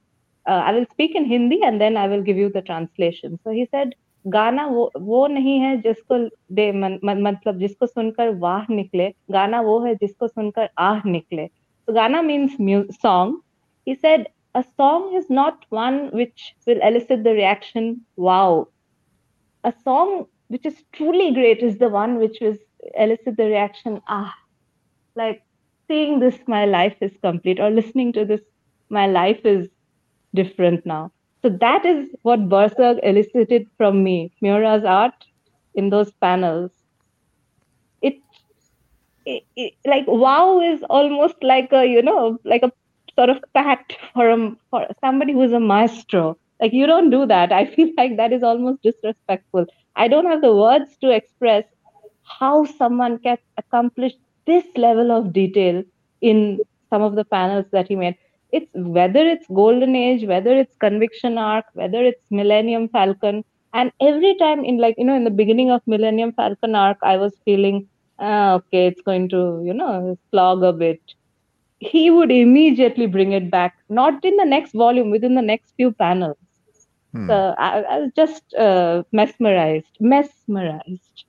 uh, 0.47 0.63
I 0.69 0.73
will 0.73 0.87
speak 0.93 1.15
in 1.15 1.27
Hindi 1.27 1.63
and 1.63 1.81
then 1.81 1.97
I 1.97 2.09
will 2.09 2.23
give 2.23 2.37
you 2.39 2.51
the 2.51 2.63
translation. 2.63 3.39
So 3.45 3.51
he 3.51 3.67
said, 3.71 3.95
गाना 4.27 4.67
वो 4.67 4.91
वो 4.99 5.27
नहीं 5.27 5.59
है 5.61 5.77
जिसको 5.83 6.19
दे 6.55 6.71
मन, 6.73 6.99
म, 7.05 7.15
मतलब 7.23 7.59
जिसको 7.59 7.87
सुनकर 7.87 8.29
वाह 8.37 8.67
निकले 8.71 9.09
गाना 9.31 9.61
वो 9.61 9.79
है 9.85 9.95
जिसको 9.95 10.29
सुनकर 10.29 10.69
आह 10.79 11.03
निकले। 11.07 11.47
तो 11.47 11.93
गाना 11.93 12.23
means 12.23 12.57
song 13.03 13.41
he 13.87 13.95
said 13.95 14.27
a 14.55 14.61
song 14.61 15.17
is 15.17 15.27
not 15.33 15.65
one 15.73 15.99
which 16.15 16.53
will 16.69 16.81
elicit 16.83 17.19
the 17.19 17.29
reaction 17.37 17.95
wow 18.19 18.63
a 19.65 19.71
song 19.71 20.25
which 20.53 20.67
is 20.67 20.83
truly 20.93 21.31
great 21.31 21.63
is 21.63 21.79
the 21.79 21.91
one 21.93 22.17
which 22.17 22.43
will 22.43 22.59
elicit 22.97 23.35
the 23.35 23.41
reaction 23.41 24.01
ah 24.09 24.31
like 25.17 25.41
seeing 25.91 26.21
this 26.21 26.49
my 26.49 26.67
life 26.67 27.03
is 27.03 27.13
complete 27.23 27.61
और 27.61 27.71
listening 27.71 28.13
to 28.15 28.25
this 28.25 28.41
my 28.91 29.13
life 29.13 29.47
is 29.47 29.69
different 30.35 30.87
now 30.87 31.09
So 31.47 31.51
that 31.61 31.87
is 31.87 32.11
what 32.23 32.49
Berserk 32.49 32.99
elicited 33.05 33.69
from 33.77 34.03
me, 34.03 34.33
Miura's 34.43 34.85
art 34.85 35.27
in 35.75 35.91
those 35.91 36.13
panels. 36.15 36.73
It 38.03 38.15
like 39.87 40.05
wow 40.07 40.61
is 40.61 40.83
almost 40.91 41.37
like 41.43 41.73
a 41.73 41.85
you 41.87 42.03
know 42.03 42.39
like 42.45 42.63
a 42.63 42.73
sort 43.19 43.31
of 43.31 43.39
pat 43.55 43.97
for 44.15 44.29
a 44.31 44.51
for 44.71 44.87
somebody 45.01 45.33
who's 45.33 45.53
a 45.53 45.61
maestro. 45.61 46.37
Like 46.61 46.73
you 46.73 46.87
don't 46.87 47.11
do 47.11 47.27
that. 47.27 47.53
I 47.53 47.67
feel 47.75 47.91
like 47.97 48.17
that 48.17 48.33
is 48.33 48.43
almost 48.43 48.83
disrespectful. 48.83 49.67
I 49.97 50.09
don't 50.09 50.27
have 50.27 50.43
the 50.43 50.55
words 50.55 50.97
to 51.03 51.11
express 51.11 51.65
how 52.41 52.65
someone 52.65 53.19
can 53.19 53.39
accomplish 53.59 54.13
this 54.47 54.65
level 54.77 55.13
of 55.13 55.33
detail 55.33 55.83
in 56.21 56.61
some 56.91 57.03
of 57.03 57.15
the 57.17 57.25
panels 57.25 57.67
that 57.73 57.89
he 57.89 57.97
made 57.97 58.17
it's 58.53 58.71
whether 58.75 59.27
it's 59.27 59.47
golden 59.49 59.97
age 59.97 60.25
whether 60.27 60.57
it's 60.57 60.77
conviction 60.77 61.39
arc 61.39 61.67
whether 61.75 62.05
it's 62.05 62.25
millennium 62.31 62.89
falcon 62.89 63.45
and 63.75 63.93
every 64.01 64.35
time 64.37 64.65
in 64.65 64.79
like 64.79 64.95
you 64.99 65.05
know 65.05 65.17
in 65.17 65.25
the 65.25 65.39
beginning 65.43 65.71
of 65.71 65.83
millennium 65.87 66.33
falcon 66.33 66.75
arc 66.75 66.99
i 67.03 67.17
was 67.17 67.35
feeling 67.45 67.87
ah, 68.19 68.55
okay, 68.55 68.87
it's 68.87 69.01
going 69.03 69.29
to, 69.31 69.63
you 69.65 69.75
know, 69.75 70.19
slog 70.31 70.63
a 70.63 70.73
bit. 70.73 71.01
He 71.79 72.11
would 72.11 72.31
immediately 72.31 73.07
bring 73.07 73.33
it 73.33 73.51
back, 73.51 73.77
not 73.89 74.25
in 74.25 74.37
the 74.37 74.45
next 74.45 74.73
volume, 74.73 75.11
within 75.11 75.35
the 75.35 75.43
next 75.43 75.75
few 75.77 75.93
panels. 75.93 76.37
Hmm. 77.13 77.29
So 77.29 77.55
I, 77.59 77.83
I, 77.83 77.99
was 77.99 78.11
just 78.17 78.55
uh, 78.55 79.03
mesmerized, 79.13 79.97
mesmerized. 80.01 81.25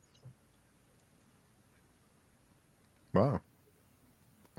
Wow. 3.13 3.41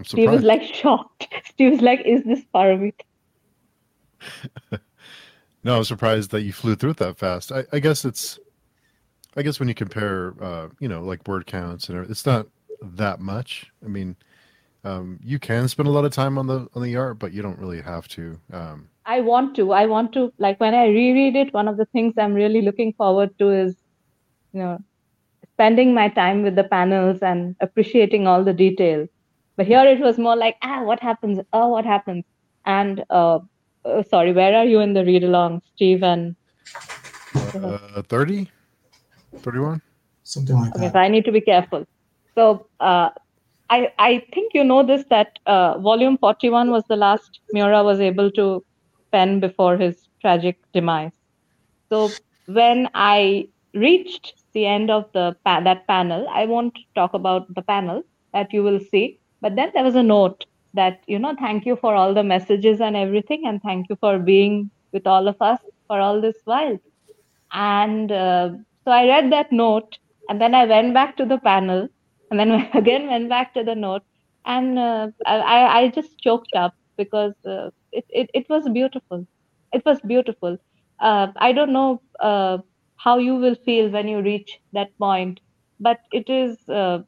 Steve 0.04 0.30
was 0.30 0.42
like 0.42 0.62
shocked. 0.74 1.28
Steve 1.46 1.72
was 1.72 1.80
like, 1.80 2.00
is 2.04 2.24
this 2.24 2.40
Paramita? 2.54 3.00
no, 5.64 5.76
I 5.76 5.78
was 5.78 5.88
surprised 5.88 6.30
that 6.30 6.42
you 6.42 6.52
flew 6.52 6.74
through 6.74 6.90
it 6.90 6.96
that 6.98 7.18
fast. 7.18 7.52
I, 7.52 7.64
I 7.72 7.78
guess 7.78 8.04
it's 8.04 8.38
I 9.36 9.42
guess 9.42 9.60
when 9.60 9.68
you 9.68 9.74
compare, 9.74 10.34
uh, 10.42 10.68
you 10.80 10.88
know, 10.88 11.02
like 11.02 11.26
word 11.28 11.46
counts 11.46 11.88
and 11.88 12.10
it's 12.10 12.26
not 12.26 12.46
that 12.82 13.20
much. 13.20 13.70
I 13.84 13.88
mean, 13.88 14.16
um, 14.84 15.18
you 15.22 15.38
can 15.38 15.68
spend 15.68 15.88
a 15.88 15.92
lot 15.92 16.04
of 16.04 16.12
time 16.12 16.38
on 16.38 16.46
the 16.46 16.68
on 16.74 16.82
the 16.82 16.96
art, 16.96 17.18
but 17.18 17.32
you 17.32 17.42
don't 17.42 17.58
really 17.58 17.80
have 17.80 18.08
to. 18.08 18.38
Um, 18.52 18.88
I 19.06 19.20
want 19.20 19.54
to. 19.56 19.72
I 19.72 19.86
want 19.86 20.12
to. 20.14 20.32
Like 20.38 20.58
when 20.60 20.74
I 20.74 20.86
reread 20.88 21.36
it, 21.36 21.52
one 21.52 21.68
of 21.68 21.76
the 21.76 21.86
things 21.86 22.14
I'm 22.18 22.34
really 22.34 22.62
looking 22.62 22.92
forward 22.92 23.36
to 23.38 23.50
is, 23.50 23.76
you 24.52 24.60
know, 24.60 24.78
spending 25.54 25.94
my 25.94 26.08
time 26.08 26.42
with 26.42 26.56
the 26.56 26.64
panels 26.64 27.18
and 27.20 27.56
appreciating 27.60 28.26
all 28.26 28.44
the 28.44 28.52
detail. 28.52 29.06
But 29.58 29.66
here 29.66 29.84
it 29.84 30.00
was 30.00 30.18
more 30.18 30.36
like, 30.36 30.56
ah, 30.62 30.82
what 30.84 31.00
happens? 31.00 31.38
Oh, 31.52 31.68
what 31.68 31.84
happens? 31.84 32.24
And 32.64 33.04
uh, 33.10 33.40
oh, 33.84 34.02
sorry, 34.10 34.32
where 34.32 34.56
are 34.56 34.64
you 34.64 34.80
in 34.80 34.94
the 34.94 35.04
read 35.04 35.24
along, 35.24 35.60
Steve? 35.74 36.02
And 36.02 36.34
uh, 37.62 38.02
thirty. 38.02 38.50
31 39.42 39.80
something 40.24 40.56
like 40.56 40.74
okay, 40.74 40.86
that 40.86 40.92
so 40.94 40.98
i 40.98 41.08
need 41.08 41.24
to 41.24 41.32
be 41.32 41.40
careful 41.40 41.84
so 42.36 42.66
uh, 42.80 43.10
I, 43.70 43.92
I 43.98 44.26
think 44.32 44.54
you 44.54 44.64
know 44.64 44.82
this 44.82 45.04
that 45.10 45.38
uh, 45.46 45.78
volume 45.78 46.16
41 46.18 46.70
was 46.70 46.84
the 46.88 46.96
last 46.96 47.40
Miura 47.52 47.82
was 47.84 48.00
able 48.00 48.30
to 48.32 48.64
pen 49.12 49.40
before 49.40 49.76
his 49.76 50.08
tragic 50.22 50.58
demise. 50.72 51.12
So 51.92 52.12
when 52.46 52.88
I 52.94 53.48
reached 53.74 54.34
the 54.54 54.64
end 54.66 54.90
of 54.90 55.04
the 55.12 55.36
pa- 55.44 55.60
that 55.60 55.86
panel, 55.86 56.26
I 56.30 56.46
won't 56.46 56.78
talk 56.94 57.12
about 57.14 57.54
the 57.54 57.62
panel 57.62 58.02
that 58.32 58.52
you 58.54 58.62
will 58.62 58.80
see, 58.80 59.20
but 59.40 59.56
then 59.56 59.70
there 59.74 59.84
was 59.84 59.96
a 59.96 60.02
note 60.02 60.44
that 60.74 61.00
you 61.06 61.18
know 61.18 61.34
thank 61.38 61.66
you 61.66 61.76
for 61.76 61.94
all 61.94 62.14
the 62.14 62.22
messages 62.24 62.80
and 62.80 62.96
everything, 62.96 63.42
and 63.46 63.62
thank 63.62 63.88
you 63.88 63.96
for 64.00 64.18
being 64.18 64.70
with 64.92 65.06
all 65.06 65.28
of 65.28 65.36
us 65.40 65.60
for 65.88 66.00
all 66.00 66.20
this 66.20 66.36
while. 66.44 66.78
And 67.52 68.10
uh, 68.12 68.50
so 68.84 68.90
I 68.92 69.06
read 69.06 69.32
that 69.32 69.52
note 69.52 69.98
and 70.28 70.40
then 70.40 70.54
I 70.54 70.64
went 70.64 70.94
back 70.94 71.16
to 71.18 71.26
the 71.26 71.38
panel 71.38 71.88
and 72.30 72.40
then 72.40 72.50
again 72.74 73.06
went 73.08 73.28
back 73.28 73.54
to 73.54 73.64
the 73.64 73.74
note 73.74 74.02
and 74.44 74.78
uh, 74.78 75.08
I, 75.26 75.80
I 75.82 75.88
just 75.88 76.18
choked 76.20 76.54
up 76.54 76.74
because 76.96 77.34
uh, 77.46 77.70
it, 77.92 78.04
it, 78.10 78.30
it 78.34 78.48
was 78.48 78.68
beautiful. 78.68 79.26
It 79.72 79.84
was 79.84 80.00
beautiful. 80.00 80.56
Uh, 81.00 81.28
I 81.36 81.52
don't 81.52 81.72
know 81.72 82.02
uh, 82.20 82.58
how 82.96 83.18
you 83.18 83.36
will 83.36 83.54
feel 83.54 83.90
when 83.90 84.08
you 84.08 84.20
reach 84.20 84.58
that 84.72 84.96
point, 84.98 85.40
but 85.80 85.98
it 86.12 86.28
is 86.28 86.56
uh, 86.68 87.00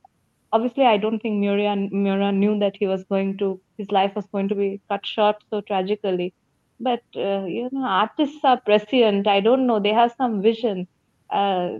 obviously 0.52 0.84
I 0.84 0.96
don't 0.96 1.20
think 1.20 1.40
Miura, 1.40 1.76
Miura 1.76 2.32
knew 2.32 2.58
that 2.58 2.76
he 2.76 2.86
was 2.86 3.04
going 3.04 3.38
to, 3.38 3.60
his 3.78 3.90
life 3.90 4.14
was 4.14 4.26
going 4.32 4.48
to 4.48 4.54
be 4.54 4.80
cut 4.88 5.04
short 5.06 5.36
so 5.50 5.60
tragically. 5.60 6.34
But, 6.78 7.02
uh, 7.14 7.44
you 7.44 7.68
know, 7.72 7.84
artists 7.84 8.38
are 8.42 8.60
prescient. 8.60 9.26
I 9.26 9.40
don't 9.40 9.66
know. 9.66 9.80
They 9.80 9.92
have 9.92 10.14
some 10.16 10.40
vision 10.40 10.88
uh, 11.32 11.78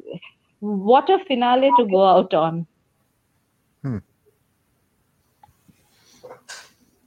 what 0.61 1.09
a 1.11 1.19
finale 1.25 1.71
to 1.79 1.87
go 1.87 2.05
out 2.05 2.35
on. 2.35 2.67
Hmm. 3.83 3.99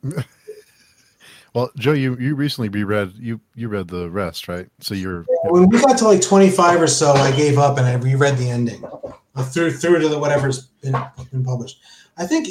well, 1.53 1.71
Joe, 1.77 1.93
you, 1.93 2.17
you 2.17 2.35
recently 2.35 2.69
reread 2.69 3.13
you 3.17 3.39
you 3.55 3.69
read 3.69 3.87
the 3.87 4.09
rest, 4.09 4.47
right? 4.47 4.67
So 4.79 4.93
you're 4.95 5.25
yeah, 5.29 5.51
when 5.51 5.69
we 5.69 5.79
got 5.79 5.97
to 5.99 6.05
like 6.05 6.21
twenty 6.21 6.49
five 6.49 6.81
or 6.81 6.87
so, 6.87 7.13
I 7.13 7.31
gave 7.31 7.57
up 7.57 7.77
and 7.77 7.85
I 7.85 7.93
reread 7.95 8.37
the 8.37 8.49
ending 8.49 8.83
through 9.41 9.71
through 9.71 9.99
to 9.99 10.09
the 10.09 10.19
whatever's 10.19 10.67
been 10.81 10.95
been 11.31 11.43
published. 11.43 11.79
I 12.17 12.25
think 12.25 12.47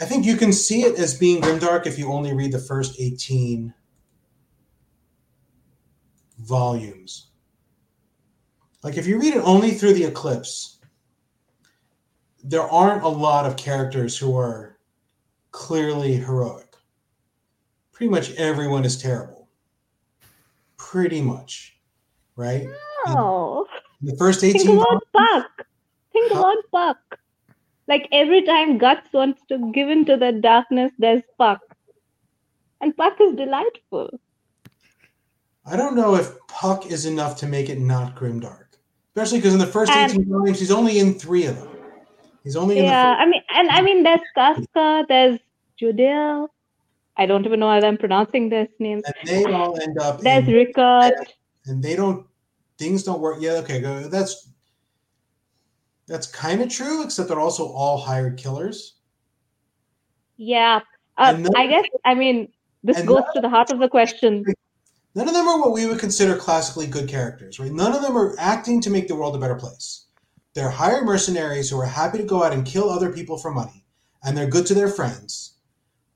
I 0.00 0.04
think 0.04 0.24
you 0.26 0.36
can 0.36 0.52
see 0.52 0.82
it 0.82 0.98
as 0.98 1.16
being 1.16 1.40
grimdark 1.40 1.86
if 1.86 1.98
you 1.98 2.12
only 2.12 2.34
read 2.34 2.52
the 2.52 2.58
first 2.58 3.00
eighteen 3.00 3.72
volumes. 6.40 7.28
Like 8.82 8.96
if 8.96 9.06
you 9.06 9.18
read 9.18 9.34
it 9.34 9.42
only 9.44 9.70
through 9.70 9.94
the 9.94 10.04
eclipse, 10.04 10.78
there 12.42 12.62
aren't 12.62 13.04
a 13.04 13.08
lot 13.08 13.46
of 13.46 13.56
characters 13.56 14.18
who 14.18 14.36
are 14.36 14.78
clearly 15.52 16.14
heroic. 16.14 16.74
Pretty 17.92 18.10
much 18.10 18.34
everyone 18.34 18.84
is 18.84 19.00
terrible. 19.00 19.48
Pretty 20.76 21.22
much. 21.22 21.78
Right? 22.36 22.66
No. 23.06 23.66
In 24.02 24.08
the 24.08 24.16
first 24.16 24.42
18 24.42 24.60
Think 24.60 24.80
about 24.80 25.02
Puck. 25.12 25.66
Think 26.14 26.32
huh? 26.32 26.38
about 26.38 26.56
Puck. 26.72 27.18
Like 27.86 28.08
every 28.12 28.42
time 28.42 28.78
Guts 28.78 29.12
wants 29.12 29.42
to 29.50 29.70
give 29.72 29.90
into 29.90 30.16
the 30.16 30.32
darkness, 30.32 30.92
there's 30.98 31.22
Puck. 31.36 31.60
And 32.80 32.96
Puck 32.96 33.20
is 33.20 33.36
delightful. 33.36 34.18
I 35.66 35.76
don't 35.76 35.94
know 35.94 36.14
if 36.14 36.34
Puck 36.48 36.86
is 36.86 37.04
enough 37.04 37.36
to 37.40 37.46
make 37.46 37.68
it 37.68 37.78
not 37.78 38.16
grimdark 38.16 38.64
especially 39.14 39.38
because 39.38 39.52
in 39.52 39.60
the 39.60 39.66
first 39.66 39.92
and, 39.92 40.10
18 40.10 40.28
volumes 40.28 40.58
he's 40.58 40.70
only 40.70 40.98
in 40.98 41.14
three 41.14 41.46
of 41.46 41.56
them 41.56 41.68
he's 42.42 42.56
only 42.56 42.78
in 42.78 42.84
yeah 42.84 43.16
i 43.18 43.26
mean 43.26 43.42
and 43.54 43.68
i 43.70 43.80
mean 43.80 44.02
there's 44.02 44.20
Casca, 44.34 45.04
there's 45.08 45.38
Judeau. 45.78 46.50
i 47.16 47.26
don't 47.26 47.44
even 47.46 47.60
know 47.60 47.68
how 47.68 47.86
i'm 47.86 47.96
pronouncing 47.96 48.48
this 48.48 48.68
name 48.78 49.02
and 49.06 49.28
they 49.28 49.44
all 49.52 49.80
end 49.80 49.98
up 49.98 50.20
there's 50.20 50.46
in, 50.48 50.54
Rickert. 50.54 51.32
and 51.66 51.82
they 51.82 51.94
don't 51.94 52.26
things 52.78 53.04
don't 53.04 53.20
work 53.20 53.38
yeah 53.40 53.52
okay 53.62 53.80
go 53.80 54.08
that's 54.08 54.48
that's 56.06 56.26
kind 56.26 56.60
of 56.60 56.68
true 56.68 57.02
except 57.02 57.28
they're 57.28 57.40
also 57.40 57.66
all 57.68 57.98
hired 57.98 58.36
killers 58.36 58.96
yeah 60.36 60.80
uh, 61.16 61.32
then, 61.32 61.48
i 61.56 61.66
guess 61.66 61.84
i 62.04 62.14
mean 62.14 62.48
this 62.82 63.00
goes 63.02 63.22
to 63.34 63.40
the 63.40 63.48
heart 63.48 63.70
of 63.70 63.78
the 63.78 63.88
question 63.88 64.44
None 65.16 65.28
of 65.28 65.34
them 65.34 65.46
are 65.46 65.60
what 65.60 65.70
we 65.70 65.86
would 65.86 66.00
consider 66.00 66.36
classically 66.36 66.88
good 66.88 67.08
characters, 67.08 67.60
right? 67.60 67.70
None 67.70 67.94
of 67.94 68.02
them 68.02 68.18
are 68.18 68.34
acting 68.36 68.80
to 68.80 68.90
make 68.90 69.06
the 69.06 69.14
world 69.14 69.36
a 69.36 69.38
better 69.38 69.54
place. 69.54 70.06
They're 70.54 70.70
hired 70.70 71.04
mercenaries 71.04 71.70
who 71.70 71.80
are 71.80 71.86
happy 71.86 72.18
to 72.18 72.24
go 72.24 72.42
out 72.42 72.52
and 72.52 72.66
kill 72.66 72.90
other 72.90 73.12
people 73.12 73.38
for 73.38 73.52
money, 73.52 73.84
and 74.24 74.36
they're 74.36 74.48
good 74.48 74.66
to 74.66 74.74
their 74.74 74.88
friends. 74.88 75.54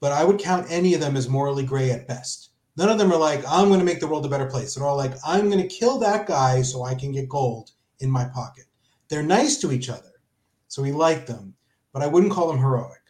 But 0.01 0.11
I 0.11 0.25
would 0.25 0.41
count 0.41 0.67
any 0.69 0.95
of 0.95 1.01
them 1.01 1.17
as 1.17 1.29
morally 1.29 1.65
gray 1.65 1.93
at 1.93 2.09
best. 2.09 2.51
None 2.77 2.89
of 2.89 2.99
them 2.99 3.13
are 3.13 3.19
like, 3.19 3.45
I'm 3.49 3.69
going 3.69 3.79
to 3.79 3.85
make 3.85 4.01
the 4.01 4.07
world 4.09 4.27
a 4.27 4.29
better 4.29 4.47
place. 4.47 4.75
They're 4.75 4.87
all 4.87 4.97
like, 4.97 5.15
I'm 5.25 5.49
going 5.49 5.63
to 5.63 5.75
kill 5.75 5.99
that 5.99 6.27
guy 6.27 6.63
so 6.63 6.83
I 6.83 6.95
can 6.97 7.13
get 7.13 7.29
gold 7.29 7.71
in 8.01 8.11
my 8.11 8.25
pocket. 8.25 8.65
They're 9.09 9.23
nice 9.23 9.57
to 9.59 9.73
each 9.73 9.89
other, 9.89 10.13
so 10.69 10.83
we 10.83 10.93
like 10.93 11.27
them, 11.27 11.55
but 11.93 12.03
I 12.03 12.07
wouldn't 12.07 12.33
call 12.33 12.49
them 12.49 12.59
heroic. 12.59 13.01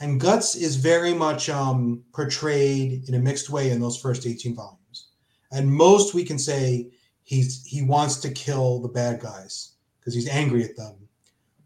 And 0.00 0.20
Guts 0.20 0.54
is 0.54 0.76
very 0.76 1.14
much 1.14 1.48
um, 1.48 2.02
portrayed 2.12 3.08
in 3.08 3.14
a 3.14 3.18
mixed 3.18 3.50
way 3.50 3.70
in 3.70 3.80
those 3.80 3.98
first 3.98 4.26
18 4.26 4.54
volumes. 4.54 5.08
And 5.52 5.70
most, 5.70 6.14
we 6.14 6.24
can 6.24 6.38
say 6.38 6.90
he's 7.22 7.64
he 7.64 7.82
wants 7.82 8.16
to 8.16 8.30
kill 8.30 8.80
the 8.80 8.88
bad 8.88 9.20
guys 9.20 9.72
because 9.98 10.14
he's 10.14 10.28
angry 10.28 10.64
at 10.64 10.76
them, 10.76 10.94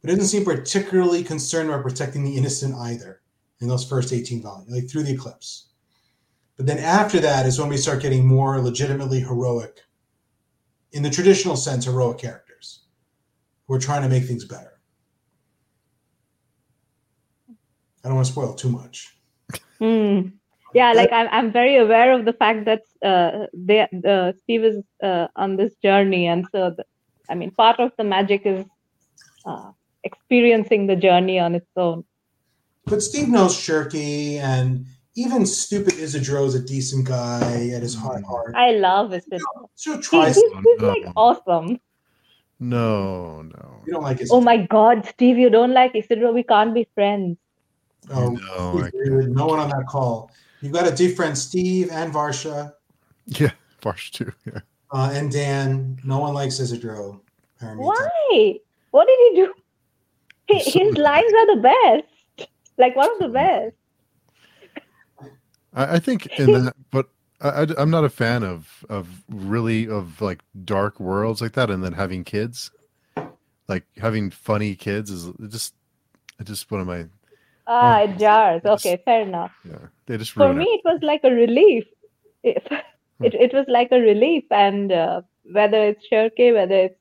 but 0.01 0.11
doesn't 0.11 0.27
seem 0.27 0.45
particularly 0.45 1.23
concerned 1.23 1.69
about 1.69 1.83
protecting 1.83 2.25
the 2.25 2.37
innocent 2.37 2.75
either 2.75 3.21
in 3.61 3.69
those 3.69 3.85
first 3.85 4.13
18 4.13 4.43
volumes, 4.43 4.71
like 4.71 4.89
through 4.89 5.03
the 5.03 5.13
eclipse. 5.13 5.69
But 6.57 6.67
then 6.67 6.79
after 6.79 7.21
that 7.21 7.47
is 7.47 7.59
when 7.59 7.69
we 7.69 7.77
start 7.77 8.03
getting 8.03 8.27
more 8.27 8.61
legitimately 8.61 9.21
heroic, 9.21 9.81
in 10.93 11.03
the 11.03 11.11
traditional 11.11 11.57
sense, 11.57 11.85
heroic 11.85 12.19
characters 12.19 12.50
who 13.71 13.77
are 13.77 13.79
trying 13.79 14.03
to 14.03 14.09
make 14.09 14.25
things 14.25 14.45
better. 14.45 14.73
I 18.03 18.09
don't 18.09 18.17
want 18.17 18.27
to 18.27 18.33
spoil 18.33 18.55
too 18.55 18.69
much. 18.69 19.17
Mm. 19.81 20.33
Yeah, 20.75 20.93
like 20.93 21.13
I'm, 21.13 21.29
I'm 21.31 21.53
very 21.53 21.77
aware 21.77 22.13
of 22.13 22.25
the 22.25 22.33
fact 22.33 22.65
that 22.65 22.83
uh, 23.05 23.47
they, 23.55 23.87
uh, 24.05 24.33
Steve 24.43 24.65
is 24.65 24.83
uh, 25.05 25.29
on 25.37 25.57
this 25.57 25.75
journey, 25.85 26.27
and 26.27 26.47
so 26.51 26.75
the, 26.77 26.85
I 27.29 27.37
mean, 27.37 27.53
part 27.53 27.79
of 27.79 27.93
the 27.97 28.03
magic 28.03 28.43
is 28.45 28.65
uh, 29.47 29.71
experiencing 30.03 30.89
the 30.89 30.97
journey 30.97 31.39
on 31.39 31.55
its 31.55 31.71
own. 31.77 32.05
But 32.87 33.05
Steve 33.05 33.29
knows 33.29 33.55
Schierke, 33.55 34.39
and 34.41 34.87
even 35.15 35.47
stupid 35.47 35.95
Isidro 35.95 36.45
is 36.45 36.57
a 36.57 36.65
decent 36.65 37.07
guy 37.07 37.69
at 37.69 37.83
his 37.83 37.95
heart. 37.95 38.25
heart. 38.25 38.53
I 38.57 38.73
love 38.73 39.13
Isidro. 39.13 39.71
So 39.77 39.95
He- 39.95 40.03
tries. 40.03 40.35
he's, 40.35 40.51
he's 40.65 40.81
like 40.81 41.13
awesome. 41.15 41.79
No, 42.61 43.41
no. 43.41 43.81
You 43.87 43.95
don't 43.95 44.03
like 44.03 44.19
his. 44.19 44.31
Oh 44.31 44.41
my 44.41 44.59
God, 44.59 45.07
Steve, 45.07 45.39
you 45.39 45.49
don't 45.49 45.73
like 45.73 45.95
Isidro? 45.95 46.31
We 46.33 46.43
can't 46.43 46.75
be 46.75 46.87
friends. 46.95 47.39
Oh, 48.13 48.31
No, 48.31 48.73
please 48.73 48.85
I 48.85 48.89
agree 48.89 49.17
with 49.17 49.29
no 49.29 49.47
one 49.47 49.59
on 49.59 49.71
that 49.71 49.87
call. 49.89 50.31
You've 50.61 50.73
got 50.73 50.85
to 50.85 50.93
defriend 51.03 51.37
Steve 51.37 51.91
and 51.91 52.13
Varsha 52.13 52.73
Yeah, 53.27 53.53
Varsha 53.83 54.11
too. 54.11 54.33
Yeah. 54.47 54.61
uh, 54.93 55.11
and 55.15 55.33
Dan. 55.33 55.99
No 56.05 56.19
one 56.19 56.35
likes 56.35 56.61
Isidro. 56.61 57.23
Paramita. 57.63 57.77
Why? 57.79 58.59
What 58.91 59.07
did 59.07 59.19
he 59.31 59.37
do? 59.37 59.55
He, 60.49 60.71
so 60.71 60.79
his 60.81 60.99
lines 60.99 61.33
are 61.33 61.57
the 61.57 61.63
best. 61.63 62.49
Like 62.77 62.95
one 62.97 63.11
of 63.13 63.19
the 63.21 63.29
best. 63.29 63.75
I, 65.73 65.95
I 65.97 65.99
think 65.99 66.27
in 66.39 66.53
that, 66.65 66.75
but 66.91 67.09
I, 67.41 67.67
am 67.79 67.91
not 67.91 68.05
a 68.05 68.11
fan 68.11 68.43
of 68.43 68.85
of 68.89 69.23
really 69.29 69.89
of 69.89 70.21
like 70.21 70.43
dark 70.65 71.01
worlds 71.01 71.41
like 71.41 71.53
that, 71.53 71.71
and 71.71 71.83
then 71.83 71.93
having 71.93 72.25
kids, 72.25 72.71
like 73.69 73.85
having 73.97 74.31
funny 74.31 74.75
kids 74.75 75.11
is 75.11 75.31
just, 75.49 75.75
just 76.45 76.71
one 76.71 76.81
of 76.81 76.87
my 76.87 77.07
Ah, 77.67 78.01
Oh, 78.01 78.05
it 78.05 78.19
jars. 78.19 78.63
Okay, 78.65 79.01
fair 79.05 79.23
enough. 79.23 79.53
yeah. 79.65 79.87
They 80.07 80.19
just 80.19 80.33
For 80.33 80.53
me, 80.53 80.65
it. 80.65 80.81
it 80.81 80.81
was 80.85 80.99
like 81.03 81.21
a 81.25 81.31
relief. 81.31 81.85
It, 82.43 82.67
it, 83.21 83.35
it 83.35 83.53
was 83.53 83.67
like 83.69 83.93
a 83.93 84.01
relief. 84.01 84.45
And 84.51 84.91
uh, 84.91 85.23
whether 85.53 85.77
it's 85.77 86.05
Schierke, 86.11 86.55
whether 86.55 86.75
it's 86.75 86.99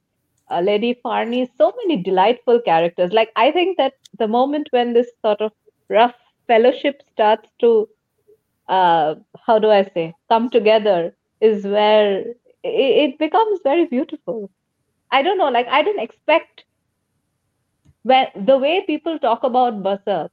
uh, 0.51 0.59
Lady 0.59 0.99
Farnese, 1.01 1.49
so 1.57 1.73
many 1.77 2.03
delightful 2.03 2.59
characters. 2.61 3.11
Like, 3.13 3.29
I 3.35 3.51
think 3.51 3.77
that 3.77 3.93
the 4.17 4.27
moment 4.27 4.67
when 4.71 4.93
this 4.93 5.07
sort 5.21 5.41
of 5.41 5.53
rough 5.89 6.13
fellowship 6.45 7.01
starts 7.13 7.49
to, 7.61 7.87
uh, 8.69 9.15
how 9.45 9.59
do 9.59 9.69
I 9.71 9.83
say, 9.93 10.15
come 10.29 10.49
together 10.49 11.15
is 11.41 11.65
where 11.65 12.21
it, 12.21 12.35
it 12.63 13.19
becomes 13.19 13.61
very 13.63 13.87
beautiful. 13.87 14.51
I 15.11 15.23
don't 15.23 15.37
know, 15.39 15.49
like, 15.49 15.67
I 15.67 15.83
didn't 15.83 16.03
expect 16.03 16.65
when 18.03 18.27
the 18.35 18.57
way 18.57 18.83
people 18.85 19.19
talk 19.19 19.43
about 19.43 19.83
Berserk 19.83 20.31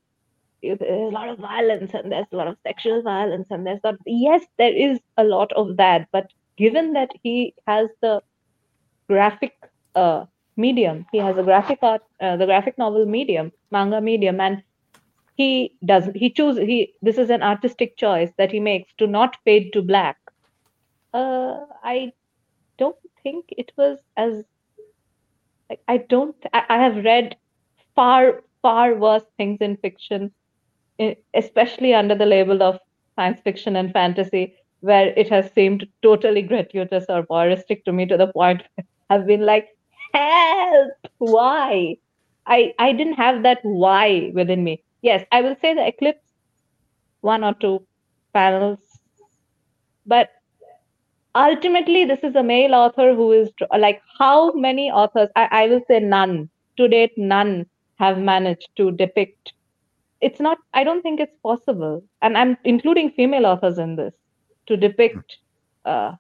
there's 0.63 0.81
a 0.81 1.11
lot 1.17 1.29
of 1.29 1.39
violence 1.39 1.93
and 1.95 2.11
there's 2.13 2.27
a 2.33 2.37
lot 2.37 2.49
of 2.49 2.57
sexual 2.67 3.03
violence 3.03 3.49
and 3.51 3.67
there's 3.67 3.81
not 3.85 3.97
yes 4.07 4.45
there 4.59 4.75
is 4.75 4.99
a 5.19 5.25
lot 5.25 5.53
of 5.53 5.77
that 5.77 6.09
but 6.13 6.29
given 6.57 6.93
that 6.95 7.11
he 7.23 7.55
has 7.67 7.89
the 8.03 8.21
graphic 9.09 9.55
uh, 9.95 10.25
medium 10.57 11.07
he 11.13 11.19
has 11.19 11.37
a 11.39 11.43
graphic 11.43 11.79
art 11.83 12.03
uh, 12.21 12.37
the 12.37 12.47
graphic 12.47 12.79
novel 12.79 13.07
medium 13.07 13.53
manga 13.71 14.01
medium 14.01 14.41
and 14.41 14.63
he 15.37 15.77
does 15.85 16.07
he 16.15 16.31
chooses 16.31 16.65
he 16.67 16.95
this 17.03 17.19
is 17.19 17.31
an 17.31 17.43
artistic 17.43 17.97
choice 17.97 18.33
that 18.39 18.53
he 18.53 18.61
makes 18.61 18.93
to 18.95 19.07
not 19.07 19.37
fade 19.45 19.73
to 19.73 19.83
black 19.83 20.19
uh, 21.15 21.67
i 21.85 22.13
don't 22.79 22.97
think 23.23 23.47
it 23.51 23.73
was 23.77 23.99
as 24.17 24.45
like 25.71 25.81
i 25.89 25.99
don't 25.99 26.37
I, 26.53 26.65
I 26.69 26.79
have 26.79 27.05
read 27.05 27.37
far 27.95 28.43
far 28.63 28.95
worse 28.95 29.25
things 29.37 29.59
in 29.61 29.77
fiction 29.79 30.33
especially 31.35 31.95
under 31.95 32.15
the 32.15 32.27
label 32.27 32.63
of 32.63 32.79
science 33.17 33.41
fiction 33.43 33.77
and 33.77 33.93
fantasy, 33.93 34.55
where 34.81 35.09
it 35.17 35.29
has 35.31 35.51
seemed 35.53 35.87
totally 36.03 36.43
gratuitous 36.43 37.07
or 37.09 37.25
voyeuristic 37.27 37.85
to 37.85 37.93
me 37.93 38.07
to 38.07 38.17
the 38.19 38.29
point 38.33 38.63
I've 39.11 39.27
been 39.27 39.47
like, 39.47 39.69
help, 40.15 40.93
why? 41.19 41.97
I, 42.47 42.75
I 42.79 42.93
didn't 42.93 43.15
have 43.15 43.43
that 43.45 43.61
why 43.63 44.33
within 44.35 44.65
me. 44.65 44.83
Yes, 45.07 45.25
I 45.33 45.41
will 45.43 45.57
say 45.57 45.75
the 45.75 45.87
eclipse, 45.87 46.35
one 47.23 47.45
or 47.45 47.55
two 47.55 47.87
panels, 48.33 49.01
but 50.07 50.31
ultimately, 51.35 52.05
this 52.05 52.23
is 52.25 52.35
a 52.37 52.43
male 52.43 52.75
author 52.75 53.15
who 53.15 53.33
is 53.33 53.51
like, 53.79 54.03
how 54.19 54.53
many 54.53 54.91
authors? 54.91 55.29
I, 55.37 55.49
I 55.51 55.67
will 55.69 55.83
say 55.89 56.01
none. 56.01 56.51
To 56.79 56.89
date, 56.89 57.13
none 57.17 57.67
have 57.99 58.19
managed 58.19 58.69
to 58.77 58.91
depict 58.93 59.53
it's 60.21 60.41
not 60.41 60.59
i 60.75 60.85
don't 60.85 61.03
think 61.03 61.21
it's 61.21 61.37
possible 61.43 62.03
and 62.23 62.37
i'm 62.39 62.57
including 62.65 63.11
female 63.11 63.47
authors 63.47 63.79
in 63.79 63.97
this 63.97 64.15
to 64.67 64.77
depict 64.77 65.39
uh, 65.87 66.13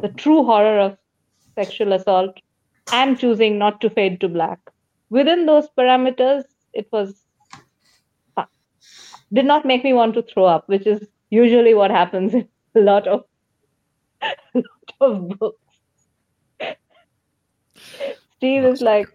the 0.00 0.08
true 0.08 0.44
horror 0.44 0.78
of 0.80 0.98
sexual 1.54 1.92
assault 1.92 2.36
and 2.92 3.18
choosing 3.18 3.58
not 3.58 3.80
to 3.80 3.90
fade 3.90 4.20
to 4.20 4.28
black 4.28 4.60
within 5.10 5.46
those 5.46 5.68
parameters 5.78 6.44
it 6.74 6.88
was. 6.92 7.27
Did 9.32 9.44
not 9.44 9.64
make 9.64 9.84
me 9.84 9.92
want 9.92 10.14
to 10.14 10.22
throw 10.22 10.44
up 10.44 10.68
which 10.68 10.86
is 10.86 11.06
usually 11.30 11.74
what 11.74 11.90
happens 11.90 12.34
in 12.34 12.48
a 12.74 12.80
lot 12.80 13.06
of 13.06 13.24
a 14.22 14.34
lot 14.54 14.94
of 15.00 15.28
books 15.38 15.62
steve 18.36 18.64
is 18.64 18.80
like 18.80 19.08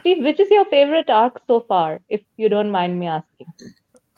Steve, 0.00 0.22
which 0.22 0.38
is 0.38 0.50
your 0.50 0.64
favorite 0.66 1.10
arc 1.10 1.40
so 1.46 1.60
far, 1.60 2.00
if 2.08 2.20
you 2.36 2.48
don't 2.48 2.70
mind 2.70 3.00
me 3.00 3.06
asking? 3.06 3.46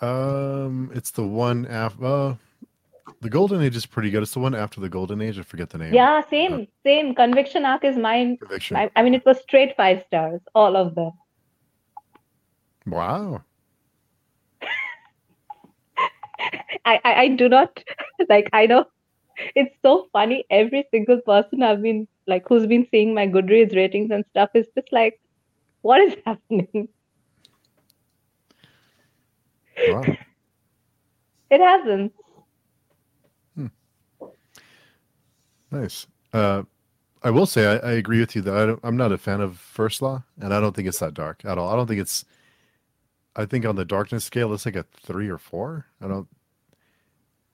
Um, 0.01 0.91
it's 0.95 1.11
the 1.13 1.23
one 1.23 1.67
after. 1.67 2.05
Uh, 2.05 2.35
the 3.21 3.31
Golden 3.31 3.63
Age 3.63 3.75
is 3.75 3.87
pretty 3.87 4.11
good. 4.11 4.23
It's 4.23 4.35
the 4.35 4.41
one 4.41 4.55
after 4.55 4.81
the 4.81 4.89
Golden 4.89 5.23
Age. 5.23 5.39
I 5.39 5.43
forget 5.43 5.71
the 5.71 5.79
name. 5.79 5.95
Yeah, 5.95 6.21
same, 6.29 6.69
same. 6.85 7.15
Conviction 7.15 7.65
arc 7.65 7.85
is 7.85 7.97
mine. 7.97 8.37
Conviction. 8.37 8.77
I, 8.77 8.91
I 8.97 9.03
mean, 9.03 9.15
it 9.15 9.25
was 9.25 9.41
straight 9.41 9.77
five 9.77 10.05
stars, 10.07 10.41
all 10.55 10.77
of 10.77 10.95
them. 10.95 11.13
Wow. 12.87 13.43
I, 16.85 17.01
I, 17.05 17.15
I 17.15 17.29
do 17.29 17.49
not 17.49 17.83
like. 18.29 18.49
I 18.53 18.67
know 18.67 18.87
it's 19.55 19.75
so 19.83 20.09
funny. 20.13 20.45
Every 20.51 20.85
single 20.91 21.21
person 21.21 21.63
I've 21.63 21.83
been 21.83 22.09
like, 22.27 22.45
who's 22.49 22.67
been 22.67 22.87
seeing 22.91 23.15
my 23.15 23.27
Goodreads 23.27 23.75
ratings 23.75 24.11
and 24.11 24.25
stuff, 24.31 24.51
is 24.55 24.67
just 24.75 24.93
like, 24.93 25.21
what 25.83 26.01
is 26.01 26.17
happening? 26.27 26.89
Wow. 29.89 30.05
It 31.51 31.61
happens. 31.61 32.11
Nice. 35.71 36.07
Uh, 36.33 36.63
I 37.23 37.31
will 37.31 37.47
say 37.47 37.67
I, 37.67 37.91
I 37.91 37.93
agree 37.93 38.21
with 38.21 38.37
you 38.37 38.43
that 38.43 38.55
I 38.57 38.67
don't, 38.67 38.81
I'm 38.83 38.97
not 38.97 39.13
a 39.13 39.19
fan 39.19 39.41
of 39.41 39.59
First 39.59 40.03
Law, 40.03 40.23
and 40.41 40.55
I 40.55 40.61
don't 40.61 40.75
think 40.75 40.89
it's 40.89 41.01
that 41.01 41.15
dark 41.15 41.45
at 41.45 41.59
all. 41.59 41.69
I 41.71 41.77
don't 41.77 41.87
think 41.87 42.01
it's. 42.01 42.25
I 43.37 43.45
think 43.45 43.65
on 43.65 43.77
the 43.77 43.85
darkness 43.85 44.25
scale, 44.25 44.53
it's 44.53 44.67
like 44.67 44.77
a 44.77 44.85
three 45.03 45.29
or 45.29 45.39
four. 45.39 45.87
I 46.01 46.09
don't. 46.09 46.29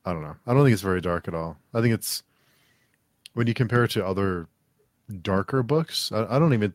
I 0.04 0.12
don't 0.12 0.22
know. 0.22 0.36
I 0.46 0.52
don't 0.52 0.64
think 0.64 0.74
it's 0.74 0.82
very 0.82 1.00
dark 1.00 1.28
at 1.28 1.34
all. 1.34 1.56
I 1.72 1.80
think 1.80 1.94
it's 1.94 2.22
when 3.34 3.46
you 3.46 3.54
compare 3.54 3.84
it 3.84 3.90
to 3.92 4.06
other 4.06 4.48
darker 5.22 5.62
books. 5.62 6.12
I, 6.12 6.26
I 6.36 6.38
don't 6.38 6.54
even. 6.54 6.74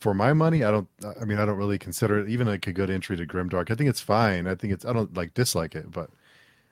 For 0.00 0.14
my 0.14 0.32
money, 0.32 0.64
I 0.64 0.70
don't. 0.70 0.88
I 1.20 1.24
mean, 1.26 1.38
I 1.38 1.44
don't 1.44 1.58
really 1.58 1.78
consider 1.78 2.18
it 2.20 2.30
even 2.30 2.46
like 2.46 2.66
a 2.66 2.72
good 2.72 2.88
entry 2.88 3.16
to 3.18 3.26
Grimdark. 3.26 3.70
I 3.70 3.74
think 3.74 3.90
it's 3.90 4.00
fine. 4.00 4.46
I 4.46 4.54
think 4.54 4.72
it's. 4.72 4.84
I 4.84 4.92
don't 4.94 5.14
like 5.14 5.34
dislike 5.34 5.74
it, 5.74 5.90
but 5.90 6.10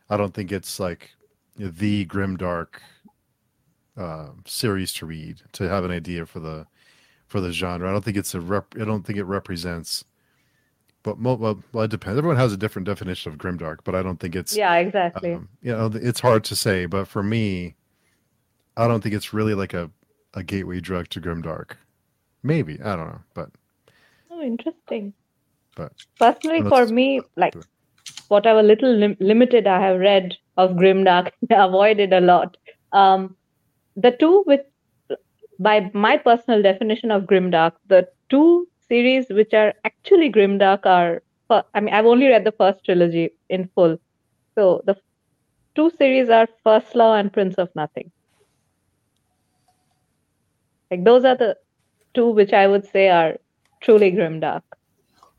I 0.08 0.16
don't 0.16 0.32
think 0.32 0.50
it's 0.50 0.80
like 0.80 1.10
the 1.56 2.06
Grimdark 2.06 2.80
uh, 3.98 4.28
series 4.46 4.92
to 4.94 5.06
read 5.06 5.42
to 5.52 5.68
have 5.68 5.84
an 5.84 5.90
idea 5.90 6.24
for 6.24 6.40
the 6.40 6.66
for 7.26 7.40
the 7.40 7.52
genre. 7.52 7.88
I 7.88 7.92
don't 7.92 8.04
think 8.04 8.16
it's 8.16 8.34
a 8.34 8.40
rep. 8.40 8.74
I 8.80 8.84
don't 8.84 9.04
think 9.04 9.18
it 9.18 9.24
represents. 9.24 10.04
But 11.08 11.18
mo- 11.18 11.36
well, 11.36 11.58
well, 11.72 11.84
it 11.84 11.90
depends. 11.90 12.18
Everyone 12.18 12.36
has 12.36 12.52
a 12.52 12.56
different 12.58 12.84
definition 12.84 13.32
of 13.32 13.38
grimdark, 13.38 13.78
but 13.82 13.94
I 13.94 14.02
don't 14.02 14.20
think 14.20 14.36
it's. 14.36 14.54
Yeah, 14.54 14.74
exactly. 14.74 15.32
Um, 15.32 15.48
you 15.62 15.72
know, 15.72 15.90
it's 15.94 16.20
hard 16.20 16.44
to 16.44 16.54
say. 16.54 16.84
But 16.84 17.08
for 17.08 17.22
me, 17.22 17.76
I 18.76 18.86
don't 18.86 19.00
think 19.02 19.14
it's 19.14 19.32
really 19.32 19.54
like 19.54 19.72
a 19.72 19.90
a 20.34 20.42
gateway 20.42 20.80
drug 20.80 21.08
to 21.10 21.20
grimdark. 21.22 21.76
Maybe 22.42 22.78
I 22.82 22.94
don't 22.94 23.06
know, 23.06 23.20
but 23.32 23.48
Oh, 24.30 24.42
interesting. 24.42 25.14
but 25.74 25.92
Personally, 26.18 26.68
for 26.68 26.84
me, 26.86 27.22
like 27.36 27.54
whatever 28.28 28.62
little 28.62 28.94
lim- 28.94 29.16
limited 29.18 29.66
I 29.66 29.80
have 29.80 29.98
read 29.98 30.36
of 30.58 30.72
grimdark 30.72 31.30
I 31.50 31.64
avoided 31.64 32.12
a 32.12 32.20
lot 32.20 32.58
um, 32.92 33.34
the 33.96 34.10
two 34.10 34.44
with 34.46 34.60
by 35.58 35.90
my 35.94 36.18
personal 36.18 36.62
definition 36.62 37.10
of 37.10 37.22
grimdark 37.22 37.72
the 37.86 38.06
two 38.28 38.68
series 38.88 39.26
which 39.30 39.54
are 39.54 39.74
actually 39.84 40.30
grimdark 40.32 40.86
are 40.86 41.22
i 41.74 41.80
mean 41.80 41.94
i've 41.94 42.06
only 42.06 42.26
read 42.28 42.44
the 42.44 42.52
first 42.52 42.84
trilogy 42.84 43.30
in 43.48 43.68
full. 43.74 43.98
So 44.54 44.82
the 44.86 44.96
two 45.74 45.90
series 45.90 46.28
are 46.30 46.48
first 46.64 46.94
law 46.94 47.14
and 47.14 47.32
prince 47.32 47.56
of 47.58 47.68
nothing. 47.74 48.10
Like 50.90 51.04
those 51.04 51.24
are 51.24 51.36
the 51.36 51.56
two 52.14 52.30
which 52.30 52.52
i 52.52 52.66
would 52.66 52.84
say 52.86 53.08
are 53.08 53.38
truly 53.80 54.10
grimdark 54.12 54.62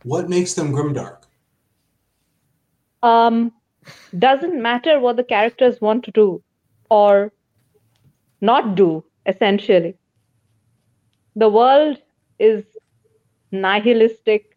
what 0.03 0.29
makes 0.29 0.53
them 0.55 0.71
grimdark 0.73 1.23
um 3.03 3.51
doesn't 4.17 4.61
matter 4.61 4.99
what 4.99 5.15
the 5.17 5.23
characters 5.23 5.81
want 5.81 6.03
to 6.03 6.11
do 6.11 6.41
or 6.89 7.31
not 8.41 8.75
do 8.75 9.03
essentially. 9.25 9.97
The 11.35 11.49
world 11.49 12.01
is 12.39 12.77
nihilistic 13.51 14.53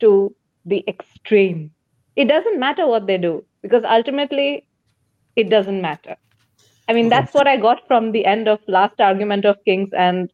to 0.00 0.34
the 0.64 0.84
extreme. 0.88 1.70
It 2.16 2.26
doesn't 2.28 2.58
matter 2.58 2.86
what 2.86 3.06
they 3.06 3.18
do 3.18 3.44
because 3.62 3.84
ultimately 3.84 4.66
it 5.36 5.50
doesn't 5.50 5.80
matter. 5.80 6.16
I 6.88 6.92
mean 6.94 7.08
that's 7.08 7.34
what 7.34 7.46
i 7.48 7.56
got 7.56 7.86
from 7.86 8.12
the 8.12 8.24
end 8.26 8.48
of 8.48 8.60
last 8.68 9.00
argument 9.00 9.44
of 9.44 9.56
kings 9.64 9.90
and 9.92 10.30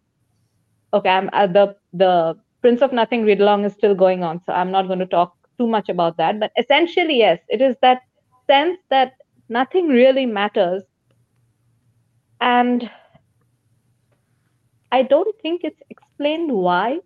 okay 0.93 1.11
i'm 1.11 1.29
uh, 1.33 1.47
the 1.47 1.75
the 1.93 2.37
prince 2.63 2.83
of 2.83 2.93
nothing 2.93 3.25
read 3.25 3.41
along 3.41 3.65
is 3.65 3.73
still 3.73 3.95
going 3.95 4.23
on 4.25 4.41
so 4.45 4.53
i'm 4.53 4.71
not 4.71 4.87
going 4.87 4.99
to 4.99 5.07
talk 5.07 5.35
too 5.59 5.67
much 5.67 5.89
about 5.89 6.17
that. 6.19 6.39
But 6.41 6.53
essentially 6.59 7.19
yes 7.19 7.41
it 7.49 7.61
is 7.61 7.77
that 7.83 8.03
sense 8.47 8.79
that 8.91 9.13
nothing 9.49 9.89
really 9.89 10.27
matters. 10.27 10.83
And 12.41 12.91
i 14.93 15.03
don't 15.03 15.35
think 15.43 15.63
it's 15.65 15.83
explained 15.91 16.53
why 16.53 16.99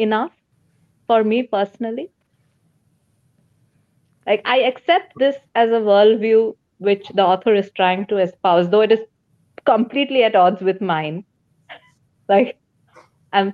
enough 0.00 0.32
for 1.06 1.24
me 1.24 1.42
personally. 1.44 2.10
Like 4.26 4.42
i 4.44 4.58
accept 4.60 5.12
this 5.18 5.36
as 5.54 5.70
a 5.70 5.80
worldview 5.88 6.56
which 6.78 7.08
the 7.08 7.24
author 7.24 7.54
is 7.54 7.70
trying 7.72 8.06
to 8.06 8.18
espouse 8.18 8.68
though 8.70 8.80
it 8.82 8.92
is 8.92 9.00
completely 9.66 10.24
at 10.24 10.34
odds 10.36 10.62
with 10.62 10.80
mine. 10.80 11.24
Like 12.28 12.58
i'm 13.32 13.52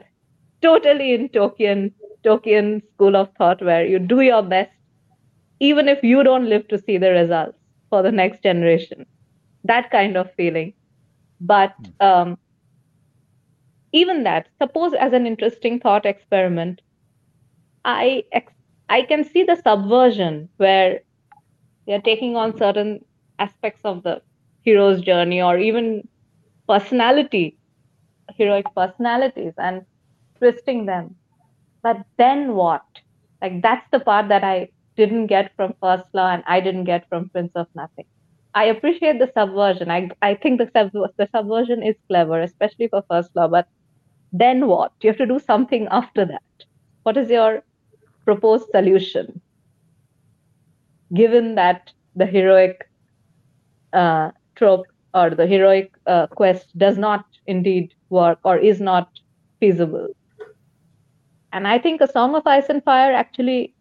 totally 0.63 1.13
in 1.15 1.29
Tolkien 1.31 1.93
Tolkien 2.25 2.83
school 2.95 3.17
of 3.17 3.33
thought 3.39 3.63
where 3.63 3.87
you 3.87 3.99
do 3.99 4.21
your 4.21 4.43
best 4.43 4.73
even 5.61 5.89
if 5.89 6.03
you 6.03 6.23
don't 6.23 6.49
live 6.49 6.67
to 6.69 6.79
see 6.79 6.99
the 6.99 7.11
results 7.13 7.59
for 7.91 8.03
the 8.03 8.13
next 8.13 8.43
generation. 8.43 9.07
That 9.65 9.91
kind 9.91 10.17
of 10.17 10.33
feeling. 10.35 10.75
But 11.41 11.75
um, 12.01 12.39
even 14.01 14.23
that 14.25 14.49
suppose 14.63 14.95
as 15.07 15.13
an 15.13 15.27
interesting 15.27 15.81
thought 15.81 16.07
experiment 16.07 16.83
i 17.85 18.23
i 18.89 19.03
can 19.03 19.25
see 19.25 19.43
the 19.45 19.57
subversion 19.57 20.49
where 20.59 21.01
they're 21.87 22.03
taking 22.09 22.37
on 22.37 22.57
certain 22.57 23.05
aspects 23.39 23.81
of 23.85 24.03
the 24.05 24.21
hero's 24.63 25.01
journey 25.03 25.41
or 25.43 25.59
even 25.59 26.09
personality 26.69 27.59
heroic 28.39 28.67
personalities 28.77 29.55
and 29.59 29.85
twisting 30.39 30.87
them. 30.87 31.17
But 31.83 31.99
then 32.19 32.55
what? 32.55 32.83
Like 33.43 33.63
that's 33.63 33.87
the 33.93 34.01
part 34.01 34.29
that 34.29 34.45
i 34.45 34.71
didn't 34.97 35.27
get 35.29 35.53
from 35.57 35.75
first 35.83 36.09
law 36.15 36.29
and 36.33 36.43
i 36.47 36.61
didn't 36.61 36.85
get 36.85 37.09
from 37.09 37.31
prince 37.31 37.53
of 37.57 37.69
nothing. 37.75 38.07
I 38.55 38.65
appreciate 38.67 39.19
the 39.19 39.31
subversion. 39.37 39.91
I, 39.91 40.09
I 40.23 40.35
think 40.35 40.59
the, 40.61 40.71
sub- 40.75 40.93
the 41.19 41.29
subversion 41.35 41.83
is 41.83 41.97
clever 42.09 42.41
especially 42.43 42.89
for 42.89 43.05
first 43.11 43.31
law 43.37 43.49
but 43.49 43.69
then 44.33 44.67
what? 44.67 44.93
You 45.03 45.11
have 45.11 45.19
to 45.19 45.27
do 45.27 45.39
something 45.39 45.87
after 45.91 46.25
that. 46.25 46.43
What 47.03 47.17
is 47.17 47.31
your 47.31 47.65
proposed 48.25 48.71
solution? 48.71 49.41
Given 51.15 51.55
that 51.57 51.93
the 52.15 52.27
heroic 52.27 52.89
uh, 53.93 54.31
trope 54.57 54.87
or 55.15 55.31
the 55.31 55.47
heroic 55.47 55.93
uh, 56.07 56.27
quest 56.29 56.77
does 56.79 56.99
not 56.99 57.25
indeed 57.47 57.95
work 58.11 58.39
or 58.45 58.57
is 58.59 58.81
not 58.81 59.09
feasible. 59.61 60.09
And 61.53 61.67
i 61.67 61.79
think 61.79 62.01
a 62.01 62.07
song 62.07 62.35
of 62.35 62.47
ice 62.47 62.69
and 62.69 62.83
fire 62.85 63.13
actually 63.13 63.75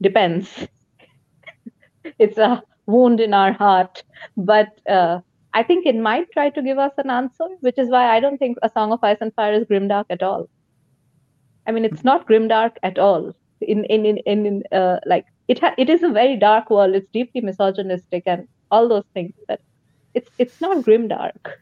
depends. 0.00 0.68
It's 2.18 2.38
a 2.38 2.62
wound 2.86 3.20
in 3.20 3.32
our 3.34 3.52
heart 3.52 4.02
but 4.36 4.68
uh, 4.88 5.20
i 5.54 5.62
think 5.62 5.86
it 5.86 5.96
might 6.08 6.30
try 6.32 6.48
to 6.50 6.62
give 6.62 6.78
us 6.78 6.92
an 6.98 7.10
answer 7.10 7.48
which 7.60 7.78
is 7.84 7.88
why 7.88 8.04
i 8.16 8.20
don't 8.20 8.38
think 8.38 8.58
a 8.62 8.70
song 8.76 8.92
of 8.92 9.08
ice 9.10 9.18
and 9.20 9.34
fire 9.34 9.54
is 9.60 9.64
grimdark 9.70 10.06
at 10.10 10.22
all 10.22 10.48
i 11.66 11.72
mean 11.72 11.84
it's 11.84 12.04
not 12.04 12.26
grimdark 12.28 12.82
at 12.82 12.98
all 12.98 13.32
in 13.60 13.84
in 13.84 14.06
in, 14.06 14.18
in, 14.32 14.46
in 14.46 14.62
uh, 14.80 14.98
like 15.06 15.26
it 15.48 15.60
ha- 15.60 15.74
it 15.78 15.88
is 15.88 16.02
a 16.02 16.14
very 16.20 16.36
dark 16.36 16.70
world 16.70 16.94
it's 16.94 17.10
deeply 17.18 17.40
misogynistic 17.40 18.22
and 18.26 18.48
all 18.70 18.88
those 18.88 19.08
things 19.14 19.34
but 19.48 19.60
it's 20.14 20.30
it's 20.38 20.60
not 20.60 20.84
grimdark 20.84 21.54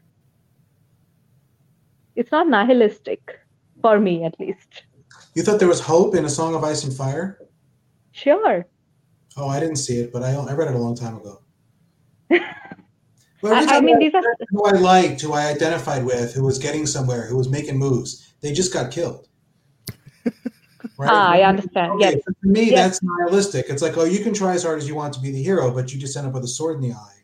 it's 2.15 2.31
not 2.31 2.47
nihilistic 2.47 3.39
for 3.81 3.99
me 3.99 4.23
at 4.23 4.39
least. 4.39 4.83
You 5.35 5.43
thought 5.43 5.59
there 5.59 5.67
was 5.67 5.79
hope 5.79 6.15
in 6.15 6.25
A 6.25 6.29
Song 6.29 6.55
of 6.55 6.63
Ice 6.63 6.83
and 6.83 6.93
Fire? 6.93 7.39
Sure. 8.11 8.65
Oh, 9.35 9.47
I 9.47 9.59
didn't 9.59 9.77
see 9.77 9.99
it, 9.99 10.13
but 10.13 10.21
I, 10.21 10.33
I 10.33 10.53
read 10.53 10.69
it 10.69 10.75
a 10.75 10.79
long 10.79 10.95
time 10.95 11.17
ago. 11.17 11.41
well, 13.43 13.69
I, 13.69 13.77
I 13.77 13.81
mean, 13.81 13.99
these 13.99 14.13
are 14.13 14.23
who 14.49 14.63
I 14.63 14.71
liked, 14.71 15.21
who 15.21 15.33
I 15.33 15.47
identified 15.47 16.05
with, 16.05 16.33
who 16.33 16.43
was 16.43 16.57
getting 16.57 16.85
somewhere, 16.85 17.27
who 17.27 17.37
was 17.37 17.49
making 17.49 17.77
moves. 17.77 18.33
They 18.41 18.53
just 18.53 18.73
got 18.73 18.91
killed. 18.91 19.27
Right? 20.97 21.09
Ah, 21.11 21.31
I 21.31 21.41
understand. 21.41 21.93
Okay, 21.93 22.11
yes. 22.11 22.21
For 22.23 22.47
me, 22.47 22.69
yes. 22.69 22.75
that's 22.75 23.03
nihilistic. 23.03 23.65
It's 23.67 23.81
like, 23.81 23.97
oh, 23.97 24.03
you 24.03 24.19
can 24.19 24.31
try 24.31 24.53
as 24.53 24.63
hard 24.63 24.77
as 24.77 24.87
you 24.87 24.93
want 24.93 25.13
to 25.13 25.19
be 25.21 25.31
the 25.31 25.41
hero, 25.41 25.73
but 25.73 25.91
you 25.91 25.99
just 25.99 26.15
end 26.15 26.27
up 26.27 26.33
with 26.33 26.43
a 26.43 26.47
sword 26.47 26.75
in 26.75 26.81
the 26.81 26.93
eye. 26.93 27.23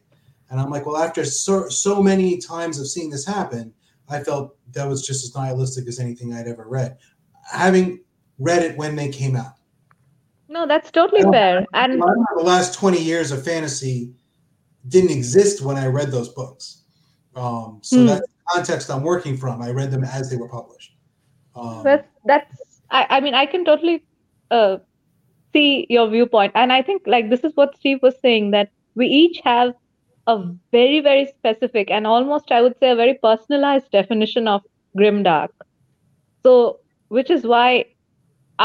And 0.50 0.60
I'm 0.60 0.72
like, 0.72 0.88
well, 0.88 0.98
after 0.98 1.24
so, 1.24 1.70
so 1.70 2.02
many 2.02 2.40
times 2.40 2.80
of 2.80 2.88
seeing 2.88 3.12
this 3.12 3.26
happen, 3.26 3.74
I 4.08 4.24
felt 4.24 4.56
that 4.72 4.88
was 4.88 5.06
just 5.06 5.24
as 5.24 5.36
nihilistic 5.36 5.88
as 5.88 6.00
anything 6.00 6.34
I'd 6.34 6.48
ever 6.48 6.68
read, 6.68 6.98
having 7.44 8.00
read 8.40 8.64
it 8.64 8.76
when 8.76 8.96
they 8.96 9.10
came 9.10 9.36
out. 9.36 9.54
No, 10.48 10.66
that's 10.66 10.90
totally 10.90 11.22
fair. 11.32 11.66
And 11.74 12.02
the 12.02 12.44
last 12.44 12.74
20 12.74 13.00
years 13.00 13.32
of 13.32 13.46
fantasy 13.46 14.14
didn't 14.90 15.12
exist 15.12 15.62
when 15.62 15.78
I 15.78 15.88
read 15.88 16.12
those 16.12 16.30
books. 16.30 16.84
Um, 17.36 17.80
so 17.82 18.00
hmm. 18.00 18.06
that's 18.08 18.22
the 18.22 18.54
context 18.54 18.90
I'm 18.90 19.04
working 19.04 19.38
from. 19.38 19.62
I 19.62 19.72
read 19.72 19.92
them 19.92 20.04
as 20.04 20.30
they 20.30 20.38
were 20.38 20.50
published. 20.50 20.96
Um, 21.56 21.84
that's, 21.84 22.08
that's 22.26 22.82
I, 22.92 23.06
I 23.10 23.20
mean, 23.20 23.34
I 23.34 23.46
can 23.46 23.64
totally 23.66 24.04
uh, 24.52 24.78
see 25.54 25.86
your 25.90 26.10
viewpoint. 26.10 26.52
And 26.56 26.74
I 26.74 26.82
think, 26.82 27.04
like, 27.06 27.30
this 27.30 27.44
is 27.44 27.56
what 27.56 27.78
Steve 27.78 28.00
was 28.02 28.16
saying 28.20 28.52
that 28.52 28.72
we 28.96 29.08
each 29.08 29.40
have 29.44 29.74
a 30.30 30.36
very 30.72 31.00
very 31.00 31.26
specific 31.28 31.90
and 31.90 32.06
almost 32.16 32.52
i 32.52 32.62
would 32.62 32.78
say 32.80 32.92
a 32.92 33.00
very 33.04 33.16
personalized 33.28 33.90
definition 33.92 34.48
of 34.48 34.66
grimdark 34.98 35.66
so 36.44 36.80
which 37.08 37.32
is 37.36 37.48
why 37.54 37.70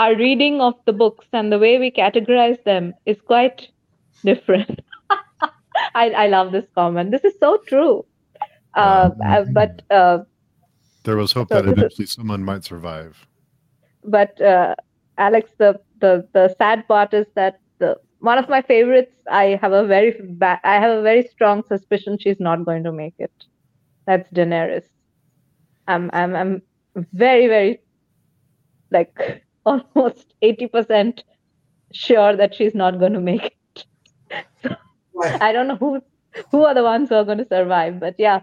our 0.03 0.17
reading 0.17 0.61
of 0.61 0.75
the 0.87 0.93
books 0.93 1.27
and 1.33 1.53
the 1.53 1.59
way 1.59 1.79
we 1.79 1.91
categorize 1.91 2.63
them 2.65 2.93
is 3.07 3.21
quite 3.33 3.69
different 4.25 4.81
I, 5.95 6.11
I 6.11 6.27
love 6.27 6.53
this 6.53 6.67
comment 6.75 7.11
this 7.11 7.25
is 7.25 7.35
so 7.39 7.59
true 7.67 8.05
uh, 8.77 9.11
uh, 9.25 9.45
but 9.53 9.83
uh, 9.91 10.19
there 11.05 11.17
was 11.17 11.33
hope 11.33 11.49
so 11.49 11.57
that 11.63 11.69
eventually 11.69 12.05
is, 12.05 12.13
someone 12.13 12.43
might 12.43 12.65
survive 12.65 13.27
but 14.05 14.41
uh, 14.41 14.75
alex 15.19 15.51
the, 15.59 15.81
the 16.01 16.27
the 16.33 16.55
sad 16.59 16.87
part 16.89 17.15
is 17.15 17.27
that 17.35 17.61
the 17.79 17.97
one 18.25 18.39
of 18.39 18.49
my 18.49 18.63
favorites. 18.63 19.13
I 19.31 19.59
have 19.61 19.73
a 19.73 19.87
very 19.87 20.17
ba- 20.43 20.61
I 20.65 20.75
have 20.81 20.99
a 20.99 21.03
very 21.03 21.25
strong 21.29 21.63
suspicion 21.69 22.19
she's 22.19 22.41
not 22.41 22.65
going 22.65 22.85
to 22.85 22.93
make 22.93 23.15
it. 23.19 23.33
That's 24.07 24.31
Daenerys. 24.31 24.87
I'm 25.87 26.11
I'm 26.13 26.35
I'm 26.35 26.63
very 27.13 27.47
very 27.49 27.81
like 28.91 29.45
almost 29.67 30.35
eighty 30.41 30.67
percent 30.67 31.23
sure 31.93 32.35
that 32.37 32.55
she's 32.55 32.75
not 32.75 32.99
going 32.99 33.13
to 33.13 33.21
make 33.21 33.45
it. 33.45 33.85
so, 34.63 34.75
I 35.41 35.53
don't 35.53 35.69
know 35.69 35.77
who 35.77 36.01
who 36.51 36.65
are 36.65 36.75
the 36.75 36.83
ones 36.83 37.09
who 37.09 37.15
are 37.17 37.25
going 37.25 37.39
to 37.39 37.47
survive, 37.49 38.01
but 38.01 38.15
yeah. 38.19 38.43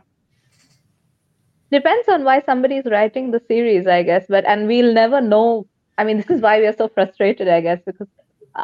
Depends 1.72 2.08
on 2.10 2.24
why 2.24 2.42
somebody 2.42 2.78
is 2.78 2.86
writing 2.86 3.32
the 3.32 3.42
series, 3.48 3.88
I 3.88 4.04
guess. 4.04 4.26
But 4.30 4.46
and 4.46 4.68
we'll 4.68 4.94
never 4.94 5.22
know. 5.22 5.68
I 5.98 6.04
mean, 6.04 6.18
this 6.18 6.30
is 6.30 6.42
why 6.42 6.60
we 6.60 6.68
are 6.68 6.76
so 6.76 6.88
frustrated, 6.90 7.48
I 7.48 7.62
guess, 7.62 7.80
because 7.86 8.08
uh, 8.56 8.64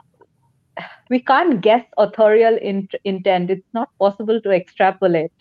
we 1.09 1.19
can't 1.21 1.61
guess 1.61 1.85
authorial 1.97 2.57
in- 2.57 2.89
intent. 3.03 3.49
It's 3.51 3.67
not 3.73 3.89
possible 3.99 4.41
to 4.41 4.51
extrapolate. 4.51 5.31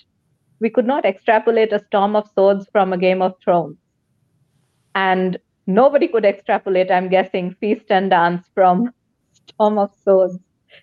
We 0.60 0.70
could 0.70 0.86
not 0.86 1.04
extrapolate 1.04 1.72
a 1.72 1.84
storm 1.86 2.16
of 2.16 2.30
swords 2.34 2.66
from 2.72 2.92
a 2.92 2.98
Game 2.98 3.22
of 3.22 3.34
Thrones. 3.44 3.78
And 4.94 5.38
nobody 5.66 6.08
could 6.08 6.24
extrapolate, 6.24 6.90
I'm 6.90 7.08
guessing, 7.08 7.54
feast 7.60 7.86
and 7.90 8.10
dance 8.10 8.48
from 8.54 8.92
Storm 9.48 9.78
of 9.78 9.92
Swords. 10.02 10.38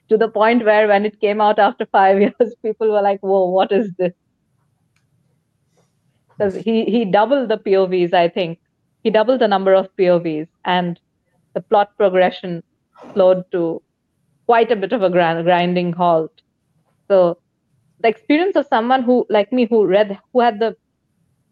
To 0.10 0.18
the 0.18 0.28
point 0.28 0.66
where 0.66 0.88
when 0.88 1.06
it 1.06 1.20
came 1.20 1.42
out 1.42 1.60
after 1.60 1.86
five 1.88 2.20
years, 2.26 2.56
people 2.64 2.92
were 2.92 3.02
like, 3.02 3.22
"Whoa, 3.22 3.46
what 3.50 3.72
is 3.72 3.92
this?" 3.98 4.14
Because 6.38 6.56
he 6.56 6.86
he 6.86 7.06
doubled 7.06 7.50
the 7.50 7.58
POVs, 7.58 8.14
I 8.14 8.28
think. 8.30 8.60
He 9.04 9.10
doubled 9.10 9.42
the 9.42 9.48
number 9.48 9.74
of 9.74 9.96
POVs, 9.98 10.48
and 10.66 11.00
the 11.54 11.62
plot 11.62 11.96
progression 11.98 12.64
slowed 13.14 13.44
to 13.52 13.82
quite 14.46 14.72
a 14.72 14.76
bit 14.76 14.94
of 14.94 15.04
a 15.04 15.10
grind, 15.10 15.44
grinding 15.46 15.94
halt. 15.94 16.32
So 17.08 17.38
the 18.00 18.10
experience 18.10 18.56
of 18.56 18.68
someone 18.68 19.04
who, 19.04 19.26
like 19.30 19.52
me, 19.52 19.66
who 19.66 19.86
read, 19.86 20.20
who 20.34 20.42
had 20.42 20.60
the 20.60 20.76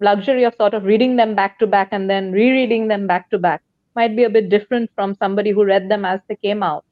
luxury 0.02 0.44
of 0.44 0.56
sort 0.56 0.74
of 0.74 0.84
reading 0.84 1.16
them 1.16 1.36
back 1.36 1.60
to 1.60 1.68
back 1.68 1.90
and 1.92 2.10
then 2.10 2.32
rereading 2.32 2.88
them 2.88 3.08
back 3.08 3.30
to 3.32 3.40
back, 3.40 3.62
might 3.96 4.16
be 4.16 4.24
a 4.24 4.30
bit 4.30 4.50
different 4.50 4.90
from 4.96 5.16
somebody 5.16 5.52
who 5.52 5.64
read 5.64 5.90
them 5.90 6.06
as 6.06 6.20
they 6.28 6.36
came 6.36 6.64
out. 6.64 6.86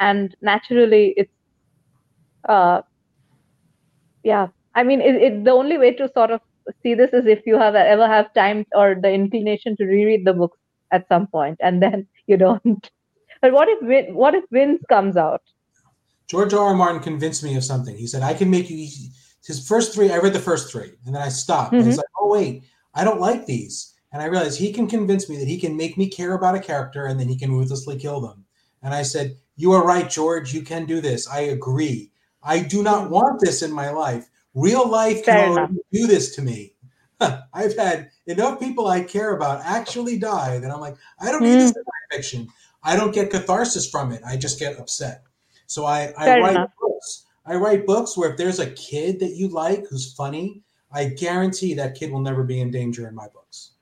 And 0.00 0.34
naturally, 0.40 1.14
it's, 1.16 1.32
uh, 2.48 2.82
yeah. 4.24 4.48
I 4.74 4.82
mean, 4.82 5.00
it, 5.00 5.14
it, 5.16 5.44
the 5.44 5.52
only 5.52 5.78
way 5.78 5.92
to 5.94 6.10
sort 6.12 6.30
of 6.30 6.40
see 6.82 6.94
this 6.94 7.12
is 7.12 7.26
if 7.26 7.46
you 7.46 7.58
have 7.58 7.74
ever 7.74 8.06
have 8.06 8.32
time 8.34 8.66
or 8.74 8.96
the 9.00 9.10
inclination 9.10 9.76
to 9.76 9.84
reread 9.84 10.24
the 10.24 10.32
books 10.32 10.58
at 10.90 11.06
some 11.08 11.26
point, 11.26 11.58
and 11.60 11.82
then 11.82 12.06
you 12.26 12.36
don't. 12.36 12.90
But 13.42 13.52
what 13.52 13.68
if 13.68 14.14
what 14.14 14.34
if 14.34 14.44
Winds 14.50 14.84
comes 14.88 15.16
out? 15.16 15.42
George 16.28 16.54
R. 16.54 16.68
R. 16.68 16.74
Martin 16.74 17.00
convinced 17.00 17.42
me 17.42 17.56
of 17.56 17.64
something. 17.64 17.96
He 17.96 18.06
said, 18.06 18.22
"I 18.22 18.34
can 18.34 18.50
make 18.50 18.70
you." 18.70 18.86
His 19.46 19.66
first 19.66 19.94
three, 19.94 20.12
I 20.12 20.18
read 20.18 20.34
the 20.34 20.38
first 20.38 20.70
three, 20.70 20.92
and 21.06 21.14
then 21.14 21.22
I 21.22 21.28
stopped. 21.28 21.68
Mm-hmm. 21.68 21.76
And 21.78 21.86
he's 21.86 21.96
like, 21.96 22.06
"Oh 22.20 22.28
wait, 22.28 22.64
I 22.94 23.04
don't 23.04 23.20
like 23.20 23.46
these." 23.46 23.94
And 24.12 24.20
I 24.20 24.26
realized 24.26 24.58
he 24.58 24.72
can 24.72 24.86
convince 24.86 25.28
me 25.28 25.36
that 25.38 25.48
he 25.48 25.58
can 25.58 25.76
make 25.76 25.96
me 25.96 26.08
care 26.08 26.34
about 26.34 26.56
a 26.56 26.60
character, 26.60 27.06
and 27.06 27.18
then 27.18 27.28
he 27.28 27.38
can 27.38 27.52
ruthlessly 27.52 27.96
kill 27.96 28.20
them. 28.20 28.44
And 28.82 28.94
I 28.94 29.02
said, 29.02 29.36
"You 29.60 29.72
are 29.72 29.84
right, 29.84 30.08
George. 30.08 30.54
You 30.54 30.62
can 30.62 30.86
do 30.86 31.00
this. 31.00 31.28
I 31.28 31.40
agree. 31.40 32.10
I 32.42 32.60
do 32.60 32.82
not 32.82 33.10
want 33.10 33.40
this 33.40 33.62
in 33.62 33.72
my 33.72 33.90
life. 33.90 34.28
Real 34.54 34.88
life 34.88 35.24
can 35.24 35.78
do 35.92 36.06
this 36.06 36.34
to 36.36 36.42
me." 36.42 36.74
I've 37.52 37.76
had 37.76 38.10
enough 38.26 38.58
people 38.58 38.86
I 38.86 39.02
care 39.02 39.36
about 39.36 39.60
actually 39.64 40.18
die 40.18 40.58
that 40.58 40.70
I'm 40.70 40.80
like, 40.80 40.96
I 41.20 41.30
don't 41.30 41.42
need 41.42 41.56
mm. 41.56 41.60
this 41.60 41.76
in 41.76 41.82
my 41.86 42.16
fiction. 42.16 42.48
I 42.82 42.96
don't 42.96 43.14
get 43.14 43.30
catharsis 43.30 43.88
from 43.88 44.12
it. 44.12 44.22
I 44.26 44.36
just 44.36 44.58
get 44.58 44.78
upset. 44.78 45.22
So 45.66 45.84
I, 45.84 46.12
I 46.16 46.40
write 46.40 46.56
enough. 46.56 46.70
books. 46.80 47.26
I 47.44 47.56
write 47.56 47.86
books 47.86 48.16
where 48.16 48.30
if 48.30 48.36
there's 48.36 48.58
a 48.58 48.70
kid 48.70 49.20
that 49.20 49.36
you 49.36 49.48
like 49.48 49.86
who's 49.88 50.14
funny, 50.14 50.62
I 50.92 51.06
guarantee 51.06 51.74
that 51.74 51.94
kid 51.94 52.10
will 52.10 52.20
never 52.20 52.42
be 52.42 52.60
in 52.60 52.70
danger 52.70 53.06
in 53.06 53.14
my 53.14 53.28
books. 53.28 53.72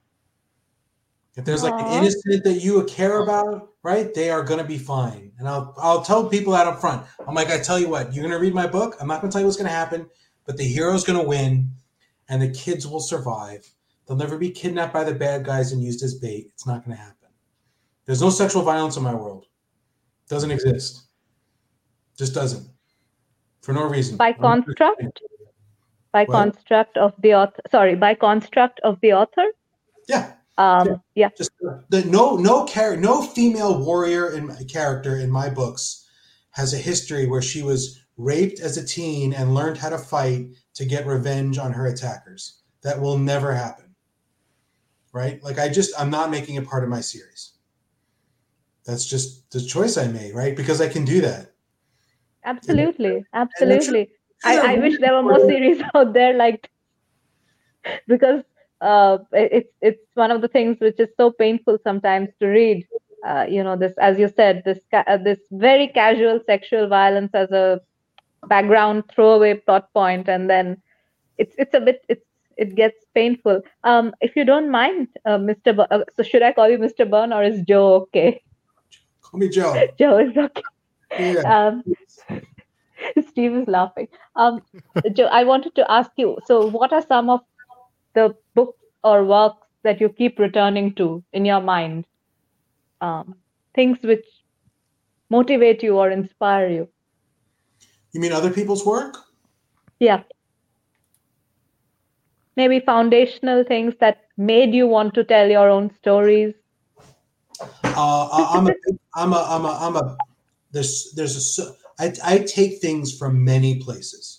If 1.39 1.47
there's 1.47 1.63
Aww. 1.63 1.71
like 1.71 1.87
an 1.87 1.93
innocent 1.93 2.45
that 2.45 2.61
you 2.61 2.85
care 2.85 3.23
about, 3.23 3.71
right? 3.83 4.13
They 4.13 4.29
are 4.29 4.43
gonna 4.43 4.65
be 4.65 4.77
fine. 4.77 5.33
And 5.39 5.49
I'll 5.49 5.75
I'll 5.79 6.03
tell 6.03 6.29
people 6.29 6.53
that 6.53 6.67
up 6.67 6.81
front. 6.81 7.07
I'm 7.27 7.35
like, 7.35 7.49
I 7.49 7.59
tell 7.59 7.79
you 7.79 7.89
what, 7.89 8.13
you're 8.13 8.25
gonna 8.25 8.39
read 8.39 8.55
my 8.55 8.67
book. 8.67 8.97
I'm 9.01 9.09
not 9.09 9.23
gonna 9.23 9.33
tell 9.33 9.41
you 9.41 9.47
what's 9.47 9.57
gonna 9.57 9.71
happen, 9.71 10.11
but 10.45 10.59
the 10.59 10.65
hero's 10.65 11.05
gonna 11.05 11.23
win 11.23 11.71
and 12.29 12.43
the 12.43 12.51
kids 12.51 12.87
will 12.87 13.01
survive. 13.01 13.69
They'll 14.07 14.17
never 14.17 14.39
be 14.39 14.51
kidnapped 14.51 14.95
by 14.95 15.05
the 15.05 15.15
bad 15.15 15.45
guys 15.45 15.73
and 15.73 15.83
used 15.83 16.03
as 16.03 16.15
bait. 16.15 16.51
It's 16.55 16.67
not 16.67 16.85
going 16.85 16.97
to 16.97 17.03
happen. 17.03 17.29
There's 18.07 18.23
no 18.23 18.31
sexual 18.31 18.63
violence 18.63 18.97
in 18.97 19.03
my 19.03 19.15
world. 19.15 19.47
Doesn't 20.31 20.51
exist. 20.51 21.09
Just 22.17 22.35
doesn't. 22.35 22.67
For 23.61 23.75
no 23.75 23.85
reason. 23.87 24.17
By 24.17 24.33
construct? 24.33 25.21
By 26.13 26.25
what? 26.25 26.55
construct 26.55 26.97
of 26.97 27.13
the 27.21 27.35
author. 27.35 27.61
Sorry, 27.71 27.95
by 27.95 28.15
construct 28.15 28.81
of 28.81 28.99
the 29.03 29.13
author? 29.13 29.45
Yeah. 30.09 30.33
Um, 30.59 31.01
yeah. 31.15 31.31
Just 31.37 31.53
the, 31.89 32.05
no 32.05 32.37
no 32.37 32.67
char- 32.67 32.97
no 32.97 33.23
female 33.23 33.83
warrior 33.83 34.33
in 34.33 34.49
my 34.49 34.63
character 34.65 35.17
in 35.17 35.31
my 35.31 35.49
books 35.49 36.07
has 36.51 36.75
a 36.75 36.79
history 36.79 37.27
where 37.27 37.41
she 37.41 37.63
was 37.63 38.05
raped 38.17 38.59
as 38.59 38.77
a 38.77 38.85
teen 38.85 39.33
and 39.33 39.55
learned 39.55 39.79
how 39.79 39.89
to 39.89 39.99
fight 39.99 40.49
to 40.75 40.85
get 40.85 41.07
revenge 41.07 41.59
on 41.59 41.73
her 41.73 41.87
attackers. 41.87 42.61
That 42.83 43.01
will 43.01 43.17
never 43.17 43.55
happen. 43.55 43.95
Right? 45.13 45.43
Like 45.45 45.61
I 45.61 45.69
just 45.69 45.99
I'm 45.99 46.11
not 46.11 46.31
making 46.31 46.57
it 46.57 46.67
part 46.67 46.83
of 46.83 46.91
my 46.91 47.01
series. 47.01 47.53
That's 48.85 49.07
just 49.07 49.51
the 49.53 49.61
choice 49.61 49.97
I 49.97 50.09
made, 50.09 50.35
right? 50.35 50.57
Because 50.57 50.81
I 50.81 50.89
can 50.89 51.05
do 51.05 51.21
that. 51.21 51.53
Absolutely. 52.45 53.25
Absolutely. 53.33 54.11
I, 54.45 54.75
I 54.75 54.79
wish 54.79 54.99
there 54.99 55.13
were 55.13 55.23
more 55.23 55.41
series 55.41 55.81
out 55.95 56.15
there 56.15 56.35
like 56.35 56.69
because 58.09 58.43
uh, 58.81 59.19
it's 59.33 59.73
it's 59.81 60.03
one 60.15 60.31
of 60.31 60.41
the 60.43 60.49
things 60.49 60.77
which 60.81 60.99
is 60.99 61.09
so 61.17 61.31
painful 61.33 61.79
sometimes 61.83 62.29
to 62.41 62.47
read. 62.47 62.87
Uh, 63.27 63.47
you 63.49 63.63
know, 63.63 63.77
this 63.77 63.95
as 63.99 64.19
you 64.19 64.29
said, 64.29 64.63
this 64.65 64.79
uh, 64.93 65.17
this 65.19 65.39
very 65.51 65.89
casual 65.89 66.41
sexual 66.47 66.89
violence 66.89 67.31
as 67.35 67.51
a 67.51 67.81
background 68.49 69.05
throwaway 69.15 69.55
plot 69.55 69.93
point 69.93 70.29
and 70.29 70.49
then 70.49 70.81
it's 71.39 71.55
it's 71.59 71.75
a 71.75 71.81
bit 71.81 72.01
it's 72.09 72.25
it 72.57 72.75
gets 72.75 73.05
painful 73.15 73.61
um 73.85 74.13
if 74.21 74.37
you 74.37 74.45
don't 74.45 74.71
mind 74.71 75.09
uh, 75.27 75.39
mr 75.39 75.77
B- 75.77 75.87
uh, 75.91 76.01
so 76.17 76.23
should 76.23 76.43
i 76.43 76.53
call 76.53 76.69
you 76.69 76.79
mr 76.79 77.09
Berne 77.09 77.33
or 77.33 77.43
is 77.43 77.63
joe 77.63 77.95
okay 78.03 78.41
call 79.23 79.41
me 79.41 79.49
joe 79.49 79.75
joe 79.99 80.19
is 80.19 80.37
okay 80.37 80.63
yeah. 81.19 81.43
um 81.45 81.83
steve 83.29 83.55
is 83.55 83.69
laughing 83.69 84.09
um 84.37 84.61
joe 85.13 85.27
i 85.27 85.45
wanted 85.45 85.75
to 85.75 85.91
ask 85.91 86.11
you 86.17 86.37
so 86.45 86.67
what 86.67 86.93
are 86.93 87.03
some 87.03 87.31
of 87.31 87.41
the 88.19 88.27
books 88.59 88.85
or 89.05 89.17
works 89.25 89.67
that 89.89 90.01
you 90.05 90.09
keep 90.21 90.39
returning 90.47 90.93
to 91.01 91.09
in 91.33 91.49
your 91.51 91.61
mind 91.71 92.05
um 93.09 93.35
things 93.81 94.07
which 94.13 94.29
motivate 95.39 95.83
you 95.89 95.99
or 96.05 96.11
inspire 96.21 96.69
you 96.77 96.87
you 98.13 98.21
mean 98.21 98.33
other 98.33 98.51
people's 98.51 98.85
work? 98.85 99.17
Yeah. 100.01 100.23
Maybe 102.57 102.81
foundational 102.81 103.65
things 103.65 103.95
that 104.01 104.23
made 104.37 104.75
you 104.75 104.87
want 104.87 105.15
to 105.15 105.25
tell 105.25 105.49
your 105.49 105.69
own 105.69 105.95
stories. 105.99 106.55
Uh, 107.85 108.29
I'm 108.33 108.67
a, 108.67 108.73
I'm 109.15 109.33
a, 109.33 109.47
I'm 109.49 109.65
a, 109.65 109.79
I'm 109.81 109.97
a, 109.97 110.17
there's, 110.73 111.13
there's 111.15 111.59
a, 111.59 111.73
I, 112.03 112.13
I 112.25 112.39
take 112.39 112.81
things 112.81 113.17
from 113.17 113.45
many 113.45 113.79
places. 113.81 114.38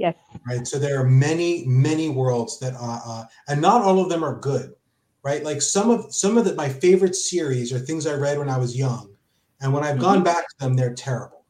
Yes. 0.00 0.16
Right. 0.48 0.66
So 0.66 0.78
there 0.78 0.98
are 1.00 1.04
many, 1.04 1.64
many 1.66 2.08
worlds 2.08 2.58
that, 2.60 2.74
uh, 2.74 3.00
uh, 3.06 3.24
and 3.48 3.60
not 3.60 3.82
all 3.82 4.00
of 4.00 4.08
them 4.08 4.24
are 4.24 4.40
good. 4.40 4.72
Right. 5.22 5.44
Like 5.44 5.60
some 5.60 5.90
of, 5.90 6.14
some 6.14 6.38
of 6.38 6.46
the, 6.46 6.54
my 6.54 6.70
favorite 6.70 7.14
series 7.14 7.70
are 7.72 7.78
things 7.78 8.06
I 8.06 8.14
read 8.14 8.38
when 8.38 8.48
I 8.48 8.56
was 8.56 8.74
young. 8.74 9.14
And 9.60 9.74
when 9.74 9.84
I've 9.84 9.96
mm-hmm. 9.96 10.00
gone 10.00 10.22
back 10.22 10.48
to 10.48 10.54
them, 10.58 10.74
they're 10.74 10.94
terrible. 10.94 11.44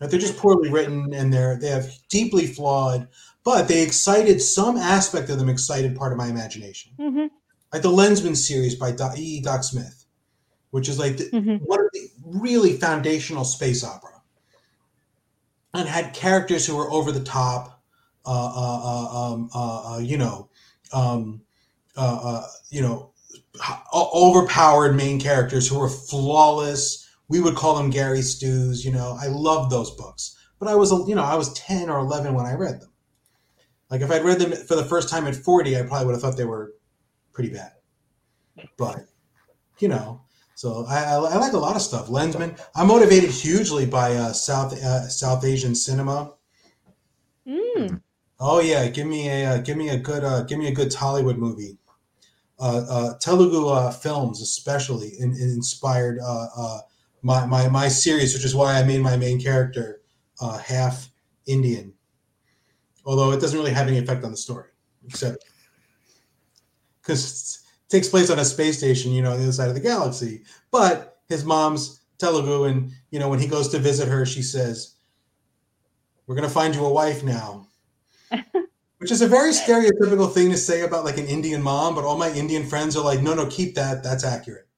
Right? 0.00 0.10
They're 0.10 0.18
just 0.18 0.38
poorly 0.38 0.70
written 0.70 1.12
and 1.12 1.32
they're 1.32 1.56
they 1.56 1.68
have 1.68 1.90
deeply 2.08 2.46
flawed, 2.46 3.08
but 3.44 3.68
they 3.68 3.82
excited 3.82 4.40
some 4.40 4.76
aspect 4.76 5.28
of 5.28 5.38
them 5.38 5.50
excited 5.50 5.94
part 5.94 6.12
of 6.12 6.18
my 6.18 6.28
imagination. 6.28 6.92
Mm-hmm. 6.98 7.26
Like 7.72 7.82
the 7.82 7.88
Lensman 7.88 8.36
series 8.36 8.74
by 8.74 8.90
E. 8.90 9.20
E. 9.20 9.40
Doc 9.42 9.62
Smith, 9.62 10.06
which 10.70 10.88
is 10.88 10.98
like 10.98 11.18
the, 11.18 11.24
mm-hmm. 11.24 11.56
one 11.64 11.80
of 11.80 11.86
the 11.92 12.08
really 12.24 12.72
foundational 12.78 13.44
space 13.44 13.84
opera, 13.84 14.22
and 15.72 15.88
had 15.88 16.14
characters 16.14 16.66
who 16.66 16.76
were 16.76 16.90
over 16.90 17.12
the 17.12 17.22
top, 17.22 17.71
uh, 18.24 18.52
uh, 18.54 18.80
uh, 18.84 19.32
um, 19.32 19.50
uh, 19.54 19.94
uh 19.94 19.98
you 19.98 20.18
know, 20.18 20.48
um, 20.92 21.42
you 22.70 22.80
know, 22.80 23.12
overpowered 23.94 24.94
main 24.94 25.20
characters 25.20 25.68
who 25.68 25.78
were 25.78 25.88
flawless 25.88 27.02
we 27.32 27.40
would 27.40 27.54
call 27.54 27.76
them 27.76 27.88
Gary 27.88 28.20
Stus. 28.20 28.84
You 28.84 28.92
know, 28.92 29.16
I 29.18 29.28
love 29.28 29.70
those 29.70 29.90
books, 29.92 30.36
but 30.58 30.68
I 30.68 30.74
was, 30.74 30.92
you 31.08 31.14
know, 31.14 31.24
I 31.24 31.34
was 31.34 31.50
10 31.54 31.88
or 31.88 31.98
11 31.98 32.34
when 32.34 32.44
I 32.44 32.52
read 32.52 32.78
them. 32.78 32.90
Like 33.90 34.02
if 34.02 34.10
I'd 34.10 34.22
read 34.22 34.38
them 34.38 34.52
for 34.52 34.76
the 34.76 34.84
first 34.84 35.08
time 35.08 35.26
at 35.26 35.34
40, 35.34 35.78
I 35.78 35.82
probably 35.82 36.06
would 36.06 36.12
have 36.12 36.20
thought 36.20 36.36
they 36.36 36.44
were 36.44 36.74
pretty 37.32 37.48
bad. 37.48 37.72
But, 38.76 39.06
you 39.78 39.88
know, 39.88 40.20
so 40.54 40.84
I, 40.86 41.04
I, 41.04 41.14
I 41.14 41.36
like 41.36 41.54
a 41.54 41.58
lot 41.58 41.74
of 41.74 41.80
stuff. 41.80 42.08
Lensman. 42.08 42.60
I'm 42.74 42.88
motivated 42.88 43.30
hugely 43.30 43.86
by 43.86 44.14
uh, 44.14 44.32
South 44.34 44.74
uh, 44.74 45.08
South 45.08 45.44
Asian 45.44 45.74
cinema. 45.74 46.34
Mm. 47.48 48.02
Oh 48.44 48.58
yeah, 48.58 48.88
give 48.88 49.06
me 49.06 49.28
a 49.28 49.46
uh, 49.46 49.58
give 49.58 49.76
me 49.76 49.88
a 49.90 49.96
good 49.96 50.24
uh, 50.24 50.42
give 50.42 50.58
me 50.58 50.66
a 50.66 50.74
good 50.74 50.90
Tollywood 50.90 51.38
movie. 51.38 51.78
Uh, 52.58 52.84
uh, 52.88 53.18
Telugu 53.18 53.68
uh, 53.68 53.92
films, 53.92 54.42
especially, 54.42 55.12
in, 55.20 55.32
in 55.34 55.50
inspired 55.50 56.18
uh, 56.24 56.78
my, 57.22 57.46
my, 57.46 57.68
my 57.68 57.88
series, 57.88 58.34
which 58.34 58.44
is 58.44 58.54
why 58.54 58.78
I 58.78 58.84
made 58.84 59.00
my 59.00 59.16
main 59.16 59.40
character 59.40 60.00
half 60.64 61.10
Indian. 61.46 61.92
Although 63.04 63.32
it 63.32 63.40
doesn't 63.40 63.58
really 63.58 63.72
have 63.72 63.86
any 63.88 63.98
effect 63.98 64.24
on 64.24 64.32
the 64.32 64.36
story, 64.36 64.70
except 65.06 65.44
because 67.00 67.64
it 67.86 67.90
takes 67.90 68.08
place 68.08 68.28
on 68.30 68.40
a 68.40 68.44
space 68.44 68.78
station, 68.78 69.12
you 69.12 69.22
know, 69.22 69.32
on 69.32 69.38
the 69.38 69.44
other 69.44 69.52
side 69.52 69.68
of 69.68 69.74
the 69.74 69.80
galaxy. 69.80 70.42
But 70.72 71.18
his 71.28 71.44
mom's 71.44 72.00
Telugu, 72.18 72.64
and 72.64 72.90
you 73.10 73.20
know, 73.20 73.28
when 73.28 73.38
he 73.40 73.46
goes 73.46 73.68
to 73.68 73.78
visit 73.78 74.08
her, 74.08 74.26
she 74.26 74.42
says, 74.42 74.94
"We're 76.26 76.36
gonna 76.36 76.48
find 76.48 76.74
you 76.74 76.84
a 76.84 76.92
wife 76.92 77.24
now," 77.24 77.68
which 79.02 79.10
is 79.10 79.20
a 79.20 79.26
very 79.26 79.50
stereotypical 79.50 80.32
thing 80.32 80.48
to 80.50 80.56
say 80.56 80.82
about 80.82 81.04
like 81.04 81.18
an 81.18 81.26
Indian 81.26 81.60
mom. 81.60 81.96
But 81.96 82.04
all 82.04 82.16
my 82.16 82.32
Indian 82.32 82.64
friends 82.64 82.96
are 82.96 83.04
like, 83.04 83.20
"No, 83.20 83.34
no, 83.34 83.46
keep 83.46 83.74
that. 83.74 84.04
That's 84.04 84.24
accurate." 84.24 84.68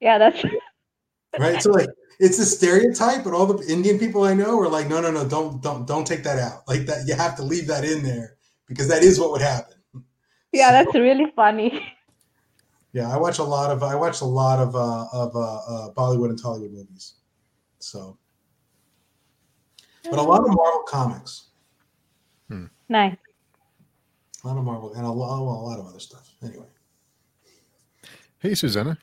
Yeah, 0.00 0.16
that's 0.16 0.42
right? 1.38 1.62
So 1.62 1.70
like 1.70 1.88
it's 2.18 2.38
a 2.38 2.46
stereotype, 2.46 3.24
but 3.24 3.34
all 3.34 3.44
the 3.44 3.70
Indian 3.70 3.98
people 3.98 4.24
I 4.24 4.32
know 4.32 4.58
are 4.58 4.68
like, 4.68 4.88
no, 4.88 5.00
no, 5.00 5.10
no, 5.10 5.28
don't, 5.28 5.62
don't, 5.62 5.86
don't 5.86 6.06
take 6.06 6.24
that 6.24 6.38
out. 6.38 6.66
Like 6.66 6.86
that, 6.86 7.06
you 7.06 7.14
have 7.14 7.36
to 7.36 7.42
leave 7.42 7.66
that 7.68 7.84
in 7.84 8.02
there 8.02 8.36
because 8.66 8.88
that 8.88 9.04
is 9.04 9.20
what 9.20 9.30
would 9.30 9.42
happen. 9.42 9.76
Yeah, 10.50 10.72
that's 10.72 10.94
really 10.94 11.30
funny. 11.36 11.94
Yeah, 12.92 13.08
I 13.12 13.18
watch 13.18 13.38
a 13.38 13.44
lot 13.44 13.70
of 13.70 13.82
I 13.82 13.94
watch 13.94 14.22
a 14.22 14.24
lot 14.24 14.58
of 14.58 14.74
uh, 14.74 15.06
of 15.12 15.36
uh, 15.36 15.40
uh, 15.40 15.92
Bollywood 15.92 16.30
and 16.30 16.42
Tollywood 16.42 16.72
movies, 16.72 17.16
so 17.78 18.16
but 20.04 20.18
a 20.18 20.22
lot 20.22 20.40
of 20.40 20.46
Marvel 20.46 20.84
comics. 20.88 21.47
Nice. 22.88 23.16
A 24.44 24.46
lot 24.48 24.56
of 24.56 24.64
Marvel 24.64 24.92
and 24.94 25.04
a 25.04 25.10
lot, 25.10 25.38
a 25.38 25.42
lot 25.42 25.78
of 25.78 25.86
other 25.86 25.98
stuff. 26.00 26.32
Anyway. 26.42 26.66
Hey, 28.38 28.54
Susanna. 28.54 28.96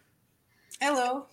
Hello. 0.82 1.26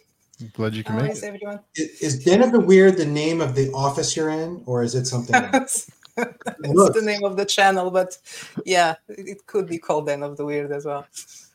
glad 0.55 0.75
you 0.75 0.83
can 0.85 0.95
How 0.97 1.03
make 1.03 1.13
is 1.13 1.23
it. 1.23 1.27
everyone? 1.27 1.61
Is, 1.77 2.01
is 2.03 2.25
Den 2.25 2.43
of 2.43 2.53
the 2.53 2.61
Weird 2.61 2.97
the 2.97 3.07
name 3.07 3.41
of 3.41 3.55
the 3.55 3.71
office 3.73 4.17
you're 4.17 4.31
in, 4.31 4.63
or 4.67 4.83
is 4.83 4.95
it 4.95 5.07
something 5.07 5.35
else? 5.55 5.91
it's 6.17 6.69
Look. 6.75 6.95
the 6.95 7.03
name 7.03 7.25
of 7.25 7.37
the 7.37 7.45
channel, 7.45 7.91
but 7.91 8.19
yeah, 8.67 8.97
it 9.09 9.29
it 9.29 9.47
could 9.47 9.67
be 9.67 9.79
called 9.79 10.07
Den 10.07 10.23
of 10.23 10.37
the 10.37 10.45
Weird 10.45 10.73
as 10.73 10.85
well. 10.85 11.07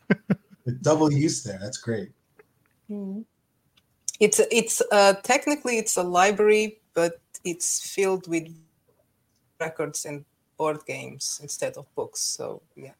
With 0.65 0.81
double 0.83 1.11
use 1.11 1.43
there. 1.43 1.59
That's 1.61 1.77
great. 1.77 2.09
It's 4.19 4.39
it's 4.51 4.81
uh, 4.91 5.13
technically 5.23 5.77
it's 5.77 5.97
a 5.97 6.03
library, 6.03 6.79
but 6.93 7.19
it's 7.43 7.93
filled 7.93 8.27
with 8.27 8.47
records 9.59 10.05
and 10.05 10.25
board 10.57 10.79
games 10.85 11.39
instead 11.41 11.77
of 11.77 11.85
books. 11.95 12.19
So 12.21 12.61
yeah, 12.75 12.93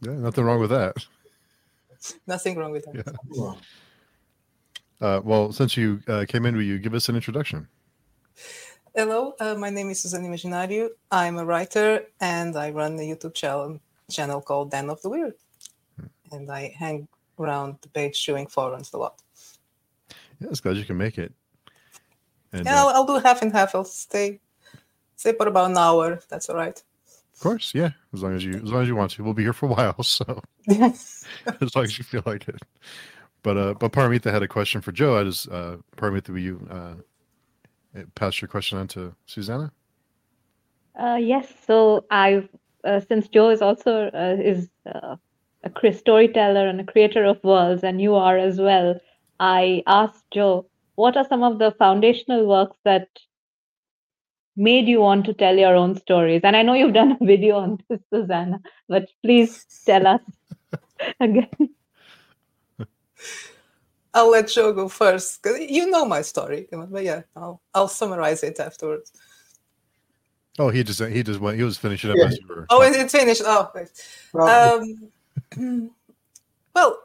Yeah, 0.00 0.12
nothing 0.12 0.44
wrong 0.44 0.60
with 0.60 0.70
that. 0.70 0.96
nothing 2.26 2.56
wrong 2.58 2.72
with 2.72 2.84
that. 2.86 2.94
Yeah. 2.94 3.16
Well, 3.28 3.58
Uh, 5.00 5.20
well, 5.24 5.52
since 5.52 5.76
you 5.76 6.00
uh, 6.08 6.24
came 6.26 6.46
in, 6.46 6.54
will 6.56 6.62
you 6.62 6.78
give 6.78 6.94
us 6.94 7.08
an 7.08 7.16
introduction? 7.16 7.68
Hello, 8.94 9.34
uh, 9.40 9.54
my 9.58 9.68
name 9.68 9.90
is 9.90 10.00
Susan 10.02 10.24
Imaginario. 10.24 10.88
I'm 11.10 11.36
a 11.36 11.44
writer 11.44 12.06
and 12.20 12.56
I 12.56 12.70
run 12.70 12.94
a 12.98 13.02
YouTube 13.02 13.34
channel 13.34 13.80
channel 14.08 14.40
called 14.40 14.70
Den 14.70 14.88
of 14.88 15.02
the 15.02 15.10
Weird, 15.10 15.34
and 16.30 16.48
I 16.50 16.72
hang 16.78 17.08
around 17.38 17.78
the 17.82 17.88
page 17.88 18.24
doing 18.24 18.46
forums 18.46 18.92
a 18.94 18.98
lot. 18.98 19.20
Yes, 20.38 20.60
glad 20.60 20.76
you 20.76 20.84
can 20.84 20.96
make 20.96 21.18
it. 21.18 21.32
And 22.52 22.64
Yeah, 22.64 22.84
uh, 22.84 22.86
I'll, 22.86 23.02
I'll 23.02 23.06
do 23.06 23.18
half 23.18 23.42
and 23.42 23.52
half. 23.52 23.74
I'll 23.74 23.84
stay 23.84 24.40
stay 25.16 25.32
for 25.32 25.48
about 25.48 25.70
an 25.70 25.78
hour. 25.78 26.20
That's 26.28 26.48
all 26.48 26.56
right. 26.56 26.80
of 27.34 27.40
course, 27.40 27.72
yeah, 27.74 27.90
as 28.12 28.22
long 28.22 28.34
as 28.34 28.44
you 28.44 28.54
as 28.54 28.70
long 28.70 28.82
as 28.82 28.88
you 28.88 28.96
want 28.96 29.12
to, 29.12 29.24
we'll 29.24 29.34
be 29.34 29.42
here 29.42 29.52
for 29.52 29.66
a 29.66 29.70
while. 29.70 29.96
So 30.02 30.42
as 30.68 31.74
long 31.74 31.84
as 31.84 31.98
you 31.98 32.04
feel 32.04 32.22
like 32.26 32.48
it. 32.48 32.60
But 33.42 33.56
uh, 33.56 33.74
but 33.74 33.92
Paramita 33.92 34.32
had 34.32 34.42
a 34.42 34.48
question 34.48 34.80
for 34.80 34.92
Joe. 34.92 35.20
I 35.20 35.24
just 35.24 35.50
uh, 35.50 35.76
Paramita, 35.96 36.30
will 36.30 36.38
you 36.38 36.66
uh, 36.70 36.94
pass 38.14 38.40
your 38.40 38.48
question 38.48 38.78
on 38.78 38.88
to 38.88 39.14
Susanna? 39.26 39.72
Uh, 40.98 41.18
yes, 41.20 41.52
so 41.66 42.06
I've 42.10 42.48
uh, 42.84 43.00
since 43.00 43.28
Joe 43.28 43.50
is 43.50 43.62
also 43.62 44.10
uh, 44.14 44.36
is 44.40 44.68
uh, 44.86 45.16
a 45.64 45.70
cre- 45.70 45.90
storyteller 45.90 46.66
and 46.68 46.80
a 46.80 46.84
creator 46.84 47.24
of 47.24 47.42
worlds, 47.42 47.84
and 47.84 48.00
you 48.00 48.14
are 48.14 48.38
as 48.38 48.60
well. 48.60 48.98
I 49.40 49.82
asked 49.86 50.24
Joe, 50.32 50.66
what 50.94 51.16
are 51.16 51.26
some 51.28 51.42
of 51.42 51.58
the 51.58 51.72
foundational 51.72 52.46
works 52.46 52.76
that 52.84 53.08
made 54.56 54.86
you 54.86 55.00
want 55.00 55.24
to 55.26 55.34
tell 55.34 55.56
your 55.56 55.74
own 55.74 55.96
stories? 55.96 56.40
And 56.44 56.56
I 56.56 56.62
know 56.62 56.74
you've 56.74 56.94
done 56.94 57.16
a 57.20 57.24
video 57.24 57.56
on 57.56 57.78
this, 57.88 58.00
Susanna, 58.12 58.60
but 58.88 59.08
please 59.22 59.64
tell 59.84 60.06
us 60.06 60.20
again. 61.20 61.48
I'll 64.16 64.30
let 64.30 64.48
Joe 64.48 64.72
go 64.72 64.88
first 64.88 65.42
because 65.42 65.58
you 65.60 65.90
know 65.90 66.04
my 66.04 66.22
story. 66.22 66.68
But 66.70 67.02
yeah, 67.02 67.22
I'll 67.34 67.60
I'll 67.74 67.88
summarize 67.88 68.44
it 68.44 68.60
afterwards. 68.60 69.12
Oh, 70.56 70.68
he 70.68 70.84
just 70.84 71.00
he 71.02 71.22
just 71.24 71.40
went. 71.40 71.56
He 71.58 71.64
was 71.64 71.76
finishing 71.76 72.10
up 72.10 72.16
Yeah. 72.18 72.26
as 72.26 72.38
you 72.38 72.46
were. 72.46 72.66
Oh, 72.70 72.82
it- 72.82 72.94
it's 72.94 73.12
finished. 73.12 73.42
Oh, 73.44 73.70
wait. 73.74 73.90
well, 74.32 74.78
um, 74.78 75.10
well, 76.74 76.98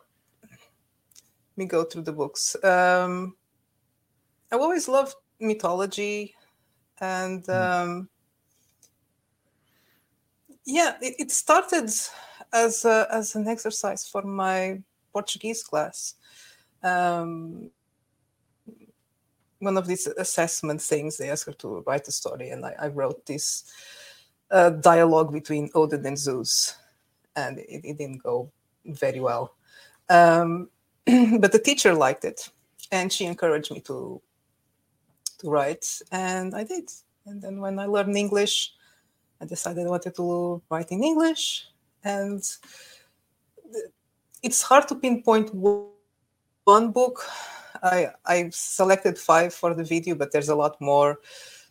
let 0.51 1.57
me 1.57 1.65
go 1.65 1.83
through 1.83 2.03
the 2.03 2.13
books. 2.13 2.55
Um, 2.63 3.35
I've 4.51 4.61
always 4.61 4.87
loved 4.87 5.15
mythology, 5.39 6.35
and 7.01 7.47
um, 7.49 8.09
yeah, 10.65 10.95
it, 11.01 11.15
it 11.19 11.31
started 11.31 11.89
as 12.53 12.85
a, 12.85 13.07
as 13.11 13.35
an 13.35 13.47
exercise 13.47 14.07
for 14.07 14.21
my 14.21 14.81
Portuguese 15.13 15.63
class. 15.63 16.15
Um, 16.83 17.71
one 19.59 19.77
of 19.77 19.87
these 19.87 20.07
assessment 20.07 20.81
things, 20.81 21.17
they 21.17 21.29
asked 21.29 21.45
her 21.45 21.53
to 21.53 21.83
write 21.85 22.07
a 22.07 22.11
story, 22.11 22.49
and 22.49 22.65
I, 22.65 22.75
I 22.79 22.87
wrote 22.87 23.25
this 23.25 23.65
uh, 24.51 24.69
dialogue 24.69 25.33
between 25.33 25.69
Odin 25.75 26.05
and 26.05 26.17
Zeus, 26.17 26.75
and 27.35 27.59
it, 27.59 27.81
it 27.83 27.97
didn't 27.97 28.23
go 28.23 28.51
very 28.85 29.19
well. 29.19 29.55
Um, 30.09 30.69
but 31.39 31.51
the 31.51 31.61
teacher 31.63 31.93
liked 31.93 32.23
it, 32.23 32.49
and 32.91 33.11
she 33.11 33.25
encouraged 33.25 33.71
me 33.71 33.81
to 33.81 34.21
to 35.39 35.49
write, 35.49 36.01
and 36.11 36.53
I 36.55 36.63
did. 36.63 36.91
And 37.25 37.41
then 37.41 37.59
when 37.59 37.79
I 37.79 37.85
learned 37.85 38.15
English, 38.15 38.73
I 39.41 39.45
decided 39.45 39.85
I 39.85 39.89
wanted 39.89 40.15
to 40.15 40.61
write 40.69 40.91
in 40.91 41.03
English, 41.03 41.67
and 42.03 42.41
it's 44.43 44.61
hard 44.61 44.87
to 44.87 44.95
pinpoint 44.95 45.53
one 45.53 46.91
book. 46.91 47.25
I 47.81 48.11
I 48.25 48.49
selected 48.51 49.17
five 49.17 49.53
for 49.53 49.73
the 49.73 49.83
video, 49.83 50.15
but 50.15 50.31
there's 50.31 50.49
a 50.49 50.55
lot 50.55 50.79
more. 50.81 51.19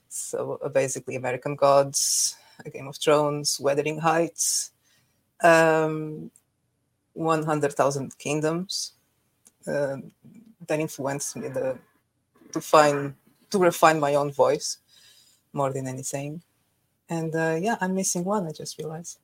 So 0.09 0.59
uh, 0.63 0.69
basically, 0.69 1.17
American 1.17 1.55
Gods, 1.55 2.37
A 2.65 2.71
Game 2.71 2.89
of 2.89 2.97
Thrones, 2.97 3.61
Wuthering 3.61 3.99
Heights, 3.99 4.73
um, 5.43 6.31
100,000 7.13 8.17
Kingdoms. 8.19 8.93
Uh, 9.67 9.99
that 10.67 10.81
influenced 10.81 11.37
me 11.37 11.49
the, 11.49 11.79
to 12.53 12.61
find 12.61 13.15
to 13.51 13.59
refine 13.59 14.01
my 14.01 14.15
own 14.15 14.33
voice 14.33 14.79
more 15.53 15.73
than 15.73 15.87
anything. 15.87 16.43
And 17.09 17.35
uh, 17.35 17.59
yeah, 17.61 17.77
I'm 17.81 17.95
missing 17.95 18.25
one. 18.25 18.47
I 18.47 18.53
just 18.53 18.79
realized. 18.79 19.19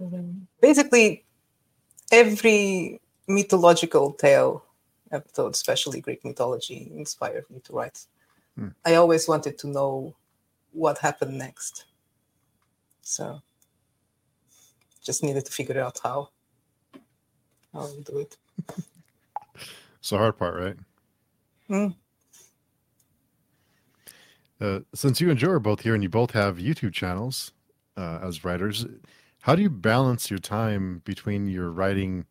Um, 0.00 0.46
basically, 0.60 1.24
every 2.10 3.00
mythological 3.26 4.12
tale 4.12 4.64
I've 5.10 5.32
told, 5.32 5.54
especially 5.54 6.00
Greek 6.00 6.24
mythology, 6.24 6.90
inspired 6.94 7.44
me 7.50 7.60
to 7.60 7.72
write. 7.72 8.06
Hmm. 8.58 8.68
I 8.84 8.94
always 8.96 9.28
wanted 9.28 9.58
to 9.58 9.68
know 9.68 10.14
what 10.72 10.98
happened 10.98 11.38
next. 11.38 11.86
So 13.02 13.40
just 15.02 15.22
needed 15.22 15.44
to 15.46 15.52
figure 15.52 15.80
out 15.80 15.98
how. 16.02 16.30
How 17.72 17.86
to 17.86 18.00
do 18.02 18.18
it. 18.18 18.36
It's 20.02 20.10
the 20.10 20.18
hard 20.18 20.36
part, 20.36 20.56
right? 20.56 20.76
Mm. 21.70 21.94
Uh, 24.62 24.78
since 24.94 25.20
you 25.20 25.28
and 25.28 25.38
Joe 25.38 25.50
are 25.50 25.58
both 25.58 25.80
here 25.80 25.92
and 25.92 26.04
you 26.04 26.08
both 26.08 26.30
have 26.30 26.58
YouTube 26.58 26.92
channels 26.92 27.50
uh, 27.96 28.20
as 28.22 28.44
writers, 28.44 28.86
how 29.40 29.56
do 29.56 29.62
you 29.62 29.68
balance 29.68 30.30
your 30.30 30.38
time 30.38 31.02
between 31.04 31.48
your 31.48 31.72
writing, 31.72 32.26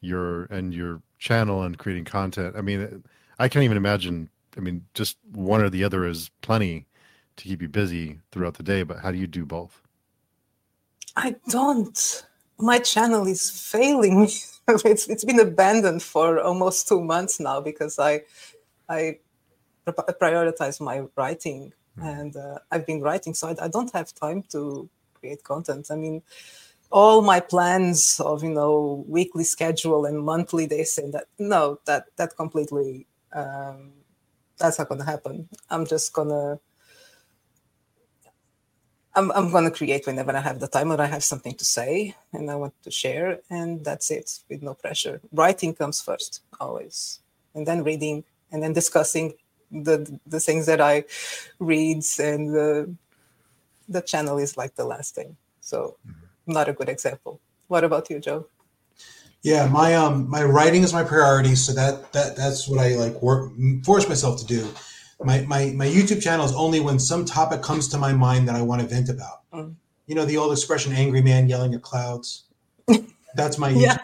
your 0.00 0.44
and 0.44 0.72
your 0.72 1.02
channel 1.18 1.62
and 1.62 1.76
creating 1.76 2.06
content? 2.06 2.56
I 2.56 2.62
mean, 2.62 3.04
I 3.38 3.48
can't 3.48 3.64
even 3.64 3.76
imagine. 3.76 4.30
I 4.56 4.60
mean, 4.60 4.86
just 4.94 5.18
one 5.32 5.60
or 5.60 5.68
the 5.68 5.84
other 5.84 6.06
is 6.06 6.30
plenty 6.40 6.86
to 7.36 7.44
keep 7.44 7.60
you 7.60 7.68
busy 7.68 8.20
throughout 8.32 8.54
the 8.54 8.62
day. 8.62 8.82
But 8.82 9.00
how 9.00 9.10
do 9.10 9.18
you 9.18 9.26
do 9.26 9.44
both? 9.44 9.82
I 11.14 11.36
don't. 11.50 12.24
My 12.58 12.78
channel 12.78 13.26
is 13.26 13.50
failing 13.50 14.30
it's 14.68 15.08
it's 15.08 15.24
been 15.24 15.40
abandoned 15.40 16.02
for 16.02 16.40
almost 16.40 16.88
two 16.88 17.02
months 17.02 17.38
now 17.38 17.60
because 17.60 17.98
I 17.98 18.22
I 18.88 19.18
prioritize 19.86 20.80
my 20.80 21.02
writing 21.16 21.72
and 22.00 22.36
uh, 22.36 22.58
I've 22.70 22.86
been 22.86 23.00
writing, 23.02 23.34
so 23.34 23.48
I, 23.48 23.64
I 23.64 23.68
don't 23.68 23.92
have 23.92 24.14
time 24.14 24.42
to 24.50 24.88
create 25.14 25.44
content. 25.44 25.88
I 25.90 25.96
mean, 25.96 26.22
all 26.90 27.22
my 27.22 27.40
plans 27.40 28.20
of 28.20 28.42
you 28.42 28.50
know 28.50 29.04
weekly 29.08 29.44
schedule 29.44 30.06
and 30.06 30.18
monthly 30.18 30.66
this 30.66 30.98
and 30.98 31.14
that 31.14 31.26
no 31.38 31.78
that 31.86 32.06
that 32.16 32.36
completely 32.36 33.06
um, 33.32 33.92
that's 34.58 34.78
not 34.78 34.88
gonna 34.88 35.04
happen. 35.04 35.48
I'm 35.68 35.86
just 35.86 36.12
gonna 36.12 36.58
I'm, 39.14 39.32
I'm 39.32 39.50
going 39.50 39.64
to 39.64 39.72
create 39.72 40.06
whenever 40.06 40.36
I 40.36 40.40
have 40.40 40.60
the 40.60 40.68
time 40.68 40.92
or 40.92 41.00
I 41.00 41.06
have 41.06 41.24
something 41.24 41.54
to 41.56 41.64
say 41.64 42.14
and 42.32 42.48
I 42.48 42.54
want 42.54 42.74
to 42.84 42.92
share, 42.92 43.40
and 43.50 43.84
that's 43.84 44.10
it 44.10 44.38
with 44.48 44.62
no 44.62 44.74
pressure. 44.74 45.20
Writing 45.32 45.74
comes 45.74 46.00
first, 46.00 46.42
always, 46.60 47.18
and 47.54 47.66
then 47.66 47.82
reading, 47.82 48.22
and 48.52 48.62
then 48.62 48.72
discussing 48.72 49.34
the 49.70 50.18
the 50.26 50.40
things 50.40 50.66
that 50.66 50.80
I 50.80 51.04
read, 51.58 52.02
and 52.18 52.54
the 52.54 52.94
the 53.88 54.00
channel 54.00 54.38
is 54.38 54.56
like 54.56 54.74
the 54.76 54.84
last 54.84 55.14
thing. 55.14 55.36
So, 55.60 55.96
not 56.46 56.68
a 56.68 56.72
good 56.72 56.88
example. 56.88 57.40
What 57.68 57.84
about 57.84 58.10
you, 58.10 58.18
Joe? 58.18 58.46
Yeah, 59.42 59.68
my 59.68 59.94
um 59.94 60.28
my 60.28 60.44
writing 60.44 60.82
is 60.82 60.92
my 60.92 61.04
priority, 61.04 61.54
so 61.54 61.72
that 61.72 62.12
that 62.12 62.36
that's 62.36 62.68
what 62.68 62.78
I 62.78 62.96
like 62.96 63.20
work 63.22 63.52
force 63.84 64.08
myself 64.08 64.38
to 64.40 64.46
do. 64.46 64.68
My 65.22 65.40
my 65.42 65.72
my 65.74 65.86
YouTube 65.86 66.22
channel 66.22 66.44
is 66.44 66.52
only 66.52 66.80
when 66.80 66.98
some 66.98 67.24
topic 67.24 67.62
comes 67.62 67.88
to 67.88 67.98
my 67.98 68.12
mind 68.12 68.48
that 68.48 68.54
I 68.54 68.62
want 68.62 68.82
to 68.82 68.86
vent 68.86 69.08
about. 69.08 69.42
Mm. 69.52 69.74
You 70.06 70.14
know 70.14 70.24
the 70.24 70.36
old 70.36 70.52
expression 70.52 70.92
"angry 70.92 71.22
man 71.22 71.48
yelling 71.48 71.74
at 71.74 71.82
clouds." 71.82 72.44
That's 73.34 73.58
my 73.58 73.70
Yeah. 73.70 73.96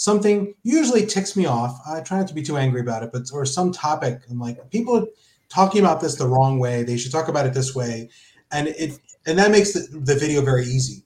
Something 0.00 0.54
usually 0.62 1.04
ticks 1.04 1.36
me 1.36 1.44
off. 1.44 1.78
I 1.86 2.00
try 2.00 2.16
not 2.16 2.28
to 2.28 2.34
be 2.34 2.40
too 2.40 2.56
angry 2.56 2.80
about 2.80 3.02
it, 3.02 3.10
but 3.12 3.30
or 3.34 3.44
some 3.44 3.70
topic. 3.70 4.22
I'm 4.30 4.38
like 4.38 4.70
people 4.70 4.96
are 4.96 5.06
talking 5.50 5.82
about 5.82 6.00
this 6.00 6.14
the 6.14 6.26
wrong 6.26 6.58
way. 6.58 6.84
They 6.84 6.96
should 6.96 7.12
talk 7.12 7.28
about 7.28 7.44
it 7.44 7.52
this 7.52 7.74
way, 7.74 8.08
and 8.50 8.68
it 8.68 8.98
and 9.26 9.38
that 9.38 9.50
makes 9.50 9.74
the, 9.74 9.80
the 9.98 10.14
video 10.14 10.40
very 10.40 10.64
easy 10.64 11.04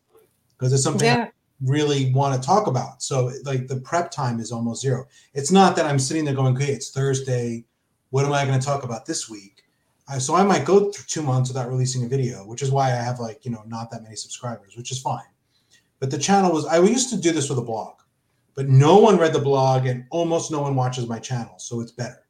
because 0.57 0.73
it's 0.73 0.85
something 0.85 1.11
I 1.11 1.33
really 1.61 2.12
want 2.12 2.41
to 2.41 2.47
talk 2.47 2.69
about. 2.69 3.03
So 3.03 3.33
like 3.45 3.66
the 3.66 3.81
prep 3.81 4.12
time 4.12 4.39
is 4.39 4.53
almost 4.53 4.83
zero. 4.83 5.07
It's 5.33 5.51
not 5.51 5.75
that 5.75 5.87
I'm 5.87 5.99
sitting 5.99 6.25
there 6.25 6.35
going, 6.37 6.55
okay, 6.55 6.73
it's 6.73 6.93
Thursday. 6.93 7.65
What 8.11 8.25
am 8.25 8.33
I 8.33 8.47
going 8.47 8.61
to 8.61 8.65
talk 8.65 8.85
about 8.85 9.07
this 9.07 9.29
week? 9.29 9.65
I, 10.07 10.19
so 10.19 10.37
I 10.37 10.45
might 10.45 10.65
go 10.65 10.93
through 10.93 11.07
two 11.09 11.23
months 11.23 11.51
without 11.51 11.69
releasing 11.69 12.05
a 12.05 12.09
video, 12.09 12.47
which 12.47 12.62
is 12.62 12.71
why 12.71 12.93
I 12.93 13.03
have 13.03 13.19
like, 13.19 13.45
you 13.45 13.51
know, 13.51 13.65
not 13.66 13.91
that 13.91 14.05
many 14.05 14.15
subscribers, 14.15 14.77
which 14.77 14.93
is 14.93 15.03
fine. 15.03 15.33
But 15.99 16.12
the 16.12 16.19
channel 16.19 16.53
was, 16.53 16.65
I 16.65 16.79
used 16.79 17.11
to 17.11 17.16
do 17.16 17.33
this 17.33 17.49
with 17.49 17.59
a 17.59 17.62
blog, 17.62 17.95
but 18.55 18.68
no 18.68 18.98
one 18.98 19.18
read 19.18 19.32
the 19.32 19.40
blog 19.40 19.86
and 19.86 20.05
almost 20.10 20.51
no 20.51 20.60
one 20.60 20.74
watches 20.74 21.09
my 21.09 21.18
channel. 21.18 21.55
So 21.59 21.81
it's 21.81 21.93
better. 21.93 22.24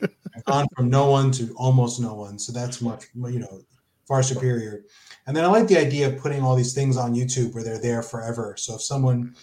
I've 0.02 0.44
gone 0.44 0.66
from 0.76 0.90
no 0.90 1.10
one 1.10 1.30
to 1.32 1.54
almost 1.56 2.00
no 2.00 2.14
one. 2.14 2.38
So 2.38 2.52
that's 2.52 2.80
much, 2.80 3.04
you 3.14 3.38
know, 3.38 3.62
far 4.06 4.22
superior. 4.22 4.84
And 5.26 5.36
then 5.36 5.44
I 5.44 5.48
like 5.48 5.68
the 5.68 5.78
idea 5.78 6.08
of 6.08 6.18
putting 6.18 6.42
all 6.42 6.56
these 6.56 6.74
things 6.74 6.96
on 6.96 7.14
YouTube 7.14 7.54
where 7.54 7.64
they're 7.64 7.80
there 7.80 8.02
forever. 8.02 8.54
So 8.58 8.74
if 8.74 8.82
someone, 8.82 9.34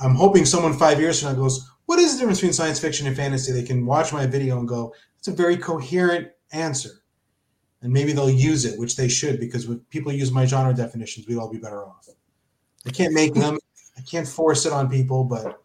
I'm 0.00 0.14
hoping 0.14 0.44
someone 0.44 0.74
five 0.74 1.00
years 1.00 1.20
from 1.20 1.32
now 1.32 1.38
goes, 1.38 1.68
What 1.86 1.98
is 1.98 2.12
the 2.12 2.18
difference 2.20 2.38
between 2.38 2.52
science 2.52 2.80
fiction 2.80 3.06
and 3.06 3.16
fantasy? 3.16 3.52
They 3.52 3.62
can 3.62 3.86
watch 3.86 4.12
my 4.12 4.26
video 4.26 4.58
and 4.58 4.68
go, 4.68 4.94
It's 5.18 5.28
a 5.28 5.32
very 5.32 5.56
coherent 5.56 6.28
answer. 6.52 6.90
And 7.82 7.92
maybe 7.92 8.12
they'll 8.12 8.30
use 8.30 8.64
it, 8.64 8.78
which 8.78 8.96
they 8.96 9.08
should, 9.08 9.40
because 9.40 9.68
if 9.68 9.78
people 9.90 10.12
use 10.12 10.30
my 10.30 10.46
genre 10.46 10.72
definitions, 10.72 11.26
we'd 11.26 11.38
all 11.38 11.50
be 11.50 11.58
better 11.58 11.84
off. 11.84 12.08
I 12.86 12.90
can't 12.90 13.12
make 13.12 13.34
them, 13.34 13.58
I 13.96 14.00
can't 14.02 14.26
force 14.26 14.66
it 14.66 14.72
on 14.72 14.88
people, 14.88 15.24
but 15.24 15.62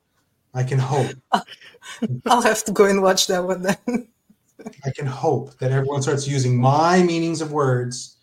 I 0.54 0.64
can 0.64 0.80
hope. 0.80 1.12
I'll 2.26 2.41
have 2.41 2.64
to 2.66 2.72
go 2.72 2.86
and 2.86 3.02
watch 3.02 3.28
that 3.28 3.44
one 3.44 3.62
then. 3.62 3.78
I 4.86 4.90
can 4.90 5.06
hope 5.06 5.58
that 5.60 5.72
everyone 5.72 6.02
starts 6.02 6.28
using 6.28 6.60
my 6.60 7.04
meanings 7.04 7.41
of 7.41 7.52
words. 7.52 8.18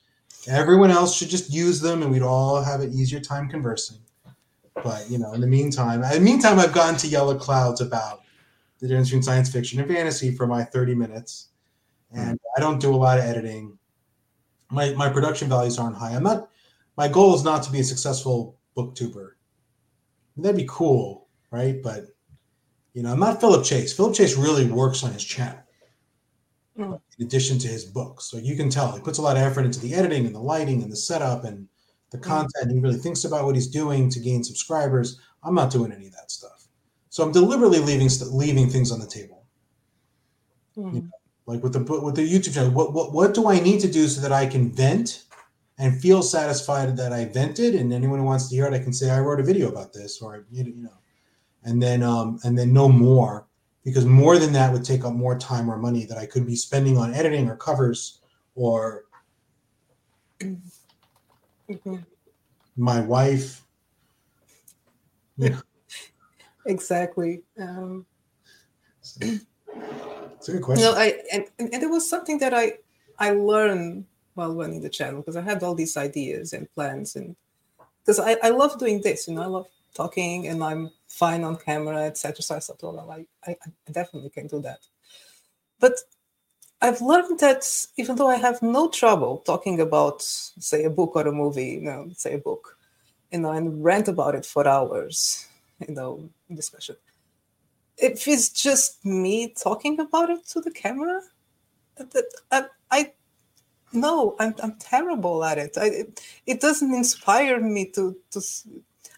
Everyone 0.48 0.90
else 0.90 1.16
should 1.16 1.30
just 1.30 1.52
use 1.52 1.80
them, 1.80 2.02
and 2.02 2.10
we'd 2.10 2.22
all 2.22 2.62
have 2.62 2.80
an 2.80 2.92
easier 2.92 3.20
time 3.20 3.48
conversing. 3.48 3.98
But 4.82 5.08
you 5.08 5.18
know, 5.18 5.32
in 5.32 5.40
the 5.40 5.46
meantime, 5.46 6.02
in 6.02 6.10
the 6.10 6.20
meantime, 6.20 6.58
I've 6.58 6.72
gotten 6.72 6.96
to 6.98 7.06
yell 7.06 7.30
at 7.30 7.38
clouds 7.38 7.80
about 7.80 8.22
the 8.80 8.88
difference 8.88 9.08
between 9.08 9.22
science 9.22 9.50
fiction 9.50 9.78
and 9.78 9.88
fantasy 9.88 10.34
for 10.34 10.46
my 10.46 10.64
thirty 10.64 10.94
minutes, 10.94 11.48
and 12.12 12.38
I 12.56 12.60
don't 12.60 12.80
do 12.80 12.94
a 12.94 12.96
lot 12.96 13.18
of 13.18 13.24
editing. 13.24 13.78
My 14.70 14.90
my 14.94 15.08
production 15.08 15.48
values 15.48 15.78
aren't 15.78 15.96
high. 15.96 16.14
I'm 16.14 16.24
not. 16.24 16.50
My 16.96 17.08
goal 17.08 17.34
is 17.34 17.44
not 17.44 17.62
to 17.62 17.72
be 17.72 17.80
a 17.80 17.84
successful 17.84 18.56
booktuber. 18.76 19.33
That'd 20.36 20.56
be 20.56 20.66
cool, 20.68 21.28
right? 21.50 21.82
But 21.82 22.06
you 22.92 23.02
know, 23.02 23.12
I'm 23.12 23.20
not 23.20 23.40
Philip 23.40 23.64
Chase. 23.64 23.92
Philip 23.92 24.14
Chase 24.14 24.36
really 24.36 24.66
works 24.66 25.02
on 25.04 25.12
his 25.12 25.24
channel 25.24 25.58
Mm. 26.78 27.00
in 27.20 27.26
addition 27.26 27.56
to 27.60 27.68
his 27.68 27.84
books. 27.84 28.24
So 28.24 28.36
you 28.36 28.56
can 28.56 28.68
tell 28.68 28.90
he 28.92 29.00
puts 29.00 29.18
a 29.18 29.22
lot 29.22 29.36
of 29.36 29.44
effort 29.44 29.64
into 29.64 29.78
the 29.78 29.94
editing 29.94 30.26
and 30.26 30.34
the 30.34 30.40
lighting 30.40 30.82
and 30.82 30.90
the 30.90 30.96
setup 30.96 31.44
and 31.44 31.68
the 32.10 32.18
content. 32.18 32.72
He 32.72 32.80
really 32.80 32.98
thinks 32.98 33.24
about 33.24 33.44
what 33.44 33.54
he's 33.54 33.68
doing 33.68 34.10
to 34.10 34.18
gain 34.18 34.42
subscribers. 34.42 35.20
I'm 35.44 35.54
not 35.54 35.70
doing 35.70 35.92
any 35.92 36.06
of 36.06 36.12
that 36.14 36.32
stuff. 36.32 36.66
So 37.10 37.22
I'm 37.22 37.30
deliberately 37.30 37.78
leaving 37.78 38.08
st- 38.08 38.32
leaving 38.32 38.68
things 38.68 38.90
on 38.90 38.98
the 38.98 39.06
table. 39.06 39.44
Mm. 40.76 41.10
Like 41.46 41.62
with 41.62 41.74
the 41.74 42.00
with 42.00 42.16
the 42.16 42.28
YouTube 42.28 42.54
channel, 42.54 42.72
what, 42.72 42.92
what 42.92 43.12
what 43.12 43.34
do 43.34 43.46
I 43.48 43.60
need 43.60 43.80
to 43.80 43.88
do 43.88 44.08
so 44.08 44.20
that 44.20 44.32
I 44.32 44.44
can 44.46 44.72
vent 44.72 45.24
and 45.78 46.00
feel 46.00 46.22
satisfied 46.22 46.96
that 46.96 47.12
I 47.12 47.24
vented? 47.26 47.74
And 47.74 47.92
anyone 47.92 48.18
who 48.20 48.24
wants 48.24 48.48
to 48.48 48.54
hear 48.54 48.66
it, 48.66 48.74
I 48.74 48.78
can 48.78 48.92
say 48.92 49.10
I 49.10 49.20
wrote 49.20 49.40
a 49.40 49.44
video 49.44 49.68
about 49.68 49.92
this, 49.92 50.22
or 50.22 50.46
you 50.50 50.64
know, 50.76 50.90
and 51.64 51.82
then 51.82 52.02
um 52.02 52.38
and 52.44 52.56
then 52.58 52.72
no 52.72 52.88
more 52.88 53.46
because 53.84 54.06
more 54.06 54.38
than 54.38 54.52
that 54.52 54.72
would 54.72 54.84
take 54.84 55.04
up 55.04 55.12
more 55.12 55.38
time 55.38 55.70
or 55.70 55.76
money 55.76 56.06
that 56.06 56.16
I 56.18 56.26
could 56.26 56.46
be 56.46 56.56
spending 56.56 56.96
on 56.96 57.12
editing 57.14 57.48
or 57.48 57.56
covers 57.56 58.20
or 58.54 59.04
Mhm. 61.68 62.04
my 62.76 63.00
wife. 63.00 63.64
Yeah. 65.36 65.60
Exactly. 66.66 67.42
Um, 67.60 68.06
It's 69.02 69.18
a 69.20 70.52
good 70.52 70.54
you 70.54 70.60
question. 70.60 70.82
know, 70.82 70.94
I 70.94 71.22
and 71.30 71.44
and 71.58 71.72
there 71.82 71.90
was 71.90 72.08
something 72.08 72.38
that 72.38 72.54
I 72.54 72.78
I 73.18 73.32
learned 73.32 74.06
while 74.34 74.54
running 74.54 74.80
the 74.80 74.88
channel 74.88 75.20
because 75.20 75.36
I 75.36 75.42
had 75.42 75.62
all 75.62 75.74
these 75.74 75.96
ideas 75.96 76.52
and 76.52 76.72
plans 76.74 77.16
and 77.16 77.36
because 78.04 78.20
I, 78.20 78.36
I 78.42 78.50
love 78.50 78.78
doing 78.78 79.00
this, 79.00 79.28
you 79.28 79.34
know, 79.34 79.42
I 79.42 79.46
love 79.46 79.66
talking 79.94 80.48
and 80.48 80.62
I'm 80.62 80.90
fine 81.08 81.42
on 81.44 81.56
camera, 81.56 82.02
etc. 82.02 82.42
So 82.42 82.56
I 82.56 82.58
thought, 82.58 82.80
oh, 82.82 82.92
well, 82.92 83.24
I, 83.46 83.50
I 83.50 83.56
definitely 83.90 84.30
can 84.30 84.46
do 84.46 84.60
that. 84.60 84.80
But 85.80 86.00
I've 86.82 87.00
learned 87.00 87.38
that 87.40 87.64
even 87.96 88.16
though 88.16 88.28
I 88.28 88.36
have 88.36 88.60
no 88.60 88.90
trouble 88.90 89.38
talking 89.38 89.80
about, 89.80 90.20
say, 90.22 90.84
a 90.84 90.90
book 90.90 91.12
or 91.14 91.26
a 91.26 91.32
movie, 91.32 91.70
you 91.70 91.80
know, 91.80 92.10
say 92.14 92.34
a 92.34 92.38
book, 92.38 92.76
you 93.32 93.38
know, 93.38 93.52
and 93.52 93.82
rant 93.82 94.08
about 94.08 94.34
it 94.34 94.44
for 94.44 94.68
hours, 94.68 95.46
you 95.86 95.94
know, 95.94 96.28
discussion. 96.54 96.96
If 97.96 98.28
it's 98.28 98.50
just 98.50 99.04
me 99.04 99.54
talking 99.56 99.98
about 100.00 100.28
it 100.28 100.46
to 100.48 100.60
the 100.60 100.70
camera, 100.70 101.22
that, 101.96 102.12
that 102.12 102.24
I, 102.50 102.66
I 102.90 103.12
no, 103.94 104.36
I'm, 104.38 104.54
I'm 104.62 104.76
terrible 104.78 105.44
at 105.44 105.58
it. 105.58 105.76
I, 105.78 105.86
it. 105.86 106.20
It 106.46 106.60
doesn't 106.60 106.94
inspire 106.94 107.60
me 107.60 107.86
to 107.92 108.16
to. 108.32 108.38
s- 108.38 108.66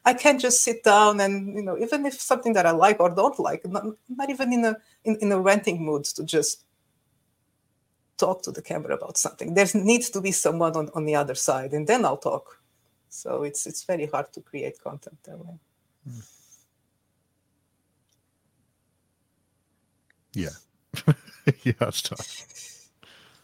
I 0.05 0.15
can't 0.15 0.41
just 0.41 0.63
sit 0.63 0.85
down 0.85 1.21
and 1.21 1.55
you 1.57 1.63
know, 1.63 1.77
even 1.79 2.07
if 2.07 2.21
something 2.21 2.53
that 2.53 2.65
I 2.67 2.71
like 2.71 3.01
or 3.01 3.11
don't 3.11 3.39
like, 3.41 3.67
not, 3.67 3.85
not 4.09 4.31
even 4.31 4.53
in 4.53 4.65
a 4.65 4.77
in, 5.05 5.17
in 5.17 5.33
a 5.33 5.41
ranting 5.41 5.85
mood 5.85 6.05
to 6.17 6.25
just 6.25 6.65
talk 8.19 8.43
to 8.43 8.53
the 8.53 8.63
camera 8.63 8.95
about 8.95 9.19
something. 9.19 9.55
There 9.55 9.67
needs 9.75 10.11
to 10.11 10.21
be 10.21 10.33
someone 10.33 10.77
on, 10.77 10.91
on 10.95 11.05
the 11.05 11.15
other 11.17 11.35
side, 11.35 11.73
and 11.73 11.87
then 11.87 12.05
I'll 12.05 12.17
talk. 12.17 12.61
So 13.09 13.43
it's 13.43 13.67
it's 13.67 13.85
very 13.85 14.07
hard 14.07 14.33
to 14.35 14.41
create 14.41 14.79
content 14.81 15.19
that 15.25 15.39
way. 15.39 15.59
Hmm. 16.09 16.21
Yeah. 20.35 20.51
yeah, 21.65 21.73
it's 21.81 22.03
tough. 22.03 22.89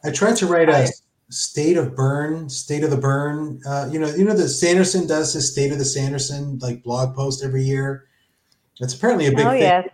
I 0.05 0.11
tried 0.11 0.37
to 0.37 0.47
write 0.47 0.69
a 0.69 0.77
I- 0.77 0.91
state 1.33 1.77
of 1.77 1.97
Berne, 1.97 2.49
state 2.49 2.85
of 2.85 2.91
the 2.91 2.97
Berne. 2.97 3.61
Uh, 3.67 3.89
you 3.91 3.99
know, 3.99 4.09
you 4.09 4.25
know 4.25 4.35
that 4.35 4.49
Sanderson 4.49 5.07
does 5.07 5.33
his 5.33 5.51
state 5.51 5.73
of 5.73 5.79
the 5.79 5.85
Sanderson 5.85 6.59
like 6.59 6.83
blog 6.83 7.15
post 7.15 7.43
every 7.43 7.63
year. 7.65 8.07
It's 8.81 8.95
apparently 8.95 9.27
a 9.27 9.31
big 9.31 9.47
Oh 9.47 9.51
thing. 9.51 9.61
yes, 9.63 9.89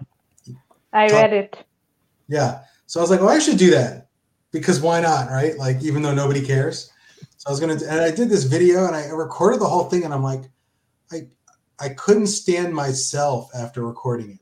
I 0.93 1.09
Talk- 1.09 1.23
read 1.23 1.32
it. 1.32 1.65
Yeah. 2.28 2.60
So 2.86 3.01
I 3.01 3.02
was 3.02 3.10
like, 3.10 3.20
well, 3.20 3.28
I 3.28 3.39
should 3.39 3.59
do 3.59 3.70
that 3.70 4.09
because 4.51 4.81
why 4.81 5.01
not, 5.01 5.28
right? 5.31 5.56
Like, 5.59 5.82
even 5.82 6.02
though 6.02 6.15
nobody 6.15 6.44
cares. 6.44 6.90
So 7.36 7.48
I 7.48 7.51
was 7.51 7.60
gonna, 7.60 7.74
and 7.74 8.01
I 8.01 8.10
did 8.10 8.28
this 8.31 8.44
video 8.44 8.86
and 8.86 8.97
I 8.97 9.06
recorded 9.09 9.60
the 9.60 9.66
whole 9.66 9.85
thing, 9.85 10.05
and 10.05 10.12
I'm 10.12 10.23
like, 10.23 10.43
I, 11.12 11.28
I 11.78 11.90
couldn't 11.90 12.27
stand 12.28 12.74
myself 12.74 13.51
after 13.55 13.86
recording 13.86 14.31
it. 14.32 14.39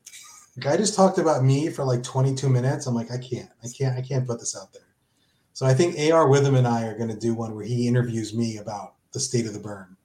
Like, 0.57 0.73
I 0.73 0.77
just 0.79 0.95
talked 0.95 1.19
about 1.19 1.45
me 1.45 1.69
for 1.69 1.85
like 1.85 2.03
22 2.03 2.49
minutes. 2.49 2.87
I'm 2.87 2.95
like, 2.95 3.11
I 3.11 3.19
can't, 3.19 3.51
I 3.63 3.69
can't, 3.77 3.99
I 3.99 4.01
can't 4.03 4.27
put 4.27 4.39
this 4.41 4.57
out 4.57 4.73
there. 4.73 4.83
So 5.57 5.65
I 5.65 5.73
think 5.73 5.99
AR 5.99 6.29
Witham 6.29 6.55
and 6.57 6.69
I 6.69 6.85
are 6.85 6.99
gonna 6.99 7.17
do 7.17 7.33
one 7.33 7.55
where 7.55 7.65
he 7.65 7.89
interviews 7.89 8.35
me 8.35 8.59
about 8.59 8.97
the 9.13 9.19
state 9.21 9.47
of 9.47 9.55
the 9.55 9.59
Berne, 9.59 9.97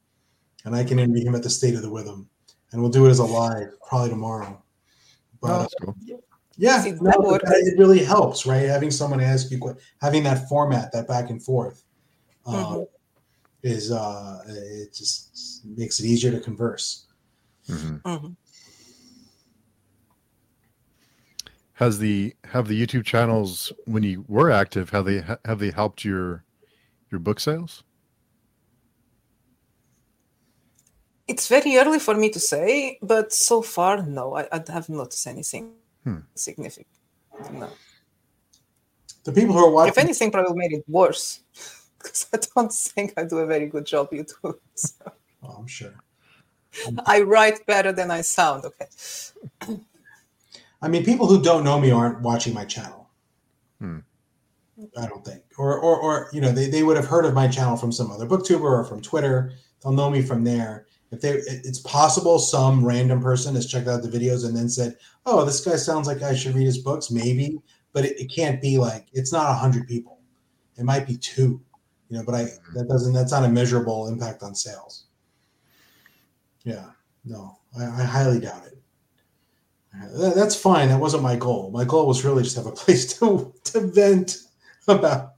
and 0.64 0.74
I 0.74 0.82
can 0.86 0.98
interview 0.98 1.28
him 1.28 1.36
at 1.36 1.44
the 1.44 1.50
state 1.50 1.76
of 1.76 1.82
the 1.82 1.90
Witham, 1.90 2.30
and 2.72 2.82
we'll 2.82 2.90
do 2.90 3.06
it 3.06 3.10
as 3.10 3.20
a 3.20 3.26
live 3.26 3.74
probably 3.86 4.12
tomorrow. 4.12 4.64
But 5.42 5.50
Oh, 5.52 5.54
uh, 5.56 5.60
that's 5.64 5.74
cool. 5.82 5.96
yeah, 6.56 6.82
See, 6.82 6.92
no, 6.92 7.00
that 7.04 7.16
but 7.18 7.28
would- 7.28 7.42
that- 7.42 7.68
it 7.68 7.78
really 7.78 8.02
helps, 8.02 8.46
right? 8.46 8.62
Having 8.70 8.92
someone 8.92 9.20
ask 9.20 9.52
you, 9.52 9.60
having 10.00 10.24
that 10.24 10.48
format, 10.48 10.94
that 10.94 11.06
back 11.10 11.30
and 11.30 11.44
forth, 11.44 11.84
uh, 12.46 12.76
Mhm. 12.76 12.88
is 13.64 13.92
uh, 13.92 14.44
it 14.48 14.94
just 14.94 15.66
makes 15.66 16.00
it 16.00 16.06
easier 16.06 16.32
to 16.32 16.40
converse. 16.40 17.08
Mhm. 17.68 18.02
Mhm. 18.04 18.36
Has 21.82 21.98
the 21.98 22.36
have 22.54 22.68
the 22.68 22.80
YouTube 22.80 23.06
channels 23.06 23.74
when 23.86 24.04
you 24.04 24.24
were 24.28 24.52
active 24.52 24.92
have 24.92 25.06
they 25.06 25.24
have 25.46 25.58
they 25.58 25.72
helped 25.72 26.06
your 26.06 26.44
your 27.10 27.18
book 27.20 27.40
sales? 27.40 27.84
It's 31.28 31.48
very 31.48 31.78
early 31.78 31.98
for 31.98 32.14
me 32.14 32.30
to 32.30 32.40
say, 32.40 33.00
but 33.02 33.34
so 33.34 33.64
far, 33.64 34.04
no, 34.04 34.36
I, 34.36 34.48
I 34.52 34.62
have 34.72 34.90
noticed 34.90 35.26
anything 35.26 35.74
Hmm. 36.04 36.20
significant. 36.36 36.88
No. 37.52 37.70
The 39.24 39.32
people 39.32 39.54
who 39.56 39.66
are 39.66 39.72
watching, 39.72 39.92
If 39.94 39.98
anything, 39.98 40.30
probably 40.30 40.58
made 40.58 40.74
it 40.74 40.84
worse 40.88 41.40
because 41.98 42.28
I 42.32 42.38
don't 42.54 42.72
think 42.72 43.14
I 43.18 43.24
do 43.24 43.40
a 43.40 43.48
very 43.48 43.66
good 43.66 43.86
job 43.88 44.12
YouTube. 44.12 44.60
So. 44.76 45.12
oh, 45.42 45.56
I'm 45.60 45.68
sure. 45.68 45.96
I 47.08 47.22
write 47.22 47.66
better 47.66 47.92
than 47.92 48.12
I 48.12 48.22
sound. 48.22 48.66
Okay. 48.66 48.88
I 50.82 50.88
mean, 50.88 51.06
people 51.06 51.28
who 51.28 51.42
don't 51.42 51.64
know 51.64 51.80
me 51.80 51.92
aren't 51.92 52.22
watching 52.22 52.54
my 52.54 52.66
channel. 52.66 53.10
Hmm. 53.80 54.00
I 54.98 55.06
don't 55.06 55.24
think, 55.24 55.44
or, 55.60 55.78
or, 55.80 56.00
or 56.00 56.30
you 56.34 56.42
know, 56.42 56.52
they, 56.52 56.68
they 56.68 56.82
would 56.82 56.98
have 56.98 57.06
heard 57.06 57.26
of 57.26 57.36
my 57.36 57.48
channel 57.48 57.78
from 57.78 57.92
some 57.92 58.10
other 58.10 58.26
booktuber 58.26 58.64
or 58.64 58.84
from 58.84 59.02
Twitter. 59.02 59.54
They'll 59.82 59.92
know 59.94 60.10
me 60.10 60.24
from 60.24 60.44
there. 60.44 60.88
If 61.12 61.22
they, 61.22 61.32
it's 61.32 61.80
possible 61.80 62.40
some 62.40 62.84
random 62.86 63.22
person 63.22 63.54
has 63.56 63.68
checked 63.68 63.88
out 63.88 64.02
the 64.02 64.08
videos 64.10 64.46
and 64.46 64.56
then 64.56 64.70
said, 64.70 64.96
"Oh, 65.26 65.44
this 65.44 65.64
guy 65.64 65.76
sounds 65.76 66.08
like 66.08 66.22
I 66.22 66.34
should 66.34 66.56
read 66.56 66.66
his 66.66 66.78
books." 66.78 67.12
Maybe, 67.12 67.60
but 67.92 68.06
it, 68.06 68.20
it 68.20 68.32
can't 68.34 68.62
be 68.62 68.78
like 68.78 69.08
it's 69.12 69.34
not 69.34 69.50
a 69.50 69.54
hundred 69.54 69.88
people. 69.88 70.20
It 70.78 70.86
might 70.86 71.06
be 71.06 71.18
two, 71.18 71.62
you 72.10 72.18
know. 72.18 72.24
But 72.24 72.36
I 72.36 72.44
that 72.76 72.88
doesn't 72.88 73.14
that's 73.14 73.34
not 73.34 73.44
a 73.44 73.50
measurable 73.50 74.08
impact 74.08 74.42
on 74.42 74.56
sales. 74.56 75.08
Yeah, 76.64 76.92
no, 77.26 77.58
I, 77.78 77.84
I 77.84 78.04
highly 78.04 78.40
doubt 78.40 78.66
it. 78.68 78.81
That's 79.94 80.56
fine. 80.56 80.90
That 80.90 81.00
wasn't 81.00 81.24
my 81.24 81.36
goal. 81.36 81.72
My 81.72 81.84
goal 81.84 82.08
was 82.08 82.24
really 82.24 82.44
just 82.44 82.56
to 82.56 82.64
have 82.64 82.72
a 82.72 82.76
place 82.76 83.18
to 83.20 83.54
to 83.66 83.88
vent 83.88 84.38
about. 84.88 85.34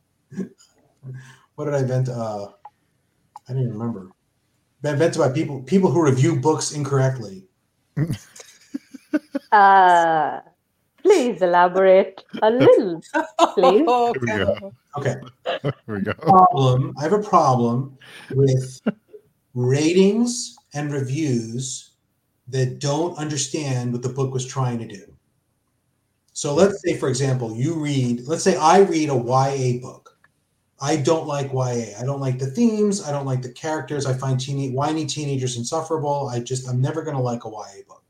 What 1.55 1.65
did 1.65 1.73
I 1.73 1.84
vent? 1.84 2.09
Uh, 2.09 2.47
I 3.47 3.53
don't 3.53 3.61
even 3.61 3.73
remember. 3.73 4.09
I 4.85 4.93
vent 4.93 5.15
about 5.15 5.34
people 5.34 5.61
people 5.63 5.91
who 5.91 6.03
review 6.03 6.39
books 6.39 6.71
incorrectly. 6.71 7.45
Uh, 9.51 10.41
please 11.03 11.39
elaborate 11.43 12.23
a 12.41 12.49
little, 12.49 12.99
please. 13.53 13.85
Here 13.85 14.13
we 14.19 14.27
go. 14.27 14.73
Okay. 14.97 15.15
Here 15.61 15.73
we 15.85 16.01
go. 16.01 16.13
Problem. 16.13 16.95
I 16.97 17.03
have 17.03 17.13
a 17.13 17.21
problem 17.21 17.95
with 18.31 18.81
ratings 19.53 20.55
and 20.73 20.91
reviews 20.91 21.92
that 22.47 22.79
don't 22.79 23.17
understand 23.17 23.91
what 23.91 24.01
the 24.01 24.09
book 24.09 24.33
was 24.33 24.45
trying 24.45 24.79
to 24.79 24.87
do. 24.87 25.03
So 26.33 26.53
let's 26.53 26.81
say, 26.81 26.97
for 26.97 27.09
example, 27.09 27.55
you 27.55 27.75
read, 27.75 28.27
let's 28.27 28.43
say 28.43 28.55
I 28.55 28.79
read 28.79 29.09
a 29.09 29.15
YA 29.15 29.79
book. 29.81 30.17
I 30.81 30.97
don't 30.97 31.27
like 31.27 31.53
YA. 31.53 31.97
I 31.97 32.03
don't 32.03 32.19
like 32.19 32.39
the 32.39 32.47
themes. 32.47 33.01
I 33.01 33.11
don't 33.11 33.25
like 33.25 33.41
the 33.41 33.51
characters. 33.53 34.05
I 34.05 34.13
find 34.13 34.39
teen- 34.39 34.73
whiny 34.73 35.05
teenagers 35.05 35.55
insufferable. 35.55 36.29
I 36.29 36.39
just, 36.39 36.67
I'm 36.67 36.81
never 36.81 37.03
going 37.03 37.15
to 37.15 37.21
like 37.21 37.45
a 37.45 37.49
YA 37.49 37.83
book. 37.87 38.03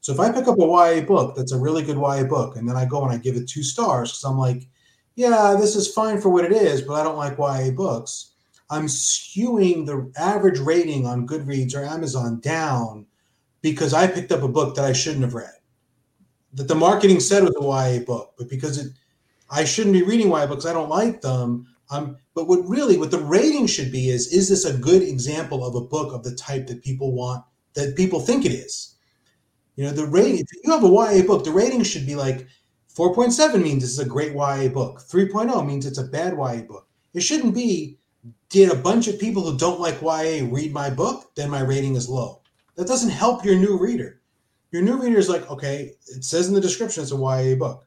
So 0.00 0.12
if 0.12 0.20
I 0.20 0.32
pick 0.32 0.48
up 0.48 0.58
a 0.58 0.62
YA 0.62 1.04
book 1.04 1.36
that's 1.36 1.52
a 1.52 1.58
really 1.58 1.82
good 1.82 1.98
YA 1.98 2.24
book, 2.24 2.56
and 2.56 2.68
then 2.68 2.76
I 2.76 2.86
go 2.86 3.04
and 3.04 3.12
I 3.12 3.18
give 3.18 3.36
it 3.36 3.48
two 3.48 3.62
stars 3.62 4.10
because 4.10 4.24
I'm 4.24 4.38
like, 4.38 4.68
yeah, 5.14 5.56
this 5.58 5.76
is 5.76 5.92
fine 5.92 6.20
for 6.20 6.30
what 6.30 6.44
it 6.44 6.52
is, 6.52 6.82
but 6.82 6.94
I 6.94 7.04
don't 7.04 7.16
like 7.16 7.38
YA 7.38 7.70
books. 7.70 8.32
I'm 8.70 8.86
skewing 8.86 9.86
the 9.86 10.12
average 10.18 10.58
rating 10.58 11.06
on 11.06 11.26
Goodreads 11.26 11.74
or 11.76 11.84
Amazon 11.84 12.40
down 12.40 13.06
because 13.70 13.92
I 13.92 14.06
picked 14.06 14.30
up 14.30 14.42
a 14.42 14.48
book 14.48 14.76
that 14.76 14.84
I 14.84 14.92
shouldn't 14.92 15.24
have 15.24 15.34
read. 15.34 15.50
That 16.54 16.68
the 16.68 16.74
marketing 16.74 17.20
said 17.20 17.42
was 17.42 17.56
a 17.56 17.98
YA 17.98 18.04
book, 18.04 18.34
but 18.38 18.48
because 18.48 18.78
it, 18.78 18.92
I 19.50 19.64
shouldn't 19.64 19.92
be 19.92 20.02
reading 20.02 20.28
YA 20.28 20.46
books. 20.46 20.66
I 20.66 20.72
don't 20.72 20.88
like 20.88 21.20
them. 21.20 21.66
Um, 21.90 22.16
but 22.34 22.46
what 22.46 22.68
really, 22.68 22.96
what 22.96 23.10
the 23.10 23.18
rating 23.18 23.66
should 23.66 23.90
be 23.90 24.08
is, 24.08 24.32
is 24.32 24.48
this 24.48 24.64
a 24.64 24.78
good 24.78 25.02
example 25.02 25.64
of 25.64 25.74
a 25.74 25.80
book 25.80 26.12
of 26.12 26.22
the 26.22 26.34
type 26.36 26.66
that 26.68 26.82
people 26.82 27.12
want, 27.12 27.44
that 27.74 27.96
people 27.96 28.20
think 28.20 28.44
it 28.44 28.52
is? 28.52 28.96
You 29.74 29.84
know, 29.84 29.90
the 29.90 30.06
rating. 30.06 30.38
If 30.38 30.46
you 30.64 30.72
have 30.72 30.84
a 30.84 30.88
YA 30.88 31.26
book, 31.26 31.44
the 31.44 31.50
rating 31.50 31.82
should 31.82 32.06
be 32.06 32.14
like 32.14 32.46
4.7 32.96 33.62
means 33.62 33.82
this 33.82 33.90
is 33.90 33.98
a 33.98 34.06
great 34.06 34.32
YA 34.32 34.68
book. 34.68 35.00
3.0 35.00 35.66
means 35.66 35.86
it's 35.86 35.98
a 35.98 36.04
bad 36.04 36.34
YA 36.34 36.62
book. 36.62 36.88
It 37.14 37.20
shouldn't 37.20 37.54
be 37.54 37.98
did 38.48 38.70
a 38.70 38.76
bunch 38.76 39.08
of 39.08 39.18
people 39.18 39.42
who 39.42 39.58
don't 39.58 39.80
like 39.80 40.00
YA 40.00 40.46
read 40.50 40.72
my 40.72 40.88
book, 40.88 41.34
then 41.34 41.50
my 41.50 41.60
rating 41.60 41.96
is 41.96 42.08
low. 42.08 42.42
That 42.76 42.86
doesn't 42.86 43.10
help 43.10 43.44
your 43.44 43.56
new 43.56 43.78
reader. 43.78 44.20
Your 44.70 44.82
new 44.82 45.00
reader 45.00 45.18
is 45.18 45.28
like, 45.28 45.50
okay, 45.50 45.94
it 46.08 46.24
says 46.24 46.48
in 46.48 46.54
the 46.54 46.60
description 46.60 47.02
it's 47.02 47.12
a 47.12 47.16
YA 47.16 47.54
book. 47.56 47.86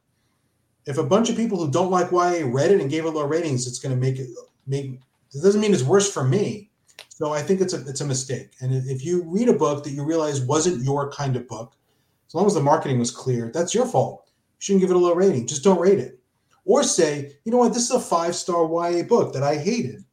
If 0.85 0.97
a 0.97 1.03
bunch 1.03 1.29
of 1.29 1.35
people 1.35 1.57
who 1.57 1.71
don't 1.71 1.91
like 1.91 2.11
YA 2.11 2.47
read 2.47 2.71
it 2.71 2.81
and 2.81 2.89
gave 2.89 3.05
it 3.05 3.11
low 3.11 3.25
ratings, 3.25 3.67
it's 3.67 3.79
going 3.79 3.93
to 3.93 4.01
make 4.01 4.17
it 4.17 4.29
make. 4.65 4.99
It 5.33 5.43
doesn't 5.43 5.61
mean 5.61 5.73
it's 5.73 5.83
worse 5.83 6.11
for 6.11 6.23
me. 6.23 6.69
So 7.09 7.33
I 7.33 7.41
think 7.41 7.61
it's 7.61 7.73
a 7.73 7.87
it's 7.87 8.01
a 8.01 8.05
mistake. 8.05 8.53
And 8.61 8.73
if 8.89 9.05
you 9.05 9.23
read 9.23 9.49
a 9.49 9.53
book 9.53 9.83
that 9.83 9.91
you 9.91 10.03
realize 10.03 10.41
wasn't 10.41 10.83
your 10.83 11.11
kind 11.11 11.35
of 11.35 11.47
book, 11.47 11.75
as 12.27 12.33
long 12.33 12.47
as 12.47 12.53
the 12.53 12.61
marketing 12.61 12.97
was 12.97 13.11
clear, 13.11 13.51
that's 13.53 13.75
your 13.75 13.85
fault. 13.85 14.23
You 14.27 14.33
shouldn't 14.59 14.81
give 14.81 14.89
it 14.89 14.95
a 14.95 14.99
low 14.99 15.13
rating. 15.13 15.45
Just 15.45 15.63
don't 15.63 15.79
rate 15.79 15.99
it. 15.99 16.19
Or 16.65 16.83
say, 16.83 17.33
you 17.43 17.51
know 17.51 17.57
what, 17.57 17.73
this 17.73 17.89
is 17.89 17.91
a 17.91 17.99
five 17.99 18.35
star 18.35 18.63
YA 18.63 19.03
book 19.03 19.33
that 19.33 19.43
I 19.43 19.57
hated 19.57 20.03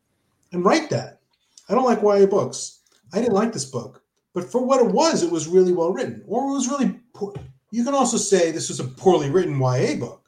and 0.52 0.64
write 0.64 0.90
that. 0.90 1.20
I 1.68 1.74
don't 1.74 1.84
like 1.84 2.02
YA 2.02 2.26
books. 2.26 2.80
I 3.12 3.18
didn't 3.20 3.34
like 3.34 3.52
this 3.52 3.64
book, 3.64 4.02
but 4.36 4.52
for 4.52 4.62
what 4.62 4.84
it 4.84 4.92
was, 4.92 5.22
it 5.22 5.32
was 5.32 5.48
really 5.48 5.72
well 5.72 5.94
written. 5.94 6.22
Or 6.28 6.42
it 6.42 6.52
was 6.52 6.68
really 6.68 7.00
poor. 7.14 7.32
You 7.70 7.84
can 7.84 7.94
also 7.94 8.18
say 8.18 8.50
this 8.50 8.68
was 8.68 8.80
a 8.80 8.84
poorly 8.84 9.30
written 9.30 9.58
YA 9.58 9.96
book 9.96 10.22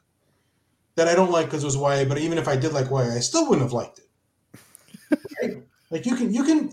that 0.94 1.08
I 1.08 1.14
don't 1.14 1.30
like 1.30 1.44
because 1.44 1.62
it 1.62 1.66
was 1.66 1.76
YA, 1.76 2.06
but 2.08 2.16
even 2.16 2.38
if 2.38 2.48
I 2.48 2.56
did 2.56 2.72
like 2.72 2.88
YA, 2.88 3.14
I 3.16 3.18
still 3.18 3.44
wouldn't 3.44 3.64
have 3.64 3.74
liked 3.74 3.98
it. 3.98 5.18
Right? 5.42 5.62
like 5.90 6.06
you 6.06 6.16
can 6.16 6.32
you 6.32 6.42
can 6.42 6.72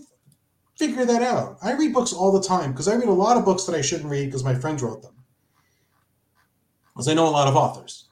figure 0.78 1.04
that 1.04 1.20
out. 1.20 1.58
I 1.62 1.74
read 1.74 1.92
books 1.92 2.14
all 2.14 2.32
the 2.32 2.42
time 2.42 2.72
because 2.72 2.88
I 2.88 2.94
read 2.94 3.08
a 3.08 3.12
lot 3.12 3.36
of 3.36 3.44
books 3.44 3.64
that 3.64 3.76
I 3.76 3.82
shouldn't 3.82 4.08
read 4.08 4.24
because 4.24 4.42
my 4.42 4.54
friends 4.54 4.82
wrote 4.82 5.02
them. 5.02 5.12
Because 6.94 7.06
I 7.06 7.12
know 7.12 7.28
a 7.28 7.36
lot 7.38 7.48
of 7.48 7.54
authors, 7.54 8.08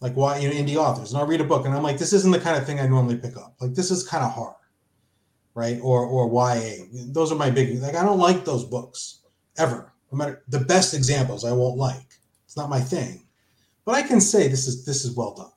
like 0.00 0.12
why 0.12 0.36
you 0.36 0.50
know 0.50 0.54
indie 0.54 0.76
authors, 0.76 1.12
and 1.12 1.18
I'll 1.18 1.26
read 1.26 1.40
a 1.40 1.44
book 1.44 1.64
and 1.64 1.74
I'm 1.74 1.82
like, 1.82 1.96
this 1.96 2.12
isn't 2.12 2.30
the 2.30 2.40
kind 2.40 2.58
of 2.58 2.66
thing 2.66 2.78
I 2.78 2.86
normally 2.86 3.16
pick 3.16 3.38
up. 3.38 3.54
Like 3.58 3.72
this 3.72 3.90
is 3.90 4.06
kind 4.06 4.22
of 4.22 4.32
hard 4.32 4.56
right? 5.56 5.80
Or 5.82 6.04
or 6.06 6.28
YA. 6.28 6.84
Those 6.92 7.32
are 7.32 7.36
my 7.36 7.50
big 7.50 7.82
like 7.82 7.96
I 7.96 8.04
don't 8.04 8.20
like 8.20 8.44
those 8.44 8.64
books 8.64 9.20
ever. 9.58 9.92
No 10.12 10.18
matter 10.18 10.44
the 10.46 10.60
best 10.60 10.94
examples 10.94 11.44
I 11.44 11.52
won't 11.52 11.78
like. 11.78 12.20
It's 12.44 12.56
not 12.56 12.70
my 12.70 12.78
thing. 12.78 13.26
But 13.84 13.96
I 13.96 14.02
can 14.02 14.20
say 14.20 14.46
this 14.46 14.68
is 14.68 14.84
this 14.84 15.04
is 15.04 15.16
well 15.16 15.34
done. 15.34 15.50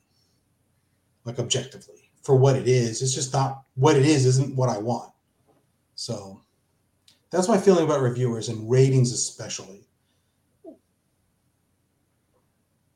Like 1.24 1.38
objectively. 1.38 2.10
For 2.22 2.34
what 2.34 2.56
it 2.56 2.66
is. 2.66 3.02
It's 3.02 3.14
just 3.14 3.32
not 3.32 3.62
what 3.74 3.96
it 3.96 4.06
is 4.06 4.26
isn't 4.26 4.56
what 4.56 4.70
I 4.70 4.78
want. 4.78 5.12
So 5.94 6.40
that's 7.30 7.48
my 7.48 7.58
feeling 7.58 7.84
about 7.84 8.00
reviewers 8.00 8.48
and 8.48 8.70
ratings 8.70 9.12
especially. 9.12 9.86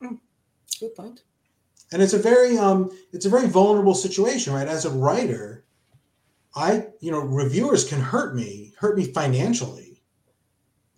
Good 0.01 0.95
point. 0.97 1.23
And 1.93 2.03
it's 2.03 2.15
a 2.15 2.19
very 2.19 2.57
um 2.57 2.91
it's 3.13 3.27
a 3.27 3.31
very 3.31 3.47
vulnerable 3.47 3.95
situation, 3.95 4.55
right? 4.55 4.67
As 4.67 4.87
a 4.87 4.91
writer, 4.91 5.64
I, 6.57 6.87
you 7.01 7.11
know, 7.11 7.21
reviewers 7.21 7.89
can 7.89 8.01
hurt 8.01 8.37
me, 8.37 8.73
hurt 8.79 8.97
me 8.97 9.05
financially, 9.07 10.03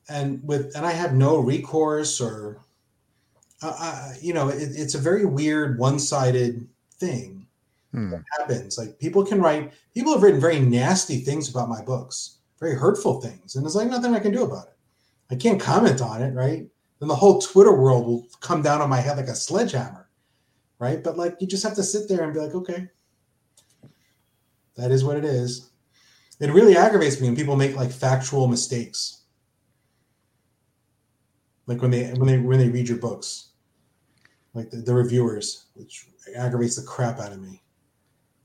and 0.08 0.40
with 0.42 0.74
and 0.76 0.84
I 0.84 0.92
have 0.92 1.14
no 1.14 1.38
recourse 1.38 2.20
or, 2.20 2.60
uh, 3.62 3.74
I, 3.78 4.16
you 4.20 4.34
know, 4.34 4.48
it, 4.48 4.70
it's 4.74 4.94
a 4.94 4.98
very 4.98 5.24
weird 5.24 5.78
one-sided 5.78 6.68
thing 6.98 7.36
Hmm. 7.92 8.10
that 8.10 8.24
happens. 8.38 8.76
Like 8.76 8.98
people 8.98 9.24
can 9.24 9.40
write, 9.40 9.72
people 9.94 10.12
have 10.12 10.22
written 10.22 10.40
very 10.40 10.60
nasty 10.60 11.18
things 11.20 11.48
about 11.48 11.70
my 11.70 11.82
books, 11.82 12.38
very 12.60 12.74
hurtful 12.74 13.20
things, 13.22 13.56
and 13.56 13.64
there's 13.64 13.76
like 13.76 13.88
nothing 13.88 14.14
I 14.14 14.20
can 14.20 14.32
do 14.32 14.44
about 14.44 14.66
it. 14.66 14.76
I 15.30 15.36
can't 15.36 15.60
comment 15.60 16.02
on 16.02 16.20
it, 16.20 16.34
right? 16.34 16.66
Then 17.00 17.08
the 17.08 17.16
whole 17.16 17.40
Twitter 17.40 17.74
world 17.74 18.06
will 18.06 18.26
come 18.40 18.60
down 18.60 18.82
on 18.82 18.90
my 18.90 19.00
head 19.00 19.16
like 19.16 19.28
a 19.28 19.34
sledgehammer, 19.34 20.10
right? 20.78 21.02
But 21.02 21.16
like 21.16 21.36
you 21.40 21.46
just 21.46 21.62
have 21.64 21.74
to 21.76 21.82
sit 21.82 22.08
there 22.08 22.22
and 22.24 22.34
be 22.34 22.40
like, 22.40 22.54
okay, 22.54 22.88
that 24.76 24.90
is 24.90 25.04
what 25.04 25.16
it 25.16 25.24
is. 25.24 25.70
It 26.38 26.52
really 26.52 26.76
aggravates 26.76 27.20
me 27.20 27.28
when 27.28 27.36
people 27.36 27.56
make 27.56 27.76
like 27.76 27.90
factual 27.90 28.46
mistakes. 28.46 29.22
Like 31.66 31.80
when 31.82 31.90
they 31.90 32.12
when 32.12 32.26
they 32.26 32.38
when 32.38 32.58
they 32.58 32.68
read 32.68 32.88
your 32.88 32.98
books. 32.98 33.50
Like 34.54 34.70
the, 34.70 34.78
the 34.78 34.94
reviewers, 34.94 35.66
which 35.74 36.06
aggravates 36.34 36.76
the 36.76 36.86
crap 36.86 37.18
out 37.18 37.32
of 37.32 37.40
me. 37.40 37.62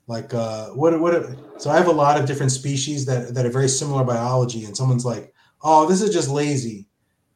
Like 0.07 0.33
uh 0.33 0.69
what 0.69 0.99
what 0.99 1.61
so 1.61 1.69
I 1.69 1.77
have 1.77 1.87
a 1.87 1.91
lot 1.91 2.19
of 2.19 2.25
different 2.25 2.51
species 2.51 3.05
that 3.05 3.33
that 3.33 3.45
are 3.45 3.51
very 3.51 3.69
similar 3.69 4.03
biology 4.03 4.65
and 4.65 4.75
someone's 4.75 5.05
like, 5.05 5.33
"Oh, 5.61 5.87
this 5.87 6.01
is 6.01 6.13
just 6.13 6.29
lazy." 6.29 6.87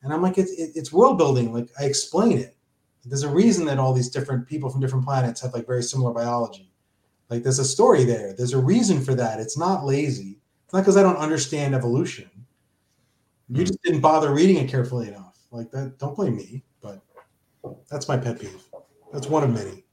And 0.02 0.14
I'm 0.14 0.22
like, 0.22 0.38
it's 0.38 0.52
it, 0.52 0.72
it's 0.76 0.94
world 0.94 1.18
building. 1.18 1.54
Like 1.54 1.70
I 1.80 1.86
explain 1.86 2.38
it. 2.38 2.56
There's 3.04 3.24
a 3.24 3.30
reason 3.30 3.66
that 3.66 3.78
all 3.78 3.94
these 3.94 4.10
different 4.10 4.48
people 4.48 4.70
from 4.70 4.82
different 4.82 5.06
planets 5.06 5.42
have 5.42 5.54
like 5.54 5.68
very 5.68 5.84
similar 5.84 6.12
biology. 6.12 6.72
Like 7.30 7.44
there's 7.44 7.60
a 7.60 7.66
story 7.66 8.04
there. 8.04 8.34
There's 8.34 8.54
a 8.54 8.60
reason 8.60 9.04
for 9.04 9.16
that. 9.16 9.40
It's 9.40 9.58
not 9.58 9.86
lazy. 9.86 10.40
It's 10.66 10.74
not 10.74 10.82
because 10.82 10.98
I 10.98 11.04
don't 11.04 11.18
understand 11.18 11.74
evolution. 11.74 12.30
You 13.50 13.64
just 13.64 13.82
didn't 13.84 14.02
bother 14.02 14.34
reading 14.34 14.58
it 14.58 14.70
carefully 14.70 15.08
enough. 15.08 15.38
Like 15.52 15.72
that. 15.72 15.98
Don't 16.00 16.16
blame 16.16 16.36
me. 16.36 16.64
But 16.82 17.02
that's 17.90 18.08
my 18.08 18.18
pet 18.18 18.40
peeve. 18.40 18.64
That's 19.14 19.28
one 19.28 19.44
of 19.44 19.52
many. 19.52 19.84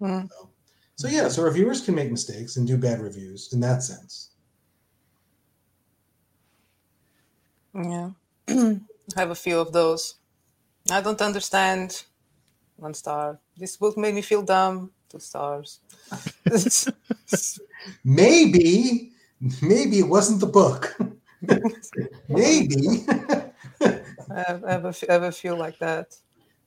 Hmm. 0.00 0.26
So, 0.28 0.50
so 0.96 1.08
yeah. 1.08 1.28
So 1.28 1.42
reviewers 1.42 1.84
can 1.84 1.94
make 1.94 2.10
mistakes 2.10 2.56
and 2.56 2.66
do 2.66 2.76
bad 2.76 3.00
reviews 3.00 3.52
in 3.52 3.60
that 3.60 3.82
sense. 3.82 4.30
Yeah. 7.74 8.10
I 8.48 8.80
have 9.16 9.30
a 9.30 9.34
few 9.34 9.58
of 9.58 9.72
those. 9.72 10.14
I 10.90 11.00
don't 11.00 11.20
understand. 11.20 12.04
One 12.76 12.94
star. 12.94 13.40
This 13.56 13.76
book 13.76 13.96
made 13.96 14.14
me 14.14 14.22
feel 14.22 14.42
dumb. 14.42 14.90
Two 15.08 15.20
stars. 15.20 15.80
Maybe, 18.04 19.12
maybe 19.62 19.98
it 20.00 20.08
wasn't 20.08 20.40
the 20.40 20.46
book. 20.46 20.96
Maybe. 22.28 23.04
I 23.08 24.42
have, 24.46 24.64
I 24.64 24.72
have, 24.72 24.84
a, 24.84 24.94
I 25.08 25.12
have 25.12 25.22
a 25.22 25.32
few 25.32 25.54
like 25.54 25.78
that. 25.78 26.16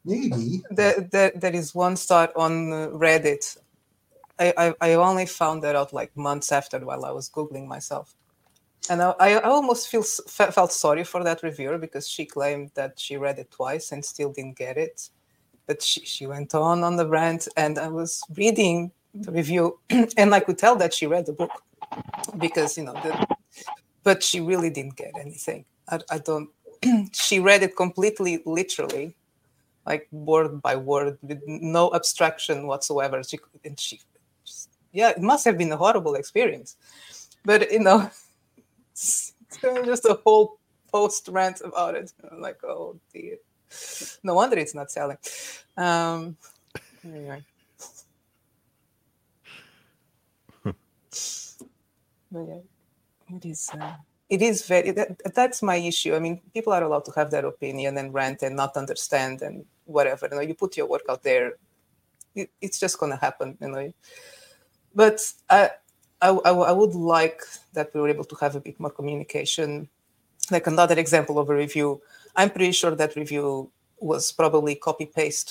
Maybe. 0.06 0.62
There, 0.72 1.02
there, 1.12 1.32
there 1.36 1.56
is 1.56 1.76
one 1.76 1.98
start 1.98 2.32
on 2.36 2.70
Reddit. 2.94 3.58
I, 4.40 4.54
I, 4.58 4.74
I 4.80 4.94
only 4.94 5.26
found 5.26 5.64
that 5.64 5.76
out 5.76 5.92
like 5.92 6.16
months 6.16 6.52
after 6.52 6.80
while 6.80 7.04
I 7.04 7.12
was 7.12 7.30
Googling 7.30 7.68
myself. 7.68 8.16
And 8.90 9.02
I, 9.02 9.14
I 9.20 9.42
almost 9.42 9.90
feel 9.90 10.04
felt 10.04 10.72
sorry 10.72 11.04
for 11.04 11.24
that 11.24 11.44
reviewer 11.44 11.78
because 11.78 12.08
she 12.08 12.26
claimed 12.26 12.72
that 12.76 13.00
she 13.00 13.18
read 13.18 13.38
it 13.38 13.52
twice 13.52 13.92
and 13.92 14.04
still 14.04 14.32
didn't 14.32 14.58
get 14.58 14.78
it. 14.78 15.10
But 15.70 15.84
she, 15.84 16.02
she 16.02 16.26
went 16.26 16.56
on 16.56 16.84
on 16.84 16.96
the 16.96 17.08
rant, 17.08 17.48
and 17.56 17.78
I 17.78 17.90
was 17.90 18.24
reading 18.36 18.92
the 19.14 19.32
review, 19.32 19.78
and 20.18 20.34
I 20.34 20.40
could 20.40 20.58
tell 20.58 20.76
that 20.78 20.96
she 20.96 21.06
read 21.06 21.28
the 21.28 21.34
book 21.34 21.52
because 22.40 22.76
you 22.76 22.86
know 22.86 22.94
the, 22.94 23.28
but 24.04 24.24
she 24.24 24.42
really 24.42 24.72
didn't 24.72 24.96
get 24.96 25.14
anything. 25.20 25.66
I, 25.88 26.00
I 26.10 26.18
don't. 26.18 26.50
she 27.14 27.40
read 27.40 27.62
it 27.62 27.78
completely 27.78 28.42
literally, 28.48 29.14
like 29.86 30.08
word 30.12 30.60
by 30.60 30.76
word, 30.76 31.20
with 31.22 31.40
no 31.46 31.94
abstraction 31.94 32.66
whatsoever. 32.66 33.22
She 33.22 33.38
and 33.64 33.80
she, 33.80 34.02
yeah, 34.92 35.10
it 35.12 35.22
must 35.22 35.46
have 35.46 35.60
been 35.60 35.72
a 35.72 35.78
horrible 35.78 36.16
experience, 36.16 36.78
but 37.46 37.72
you 37.72 37.82
know, 37.82 38.10
just 38.96 40.06
a 40.06 40.20
whole 40.26 40.58
post 40.92 41.28
rant 41.32 41.62
about 41.64 41.94
it. 41.94 42.12
I'm 42.32 42.42
like, 42.42 42.58
oh 42.64 42.96
dear, 43.14 43.38
no 44.24 44.34
wonder 44.34 44.58
it's 44.58 44.76
not 44.76 44.92
selling. 44.92 45.18
Um, 45.78 46.38
anyway. 47.04 47.44
but 50.64 50.74
yeah, 52.34 52.60
it 53.36 53.46
is. 53.46 53.70
Uh, 53.74 53.94
it 54.30 54.42
is 54.42 54.66
very. 54.68 54.92
That, 54.92 55.34
that's 55.34 55.62
my 55.64 55.76
issue. 55.76 56.16
I 56.16 56.20
mean, 56.20 56.42
people 56.54 56.74
are 56.74 56.84
allowed 56.84 57.06
to 57.06 57.12
have 57.16 57.32
their 57.32 57.46
opinion 57.46 57.98
and 57.98 58.14
rant 58.14 58.44
and 58.44 58.56
not 58.56 58.78
understand 58.78 59.42
and 59.42 59.66
whatever. 59.86 60.28
You 60.30 60.36
know, 60.36 60.42
you 60.42 60.54
put 60.54 60.78
your 60.78 60.88
work 60.88 61.04
out 61.10 61.24
there, 61.24 61.54
it, 62.36 62.52
it's 62.62 62.80
just 62.80 63.00
going 63.00 63.12
to 63.12 63.18
happen. 63.18 63.58
You 63.60 63.70
know, 63.70 63.94
but 64.94 65.22
I, 65.50 65.72
I, 66.22 66.30
I 66.30 66.72
would 66.72 66.94
like 66.94 67.42
that 67.74 67.94
we 67.94 68.02
were 68.02 68.10
able 68.10 68.26
to 68.26 68.36
have 68.36 68.56
a 68.56 68.62
bit 68.62 68.80
more 68.80 68.92
communication. 68.92 69.90
Like 70.52 70.68
another 70.68 70.98
example 70.98 71.40
of 71.40 71.50
a 71.50 71.56
review, 71.56 72.02
I'm 72.40 72.50
pretty 72.52 72.72
sure 72.72 72.96
that 72.96 73.18
review 73.18 73.70
was 74.00 74.32
probably 74.32 74.76
copy 74.76 75.06
paste. 75.06 75.50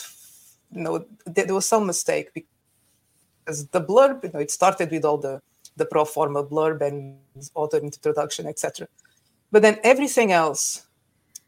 Know, 0.71 1.05
there 1.27 1.53
was 1.53 1.67
some 1.69 1.85
mistake 1.87 2.31
because 2.33 3.67
the 3.69 3.83
blurb, 3.83 4.25
you 4.25 4.31
know, 4.33 4.41
it 4.41 4.51
started 4.51 4.91
with 4.91 5.05
all 5.05 5.19
the 5.19 5.43
the 5.77 5.85
pro 5.85 6.05
forma 6.07 6.43
blurb 6.43 6.81
and 6.81 7.19
author 7.55 7.77
introduction, 7.77 8.47
etc. 8.47 8.89
But 9.53 9.61
then 9.63 9.79
everything 9.85 10.33
else, 10.33 10.87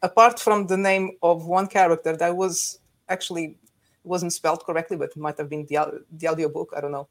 apart 0.02 0.38
from 0.38 0.66
the 0.66 0.76
name 0.76 1.06
of 1.22 1.46
one 1.46 1.68
character 1.68 2.14
that 2.16 2.36
was 2.36 2.78
actually 3.08 3.56
wasn't 4.04 4.34
spelled 4.34 4.62
correctly, 4.66 4.98
but 4.98 5.16
might 5.16 5.38
have 5.38 5.48
been 5.48 5.64
the, 5.70 6.02
the 6.12 6.28
audiobook, 6.28 6.72
I 6.76 6.80
don't 6.82 6.92
know. 6.92 7.08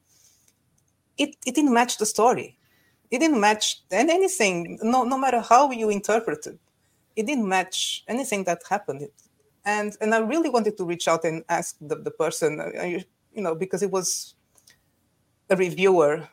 It, 1.18 1.36
it 1.46 1.56
didn't 1.56 1.74
match 1.74 1.98
the 1.98 2.06
story. 2.06 2.58
It 3.12 3.20
didn't 3.20 3.42
match 3.42 3.82
and 3.92 4.10
anything, 4.10 4.80
no, 4.84 5.04
no 5.04 5.18
matter 5.18 5.42
how 5.42 5.72
you 5.72 5.90
interpret 5.90 6.46
it, 6.46 6.60
it 7.16 7.26
didn't 7.26 7.48
match 7.48 8.04
anything 8.08 8.44
that 8.46 8.62
happened. 8.70 9.08
And 9.66 9.96
and 10.02 10.14
I 10.14 10.20
really 10.20 10.50
wanted 10.50 10.78
to 10.78 10.86
reach 10.86 11.08
out 11.08 11.26
and 11.26 11.44
ask 11.50 11.76
the, 11.82 11.96
the 11.96 12.12
person, 12.12 12.60
uh, 12.60 12.82
you 12.86 13.42
know, 13.42 13.56
because 13.56 13.84
it 13.84 13.92
was 13.92 14.36
a 15.50 15.56
reviewer 15.56 16.28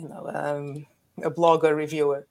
you 0.00 0.08
know, 0.08 0.30
um, 0.32 0.86
a 1.22 1.30
blogger, 1.30 1.74
reviewer. 1.74 2.26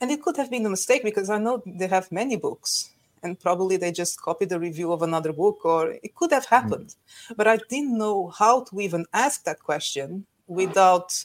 And 0.00 0.10
it 0.10 0.22
could 0.22 0.36
have 0.36 0.50
been 0.50 0.66
a 0.66 0.70
mistake 0.70 1.04
because 1.04 1.30
I 1.30 1.38
know 1.38 1.62
they 1.66 1.86
have 1.86 2.10
many 2.10 2.36
books 2.36 2.90
and 3.22 3.38
probably 3.38 3.76
they 3.76 3.92
just 3.92 4.20
copied 4.20 4.48
the 4.48 4.58
review 4.58 4.92
of 4.92 5.02
another 5.02 5.32
book 5.32 5.64
or 5.64 5.92
it 6.02 6.14
could 6.14 6.32
have 6.32 6.46
happened. 6.46 6.94
Mm. 7.30 7.36
But 7.36 7.46
I 7.46 7.58
didn't 7.68 7.96
know 7.96 8.28
how 8.28 8.64
to 8.64 8.80
even 8.80 9.06
ask 9.12 9.44
that 9.44 9.60
question 9.60 10.26
without 10.46 11.24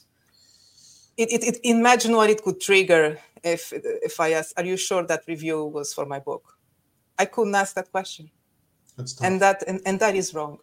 it, 1.17 1.33
it, 1.33 1.43
it, 1.43 1.59
imagine 1.63 2.15
what 2.15 2.29
it 2.29 2.43
could 2.43 2.61
trigger 2.61 3.19
if 3.43 3.73
if 3.73 4.19
I 4.19 4.33
ask, 4.33 4.53
are 4.57 4.65
you 4.65 4.77
sure 4.77 5.03
that 5.03 5.23
review 5.27 5.65
was 5.65 5.93
for 5.93 6.05
my 6.05 6.19
book? 6.19 6.57
I 7.17 7.25
couldn't 7.25 7.55
ask 7.55 7.75
that 7.75 7.91
question. 7.91 8.29
And 9.21 9.41
that 9.41 9.63
and, 9.67 9.81
and 9.85 9.99
that 9.99 10.15
is 10.15 10.33
wrong. 10.33 10.59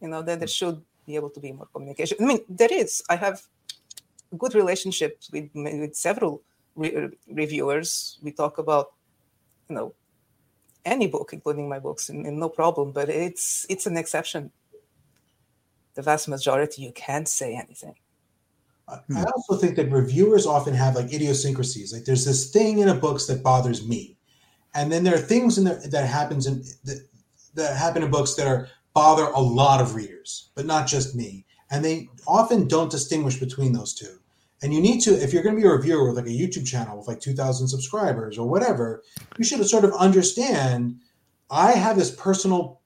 You 0.00 0.08
know, 0.08 0.22
that 0.22 0.38
there 0.38 0.48
should 0.48 0.82
be 1.06 1.16
able 1.16 1.30
to 1.30 1.40
be 1.40 1.52
more 1.52 1.66
communication. 1.72 2.18
I 2.20 2.24
mean, 2.24 2.40
there 2.48 2.72
is. 2.72 3.02
I 3.08 3.16
have 3.16 3.42
good 4.36 4.54
relationships 4.54 5.30
with 5.32 5.50
with 5.54 5.94
several 5.94 6.42
re- 6.74 6.94
uh, 6.94 7.08
reviewers. 7.28 8.18
We 8.22 8.32
talk 8.32 8.58
about, 8.58 8.92
you 9.68 9.76
know, 9.76 9.94
any 10.84 11.06
book, 11.06 11.32
including 11.32 11.68
my 11.68 11.78
books, 11.78 12.08
and, 12.08 12.26
and 12.26 12.38
no 12.38 12.48
problem. 12.48 12.92
But 12.92 13.08
it's 13.08 13.66
it's 13.68 13.86
an 13.86 13.96
exception. 13.96 14.50
The 15.94 16.02
vast 16.02 16.28
majority, 16.28 16.82
you 16.82 16.92
can't 16.92 17.28
say 17.28 17.56
anything. 17.56 17.94
Hmm. 18.88 19.16
I 19.18 19.24
also 19.24 19.56
think 19.56 19.76
that 19.76 19.90
reviewers 19.90 20.46
often 20.46 20.74
have 20.74 20.94
like 20.94 21.12
idiosyncrasies. 21.12 21.92
Like 21.92 22.04
there's 22.04 22.24
this 22.24 22.50
thing 22.50 22.78
in 22.78 22.88
a 22.88 22.94
books 22.94 23.26
that 23.26 23.42
bothers 23.42 23.86
me, 23.86 24.16
and 24.74 24.90
then 24.90 25.04
there 25.04 25.14
are 25.14 25.18
things 25.18 25.58
in 25.58 25.64
there 25.64 25.80
that 25.90 26.06
happens 26.06 26.46
in 26.46 26.62
that, 26.84 27.06
that 27.54 27.76
happen 27.76 28.02
in 28.02 28.10
books 28.10 28.34
that 28.34 28.46
are 28.46 28.68
bother 28.94 29.26
a 29.26 29.40
lot 29.40 29.80
of 29.80 29.94
readers, 29.94 30.50
but 30.54 30.66
not 30.66 30.86
just 30.86 31.14
me 31.14 31.44
and 31.70 31.84
they 31.84 32.08
often 32.26 32.66
don't 32.66 32.90
distinguish 32.90 33.38
between 33.38 33.72
those 33.72 33.94
two. 33.94 34.18
And 34.62 34.74
you 34.74 34.80
need 34.80 35.00
to, 35.02 35.10
if 35.12 35.32
you're 35.32 35.42
going 35.42 35.54
to 35.54 35.60
be 35.60 35.68
a 35.68 35.70
reviewer 35.70 36.06
with 36.06 36.16
like 36.16 36.26
a 36.26 36.30
YouTube 36.30 36.66
channel 36.66 36.98
with 36.98 37.06
like 37.06 37.20
2,000 37.20 37.68
subscribers 37.68 38.38
or 38.38 38.48
whatever, 38.48 39.02
you 39.36 39.44
should 39.44 39.64
sort 39.66 39.84
of 39.84 39.92
understand. 39.92 40.98
I 41.50 41.72
have 41.72 41.96
this 41.96 42.10
personal 42.10 42.77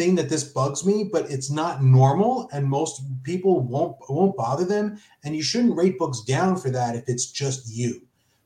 thing 0.00 0.14
that 0.14 0.30
this 0.30 0.44
bugs 0.44 0.86
me, 0.86 1.04
but 1.04 1.30
it's 1.30 1.50
not 1.50 1.82
normal, 1.82 2.48
and 2.52 2.64
most 2.66 3.02
people 3.22 3.60
won't 3.60 3.96
won't 4.08 4.34
bother 4.34 4.64
them. 4.64 4.98
And 5.22 5.36
you 5.36 5.42
shouldn't 5.42 5.76
rate 5.76 5.98
books 5.98 6.22
down 6.22 6.56
for 6.56 6.70
that 6.70 6.96
if 6.96 7.06
it's 7.06 7.30
just 7.30 7.70
you. 7.70 8.00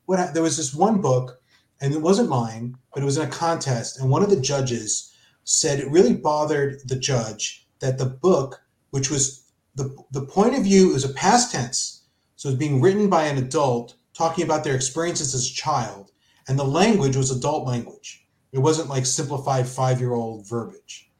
What 0.06 0.34
there 0.34 0.42
was 0.42 0.56
this 0.56 0.74
one 0.74 1.00
book, 1.00 1.40
and 1.80 1.94
it 1.94 2.02
wasn't 2.02 2.28
mine, 2.28 2.76
but 2.92 3.04
it 3.04 3.06
was 3.06 3.18
in 3.18 3.28
a 3.28 3.30
contest, 3.30 4.00
and 4.00 4.10
one 4.10 4.24
of 4.24 4.30
the 4.30 4.40
judges 4.40 5.12
said 5.44 5.78
it 5.78 5.90
really 5.90 6.16
bothered 6.16 6.80
the 6.88 6.98
judge 6.98 7.68
that 7.78 7.98
the 7.98 8.06
book, 8.06 8.60
which 8.90 9.08
was 9.08 9.44
the, 9.76 9.94
the 10.10 10.26
point 10.26 10.56
of 10.56 10.64
view 10.64 10.92
is 10.94 11.04
a 11.04 11.14
past 11.14 11.52
tense. 11.52 12.02
So 12.34 12.48
it's 12.48 12.58
being 12.58 12.80
written 12.80 13.08
by 13.08 13.26
an 13.26 13.38
adult 13.38 13.94
talking 14.12 14.44
about 14.44 14.64
their 14.64 14.74
experiences 14.74 15.34
as 15.34 15.46
a 15.46 15.54
child. 15.54 16.10
And 16.48 16.58
the 16.58 16.64
language 16.64 17.16
was 17.16 17.30
adult 17.30 17.66
language. 17.66 18.26
It 18.52 18.58
wasn't 18.58 18.88
like 18.88 19.06
simplified 19.06 19.66
five 19.66 20.00
year 20.00 20.14
old 20.14 20.48
verbiage. 20.48 21.10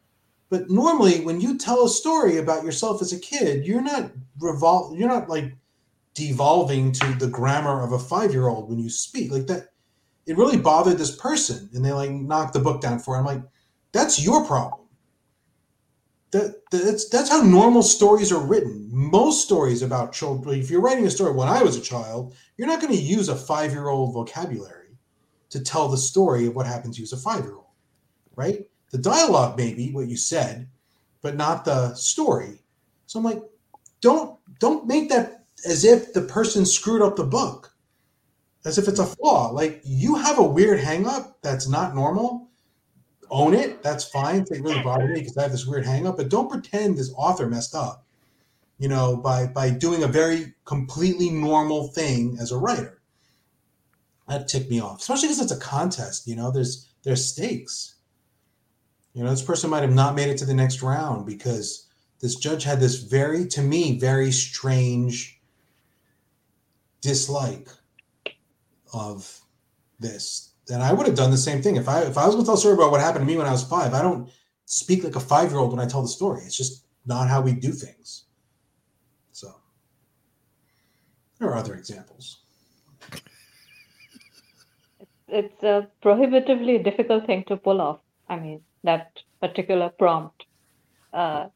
But 0.54 0.70
normally, 0.70 1.20
when 1.20 1.40
you 1.40 1.58
tell 1.58 1.84
a 1.84 1.88
story 1.88 2.36
about 2.36 2.62
yourself 2.62 3.02
as 3.02 3.12
a 3.12 3.18
kid, 3.18 3.66
you're 3.66 3.82
not 3.82 4.12
revol- 4.38 4.96
you're 4.96 5.08
not 5.08 5.28
like 5.28 5.52
devolving 6.14 6.92
to 6.92 7.06
the 7.14 7.26
grammar 7.26 7.82
of 7.82 7.90
a 7.90 7.98
five 7.98 8.30
year 8.32 8.46
old 8.46 8.68
when 8.68 8.78
you 8.78 8.88
speak 8.88 9.32
like 9.32 9.48
that. 9.48 9.70
It 10.26 10.36
really 10.36 10.56
bothered 10.56 10.96
this 10.96 11.16
person, 11.16 11.68
and 11.74 11.84
they 11.84 11.90
like 11.90 12.12
knocked 12.12 12.52
the 12.52 12.60
book 12.60 12.80
down 12.80 13.00
for. 13.00 13.16
It. 13.16 13.18
I'm 13.18 13.24
like, 13.24 13.42
that's 13.90 14.24
your 14.24 14.46
problem 14.46 14.86
that 16.30 16.62
that's 16.70 17.08
that's 17.08 17.30
how 17.30 17.42
normal 17.42 17.82
stories 17.82 18.30
are 18.30 18.46
written. 18.46 18.88
Most 18.92 19.42
stories 19.42 19.82
about 19.82 20.12
children, 20.12 20.60
if 20.60 20.70
you're 20.70 20.80
writing 20.80 21.04
a 21.04 21.10
story 21.10 21.32
when 21.32 21.48
I 21.48 21.64
was 21.64 21.76
a 21.76 21.80
child, 21.80 22.32
you're 22.56 22.68
not 22.68 22.80
going 22.80 22.92
to 22.92 23.02
use 23.02 23.28
a 23.28 23.34
five 23.34 23.72
year 23.72 23.88
old 23.88 24.14
vocabulary 24.14 24.96
to 25.50 25.58
tell 25.58 25.88
the 25.88 25.96
story 25.96 26.46
of 26.46 26.54
what 26.54 26.68
happens 26.68 26.94
to 26.94 27.02
you 27.02 27.06
as 27.06 27.12
a 27.12 27.16
five 27.16 27.42
year 27.42 27.56
old, 27.56 27.74
right? 28.36 28.68
The 28.94 29.00
dialogue 29.02 29.56
maybe 29.56 29.90
what 29.90 30.06
you 30.06 30.16
said, 30.16 30.68
but 31.20 31.34
not 31.34 31.64
the 31.64 31.96
story. 31.96 32.62
So 33.06 33.18
I'm 33.18 33.24
like, 33.24 33.42
don't 34.00 34.38
don't 34.60 34.86
make 34.86 35.08
that 35.08 35.46
as 35.66 35.84
if 35.84 36.12
the 36.12 36.22
person 36.22 36.64
screwed 36.64 37.02
up 37.02 37.16
the 37.16 37.24
book, 37.24 37.74
as 38.64 38.78
if 38.78 38.86
it's 38.86 39.00
a 39.00 39.06
flaw. 39.06 39.50
Like 39.50 39.80
you 39.82 40.14
have 40.14 40.38
a 40.38 40.44
weird 40.44 40.78
hangup 40.78 41.34
that's 41.42 41.68
not 41.68 41.96
normal 41.96 42.44
own 43.30 43.52
it. 43.52 43.82
That's 43.82 44.04
fine. 44.04 44.46
It 44.48 44.62
really 44.62 44.80
bother 44.84 45.08
me 45.08 45.14
because 45.14 45.36
I 45.36 45.42
have 45.42 45.50
this 45.50 45.66
weird 45.66 45.84
hang 45.84 46.06
up, 46.06 46.16
but 46.16 46.28
don't 46.28 46.48
pretend 46.48 46.96
this 46.96 47.12
author 47.16 47.48
messed 47.48 47.74
up, 47.74 48.06
you 48.78 48.88
know, 48.88 49.16
by 49.16 49.48
by 49.48 49.70
doing 49.70 50.04
a 50.04 50.08
very 50.08 50.54
completely 50.64 51.30
normal 51.30 51.88
thing 51.88 52.38
as 52.40 52.52
a 52.52 52.58
writer. 52.58 53.00
That 54.28 54.46
ticked 54.46 54.70
me 54.70 54.78
off, 54.78 55.00
especially 55.00 55.30
because 55.30 55.40
it's 55.40 55.52
a 55.52 55.58
contest. 55.58 56.28
You 56.28 56.36
know, 56.36 56.52
there's 56.52 56.86
there's 57.02 57.24
stakes. 57.24 57.93
You 59.14 59.22
know, 59.22 59.30
this 59.30 59.42
person 59.42 59.70
might 59.70 59.82
have 59.82 59.94
not 59.94 60.14
made 60.14 60.28
it 60.28 60.38
to 60.38 60.44
the 60.44 60.54
next 60.54 60.82
round 60.82 61.24
because 61.24 61.86
this 62.20 62.34
judge 62.36 62.64
had 62.64 62.80
this 62.80 62.96
very, 62.96 63.46
to 63.48 63.62
me, 63.62 63.98
very 63.98 64.32
strange 64.32 65.40
dislike 67.00 67.68
of 68.92 69.40
this 70.00 70.54
and 70.70 70.82
I 70.82 70.92
would 70.92 71.06
have 71.06 71.16
done 71.16 71.30
the 71.30 71.36
same 71.36 71.60
thing 71.62 71.76
if 71.76 71.88
I 71.88 72.02
if 72.02 72.16
I 72.16 72.26
was 72.26 72.34
going 72.34 72.44
to 72.44 72.48
tell 72.48 72.54
a 72.54 72.58
story 72.58 72.74
about 72.74 72.90
what 72.90 73.00
happened 73.00 73.26
to 73.26 73.30
me 73.30 73.36
when 73.36 73.46
I 73.46 73.52
was 73.52 73.64
five. 73.64 73.92
I 73.92 74.02
don't 74.02 74.30
speak 74.64 75.04
like 75.04 75.16
a 75.16 75.20
five 75.20 75.50
year 75.50 75.60
old 75.60 75.72
when 75.72 75.80
I 75.80 75.86
tell 75.86 76.02
the 76.02 76.08
story. 76.08 76.42
It's 76.44 76.56
just 76.56 76.86
not 77.06 77.28
how 77.28 77.40
we 77.40 77.52
do 77.52 77.72
things. 77.72 78.24
So 79.32 79.54
there 81.38 81.48
are 81.48 81.56
other 81.56 81.74
examples. 81.74 82.40
it's 85.28 85.62
a 85.62 85.88
prohibitively 86.00 86.78
difficult 86.78 87.26
thing 87.26 87.44
to 87.48 87.56
pull 87.56 87.80
off. 87.80 87.98
I 88.28 88.38
mean, 88.38 88.60
that 88.84 89.10
particular 89.40 89.88
prompt. 89.88 90.44
Uh, 91.12 91.46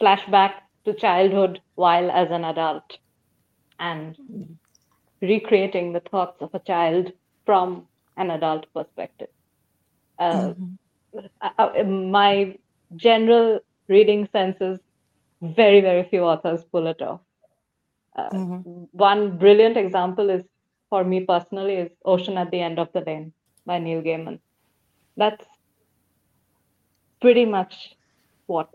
flashback 0.00 0.52
to 0.84 0.94
childhood 0.94 1.60
while 1.74 2.10
as 2.10 2.28
an 2.30 2.44
adult 2.44 2.98
and 3.78 4.16
recreating 5.20 5.92
the 5.92 6.00
thoughts 6.00 6.40
of 6.40 6.54
a 6.54 6.58
child 6.60 7.12
from 7.44 7.86
an 8.16 8.30
adult 8.30 8.66
perspective. 8.74 9.28
Uh, 10.18 10.54
mm-hmm. 10.54 11.26
Uh, 11.58 11.82
my 11.84 12.56
general 12.96 13.60
reading 13.88 14.28
sense 14.32 14.56
is 14.60 14.78
very, 15.42 15.80
very 15.80 16.06
few 16.08 16.22
authors 16.22 16.64
pull 16.70 16.86
it 16.86 17.02
off. 17.02 17.20
Uh, 18.16 18.30
mm-hmm. 18.30 18.84
One 18.92 19.38
brilliant 19.38 19.76
example 19.76 20.30
is, 20.30 20.42
for 20.88 21.04
me 21.04 21.20
personally, 21.20 21.74
is 21.74 21.90
Ocean 22.04 22.36
at 22.38 22.50
the 22.50 22.60
End 22.60 22.78
of 22.78 22.92
the 22.92 23.00
Lane 23.00 23.32
by 23.64 23.78
Neil 23.78 24.02
Gaiman. 24.02 24.40
That's 25.16 25.44
pretty 27.20 27.44
much 27.44 27.96
what 28.46 28.72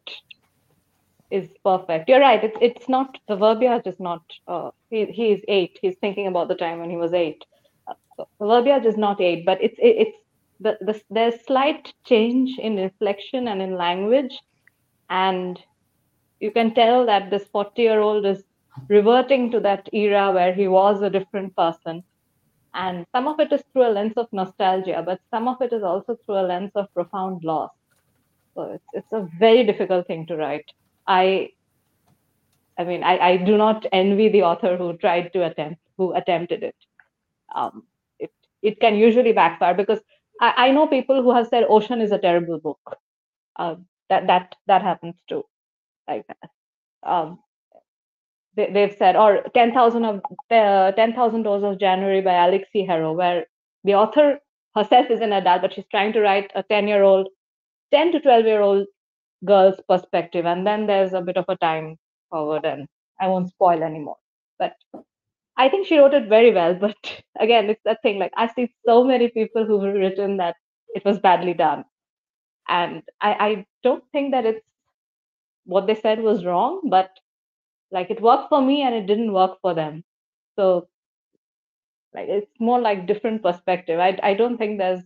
is 1.31 1.49
perfect. 1.63 2.09
You're 2.09 2.19
right. 2.19 2.43
It's 2.43 2.57
it's 2.61 2.89
not 2.89 3.17
the 3.27 3.35
verbiage 3.35 3.87
is 3.87 3.99
not. 3.99 4.21
Uh, 4.47 4.71
he 4.89 5.05
he 5.05 5.31
is 5.33 5.41
eight. 5.47 5.77
He's 5.81 5.97
thinking 5.99 6.27
about 6.27 6.47
the 6.47 6.55
time 6.55 6.79
when 6.79 6.89
he 6.89 6.97
was 6.97 7.13
eight. 7.13 7.43
Uh, 7.87 8.25
the 8.39 8.45
verbiage 8.47 8.85
is 8.85 8.97
not 8.97 9.21
eight, 9.21 9.45
but 9.45 9.61
it's 9.61 9.77
it, 9.79 9.95
it's 10.07 10.17
the, 10.59 10.77
the 10.81 11.01
there's 11.09 11.45
slight 11.45 11.93
change 12.05 12.57
in 12.59 12.77
inflection 12.77 13.47
and 13.47 13.61
in 13.61 13.75
language, 13.75 14.39
and 15.09 15.59
you 16.39 16.51
can 16.51 16.73
tell 16.73 17.05
that 17.05 17.29
this 17.29 17.45
40 17.51 17.81
year 17.81 17.99
old 17.99 18.25
is 18.25 18.43
reverting 18.89 19.51
to 19.51 19.59
that 19.61 19.89
era 19.93 20.31
where 20.31 20.53
he 20.53 20.67
was 20.67 21.01
a 21.01 21.09
different 21.09 21.55
person. 21.55 22.03
And 22.73 23.05
some 23.15 23.27
of 23.27 23.39
it 23.39 23.51
is 23.53 23.63
through 23.71 23.87
a 23.87 23.93
lens 23.97 24.13
of 24.17 24.27
nostalgia, 24.33 25.01
but 25.05 25.21
some 25.31 25.47
of 25.47 25.61
it 25.61 25.71
is 25.71 25.81
also 25.81 26.17
through 26.25 26.39
a 26.41 26.47
lens 26.47 26.71
of 26.75 26.93
profound 26.93 27.43
loss. 27.43 27.71
So 28.55 28.63
it's, 28.73 28.85
it's 28.93 29.13
a 29.13 29.29
very 29.39 29.65
difficult 29.65 30.07
thing 30.07 30.25
to 30.27 30.37
write. 30.37 30.65
I 31.07 31.49
I 32.77 32.83
mean, 32.83 33.03
I, 33.03 33.17
I 33.19 33.37
do 33.37 33.57
not 33.57 33.85
envy 33.93 34.29
the 34.29 34.43
author 34.43 34.77
who 34.77 34.97
tried 34.97 35.31
to 35.33 35.45
attempt, 35.45 35.81
who 35.97 36.13
attempted 36.13 36.63
it. 36.63 36.75
Um, 37.55 37.83
it, 38.19 38.31
it 38.61 38.79
can 38.81 38.95
usually 38.95 39.31
backfire 39.31 39.73
because 39.73 39.99
I, 40.41 40.53
I 40.57 40.71
know 40.71 40.87
people 40.87 41.23
who 41.23 41.33
have 41.33 41.47
said 41.47 41.65
Ocean 41.69 42.01
is 42.01 42.11
a 42.11 42.19
terrible 42.19 42.59
book. 42.59 42.97
Uh, 43.57 43.75
that 44.09 44.27
that 44.27 44.55
that 44.67 44.81
happens 44.81 45.15
too, 45.29 45.43
like 46.07 46.25
that. 46.27 46.49
Um, 47.09 47.39
they, 48.55 48.71
they've 48.71 48.95
said, 48.97 49.15
or 49.15 49.43
ten 49.53 49.73
thousand 49.73 50.05
of 50.05 50.21
uh, 50.51 50.91
ten 50.93 51.13
thousand 51.13 51.43
doors 51.43 51.63
of 51.63 51.79
January 51.79 52.21
by 52.21 52.31
Alexi 52.31 52.85
Harrow, 52.85 53.13
where 53.13 53.45
the 53.85 53.95
author 53.95 54.39
herself 54.75 55.07
is 55.09 55.21
an 55.21 55.33
adult, 55.33 55.61
but 55.61 55.73
she's 55.73 55.85
trying 55.91 56.13
to 56.13 56.21
write 56.21 56.51
a 56.55 56.63
ten 56.63 56.87
year 56.87 57.03
old, 57.03 57.29
ten 57.91 58.11
to 58.11 58.19
twelve 58.19 58.45
year 58.45 58.61
old 58.61 58.87
girl's 59.45 59.79
perspective 59.89 60.45
and 60.45 60.65
then 60.67 60.87
there's 60.87 61.13
a 61.13 61.21
bit 61.21 61.37
of 61.37 61.45
a 61.49 61.57
time 61.57 61.97
forward 62.29 62.65
and 62.65 62.87
i 63.21 63.27
won't 63.27 63.49
spoil 63.49 63.83
anymore. 63.83 64.17
But 64.59 64.73
i 65.57 65.69
think 65.69 65.87
she 65.87 65.97
wrote 65.97 66.13
it 66.13 66.29
very 66.29 66.53
well 66.53 66.75
but 66.85 66.97
again 67.39 67.69
it's 67.69 67.81
that 67.85 68.01
thing 68.03 68.19
like 68.19 68.33
i 68.37 68.47
see 68.47 68.67
so 68.87 69.03
many 69.03 69.29
people 69.29 69.65
who've 69.65 69.93
written 70.05 70.37
that 70.37 70.55
it 70.95 71.05
was 71.05 71.19
badly 71.19 71.53
done. 71.53 71.85
And 72.69 73.03
i 73.21 73.31
i 73.47 73.65
don't 73.83 74.03
think 74.13 74.31
that 74.33 74.45
it's 74.45 74.65
what 75.65 75.87
they 75.87 75.95
said 75.95 76.19
was 76.21 76.45
wrong 76.45 76.81
but 76.89 77.09
like 77.91 78.09
it 78.11 78.21
worked 78.21 78.49
for 78.49 78.61
me 78.61 78.81
and 78.83 78.95
it 78.95 79.05
didn't 79.07 79.33
work 79.33 79.59
for 79.61 79.73
them. 79.73 80.03
So 80.57 80.87
like 82.13 82.27
it's 82.29 82.51
more 82.59 82.79
like 82.79 83.07
different 83.07 83.43
perspective. 83.43 83.99
I 83.99 84.17
i 84.23 84.33
don't 84.33 84.57
think 84.57 84.77
there's 84.77 85.01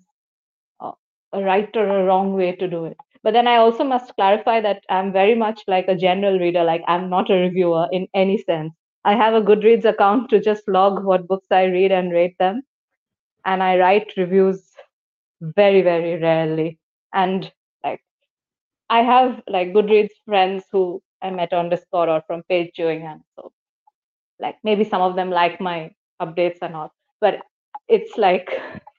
a, 1.34 1.42
right 1.42 1.70
or 1.76 1.88
a 1.88 2.06
wrong 2.06 2.34
way 2.34 2.56
to 2.56 2.68
do 2.68 2.86
it 2.86 2.98
but 3.24 3.34
then 3.34 3.48
I 3.48 3.58
also 3.58 3.84
must 3.84 4.16
clarify 4.16 4.62
that 4.62 4.84
I'm 4.90 5.12
very 5.12 5.36
much 5.36 5.62
like 5.68 5.88
a 5.88 5.96
general 5.96 6.40
reader, 6.40 6.64
like 6.64 6.84
I'm 6.88 7.10
not 7.10 7.30
a 7.30 7.36
reviewer 7.36 7.88
in 7.92 8.08
any 8.14 8.38
sense. 8.38 8.74
I 9.04 9.14
have 9.16 9.34
a 9.34 9.42
Goodreads 9.42 9.86
account 9.86 10.30
to 10.30 10.40
just 10.40 10.68
log 10.68 11.04
what 11.04 11.28
books 11.28 11.48
I 11.52 11.66
read 11.66 11.92
and 11.92 12.12
rate 12.14 12.36
them. 12.40 12.62
And 13.46 13.62
I 13.64 13.78
write 13.78 14.14
reviews 14.18 14.72
very, 15.42 15.82
very 15.82 16.18
rarely. 16.22 16.80
And 17.14 17.52
like 17.84 18.02
I 18.90 19.02
have 19.02 19.42
like 19.48 19.74
Goodreads 19.74 20.16
friends 20.26 20.64
who 20.72 21.02
I 21.22 21.30
met 21.32 21.54
on 21.54 21.70
Discord 21.70 22.10
or 22.10 22.22
from 22.28 22.44
page 22.50 22.72
viewing, 22.76 23.04
and 23.04 23.22
so 23.36 23.52
like 24.40 24.58
maybe 24.64 24.84
some 24.84 25.02
of 25.02 25.16
them 25.16 25.30
like 25.30 25.60
my 25.62 25.92
updates 26.22 26.60
and 26.62 26.76
all. 26.76 26.94
But 27.22 27.42
it's 27.88 28.18
like 28.18 28.50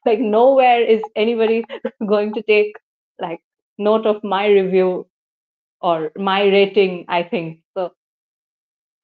like 0.07 0.21
nowhere 0.21 0.83
is 0.83 1.03
anybody 1.17 1.65
going 2.07 2.33
to 2.35 2.43
take 2.43 2.75
like 3.21 3.41
note 3.79 4.07
of 4.07 4.23
my 4.25 4.47
review 4.49 5.07
or 5.81 6.13
my 6.17 6.43
rating, 6.45 7.05
I 7.09 7.23
think. 7.25 7.61
So 7.77 7.93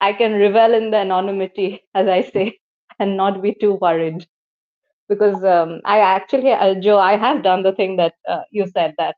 I 0.00 0.12
can 0.12 0.32
revel 0.34 0.74
in 0.74 0.90
the 0.90 0.98
anonymity, 0.98 1.82
as 1.94 2.08
I 2.08 2.22
say, 2.22 2.58
and 2.98 3.16
not 3.16 3.42
be 3.42 3.54
too 3.54 3.74
worried. 3.74 4.26
Because 5.08 5.42
um, 5.44 5.80
I 5.84 5.98
actually, 6.00 6.52
uh, 6.52 6.74
Joe, 6.74 6.98
I 6.98 7.16
have 7.16 7.42
done 7.42 7.62
the 7.62 7.72
thing 7.72 7.96
that 7.96 8.14
uh, 8.28 8.42
you 8.50 8.66
said 8.66 8.94
that 8.98 9.16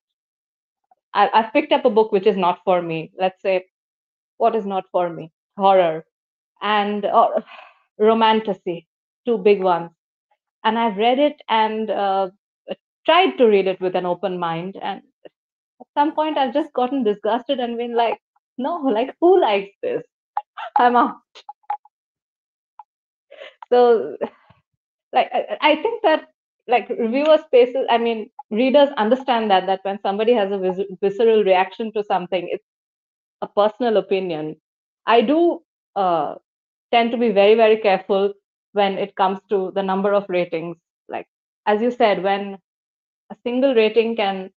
I, 1.15 1.31
I've 1.33 1.53
picked 1.53 1.73
up 1.73 1.85
a 1.85 1.91
book 1.91 2.13
which 2.13 2.27
is 2.27 2.37
not 2.37 2.61
for 2.65 2.83
me. 2.83 3.11
Let's 3.19 3.41
say, 3.43 3.67
what 4.39 4.55
is 4.57 4.67
not 4.67 4.85
for 4.93 5.11
me? 5.11 5.33
Horror 5.57 6.05
and 6.63 7.05
or 7.07 7.45
romantasy, 7.99 8.87
two 9.27 9.39
big 9.39 9.63
ones. 9.63 9.91
And 10.65 10.79
I've 10.79 10.97
read 10.97 11.19
it 11.19 11.41
and 11.49 11.91
uh, 11.91 12.31
tried 13.07 13.39
to 13.39 13.47
read 13.47 13.67
it 13.67 13.81
with 13.81 13.97
an 13.97 14.07
open 14.07 14.39
mind. 14.39 14.77
And 14.83 15.03
at 15.81 15.87
some 15.97 16.15
point 16.15 16.39
I've 16.39 16.55
just 16.55 16.73
gotten 16.75 17.05
disgusted 17.05 17.61
and 17.61 17.79
been 17.79 17.95
like, 17.95 18.19
no, 18.59 18.77
like 18.79 19.15
who 19.21 19.41
likes 19.41 19.75
this? 19.83 20.03
I'm 20.79 20.97
out. 20.97 21.17
So 23.73 24.17
like 25.13 25.29
I, 25.33 25.59
I 25.61 25.77
think 25.77 26.03
that 26.03 26.29
like 26.69 26.89
reviewer 26.91 27.39
spaces, 27.47 27.87
I 27.91 27.99
mean, 27.99 28.31
readers 28.51 28.91
understand 28.97 29.51
that 29.51 29.67
that 29.67 29.81
when 29.83 30.01
somebody 30.03 30.33
has 30.35 30.53
a 30.53 30.59
vis- 30.59 30.87
visceral 31.03 31.45
reaction 31.45 31.93
to 31.93 32.05
something, 32.05 32.49
it's 32.51 32.65
a 33.43 33.49
personal 33.49 33.99
opinion. 33.99 34.57
I 35.07 35.23
do 35.23 35.63
uh, 35.97 36.37
tend 36.93 37.13
to 37.13 37.19
be 37.19 37.31
very, 37.31 37.55
very 37.55 37.79
careful 37.79 38.35
when 38.79 38.99
it 38.99 39.15
comes 39.17 39.41
to 39.51 39.73
the 39.77 39.83
number 39.83 40.15
of 40.15 40.27
ratings. 40.29 40.79
Like 41.09 41.29
as 41.67 41.83
you 41.83 41.91
said, 41.93 42.23
when 42.25 42.59
a 43.31 43.37
single 43.45 43.75
rating 43.75 44.17
can 44.17 44.51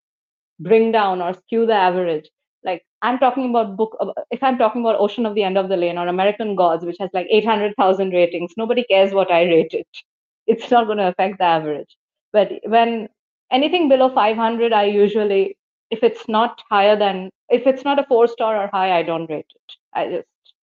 bring 0.60 0.92
down 0.92 1.22
or 1.22 1.34
skew 1.34 1.66
the 1.66 1.74
average 1.74 2.30
like 2.64 2.82
i'm 3.02 3.18
talking 3.20 3.50
about 3.50 3.76
book 3.78 3.96
uh, 4.02 4.12
if 4.32 4.44
i'm 4.44 4.58
talking 4.58 4.82
about 4.82 5.00
ocean 5.00 5.26
of 5.26 5.36
the 5.36 5.44
end 5.44 5.58
of 5.58 5.70
the 5.70 5.78
lane 5.78 5.98
or 5.98 6.08
american 6.08 6.56
gods 6.56 6.86
which 6.86 6.98
has 7.00 7.10
like 7.14 7.28
800000 7.32 8.12
ratings 8.12 8.54
nobody 8.58 8.84
cares 8.86 9.14
what 9.14 9.32
i 9.32 9.44
rate 9.44 9.74
it. 9.74 9.88
It's 10.48 10.72
not 10.72 10.88
going 10.88 10.98
to 10.98 11.08
affect 11.08 11.38
the 11.40 11.46
average. 11.46 11.98
But 12.34 12.52
when 12.66 13.08
anything 13.52 13.88
below 13.90 14.10
500 14.14 14.74
i 14.74 14.84
usually 14.86 15.58
if 15.92 16.04
it's 16.04 16.28
not 16.28 16.62
higher 16.70 16.98
than 16.98 17.30
if 17.50 17.68
it's 17.68 17.86
not 17.86 18.00
a 18.00 18.06
four 18.10 18.28
star 18.28 18.58
or 18.64 18.68
high 18.74 18.92
i 19.00 19.04
don't 19.04 19.30
rate 19.30 19.54
it. 19.60 19.78
I 19.94 20.08
just 20.16 20.54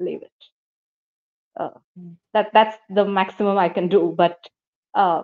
leave 0.00 0.22
it 0.22 0.48
uh, 1.56 1.70
that 2.34 2.50
that's 2.52 2.76
the 2.90 3.04
maximum 3.04 3.58
i 3.58 3.68
can 3.68 3.88
do 3.88 4.14
but 4.16 4.38
uh, 4.94 5.22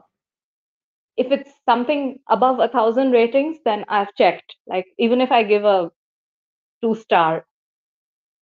if 1.17 1.31
it's 1.31 1.51
something 1.65 2.19
above 2.29 2.61
a 2.61 2.69
thousand 2.69 3.13
ratings, 3.13 3.59
then 3.65 3.85
I've 3.89 4.15
checked. 4.15 4.57
Like 4.67 4.87
even 4.99 5.21
if 5.21 5.31
I 5.31 5.43
give 5.43 5.65
a 5.65 5.91
two 6.83 6.95
star, 6.95 7.45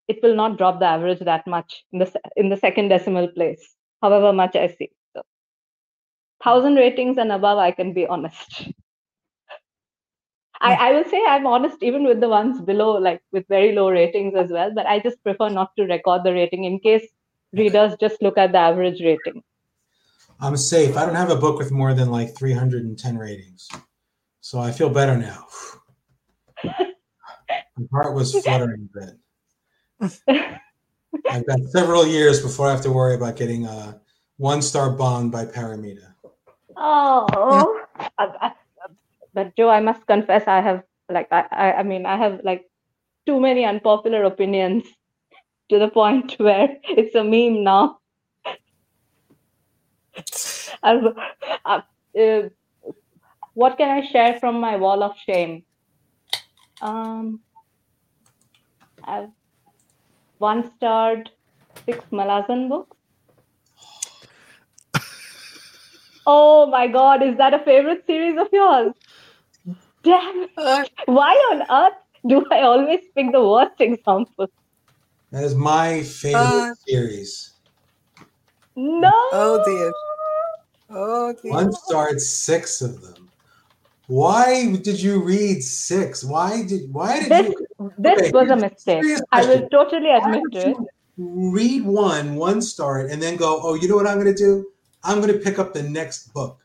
it 0.08 0.20
will 0.24 0.36
not 0.36 0.58
drop 0.58 0.80
the 0.80 0.86
average 0.86 1.20
that 1.20 1.46
much 1.48 1.84
in 1.94 2.00
the 2.00 2.22
in 2.36 2.50
the 2.50 2.58
second 2.58 2.90
decimal 2.90 3.28
place, 3.30 3.76
however 4.02 4.34
much 4.34 4.56
I 4.56 4.68
see. 4.68 4.90
So 5.16 5.24
thousand 6.44 6.76
ratings 6.76 7.18
and 7.18 7.32
above, 7.32 7.58
I 7.58 7.72
can 7.72 7.94
be 7.94 8.06
honest. 8.08 8.72
I, 10.62 10.74
I 10.90 10.92
will 10.92 11.06
say 11.06 11.24
I'm 11.26 11.48
honest 11.48 11.82
even 11.82 12.04
with 12.04 12.20
the 12.20 12.28
ones 12.28 12.62
below, 12.62 12.98
like 12.98 13.22
with 13.32 13.48
very 13.48 13.72
low 13.74 13.90
ratings 13.90 14.36
as 14.36 14.52
well, 14.52 14.72
but 14.74 14.86
I 14.86 15.00
just 15.00 15.24
prefer 15.24 15.50
not 15.50 15.72
to 15.78 15.86
record 15.86 16.24
the 16.24 16.34
rating 16.34 16.66
in 16.66 16.80
case 16.80 17.08
readers 17.54 17.96
just 18.00 18.22
look 18.22 18.38
at 18.38 18.52
the 18.52 18.58
average 18.58 19.02
rating. 19.02 19.44
I'm 20.40 20.56
safe. 20.56 20.96
I 20.96 21.06
don't 21.06 21.16
have 21.16 21.32
a 21.32 21.36
book 21.36 21.58
with 21.58 21.72
more 21.72 21.94
than 21.94 22.12
like 22.12 22.38
310 22.38 23.18
ratings. 23.18 23.68
So 24.42 24.60
I 24.60 24.72
feel 24.72 24.90
better 24.90 25.18
now. 25.18 25.48
My 26.64 27.86
heart 27.92 28.16
was 28.16 28.34
fluttering 28.42 28.90
a 28.94 29.00
bit. 29.00 29.16
I've 31.30 31.46
got 31.46 31.60
several 31.72 32.06
years 32.06 32.42
before 32.42 32.68
I 32.68 32.72
have 32.72 32.82
to 32.82 32.92
worry 32.92 33.16
about 33.16 33.36
getting 33.36 33.66
a 33.66 34.00
one 34.38 34.62
star 34.62 34.92
bond 34.92 35.32
by 35.32 35.46
Paramita. 35.46 36.14
Oh, 36.78 37.86
but 39.34 39.56
Joe, 39.56 39.70
I 39.70 39.82
must 39.82 40.06
confess, 40.08 40.48
I 40.48 40.62
have 40.62 40.84
like 41.10 41.28
I, 41.32 41.74
I 41.80 41.84
mean, 41.84 42.06
I 42.06 42.18
have 42.18 42.42
like 42.44 42.70
too 43.26 43.40
many 43.40 43.66
unpopular 43.66 44.24
opinions 44.24 44.84
to 45.70 45.80
the 45.80 45.88
point 45.88 46.34
where 46.40 46.78
it's 46.84 47.16
a 47.16 47.24
meme 47.24 47.64
now. 47.64 48.00
Uh, 50.82 51.82
uh, 52.18 52.42
what 53.54 53.78
can 53.78 53.90
I 53.90 54.06
share 54.06 54.40
from 54.40 54.62
my 54.62 54.78
wall 54.78 55.04
of 55.04 55.18
shame? 55.18 55.64
Um, 56.82 57.42
I've 59.04 59.30
one 60.38 60.72
starred 60.78 61.30
six 61.86 62.06
Malazan 62.12 62.70
books. 62.70 62.96
oh 66.26 66.68
my 66.68 66.88
god, 66.88 67.22
is 67.22 67.38
that 67.38 67.54
a 67.54 67.60
favorite 67.60 68.06
series 68.08 68.40
of 68.40 68.48
yours? 68.54 68.94
Damn. 70.04 70.48
Uh, 70.58 70.86
Why 71.06 71.34
on 71.52 71.64
earth 71.70 72.00
do 72.26 72.46
I 72.52 72.62
always 72.62 73.02
pick 73.16 73.32
the 73.34 73.44
worst 73.46 73.80
example? 73.82 74.48
That 75.32 75.44
is 75.44 75.56
my 75.56 76.02
favorite 76.04 76.72
Uh, 76.72 76.76
series. 76.88 77.54
No. 78.76 79.12
Oh, 79.32 79.62
dear. 79.66 79.94
oh, 80.90 81.34
dear. 81.42 81.52
One 81.52 81.72
starred 81.72 82.20
six 82.20 82.82
of 82.82 83.02
them. 83.02 83.30
Why 84.08 84.76
did 84.76 85.00
you 85.02 85.22
read 85.22 85.62
six? 85.62 86.24
Why 86.24 86.64
did 86.64 86.92
why 86.92 87.20
did 87.20 87.30
This 87.30 87.46
you 87.46 87.94
this 88.00 88.20
Okay, 88.20 88.32
was 88.32 88.50
a 88.50 88.56
mistake. 88.56 89.06
I 89.32 89.46
will 89.46 89.70
totally 89.70 90.10
admit 90.10 90.42
would 90.42 90.52
to 90.54 90.70
it. 90.72 90.78
read 91.18 91.86
one, 91.86 92.36
one 92.36 92.60
start, 92.62 93.12
and 93.12 93.22
then 93.22 93.36
go, 93.38 93.60
oh, 93.62 93.76
you 93.76 93.88
know 93.88 93.96
what 93.96 94.08
I'm 94.08 94.18
gonna 94.18 94.34
do? 94.34 94.66
I'm 95.04 95.22
gonna 95.22 95.38
pick 95.38 95.60
up 95.60 95.74
the 95.74 95.84
next 95.84 96.34
book. 96.34 96.58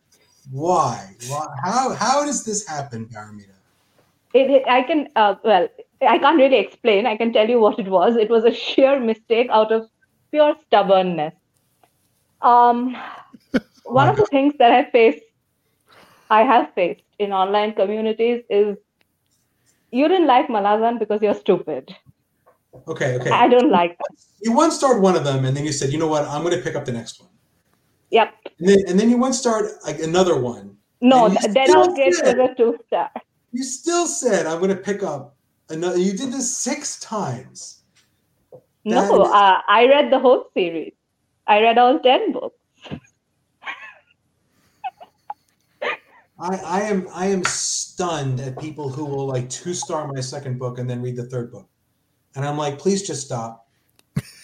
Why? 0.50 1.14
Why? 1.28 1.46
How 1.62 1.92
how 1.92 2.24
does 2.24 2.44
this 2.44 2.66
happen, 2.66 3.06
Paramita? 3.12 3.52
It, 4.32 4.50
it, 4.50 4.62
I 4.66 4.82
can, 4.82 5.08
uh, 5.14 5.34
well, 5.44 5.68
I 6.06 6.18
can't 6.18 6.36
really 6.36 6.58
explain. 6.58 7.06
I 7.06 7.16
can 7.16 7.32
tell 7.32 7.48
you 7.48 7.60
what 7.60 7.78
it 7.78 7.88
was. 7.88 8.16
It 8.16 8.30
was 8.30 8.44
a 8.44 8.52
sheer 8.52 9.00
mistake 9.00 9.48
out 9.50 9.72
of 9.72 9.88
pure 10.30 10.54
stubbornness. 10.66 11.34
Um, 12.42 12.96
one 13.84 14.08
of 14.08 14.16
the 14.16 14.26
things 14.26 14.54
that 14.58 14.72
I 14.72 14.90
face, 14.90 15.20
I 16.30 16.42
have 16.42 16.72
faced 16.74 17.02
in 17.18 17.32
online 17.32 17.74
communities 17.74 18.42
is 18.50 18.76
you 19.90 20.08
didn't 20.08 20.26
like 20.26 20.48
Malazan 20.48 20.98
because 20.98 21.22
you're 21.22 21.34
stupid. 21.34 21.94
Okay, 22.88 23.14
okay. 23.16 23.30
I 23.30 23.48
don't 23.48 23.70
like 23.70 23.96
that. 23.98 24.18
You 24.42 24.52
one 24.52 24.72
starred 24.72 25.00
one 25.00 25.14
of 25.14 25.24
them, 25.24 25.44
and 25.44 25.56
then 25.56 25.64
you 25.64 25.72
said, 25.72 25.92
you 25.92 25.98
know 25.98 26.08
what? 26.08 26.26
I'm 26.26 26.42
gonna 26.42 26.58
pick 26.58 26.74
up 26.74 26.84
the 26.84 26.92
next 26.92 27.20
one. 27.20 27.30
Yep. 28.10 28.34
And 28.58 28.68
then 28.68 28.78
and 28.88 28.98
then 28.98 29.10
you 29.10 29.16
one 29.16 29.32
starred 29.32 29.70
like 29.84 30.00
another 30.00 30.38
one. 30.40 30.76
No, 31.00 31.28
then 31.28 31.36
I'll 31.36 31.54
get 31.54 31.68
still 31.68 31.82
Out 31.82 31.96
Gate 31.96 32.06
was 32.06 32.18
said- 32.18 32.40
a 32.40 32.54
two 32.54 32.78
star. 32.86 33.10
You 33.52 33.62
still 33.62 34.06
said 34.08 34.46
I'm 34.46 34.60
gonna 34.60 34.74
pick 34.74 35.04
up 35.04 35.36
another. 35.74 35.98
You 35.98 36.12
did 36.12 36.32
this 36.32 36.56
six 36.56 36.98
times. 37.00 37.82
No, 38.84 39.22
is- 39.24 39.30
uh, 39.30 39.60
I 39.68 39.86
read 39.86 40.10
the 40.10 40.18
whole 40.18 40.46
series. 40.54 40.92
I 41.46 41.60
read 41.60 41.78
all 41.78 41.98
10 41.98 42.32
books. 42.32 42.56
I, 46.38 46.56
I 46.56 46.80
am 46.82 47.06
I 47.12 47.26
am 47.26 47.44
stunned 47.44 48.40
at 48.40 48.58
people 48.58 48.88
who 48.88 49.04
will 49.04 49.26
like 49.26 49.48
two 49.48 49.72
star 49.72 50.08
my 50.12 50.20
second 50.20 50.58
book 50.58 50.78
and 50.78 50.90
then 50.90 51.00
read 51.00 51.16
the 51.16 51.26
third 51.26 51.52
book, 51.52 51.68
and 52.34 52.44
I'm 52.44 52.58
like, 52.58 52.78
please 52.78 53.06
just 53.06 53.24
stop, 53.24 53.68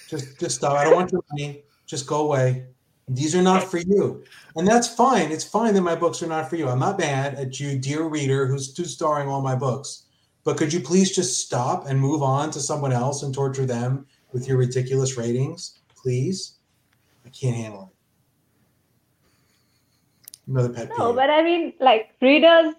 just 0.09 0.39
just 0.39 0.57
stop. 0.57 0.75
I 0.79 0.85
don't 0.85 0.95
want 0.95 1.11
your 1.11 1.25
money. 1.33 1.65
Just 1.87 2.07
go 2.07 2.27
away. 2.27 2.67
These 3.09 3.35
are 3.35 3.43
not 3.43 3.65
for 3.65 3.79
you, 3.79 4.23
and 4.55 4.69
that's 4.69 4.87
fine. 4.87 5.33
It's 5.33 5.43
fine 5.43 5.75
that 5.75 5.81
my 5.83 5.97
books 5.97 6.23
are 6.23 6.29
not 6.29 6.49
for 6.49 6.55
you. 6.55 6.69
I'm 6.69 6.79
not 6.79 6.97
mad 6.97 7.35
at 7.35 7.59
you, 7.59 7.77
dear 7.77 8.05
reader, 8.05 8.47
who's 8.47 8.73
two 8.73 8.85
starring 8.85 9.29
all 9.29 9.43
my 9.43 9.57
books. 9.57 10.05
But 10.45 10.57
could 10.57 10.73
you 10.73 10.81
please 10.81 11.15
just 11.15 11.45
stop 11.45 11.87
and 11.87 12.01
move 12.01 12.23
on 12.23 12.51
to 12.53 12.61
someone 12.61 12.93
else 12.93 13.23
and 13.23 13.35
torture 13.35 13.67
them 13.67 14.07
with 14.33 14.49
your 14.49 14.57
ridiculous 14.57 15.17
ratings, 15.17 15.81
please? 15.95 16.57
I 17.27 17.29
can't 17.29 17.57
handle 17.57 17.93
it. 20.47 20.51
Another 20.51 20.71
pet 20.71 20.89
No, 20.99 21.09
peeve. 21.09 21.17
but 21.17 21.31
I 21.31 21.43
mean, 21.43 21.75
like, 21.79 22.11
readers 22.23 22.75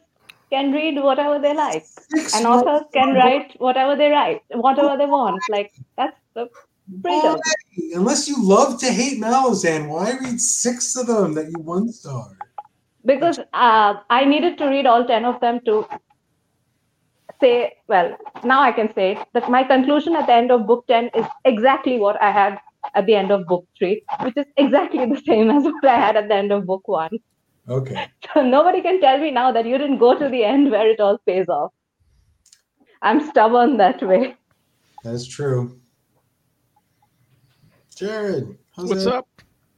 can 0.50 0.72
read 0.74 1.02
whatever 1.02 1.40
they 1.40 1.54
like, 1.54 1.86
Six 1.86 2.36
and 2.36 2.46
authors 2.46 2.82
can 2.94 3.14
write 3.14 3.56
whatever 3.60 3.96
they 3.96 4.10
write, 4.10 4.42
whatever 4.50 4.98
they 4.98 5.06
want. 5.06 5.42
Like, 5.50 5.72
that's 5.96 6.18
the 6.34 6.50
freedom. 7.02 7.40
Unless 7.94 8.28
you 8.28 8.44
love 8.44 8.80
to 8.82 8.92
hate 8.92 9.22
Malazan, 9.22 9.88
why 9.88 10.12
read 10.20 10.42
six 10.42 10.98
of 10.98 11.08
them 11.08 11.34
that 11.36 11.46
you 11.46 11.60
one 11.62 11.90
star? 11.92 12.38
Because 13.06 13.40
uh, 13.54 13.94
I 14.10 14.26
needed 14.26 14.58
to 14.58 14.66
read 14.66 14.86
all 14.86 15.06
10 15.06 15.24
of 15.24 15.40
them 15.40 15.62
to 15.66 15.88
say, 17.42 17.74
well, 17.88 18.16
now 18.44 18.62
I 18.62 18.72
can 18.72 18.94
say 18.96 19.18
that 19.34 19.50
my 19.50 19.64
conclusion 19.64 20.16
at 20.16 20.28
the 20.28 20.34
end 20.34 20.52
of 20.52 20.68
book 20.68 20.86
10 20.88 21.10
is 21.16 21.26
exactly 21.46 22.00
what 22.00 22.22
I 22.22 22.32
had 22.32 22.60
at 22.96 23.06
the 23.06 23.16
end 23.16 23.32
of 23.32 23.46
book 23.48 23.66
3, 23.78 24.02
which 24.22 24.38
is 24.38 24.46
exactly 24.58 25.06
the 25.06 25.22
same 25.28 25.50
as 25.50 25.64
what 25.64 25.86
I 25.86 25.96
had 25.96 26.16
at 26.16 26.28
the 26.28 26.36
end 26.36 26.52
of 26.52 26.66
book 26.66 26.88
1. 26.88 27.10
Okay. 27.70 28.08
So 28.34 28.42
nobody 28.42 28.82
can 28.82 29.00
tell 29.02 29.20
me 29.20 29.32
now 29.32 29.52
that 29.52 29.66
you 29.66 29.78
didn't 29.78 30.00
go 30.00 30.18
to 30.18 30.30
the 30.30 30.44
end 30.44 30.72
where 30.72 30.90
it 30.90 31.00
all 31.00 31.18
pays 31.26 31.48
off. 31.50 31.72
I'm 33.02 33.28
stubborn 33.30 33.78
that 33.78 34.02
way. 34.02 34.36
That's 35.04 35.26
true. 35.28 35.80
Jared, 37.96 38.58
how's 38.76 38.90
What's 38.90 39.06
that? 39.06 39.16
up? 39.16 39.28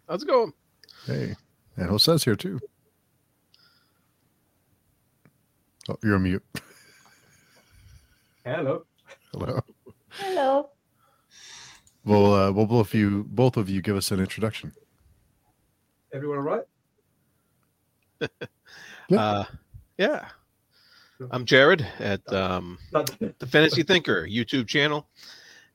How's 0.07 0.23
it 0.23 0.27
going? 0.27 0.53
Hey, 1.06 1.35
and 1.76 1.90
Jose's 1.90 2.23
here 2.23 2.35
too. 2.35 2.60
Oh, 5.90 5.98
you're 6.03 6.15
on 6.15 6.23
mute. 6.23 6.44
Hello. 8.45 8.86
Hello. 9.32 9.61
Hello. 10.10 10.70
Well, 12.03 12.34
uh, 12.34 12.52
well, 12.52 12.65
both 12.65 12.88
of 12.88 12.94
you, 12.94 13.26
both 13.30 13.56
of 13.56 13.70
you, 13.70 13.82
give 13.82 13.95
us 13.95 14.11
an 14.11 14.20
introduction. 14.20 14.74
Everyone 16.14 16.38
all 16.38 16.44
right? 16.44 16.64
Yeah. 19.10 19.20
Uh, 19.20 19.44
yeah. 19.98 20.30
I'm 21.30 21.45
Jared 21.45 21.86
at 21.99 22.22
um, 22.34 22.80
the 22.91 23.48
Fantasy 23.48 23.84
Thinker 23.84 24.26
YouTube 24.26 24.65
channel, 24.65 25.10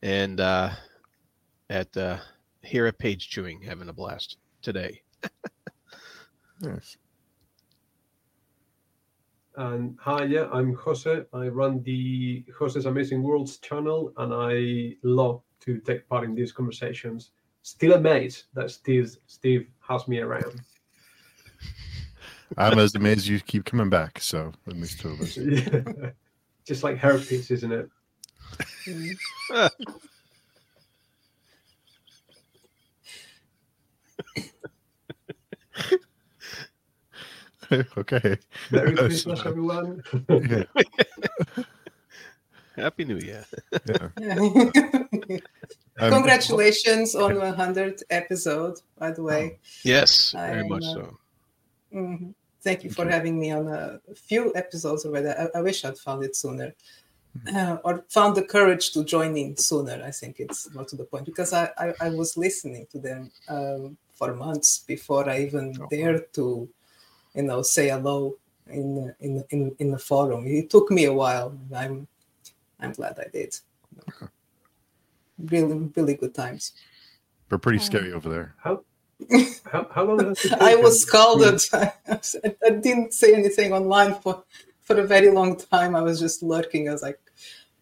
and 0.02 0.40
uh, 0.40 0.70
at 1.68 1.94
uh, 1.94 2.16
here 2.62 2.86
at 2.86 2.98
Page 2.98 3.28
Chewing, 3.28 3.60
having 3.60 3.90
a 3.90 3.92
blast 3.92 4.38
today. 4.62 5.02
Yes. 6.60 6.96
And 9.58 9.98
hi, 10.00 10.22
yeah, 10.22 10.48
I'm 10.52 10.72
Jose. 10.74 11.24
I 11.32 11.48
run 11.48 11.82
the 11.82 12.44
Jose's 12.56 12.86
Amazing 12.86 13.24
Worlds 13.24 13.56
channel, 13.58 14.12
and 14.16 14.32
I 14.32 14.94
love 15.02 15.42
to 15.62 15.80
take 15.80 16.08
part 16.08 16.22
in 16.22 16.36
these 16.36 16.52
conversations. 16.52 17.32
Still 17.62 17.94
amazed 17.94 18.44
that 18.54 18.70
Steve 18.70 19.16
Steve 19.26 19.66
has 19.80 20.06
me 20.06 20.20
around. 20.20 20.62
I'm 22.56 22.78
as 22.78 22.94
amazed 22.94 23.26
you 23.26 23.40
keep 23.40 23.64
coming 23.64 23.90
back. 23.90 24.20
So 24.20 24.52
at 24.68 24.74
least 24.74 25.00
two 25.00 25.08
of 25.08 25.20
us. 25.22 25.36
Yeah. 25.36 26.10
Just 26.64 26.84
like 26.84 26.98
herpes, 26.98 27.50
isn't 27.50 27.72
it? 27.72 27.88
Mm. 28.86 29.70
okay. 37.98 38.38
Merry 38.70 38.94
Christmas, 38.94 39.44
everyone. 39.44 40.02
Yeah. 40.28 40.64
Happy 42.76 43.04
New 43.04 43.18
Year! 43.18 43.44
Um, 46.00 46.12
Congratulations 46.12 47.16
on 47.16 47.32
100th 47.34 48.04
episode, 48.10 48.78
by 49.00 49.10
the 49.10 49.20
way. 49.20 49.58
Yes, 49.82 50.30
very 50.30 50.60
I'm, 50.60 50.68
much 50.68 50.84
uh, 50.84 50.94
so. 50.94 51.18
Mhm. 51.92 52.34
Thank 52.62 52.84
you 52.84 52.90
for 52.90 52.96
Thank 53.02 53.08
you. 53.08 53.14
having 53.14 53.40
me 53.40 53.50
on 53.50 53.66
a 53.66 53.98
few 54.14 54.52
episodes 54.54 55.04
already. 55.04 55.26
I, 55.30 55.48
I 55.58 55.60
wish 55.60 55.84
I'd 55.84 55.98
found 55.98 56.22
it 56.22 56.36
sooner. 56.36 56.72
Hmm. 57.48 57.56
Uh, 57.56 57.76
or 57.82 58.04
found 58.10 58.36
the 58.36 58.44
courage 58.44 58.92
to 58.92 59.02
join 59.04 59.36
in 59.36 59.56
sooner. 59.56 60.00
I 60.06 60.12
think 60.12 60.36
it's 60.38 60.72
more 60.72 60.84
to 60.84 60.94
the 60.94 61.02
point 61.04 61.26
because 61.26 61.52
I, 61.52 61.70
I, 61.76 61.94
I 62.00 62.08
was 62.10 62.36
listening 62.36 62.86
to 62.92 63.00
them 63.00 63.32
um, 63.48 63.96
for 64.14 64.34
months 64.34 64.84
before 64.86 65.28
I 65.28 65.40
even 65.40 65.74
Oh, 65.78 65.80
wow. 65.82 65.88
dared 65.90 66.32
to, 66.34 66.68
you 67.38 67.44
know, 67.44 67.62
say 67.62 67.88
hello 67.88 68.36
in 68.66 68.86
the- 68.96 69.16
in 69.20 69.30
the- 69.36 69.46
in 69.54 69.60
in 69.78 69.88
the 69.92 69.98
forum. 70.10 70.46
It 70.46 70.68
took 70.74 70.90
me 70.90 71.04
a 71.06 71.12
while. 71.22 71.48
I'm 71.74 72.06
I'm 72.80 72.92
glad 72.92 73.18
I 73.18 73.28
did. 73.38 73.52
Really, 75.38 75.90
really 75.96 76.14
good 76.14 76.34
times. 76.34 76.72
We're 77.48 77.58
pretty 77.58 77.78
scary 77.78 78.12
over 78.12 78.28
there. 78.28 78.54
How, 78.64 78.82
how, 79.72 79.86
how 79.94 80.04
long 80.04 80.36
I 80.60 80.74
was 80.74 81.00
scalded. 81.02 81.60
I, 81.72 81.92
I 82.66 82.70
didn't 82.70 83.14
say 83.14 83.34
anything 83.34 83.72
online 83.72 84.14
for, 84.22 84.42
for 84.82 84.96
a 85.00 85.06
very 85.06 85.30
long 85.30 85.56
time. 85.56 85.94
I 85.96 86.02
was 86.02 86.18
just 86.20 86.42
lurking. 86.42 86.88
I 86.88 86.92
was 86.92 87.02
like, 87.02 87.20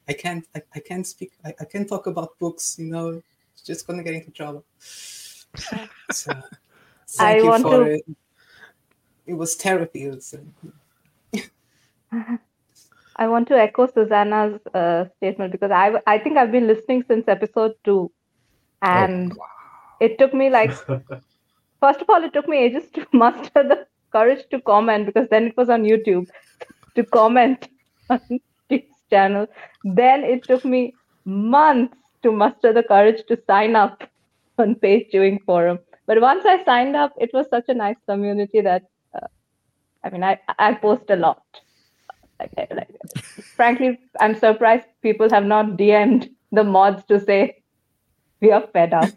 I 0.08 0.12
can't, 0.12 0.46
I, 0.54 0.62
I 0.74 0.80
can't 0.80 1.06
speak. 1.06 1.32
I, 1.44 1.54
I 1.58 1.64
can't 1.64 1.88
talk 1.88 2.06
about 2.06 2.38
books. 2.38 2.76
You 2.78 2.86
know, 2.94 3.22
it's 3.54 3.62
just 3.62 3.86
gonna 3.86 4.02
get 4.04 4.14
into 4.14 4.30
trouble. 4.30 4.64
So, 6.12 6.32
thank 7.08 7.20
I 7.20 7.36
you 7.38 7.46
want 7.46 7.62
for 7.62 7.84
to- 7.84 7.90
it. 7.94 8.04
It 9.26 9.34
was 9.34 9.54
therapy. 9.54 10.10
Uh, 10.10 10.16
I 13.16 13.26
want 13.26 13.48
to 13.48 13.58
echo 13.58 13.86
Susanna's 13.86 14.60
uh, 14.74 15.06
statement 15.16 15.52
because 15.52 15.70
I 15.70 16.00
I 16.06 16.18
think 16.18 16.36
I've 16.36 16.52
been 16.52 16.66
listening 16.66 17.04
since 17.08 17.28
episode 17.28 17.74
two, 17.84 18.10
and 18.82 19.32
it 20.00 20.18
took 20.18 20.34
me 20.34 20.50
like 20.50 20.70
first 21.80 22.02
of 22.02 22.10
all 22.10 22.22
it 22.22 22.32
took 22.32 22.48
me 22.48 22.58
ages 22.58 22.90
to 22.94 23.06
muster 23.12 23.62
the 23.62 23.86
courage 24.12 24.44
to 24.50 24.60
comment 24.60 25.06
because 25.06 25.28
then 25.30 25.46
it 25.46 25.56
was 25.56 25.70
on 25.70 25.82
YouTube 25.82 26.28
to 26.94 27.04
comment 27.04 27.68
on 28.10 28.20
Steve's 28.64 29.02
channel. 29.10 29.46
Then 29.84 30.24
it 30.24 30.44
took 30.44 30.64
me 30.64 30.94
months 31.24 31.96
to 32.22 32.32
muster 32.32 32.72
the 32.72 32.82
courage 32.82 33.22
to 33.28 33.38
sign 33.46 33.76
up 33.76 34.04
on 34.58 34.74
Page 34.74 35.10
Chewing 35.10 35.40
Forum. 35.44 35.78
But 36.06 36.20
once 36.20 36.44
I 36.46 36.64
signed 36.64 36.96
up, 36.96 37.12
it 37.18 37.30
was 37.32 37.46
such 37.50 37.64
a 37.68 37.74
nice 37.74 37.96
community 38.08 38.60
that, 38.60 38.82
I 40.06 40.10
mean, 40.10 40.22
I, 40.22 40.38
I 40.58 40.74
post 40.74 41.10
a 41.10 41.16
lot. 41.16 41.42
Like, 42.38 42.52
like, 42.56 42.88
frankly, 43.56 43.98
I'm 44.20 44.36
surprised 44.36 44.86
people 45.02 45.28
have 45.30 45.44
not 45.44 45.76
DM'd 45.76 46.30
the 46.52 46.62
mods 46.62 47.02
to 47.06 47.18
say 47.18 47.62
we 48.40 48.52
are 48.52 48.66
fed 48.72 48.94
up. 48.94 49.08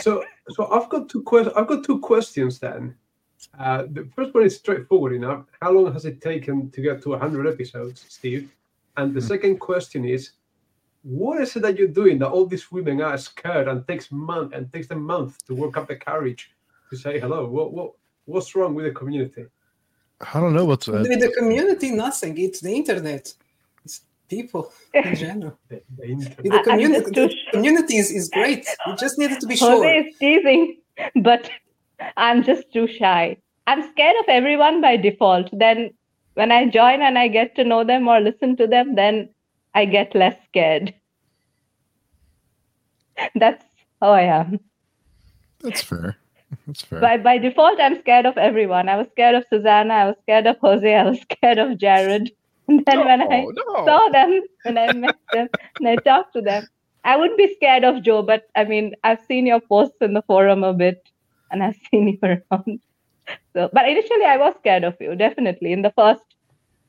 so, 0.00 0.24
so 0.48 0.66
I've 0.70 0.88
got 0.88 1.10
two 1.10 1.22
questions. 1.22 1.54
I've 1.56 1.66
got 1.66 1.84
two 1.84 2.00
questions 2.00 2.58
then. 2.58 2.94
Uh, 3.58 3.82
the 3.90 4.08
first 4.16 4.32
one 4.32 4.44
is 4.44 4.56
straightforward 4.56 5.12
enough. 5.12 5.44
How 5.60 5.72
long 5.72 5.92
has 5.92 6.06
it 6.06 6.22
taken 6.22 6.70
to 6.70 6.80
get 6.80 7.02
to 7.02 7.10
100 7.10 7.46
episodes, 7.52 8.06
Steve? 8.08 8.50
And 8.96 9.12
the 9.12 9.20
mm. 9.20 9.28
second 9.28 9.58
question 9.58 10.04
is, 10.06 10.32
what 11.02 11.40
is 11.40 11.56
it 11.56 11.62
that 11.62 11.76
you're 11.76 11.88
doing 11.88 12.18
that 12.20 12.28
all 12.28 12.46
these 12.46 12.70
women 12.70 13.02
are 13.02 13.18
scared 13.18 13.68
and 13.68 13.86
takes 13.86 14.10
month 14.12 14.54
and 14.54 14.72
takes 14.72 14.90
a 14.90 14.94
month 14.94 15.44
to 15.46 15.54
work 15.54 15.76
up 15.76 15.88
the 15.88 15.96
courage 15.96 16.52
to 16.61 16.61
say 16.96 17.18
hello? 17.18 17.46
What 17.46 17.72
what 17.72 17.92
what's 18.24 18.54
wrong 18.54 18.74
with 18.74 18.84
the 18.86 18.92
community? 18.92 19.46
I 20.34 20.40
don't 20.40 20.54
know 20.54 20.64
what's 20.64 20.88
uh, 20.88 21.04
with 21.08 21.20
the 21.20 21.32
community. 21.38 21.90
Nothing. 21.90 22.38
It's 22.38 22.60
the 22.60 22.72
internet. 22.72 23.34
It's 23.84 24.02
people 24.28 24.72
in 24.94 25.14
general. 25.24 25.58
the, 25.68 25.82
the, 25.98 26.50
the 26.50 26.62
community, 26.64 27.10
the 27.10 27.36
community 27.52 27.96
is, 27.96 28.10
is 28.10 28.28
great. 28.28 28.66
You 28.86 28.96
just 28.96 29.18
needed 29.18 29.40
to 29.40 29.46
be 29.46 29.56
Jose 29.56 29.74
sure. 29.74 30.00
is 30.00 30.14
teasing, 30.18 30.78
but 31.16 31.50
I'm 32.16 32.42
just 32.42 32.72
too 32.72 32.86
shy. 32.86 33.36
I'm 33.66 33.82
scared 33.90 34.16
of 34.20 34.26
everyone 34.28 34.80
by 34.80 34.96
default. 34.96 35.48
Then 35.52 35.90
when 36.34 36.50
I 36.52 36.68
join 36.68 37.02
and 37.02 37.18
I 37.18 37.28
get 37.28 37.54
to 37.56 37.64
know 37.64 37.84
them 37.84 38.08
or 38.08 38.20
listen 38.20 38.56
to 38.56 38.66
them, 38.66 38.94
then 38.94 39.28
I 39.74 39.84
get 39.84 40.14
less 40.14 40.36
scared. 40.48 40.94
That's 43.34 43.64
how 44.00 44.10
I 44.10 44.22
am. 44.22 44.60
That's 45.60 45.82
fair. 45.82 46.16
That's 46.66 46.82
fair. 46.82 47.00
By 47.00 47.16
by 47.16 47.38
default, 47.38 47.80
I'm 47.80 47.98
scared 47.98 48.26
of 48.26 48.36
everyone. 48.36 48.88
I 48.88 48.96
was 48.96 49.08
scared 49.12 49.34
of 49.34 49.44
Susanna. 49.50 49.94
I 49.94 50.06
was 50.06 50.16
scared 50.22 50.46
of 50.46 50.58
Jose. 50.58 50.94
I 50.94 51.02
was 51.04 51.20
scared 51.20 51.58
of 51.58 51.78
Jared. 51.78 52.30
And 52.68 52.84
then 52.86 53.00
no, 53.00 53.04
when 53.04 53.20
I 53.20 53.44
no. 53.44 53.84
saw 53.84 54.08
them, 54.10 54.40
when 54.62 54.78
I 54.78 54.92
met 54.92 55.16
them, 55.32 55.48
and 55.80 55.88
I 55.88 55.96
talked 55.96 56.32
to 56.34 56.40
them, 56.40 56.64
I 57.04 57.16
wouldn't 57.16 57.36
be 57.36 57.52
scared 57.56 57.82
of 57.82 58.04
Joe. 58.04 58.22
But 58.22 58.44
I 58.54 58.64
mean, 58.64 58.94
I've 59.02 59.20
seen 59.26 59.46
your 59.46 59.60
posts 59.60 59.96
in 60.00 60.14
the 60.14 60.22
forum 60.22 60.62
a 60.62 60.72
bit, 60.72 61.02
and 61.50 61.62
I've 61.62 61.76
seen 61.90 62.08
you 62.08 62.18
around. 62.22 62.80
So, 63.52 63.68
but 63.72 63.88
initially, 63.88 64.24
I 64.24 64.36
was 64.36 64.54
scared 64.60 64.84
of 64.84 64.96
you. 65.00 65.16
Definitely 65.16 65.72
in 65.72 65.82
the 65.82 65.92
first 65.98 66.22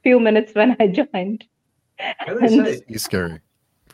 few 0.03 0.19
minutes 0.19 0.53
when 0.53 0.77
I 0.79 0.87
joined. 0.99 1.43
Can 1.97 2.43
I 2.43 2.47
say 2.47 2.81
he's 2.87 3.03
scary? 3.03 3.39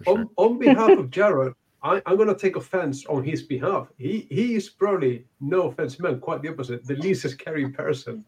On, 0.05 0.15
sure. 0.17 0.25
on 0.35 0.59
behalf 0.59 0.97
of 0.97 1.09
Jared, 1.11 1.53
I, 1.81 2.01
am 2.05 2.17
going 2.17 2.27
to 2.27 2.35
take 2.35 2.55
offense 2.55 3.05
on 3.05 3.23
his 3.23 3.41
behalf. 3.41 3.87
He 3.97 4.27
he 4.29 4.55
is 4.55 4.69
probably 4.69 5.25
no 5.39 5.67
offense 5.69 5.99
meant, 5.99 6.21
quite 6.21 6.41
the 6.41 6.49
opposite, 6.49 6.85
the 6.85 6.95
least 6.95 7.27
scary 7.29 7.69
person 7.69 8.25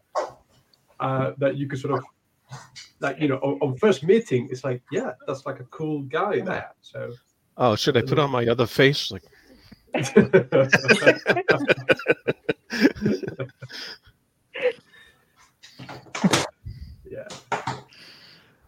uh, 1.00 1.32
that 1.38 1.56
you 1.56 1.66
could 1.66 1.78
sort 1.78 1.98
of 1.98 2.04
like 3.00 3.20
you 3.20 3.28
know 3.28 3.36
on, 3.36 3.58
on, 3.60 3.76
first 3.76 4.02
meeting. 4.04 4.48
It's 4.50 4.64
like 4.64 4.82
yeah, 4.90 5.12
that's 5.26 5.44
like 5.44 5.60
a 5.60 5.64
cool 5.64 6.02
guy 6.02 6.40
there. 6.40 6.70
So 6.80 7.12
oh, 7.58 7.76
should 7.76 7.96
I 7.96 8.02
put 8.02 8.18
on 8.18 8.30
my 8.30 8.46
other 8.46 8.66
face 8.66 9.10
like? 9.10 9.24
yeah, 17.10 17.28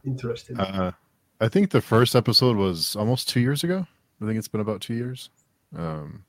interesting. 0.04 0.60
Uh, 0.60 0.92
I 1.40 1.48
think 1.48 1.70
the 1.70 1.80
first 1.80 2.14
episode 2.14 2.56
was 2.56 2.94
almost 2.94 3.30
two 3.30 3.40
years 3.40 3.64
ago. 3.64 3.86
I 4.24 4.26
think 4.26 4.38
it's 4.38 4.48
been 4.48 4.62
about 4.62 4.80
two 4.80 4.94
years. 4.94 5.28
Um, 5.76 6.24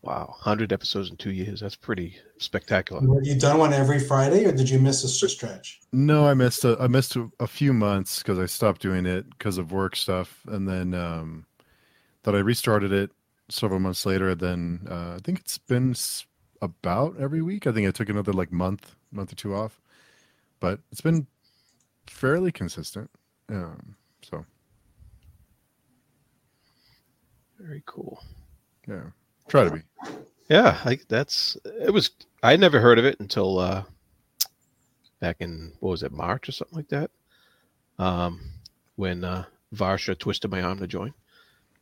wow, 0.00 0.34
hundred 0.38 0.72
episodes 0.72 1.10
in 1.10 1.16
two 1.16 1.32
years. 1.32 1.60
That's 1.60 1.76
pretty 1.76 2.16
spectacular. 2.38 3.06
Were 3.06 3.22
you 3.22 3.38
done 3.38 3.58
one 3.58 3.74
every 3.74 4.00
Friday, 4.00 4.46
or 4.46 4.52
did 4.52 4.70
you 4.70 4.78
miss 4.78 5.04
a 5.04 5.08
stretch? 5.08 5.80
No, 5.92 6.26
I 6.26 6.32
missed 6.32 6.64
a, 6.64 6.78
I 6.80 6.86
missed 6.86 7.16
a, 7.16 7.30
a 7.38 7.46
few 7.46 7.74
months 7.74 8.18
because 8.22 8.38
I 8.38 8.46
stopped 8.46 8.80
doing 8.80 9.04
it 9.04 9.28
because 9.30 9.58
of 9.58 9.70
work 9.70 9.96
stuff, 9.96 10.40
and 10.48 10.66
then 10.66 10.94
um, 10.94 11.44
that 12.22 12.34
I 12.34 12.38
restarted 12.38 12.92
it 12.92 13.10
several 13.50 13.80
months 13.80 14.06
later. 14.06 14.34
Then 14.34 14.86
uh, 14.90 15.16
I 15.16 15.18
think 15.22 15.40
it's 15.40 15.58
been 15.58 15.94
about 16.62 17.16
every 17.20 17.42
week. 17.42 17.66
I 17.66 17.72
think 17.72 17.86
I 17.86 17.90
took 17.90 18.08
another 18.08 18.32
like 18.32 18.50
month, 18.50 18.96
month 19.12 19.32
or 19.32 19.36
two 19.36 19.54
off, 19.54 19.78
but 20.58 20.80
it's 20.90 21.02
been 21.02 21.26
fairly 22.06 22.50
consistent. 22.50 23.10
Um, 23.50 23.96
so 24.22 24.46
very 27.60 27.82
cool. 27.86 28.22
Yeah, 28.88 29.10
try 29.48 29.64
to 29.64 29.70
be. 29.70 29.82
Yeah, 30.48 30.78
I, 30.84 30.98
that's 31.08 31.56
it. 31.64 31.92
Was 31.92 32.10
I 32.42 32.56
never 32.56 32.80
heard 32.80 32.98
of 32.98 33.04
it 33.04 33.20
until 33.20 33.58
uh, 33.58 33.84
back 35.20 35.36
in 35.40 35.72
what 35.80 35.90
was 35.90 36.02
it 36.02 36.12
March 36.12 36.48
or 36.48 36.52
something 36.52 36.76
like 36.76 36.88
that? 36.88 37.10
Um, 37.98 38.40
when 38.96 39.24
uh, 39.24 39.44
Varsha 39.74 40.18
twisted 40.18 40.50
my 40.50 40.62
arm 40.62 40.78
to 40.78 40.86
join, 40.86 41.14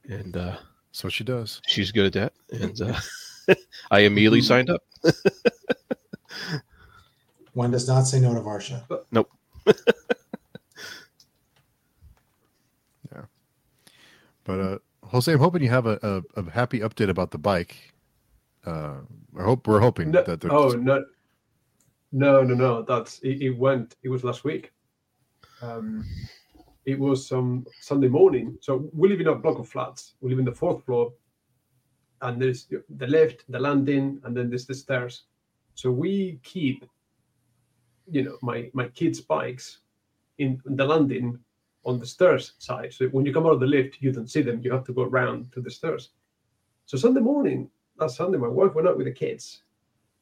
and 0.09 0.37
uh, 0.37 0.57
so 0.93 1.09
she 1.09 1.25
does. 1.25 1.61
She's 1.67 1.93
good 1.93 2.07
at 2.07 2.13
that, 2.13 2.33
and 2.61 2.81
uh, 2.83 3.55
I 3.91 4.01
immediately 4.01 4.43
signed 4.43 4.71
up. 4.71 4.83
One 7.55 7.71
does 7.71 7.89
not 7.89 8.03
say 8.03 8.21
no 8.21 8.35
to 8.35 8.41
Varsha. 8.41 8.83
Nope. 9.11 9.31
yeah, 13.11 13.23
but 14.45 14.61
uh, 14.61 14.79
Jose, 15.09 15.33
I'm 15.33 15.39
hoping 15.39 15.63
you 15.63 15.71
have 15.71 15.87
a, 15.87 15.99
a, 16.37 16.41
a 16.41 16.51
happy 16.51 16.81
update 16.81 17.09
about 17.09 17.31
the 17.31 17.39
bike. 17.39 17.77
Uh, 18.67 18.97
I 19.39 19.43
hope 19.43 19.67
we're 19.67 19.81
hoping 19.81 20.11
no, 20.11 20.23
that. 20.23 20.45
Oh 20.51 20.71
no, 20.71 21.05
no, 22.13 22.43
no, 22.43 22.55
no. 22.55 22.83
That's 22.83 23.19
it, 23.21 23.41
it. 23.41 23.57
Went. 23.57 23.97
It 24.03 24.11
was 24.11 24.23
last 24.25 24.45
week. 24.45 24.73
Um, 25.63 26.05
it 26.85 26.99
was 26.99 27.33
um 27.33 27.67
Sunday 27.81 28.09
morning. 28.09 28.59
So 28.61 28.91
we 28.93 29.09
live 29.09 29.21
in 29.21 29.29
a 29.29 29.35
block 29.35 29.59
of 29.59 29.69
flats. 29.69 30.15
We 30.21 30.31
live 30.31 30.41
in 30.41 30.45
the 30.45 30.53
fourth 30.53 30.85
floor, 30.85 31.13
and 32.21 32.41
there's 32.41 32.67
the 32.89 33.07
lift, 33.07 33.45
the 33.49 33.59
landing, 33.59 34.21
and 34.25 34.37
then 34.37 34.51
there's 34.51 34.67
the 34.67 34.75
stairs. 34.75 35.25
So 35.75 35.91
we 35.91 36.41
keep, 36.43 36.85
you 38.11 38.25
know, 38.25 38.39
my 38.43 38.71
my 38.75 38.89
kids' 38.89 39.21
bikes 39.21 39.79
in 40.37 40.61
the 40.67 40.85
landing 40.85 41.39
on 41.89 41.99
the 41.99 42.07
stairs 42.07 42.53
side. 42.59 42.93
So 42.93 43.07
when 43.09 43.25
you 43.25 43.33
come 43.33 43.47
out 43.47 43.55
of 43.55 43.61
the 43.61 43.67
lift, 43.67 43.97
you 44.01 44.13
don't 44.13 44.31
see 44.31 44.43
them. 44.43 44.61
You 44.63 44.71
have 44.73 44.85
to 44.85 44.93
go 44.93 45.03
around 45.03 45.51
to 45.53 45.61
the 45.63 45.71
stairs. 45.71 46.11
So 46.85 46.99
Sunday 46.99 47.21
morning, 47.21 47.71
last 47.99 48.17
Sunday, 48.17 48.37
my 48.37 48.47
wife 48.47 48.75
went 48.75 48.87
out 48.87 48.99
with 48.99 49.07
the 49.07 49.13
kids. 49.13 49.63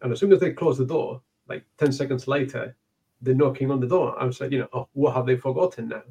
And 0.01 0.13
as 0.13 0.21
soon 0.21 0.33
as 0.33 0.39
they 0.39 0.53
closed 0.53 0.79
the 0.79 0.87
door, 0.87 1.21
like 1.49 1.65
10 1.79 1.91
seconds 1.91 2.29
later, 2.29 2.77
they're 3.21 3.35
knocking 3.35 3.73
on 3.73 3.81
the 3.81 3.89
door. 3.89 4.15
I 4.21 4.25
was 4.25 4.41
like, 4.41 4.53
you 4.53 4.61
know, 4.61 4.69
oh, 4.73 4.89
what 4.93 5.15
have 5.17 5.27
they 5.27 5.37
forgotten 5.37 5.89
now? 5.89 6.03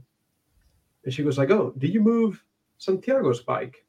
And 1.06 1.14
she 1.14 1.22
was 1.22 1.38
like, 1.38 1.52
oh, 1.52 1.74
did 1.78 1.94
you 1.94 2.02
move 2.02 2.44
Santiago's 2.78 3.42
bike? 3.42 3.86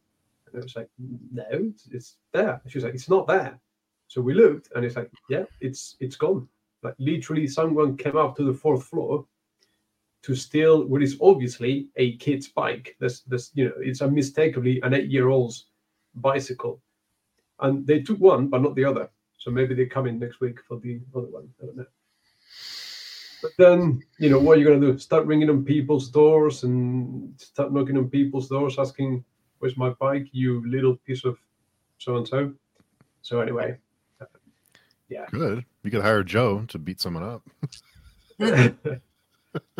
And 0.47 0.63
I 0.63 0.63
was 0.63 0.77
like, 0.77 0.89
no, 1.33 1.73
it's, 1.91 2.17
there. 2.33 2.61
And 2.63 2.71
she 2.71 2.79
was 2.79 2.85
like, 2.85 2.95
it's 2.95 3.11
not 3.11 3.27
there. 3.27 3.59
So 4.07 4.21
we 4.21 4.35
looked 4.35 4.71
and 4.77 4.85
it's 4.85 4.95
like, 4.95 5.11
yeah, 5.29 5.45
it's 5.61 5.97
it's 5.99 6.15
gone. 6.15 6.47
Like 6.85 6.95
literally 6.99 7.49
someone 7.49 7.97
came 7.97 8.17
up 8.17 8.37
to 8.37 8.45
the 8.45 8.55
fourth 8.55 8.85
floor 8.85 9.27
to 10.27 10.35
steal 10.35 10.85
what 10.87 11.05
is 11.05 11.17
obviously 11.21 11.87
a 11.95 12.17
kid's 12.17 12.49
bike. 12.49 12.97
This, 12.99 13.21
this, 13.21 13.53
you 13.55 13.67
know, 13.67 13.75
it's 13.79 14.03
unmistakably 14.03 14.81
an 14.83 14.93
eight-year-old's 14.93 15.67
bicycle, 16.17 16.83
and 17.61 17.87
they 17.87 18.01
took 18.03 18.19
one 18.19 18.49
but 18.49 18.61
not 18.61 18.75
the 18.75 18.85
other. 18.85 19.09
So 19.39 19.53
maybe 19.53 19.75
they 19.77 19.87
come 19.87 20.09
in 20.09 20.19
next 20.19 20.41
week 20.41 20.59
for 20.67 20.81
the 20.81 21.01
other 21.15 21.29
one. 21.29 21.49
I 21.63 21.67
don't 21.67 21.77
know. 21.77 21.87
But 23.41 23.53
then, 23.57 24.03
you 24.19 24.29
know, 24.29 24.41
what 24.41 24.57
are 24.57 24.61
you 24.61 24.67
going 24.67 24.81
to 24.81 24.93
do? 24.93 24.99
Start 24.99 25.27
ringing 25.27 25.49
on 25.49 25.65
people's 25.65 26.11
doors 26.11 26.65
and 26.65 27.41
start 27.41 27.73
knocking 27.73 27.97
on 27.97 28.11
people's 28.11 28.49
doors, 28.49 28.81
asking, 28.81 29.25
"Where's 29.61 29.77
my 29.77 29.91
bike? 29.91 30.27
You 30.33 30.69
little 30.69 30.97
piece 30.97 31.25
of 31.25 31.39
so 31.99 32.17
and 32.17 32.27
so." 32.27 32.53
So 33.23 33.41
anyway, 33.41 33.79
yeah. 35.09 35.27
Good. 35.31 35.65
You 35.85 35.91
could 35.93 36.03
hire 36.03 36.25
Joe 36.25 36.65
to 36.67 36.79
beat 36.79 37.01
someone 37.01 37.23
up. 37.23 37.49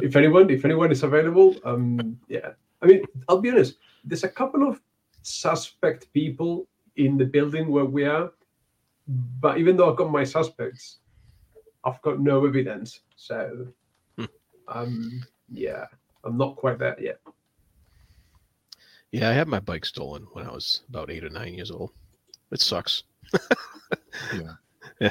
if 0.03 0.17
anyone, 0.17 0.51
if 0.51 0.65
anyone 0.65 0.93
is 0.93 1.03
available, 1.03 1.57
um, 1.65 2.19
yeah. 2.29 2.51
I 2.83 2.87
mean, 2.87 3.05
I'll 3.29 3.41
be 3.41 3.51
honest. 3.51 3.77
There's 4.05 4.25
a 4.25 4.29
couple 4.29 4.69
of 4.69 4.81
suspect 5.23 6.13
people 6.13 6.67
in 6.97 7.17
the 7.17 7.25
building 7.25 7.71
where 7.71 7.85
we 7.85 8.05
are, 8.05 8.33
but 9.41 9.59
even 9.59 9.77
though 9.77 9.91
I've 9.91 9.97
got 9.97 10.11
my 10.11 10.25
suspects, 10.25 10.99
I've 11.85 12.01
got 12.03 12.21
no 12.21 12.45
evidence. 12.47 13.01
So, 13.17 13.69
hmm. 14.17 14.25
um, 14.69 15.23
yeah, 15.51 15.87
I'm 16.25 16.37
not 16.37 16.57
quite 16.57 16.79
there 16.79 16.97
yet. 17.01 17.21
Yeah, 19.13 19.31
I 19.31 19.33
had 19.33 19.49
my 19.49 19.61
bike 19.61 19.87
stolen 19.87 20.27
when 20.33 20.47
I 20.47 20.53
was 20.53 20.83
about 20.89 21.11
eight 21.11 21.25
or 21.25 21.31
nine 21.31 21.55
years 21.55 21.71
old. 21.71 21.93
It 22.51 22.61
sucks. 22.61 23.05
yeah. 25.01 25.11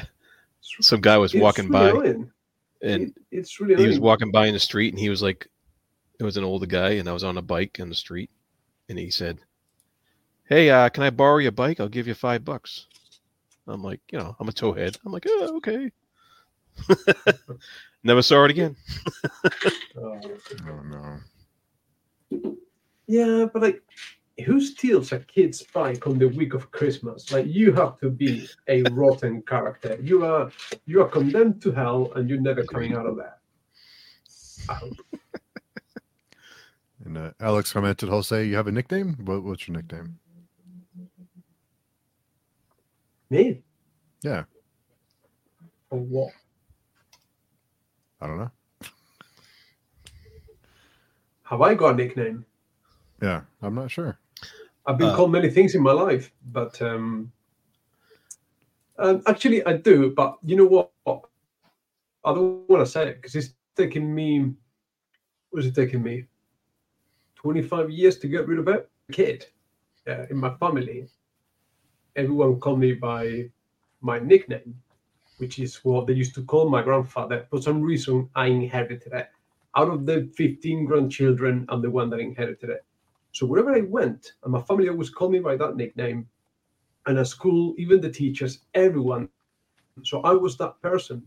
some 0.60 1.00
guy 1.00 1.16
was 1.16 1.34
it's 1.34 1.42
walking 1.42 1.68
really 1.68 1.92
by 1.92 1.98
annoying. 1.98 2.32
And 2.82 3.04
It- 3.08 3.14
it's 3.30 3.60
really 3.60 3.82
he 3.82 3.88
was 3.88 3.98
walking 4.00 4.30
by 4.30 4.46
in 4.46 4.52
the 4.54 4.60
street 4.60 4.92
and 4.92 4.98
he 5.00 5.08
was 5.08 5.22
like 5.22 5.46
it 6.18 6.24
was 6.24 6.36
an 6.36 6.44
older 6.44 6.66
guy 6.66 6.90
and 6.92 7.08
I 7.08 7.12
was 7.12 7.24
on 7.24 7.36
a 7.38 7.42
bike 7.42 7.78
in 7.78 7.88
the 7.88 7.94
street 7.94 8.30
and 8.88 8.98
he 8.98 9.10
said, 9.10 9.38
Hey, 10.44 10.70
uh, 10.70 10.88
can 10.88 11.02
I 11.02 11.10
borrow 11.10 11.38
your 11.38 11.52
bike? 11.52 11.78
I'll 11.80 11.88
give 11.88 12.06
you 12.06 12.14
five 12.14 12.44
bucks. 12.44 12.86
I'm 13.66 13.82
like, 13.82 14.00
you 14.12 14.18
know, 14.18 14.34
I'm 14.38 14.48
a 14.48 14.52
towhead. 14.52 14.96
I'm 15.04 15.12
like, 15.12 15.24
oh, 15.28 15.56
okay. 15.56 15.90
Never 18.04 18.22
saw 18.22 18.44
it 18.44 18.50
again. 18.50 18.76
Oh. 19.98 20.20
Oh 20.68 20.82
no. 22.30 22.50
Yeah, 23.06 23.46
but 23.52 23.62
like, 23.62 23.82
who 24.44 24.60
steals 24.60 25.12
a 25.12 25.18
kid's 25.20 25.62
bike 25.62 26.06
on 26.06 26.18
the 26.18 26.28
week 26.28 26.54
of 26.54 26.70
Christmas? 26.70 27.32
Like, 27.32 27.46
you 27.48 27.72
have 27.72 27.98
to 28.00 28.10
be 28.10 28.48
a 28.68 28.82
rotten 28.90 29.42
character. 29.42 29.98
You 30.02 30.24
are 30.24 30.50
you 30.84 31.02
are 31.02 31.08
condemned 31.08 31.62
to 31.62 31.72
hell, 31.72 32.12
and 32.14 32.28
you're 32.28 32.40
never 32.40 32.64
coming 32.64 32.94
out 32.94 33.06
of 33.06 33.16
that. 33.16 33.38
And 37.06 37.16
uh, 37.16 37.30
Alex 37.38 37.72
commented, 37.72 38.08
Jose, 38.08 38.44
you 38.44 38.56
have 38.56 38.66
a 38.66 38.72
nickname? 38.72 39.16
What, 39.24 39.44
what's 39.44 39.68
your 39.68 39.76
nickname? 39.76 40.18
Me? 43.30 43.62
Yeah. 44.22 44.42
Or 45.90 46.00
what? 46.00 46.32
I 48.20 48.26
don't 48.26 48.38
know. 48.38 48.50
Have 51.44 51.62
I 51.62 51.74
got 51.74 51.94
a 51.94 51.96
nickname? 51.96 52.44
Yeah, 53.22 53.42
I'm 53.62 53.76
not 53.76 53.88
sure. 53.88 54.18
I've 54.86 54.98
been 54.98 55.08
Uh, 55.08 55.16
called 55.16 55.32
many 55.32 55.50
things 55.50 55.74
in 55.74 55.82
my 55.82 55.92
life, 55.92 56.32
but 56.52 56.80
um, 56.82 57.32
um, 58.98 59.22
actually 59.26 59.64
I 59.66 59.76
do. 59.76 60.12
But 60.14 60.38
you 60.44 60.56
know 60.56 60.66
what? 60.66 60.92
I 62.24 62.34
don't 62.34 62.68
want 62.68 62.84
to 62.84 62.90
say 62.90 63.08
it 63.08 63.16
because 63.16 63.34
it's 63.36 63.54
taken 63.76 64.14
me. 64.14 64.52
Was 65.52 65.66
it 65.66 65.74
taking 65.74 66.02
me? 66.02 66.24
Twenty-five 67.36 67.90
years 67.90 68.18
to 68.18 68.28
get 68.28 68.46
rid 68.46 68.58
of 68.58 68.68
it. 68.68 68.90
Kid 69.12 69.46
in 70.30 70.36
my 70.36 70.50
family, 70.54 71.08
everyone 72.16 72.58
called 72.60 72.78
me 72.78 72.92
by 72.92 73.50
my 74.00 74.18
nickname, 74.18 74.74
which 75.38 75.58
is 75.58 75.76
what 75.84 76.06
they 76.06 76.12
used 76.12 76.34
to 76.34 76.42
call 76.44 76.68
my 76.68 76.82
grandfather. 76.82 77.46
For 77.50 77.60
some 77.60 77.82
reason, 77.82 78.28
I 78.34 78.46
inherited 78.46 79.12
it. 79.12 79.28
Out 79.76 79.88
of 79.88 80.06
the 80.06 80.30
15 80.36 80.84
grandchildren, 80.86 81.66
I'm 81.68 81.82
the 81.82 81.90
one 81.90 82.10
that 82.10 82.20
inherited 82.20 82.70
it. 82.70 82.84
So 83.36 83.44
wherever 83.44 83.74
I 83.74 83.82
went, 83.82 84.32
and 84.44 84.52
my 84.54 84.62
family 84.62 84.88
always 84.88 85.10
called 85.10 85.32
me 85.32 85.40
by 85.40 85.56
that 85.56 85.76
nickname, 85.76 86.26
and 87.04 87.18
at 87.18 87.26
school, 87.26 87.74
even 87.76 88.00
the 88.00 88.08
teachers, 88.08 88.60
everyone. 88.72 89.28
So 90.04 90.22
I 90.22 90.32
was 90.32 90.56
that 90.56 90.80
person. 90.80 91.22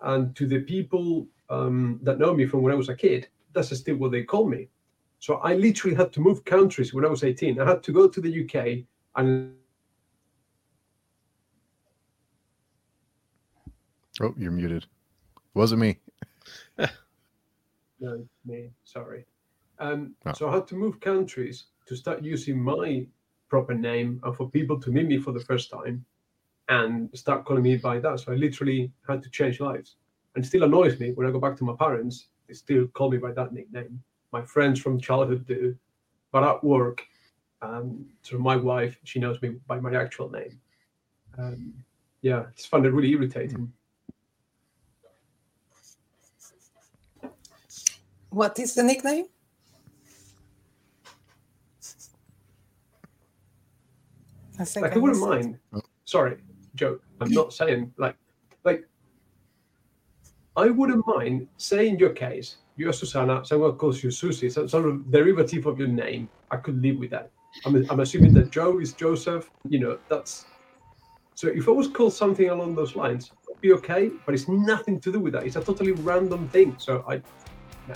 And 0.00 0.34
to 0.36 0.46
the 0.46 0.60
people 0.60 1.26
um, 1.50 2.00
that 2.02 2.18
know 2.18 2.32
me 2.32 2.46
from 2.46 2.62
when 2.62 2.72
I 2.72 2.76
was 2.76 2.88
a 2.88 2.96
kid, 2.96 3.28
that's 3.52 3.76
still 3.78 3.96
what 3.96 4.10
they 4.10 4.22
call 4.22 4.48
me. 4.48 4.70
So 5.18 5.34
I 5.34 5.54
literally 5.54 5.94
had 5.94 6.14
to 6.14 6.20
move 6.20 6.46
countries 6.46 6.94
when 6.94 7.04
I 7.04 7.08
was 7.08 7.24
18. 7.24 7.60
I 7.60 7.68
had 7.68 7.82
to 7.82 7.92
go 7.92 8.08
to 8.08 8.20
the 8.22 8.44
UK 8.44 8.86
and 9.16 9.54
Oh, 14.22 14.32
you're 14.38 14.50
muted. 14.50 14.86
Wasn't 15.52 15.80
me. 15.80 15.98
no, 18.00 18.26
me, 18.46 18.70
sorry. 18.84 19.26
Um, 19.82 20.14
Oh. 20.26 20.32
So 20.32 20.48
I 20.48 20.54
had 20.54 20.66
to 20.68 20.76
move 20.76 21.00
countries 21.00 21.66
to 21.86 21.96
start 21.96 22.22
using 22.22 22.58
my 22.62 23.06
proper 23.48 23.74
name 23.74 24.20
and 24.22 24.36
for 24.36 24.48
people 24.48 24.80
to 24.80 24.90
meet 24.90 25.06
me 25.08 25.18
for 25.18 25.32
the 25.32 25.44
first 25.50 25.70
time 25.70 26.04
and 26.68 27.10
start 27.14 27.44
calling 27.44 27.64
me 27.64 27.76
by 27.76 27.98
that. 27.98 28.20
So 28.20 28.32
I 28.32 28.36
literally 28.36 28.92
had 29.08 29.22
to 29.24 29.30
change 29.30 29.58
lives. 29.60 29.96
And 30.34 30.44
it 30.44 30.46
still 30.48 30.62
annoys 30.62 30.98
me 31.00 31.10
when 31.12 31.26
I 31.26 31.32
go 31.32 31.40
back 31.40 31.56
to 31.58 31.64
my 31.64 31.74
parents, 31.74 32.28
they 32.46 32.54
still 32.54 32.86
call 32.86 33.10
me 33.10 33.18
by 33.18 33.32
that 33.32 33.52
nickname. 33.52 34.02
My 34.32 34.42
friends 34.42 34.80
from 34.80 35.00
childhood 35.00 35.46
do. 35.46 35.76
But 36.30 36.44
at 36.44 36.64
work, 36.64 37.04
um, 37.60 38.06
so 38.22 38.38
my 38.38 38.56
wife, 38.56 38.98
she 39.04 39.18
knows 39.18 39.42
me 39.42 39.56
by 39.66 39.80
my 39.80 39.94
actual 39.94 40.30
name. 40.30 40.60
Um, 41.36 41.74
yeah, 42.22 42.44
it's 42.52 42.64
found 42.64 42.86
it 42.86 42.92
really 42.92 43.10
irritating. 43.10 43.72
What 48.30 48.58
is 48.58 48.74
the 48.74 48.84
nickname? 48.84 49.26
Like 54.76 54.94
I 54.94 54.98
wouldn't 54.98 55.20
mind. 55.20 55.58
Sorry, 56.04 56.36
Joe. 56.74 56.98
I'm 57.20 57.30
not 57.30 57.52
saying 57.52 57.92
like 57.96 58.16
like 58.64 58.86
I 60.56 60.68
wouldn't 60.68 61.06
mind 61.06 61.48
saying 61.56 61.98
your 61.98 62.10
case, 62.10 62.56
you're 62.76 62.92
Susanna, 62.92 63.44
someone 63.44 63.72
calls 63.72 64.02
you 64.02 64.10
Susie, 64.10 64.50
some 64.50 64.68
sort 64.68 64.86
of 64.86 65.10
derivative 65.10 65.66
of 65.66 65.78
your 65.78 65.88
name. 65.88 66.28
I 66.50 66.56
could 66.56 66.82
live 66.82 66.98
with 66.98 67.10
that. 67.10 67.30
I'm, 67.64 67.86
I'm 67.90 68.00
assuming 68.00 68.32
that 68.34 68.50
Joe 68.50 68.78
is 68.78 68.92
Joseph. 68.92 69.50
You 69.68 69.78
know, 69.80 69.98
that's 70.08 70.46
so 71.34 71.48
if 71.48 71.68
I 71.68 71.72
was 71.72 71.88
called 71.88 72.12
something 72.12 72.50
along 72.50 72.74
those 72.74 72.94
lines, 72.96 73.32
be 73.60 73.72
okay, 73.72 74.10
but 74.26 74.34
it's 74.34 74.48
nothing 74.48 75.00
to 75.00 75.12
do 75.12 75.20
with 75.20 75.32
that. 75.34 75.44
It's 75.44 75.56
a 75.56 75.62
totally 75.62 75.92
random 75.92 76.48
thing. 76.48 76.76
So 76.78 77.04
I 77.08 77.16
nah. 77.88 77.94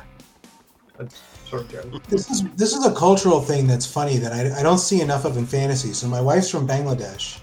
That's, 0.99 1.23
sorry, 1.49 1.67
Joe. 1.69 2.01
This 2.09 2.31
is 2.31 2.45
this 2.57 2.75
is 2.75 2.85
a 2.87 2.95
cultural 2.95 3.41
thing 3.41 3.67
that's 3.67 3.87
funny 3.87 4.17
that 4.19 4.33
I, 4.33 4.61
I 4.61 4.63
don't 4.63 4.79
see 4.79 5.01
enough 5.01 5.25
of 5.25 5.37
in 5.37 5.47
fantasy. 5.47 5.93
So 5.93 6.09
my 6.09 6.21
wife's 6.21 6.51
from 6.51 6.67
Bangladesh, 6.67 7.41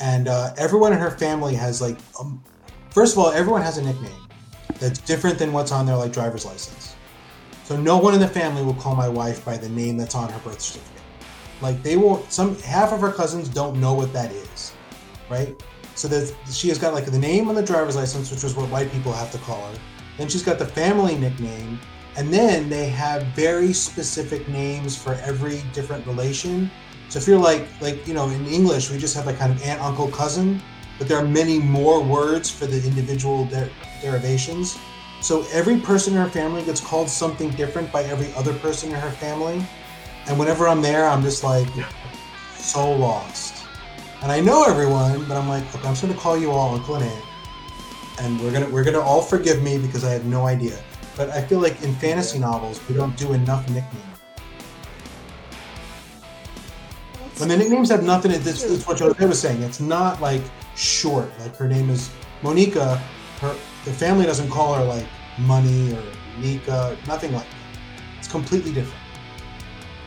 and 0.00 0.28
uh, 0.28 0.54
everyone 0.56 0.92
in 0.92 0.98
her 0.98 1.10
family 1.10 1.54
has 1.54 1.80
like, 1.80 1.98
um, 2.20 2.42
first 2.90 3.14
of 3.14 3.18
all, 3.18 3.30
everyone 3.30 3.62
has 3.62 3.78
a 3.78 3.82
nickname 3.82 4.26
that's 4.78 4.98
different 4.98 5.38
than 5.38 5.52
what's 5.52 5.72
on 5.72 5.86
their 5.86 5.96
like 5.96 6.12
driver's 6.12 6.44
license. 6.44 6.94
So 7.64 7.76
no 7.76 7.96
one 7.98 8.14
in 8.14 8.20
the 8.20 8.28
family 8.28 8.62
will 8.62 8.74
call 8.74 8.94
my 8.94 9.08
wife 9.08 9.44
by 9.44 9.56
the 9.56 9.68
name 9.68 9.96
that's 9.96 10.14
on 10.14 10.30
her 10.30 10.38
birth 10.40 10.60
certificate. 10.60 11.02
Like 11.60 11.82
they 11.82 11.96
won't. 11.96 12.30
Some 12.30 12.56
half 12.60 12.92
of 12.92 13.00
her 13.00 13.12
cousins 13.12 13.48
don't 13.48 13.80
know 13.80 13.94
what 13.94 14.12
that 14.12 14.30
is, 14.32 14.72
right? 15.30 15.54
So 15.94 16.08
that 16.08 16.32
she 16.50 16.68
has 16.68 16.78
got 16.78 16.92
like 16.92 17.06
the 17.06 17.18
name 17.18 17.48
on 17.48 17.54
the 17.54 17.62
driver's 17.62 17.96
license, 17.96 18.30
which 18.30 18.44
is 18.44 18.54
what 18.54 18.70
white 18.70 18.92
people 18.92 19.12
have 19.12 19.32
to 19.32 19.38
call 19.38 19.66
her. 19.66 19.78
Then 20.18 20.28
she's 20.28 20.42
got 20.42 20.58
the 20.58 20.66
family 20.66 21.16
nickname, 21.16 21.80
and 22.16 22.32
then 22.32 22.68
they 22.68 22.88
have 22.88 23.22
very 23.28 23.72
specific 23.72 24.48
names 24.48 24.96
for 24.96 25.14
every 25.14 25.62
different 25.72 26.06
relation. 26.06 26.70
So 27.08 27.18
if 27.18 27.26
you're 27.28 27.38
like 27.38 27.68
like 27.80 28.06
you 28.06 28.14
know 28.14 28.28
in 28.30 28.46
English 28.46 28.90
we 28.90 28.98
just 28.98 29.14
have 29.16 29.26
like 29.26 29.38
kind 29.38 29.52
of 29.52 29.62
aunt, 29.62 29.80
uncle, 29.80 30.08
cousin, 30.08 30.62
but 30.98 31.08
there 31.08 31.18
are 31.18 31.26
many 31.26 31.58
more 31.58 32.02
words 32.02 32.50
for 32.50 32.66
the 32.66 32.82
individual 32.84 33.44
der- 33.46 33.70
derivations. 34.02 34.78
So 35.20 35.46
every 35.52 35.78
person 35.78 36.14
in 36.14 36.20
her 36.20 36.30
family 36.30 36.62
gets 36.62 36.80
called 36.80 37.08
something 37.08 37.50
different 37.50 37.90
by 37.92 38.04
every 38.04 38.32
other 38.34 38.54
person 38.58 38.90
in 38.90 38.96
her 38.96 39.10
family. 39.10 39.64
And 40.26 40.38
whenever 40.38 40.68
I'm 40.68 40.82
there, 40.82 41.06
I'm 41.06 41.22
just 41.22 41.44
like 41.44 41.68
so 42.54 42.92
lost. 42.92 43.64
And 44.22 44.32
I 44.32 44.40
know 44.40 44.64
everyone, 44.64 45.24
but 45.28 45.36
I'm 45.36 45.48
like, 45.48 45.62
okay, 45.74 45.86
I'm 45.86 45.94
just 45.94 46.02
gonna 46.02 46.14
call 46.14 46.36
you 46.36 46.50
all 46.50 46.74
uncle 46.74 46.96
and 46.96 47.04
aunt, 47.04 47.24
and 48.20 48.40
we're 48.40 48.50
gonna 48.52 48.68
we're 48.70 48.84
gonna 48.84 49.00
all 49.00 49.22
forgive 49.22 49.62
me 49.62 49.78
because 49.78 50.04
I 50.04 50.10
have 50.12 50.24
no 50.24 50.46
idea. 50.46 50.82
But 51.16 51.30
I 51.30 51.40
feel 51.42 51.60
like 51.60 51.82
in 51.82 51.94
fantasy 51.94 52.38
novels, 52.38 52.80
we 52.88 52.94
don't 52.94 53.16
do 53.16 53.32
enough 53.32 53.66
nicknames. 53.70 54.04
When 57.38 57.48
the 57.48 57.56
nicknames 57.56 57.90
have 57.90 58.02
nothing, 58.02 58.32
this 58.32 58.62
is 58.62 58.86
what 58.86 58.98
Jose 58.98 59.26
was 59.26 59.40
saying. 59.40 59.62
It's 59.62 59.80
not 59.80 60.20
like 60.20 60.42
short. 60.74 61.30
Like 61.40 61.56
her 61.56 61.68
name 61.68 61.90
is 61.90 62.10
Monica. 62.42 62.96
Her 63.40 63.54
the 63.84 63.92
family 63.92 64.26
doesn't 64.26 64.50
call 64.50 64.74
her 64.74 64.84
like 64.84 65.06
Money 65.38 65.94
or 65.94 66.02
Nika. 66.38 66.96
Nothing 67.06 67.32
like 67.32 67.44
that. 67.44 67.56
It's 68.18 68.28
completely 68.28 68.72
different. 68.72 69.02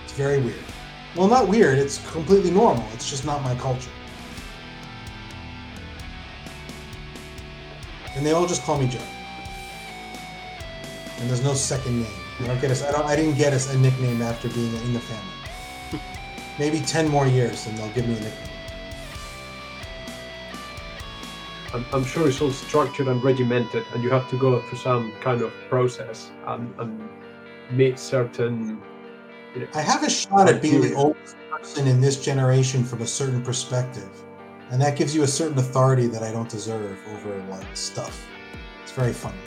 It's 0.03 0.13
very 0.13 0.39
weird. 0.39 0.63
Well, 1.15 1.27
not 1.27 1.47
weird. 1.47 1.79
It's 1.79 1.99
completely 2.11 2.51
normal. 2.51 2.85
It's 2.93 3.09
just 3.09 3.25
not 3.25 3.41
my 3.43 3.55
culture. 3.55 3.91
And 8.15 8.25
they 8.25 8.31
all 8.31 8.47
just 8.47 8.63
call 8.63 8.79
me 8.79 8.87
Joe. 8.87 8.99
And 11.19 11.29
there's 11.29 11.43
no 11.43 11.53
second 11.53 12.01
name. 12.01 12.11
I 12.39 12.47
don't 12.47 12.61
get 12.61 12.71
us. 12.71 12.81
I 12.83 12.91
don't. 12.91 13.05
I 13.05 13.15
didn't 13.15 13.37
get 13.37 13.53
us 13.53 13.73
a 13.73 13.77
nickname 13.77 14.21
after 14.21 14.47
being 14.49 14.73
in 14.73 14.93
the 14.93 14.99
family. 14.99 16.01
Maybe 16.59 16.79
ten 16.79 17.09
more 17.09 17.27
years, 17.27 17.67
and 17.67 17.77
they'll 17.77 17.91
give 17.91 18.07
me 18.07 18.15
a 18.15 18.19
nickname. 18.21 18.49
I'm, 21.73 21.85
I'm 21.93 22.05
sure 22.05 22.27
it's 22.27 22.41
all 22.41 22.51
structured 22.51 23.07
and 23.07 23.23
regimented, 23.23 23.85
and 23.93 24.03
you 24.03 24.09
have 24.09 24.29
to 24.29 24.37
go 24.37 24.59
through 24.61 24.77
some 24.77 25.11
kind 25.21 25.41
of 25.41 25.53
process 25.69 26.31
and, 26.47 26.73
and 26.79 27.09
meet 27.71 27.99
certain. 27.99 28.81
You 29.53 29.61
know, 29.61 29.67
I 29.73 29.81
have 29.81 30.03
a 30.03 30.09
shot 30.09 30.49
at 30.49 30.61
being 30.61 30.81
the 30.81 30.93
oldest 30.95 31.35
person 31.51 31.87
in 31.87 32.01
this 32.01 32.23
generation 32.23 32.83
from 32.83 33.01
a 33.01 33.07
certain 33.07 33.43
perspective, 33.43 34.09
and 34.71 34.81
that 34.81 34.97
gives 34.97 35.13
you 35.13 35.23
a 35.23 35.27
certain 35.27 35.57
authority 35.59 36.07
that 36.07 36.23
I 36.23 36.31
don't 36.31 36.49
deserve 36.49 36.97
over 37.09 37.43
like 37.49 37.75
stuff. 37.75 38.25
It's 38.83 38.91
very 38.91 39.13
funny, 39.13 39.37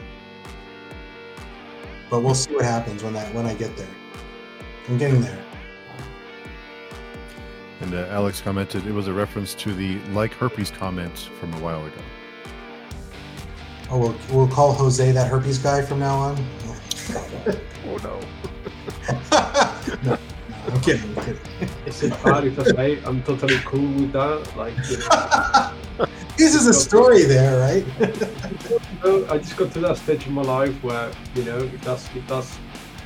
but 2.13 2.23
we'll 2.23 2.35
see 2.35 2.55
what 2.55 2.63
happens 2.63 3.03
when 3.03 3.15
that 3.15 3.35
when 3.35 3.47
I 3.47 3.55
get 3.55 3.75
there. 3.75 3.89
I'm 4.87 4.99
getting 4.99 5.23
there. 5.23 5.39
And 7.81 7.95
uh, 7.95 8.07
Alex 8.11 8.39
commented 8.43 8.87
it 8.87 8.93
was 8.93 9.09
a 9.09 9.13
reference 9.15 9.55
to 9.55 9.73
the 9.73 9.99
like 10.11 10.35
herpes 10.35 10.71
comment 10.71 11.31
from 11.41 11.55
a 11.55 11.59
while 11.61 11.87
ago. 11.87 11.97
Oh, 13.91 13.99
we'll, 13.99 14.17
we'll 14.31 14.49
call 14.49 14.75
Jose 14.75 15.11
that 15.11 15.27
herpes 15.27 15.57
guy 15.57 15.81
from 15.81 16.01
now 16.01 16.17
on. 16.17 16.47
Oh 17.85 17.97
no. 17.97 18.21
no, 20.05 20.19
I'm 20.67 20.81
kidding. 20.81 21.19
I'm 21.19 21.25
kidding. 21.25 21.41
Is 21.87 22.03
it 22.03 22.11
bad 22.23 22.45
if 22.45 22.59
I 22.59 22.65
say 22.65 23.05
I'm 23.05 23.23
totally 23.23 23.59
cool 23.65 23.93
with 23.93 24.13
that? 24.13 24.57
Like, 24.57 24.75
you 24.89 24.99
know, 24.99 25.73
This 26.37 26.55
is 26.55 26.67
a 26.67 26.73
story 26.73 27.25
there, 27.25 27.59
right? 27.61 27.85
you 28.71 28.81
know, 29.05 29.27
I 29.31 29.39
just 29.39 29.57
got 29.57 29.73
to 29.73 29.81
that 29.81 29.99
stage 29.99 30.27
in 30.27 30.33
my 30.33 30.43
life 30.43 30.75
where 30.83 31.13
you 31.35 31.45
know 31.45 31.59
if 31.59 31.81
that's 31.83 32.09
if 32.17 32.27
that's 32.27 32.59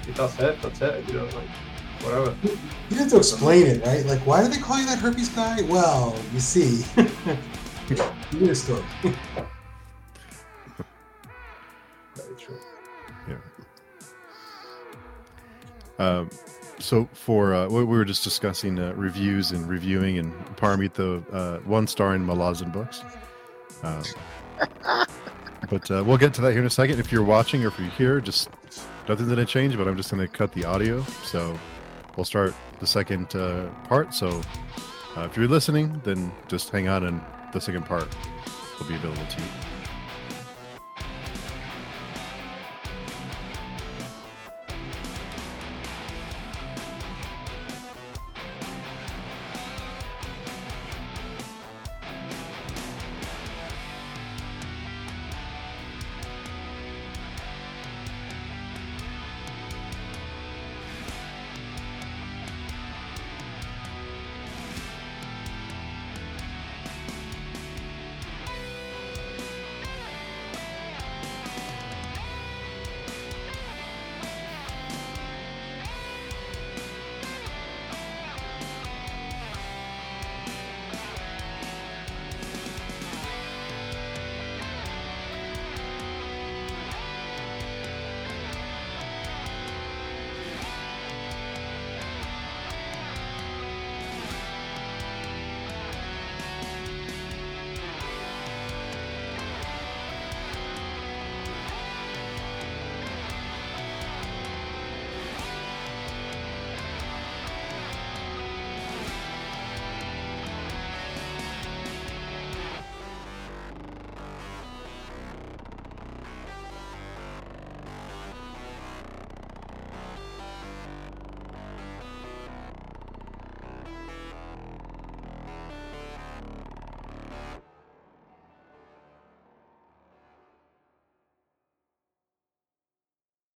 if 0.08 0.14
that's 0.14 0.38
it, 0.38 0.62
that's 0.62 0.80
it. 0.80 1.08
You 1.08 1.14
know, 1.14 1.24
like 1.24 1.48
whatever. 2.02 2.34
You 2.88 2.96
have 2.96 3.10
to 3.10 3.16
explain 3.16 3.66
it, 3.66 3.84
right? 3.84 4.06
Like, 4.06 4.20
why 4.20 4.42
do 4.42 4.48
they 4.48 4.58
call 4.58 4.78
you 4.78 4.86
that 4.86 4.98
herpes 4.98 5.28
guy? 5.30 5.62
Well, 5.62 6.16
you 6.32 6.40
see. 6.40 6.84
you 6.96 8.40
need 8.40 8.50
a 8.50 8.54
story. 8.54 8.84
Very 12.14 12.36
true. 12.38 12.58
Yeah. 13.28 13.36
Um, 15.98 16.30
so 16.86 17.08
for 17.12 17.52
uh, 17.52 17.68
we 17.68 17.82
we 17.84 17.96
were 17.96 18.04
just 18.04 18.22
discussing 18.22 18.78
uh, 18.78 18.92
reviews 18.94 19.50
and 19.50 19.68
reviewing 19.68 20.18
and 20.18 20.32
Paramita 20.56 21.24
uh, 21.32 21.58
one 21.60 21.86
star 21.86 22.14
in 22.14 22.24
Malazan 22.24 22.72
books. 22.72 23.02
Um, 23.82 24.02
but 25.68 25.90
uh, 25.90 26.04
we'll 26.06 26.16
get 26.16 26.32
to 26.34 26.40
that 26.42 26.52
here 26.52 26.60
in 26.60 26.66
a 26.66 26.70
second. 26.70 27.00
If 27.00 27.10
you're 27.10 27.24
watching 27.24 27.64
or 27.64 27.68
if 27.68 27.78
you're 27.78 27.88
here, 27.90 28.20
just 28.20 28.50
nothing's 29.08 29.28
gonna 29.28 29.44
change. 29.44 29.76
But 29.76 29.88
I'm 29.88 29.96
just 29.96 30.10
gonna 30.10 30.28
cut 30.28 30.52
the 30.52 30.64
audio, 30.64 31.02
so 31.24 31.58
we'll 32.16 32.24
start 32.24 32.54
the 32.78 32.86
second 32.86 33.34
uh, 33.34 33.66
part. 33.88 34.14
So 34.14 34.40
uh, 35.16 35.22
if 35.22 35.36
you're 35.36 35.48
listening, 35.48 36.00
then 36.04 36.30
just 36.46 36.70
hang 36.70 36.88
on, 36.88 37.04
and 37.04 37.20
the 37.52 37.60
second 37.60 37.84
part 37.84 38.06
will 38.78 38.86
be 38.86 38.94
available 38.94 39.26
to 39.26 39.40
you. 39.40 39.65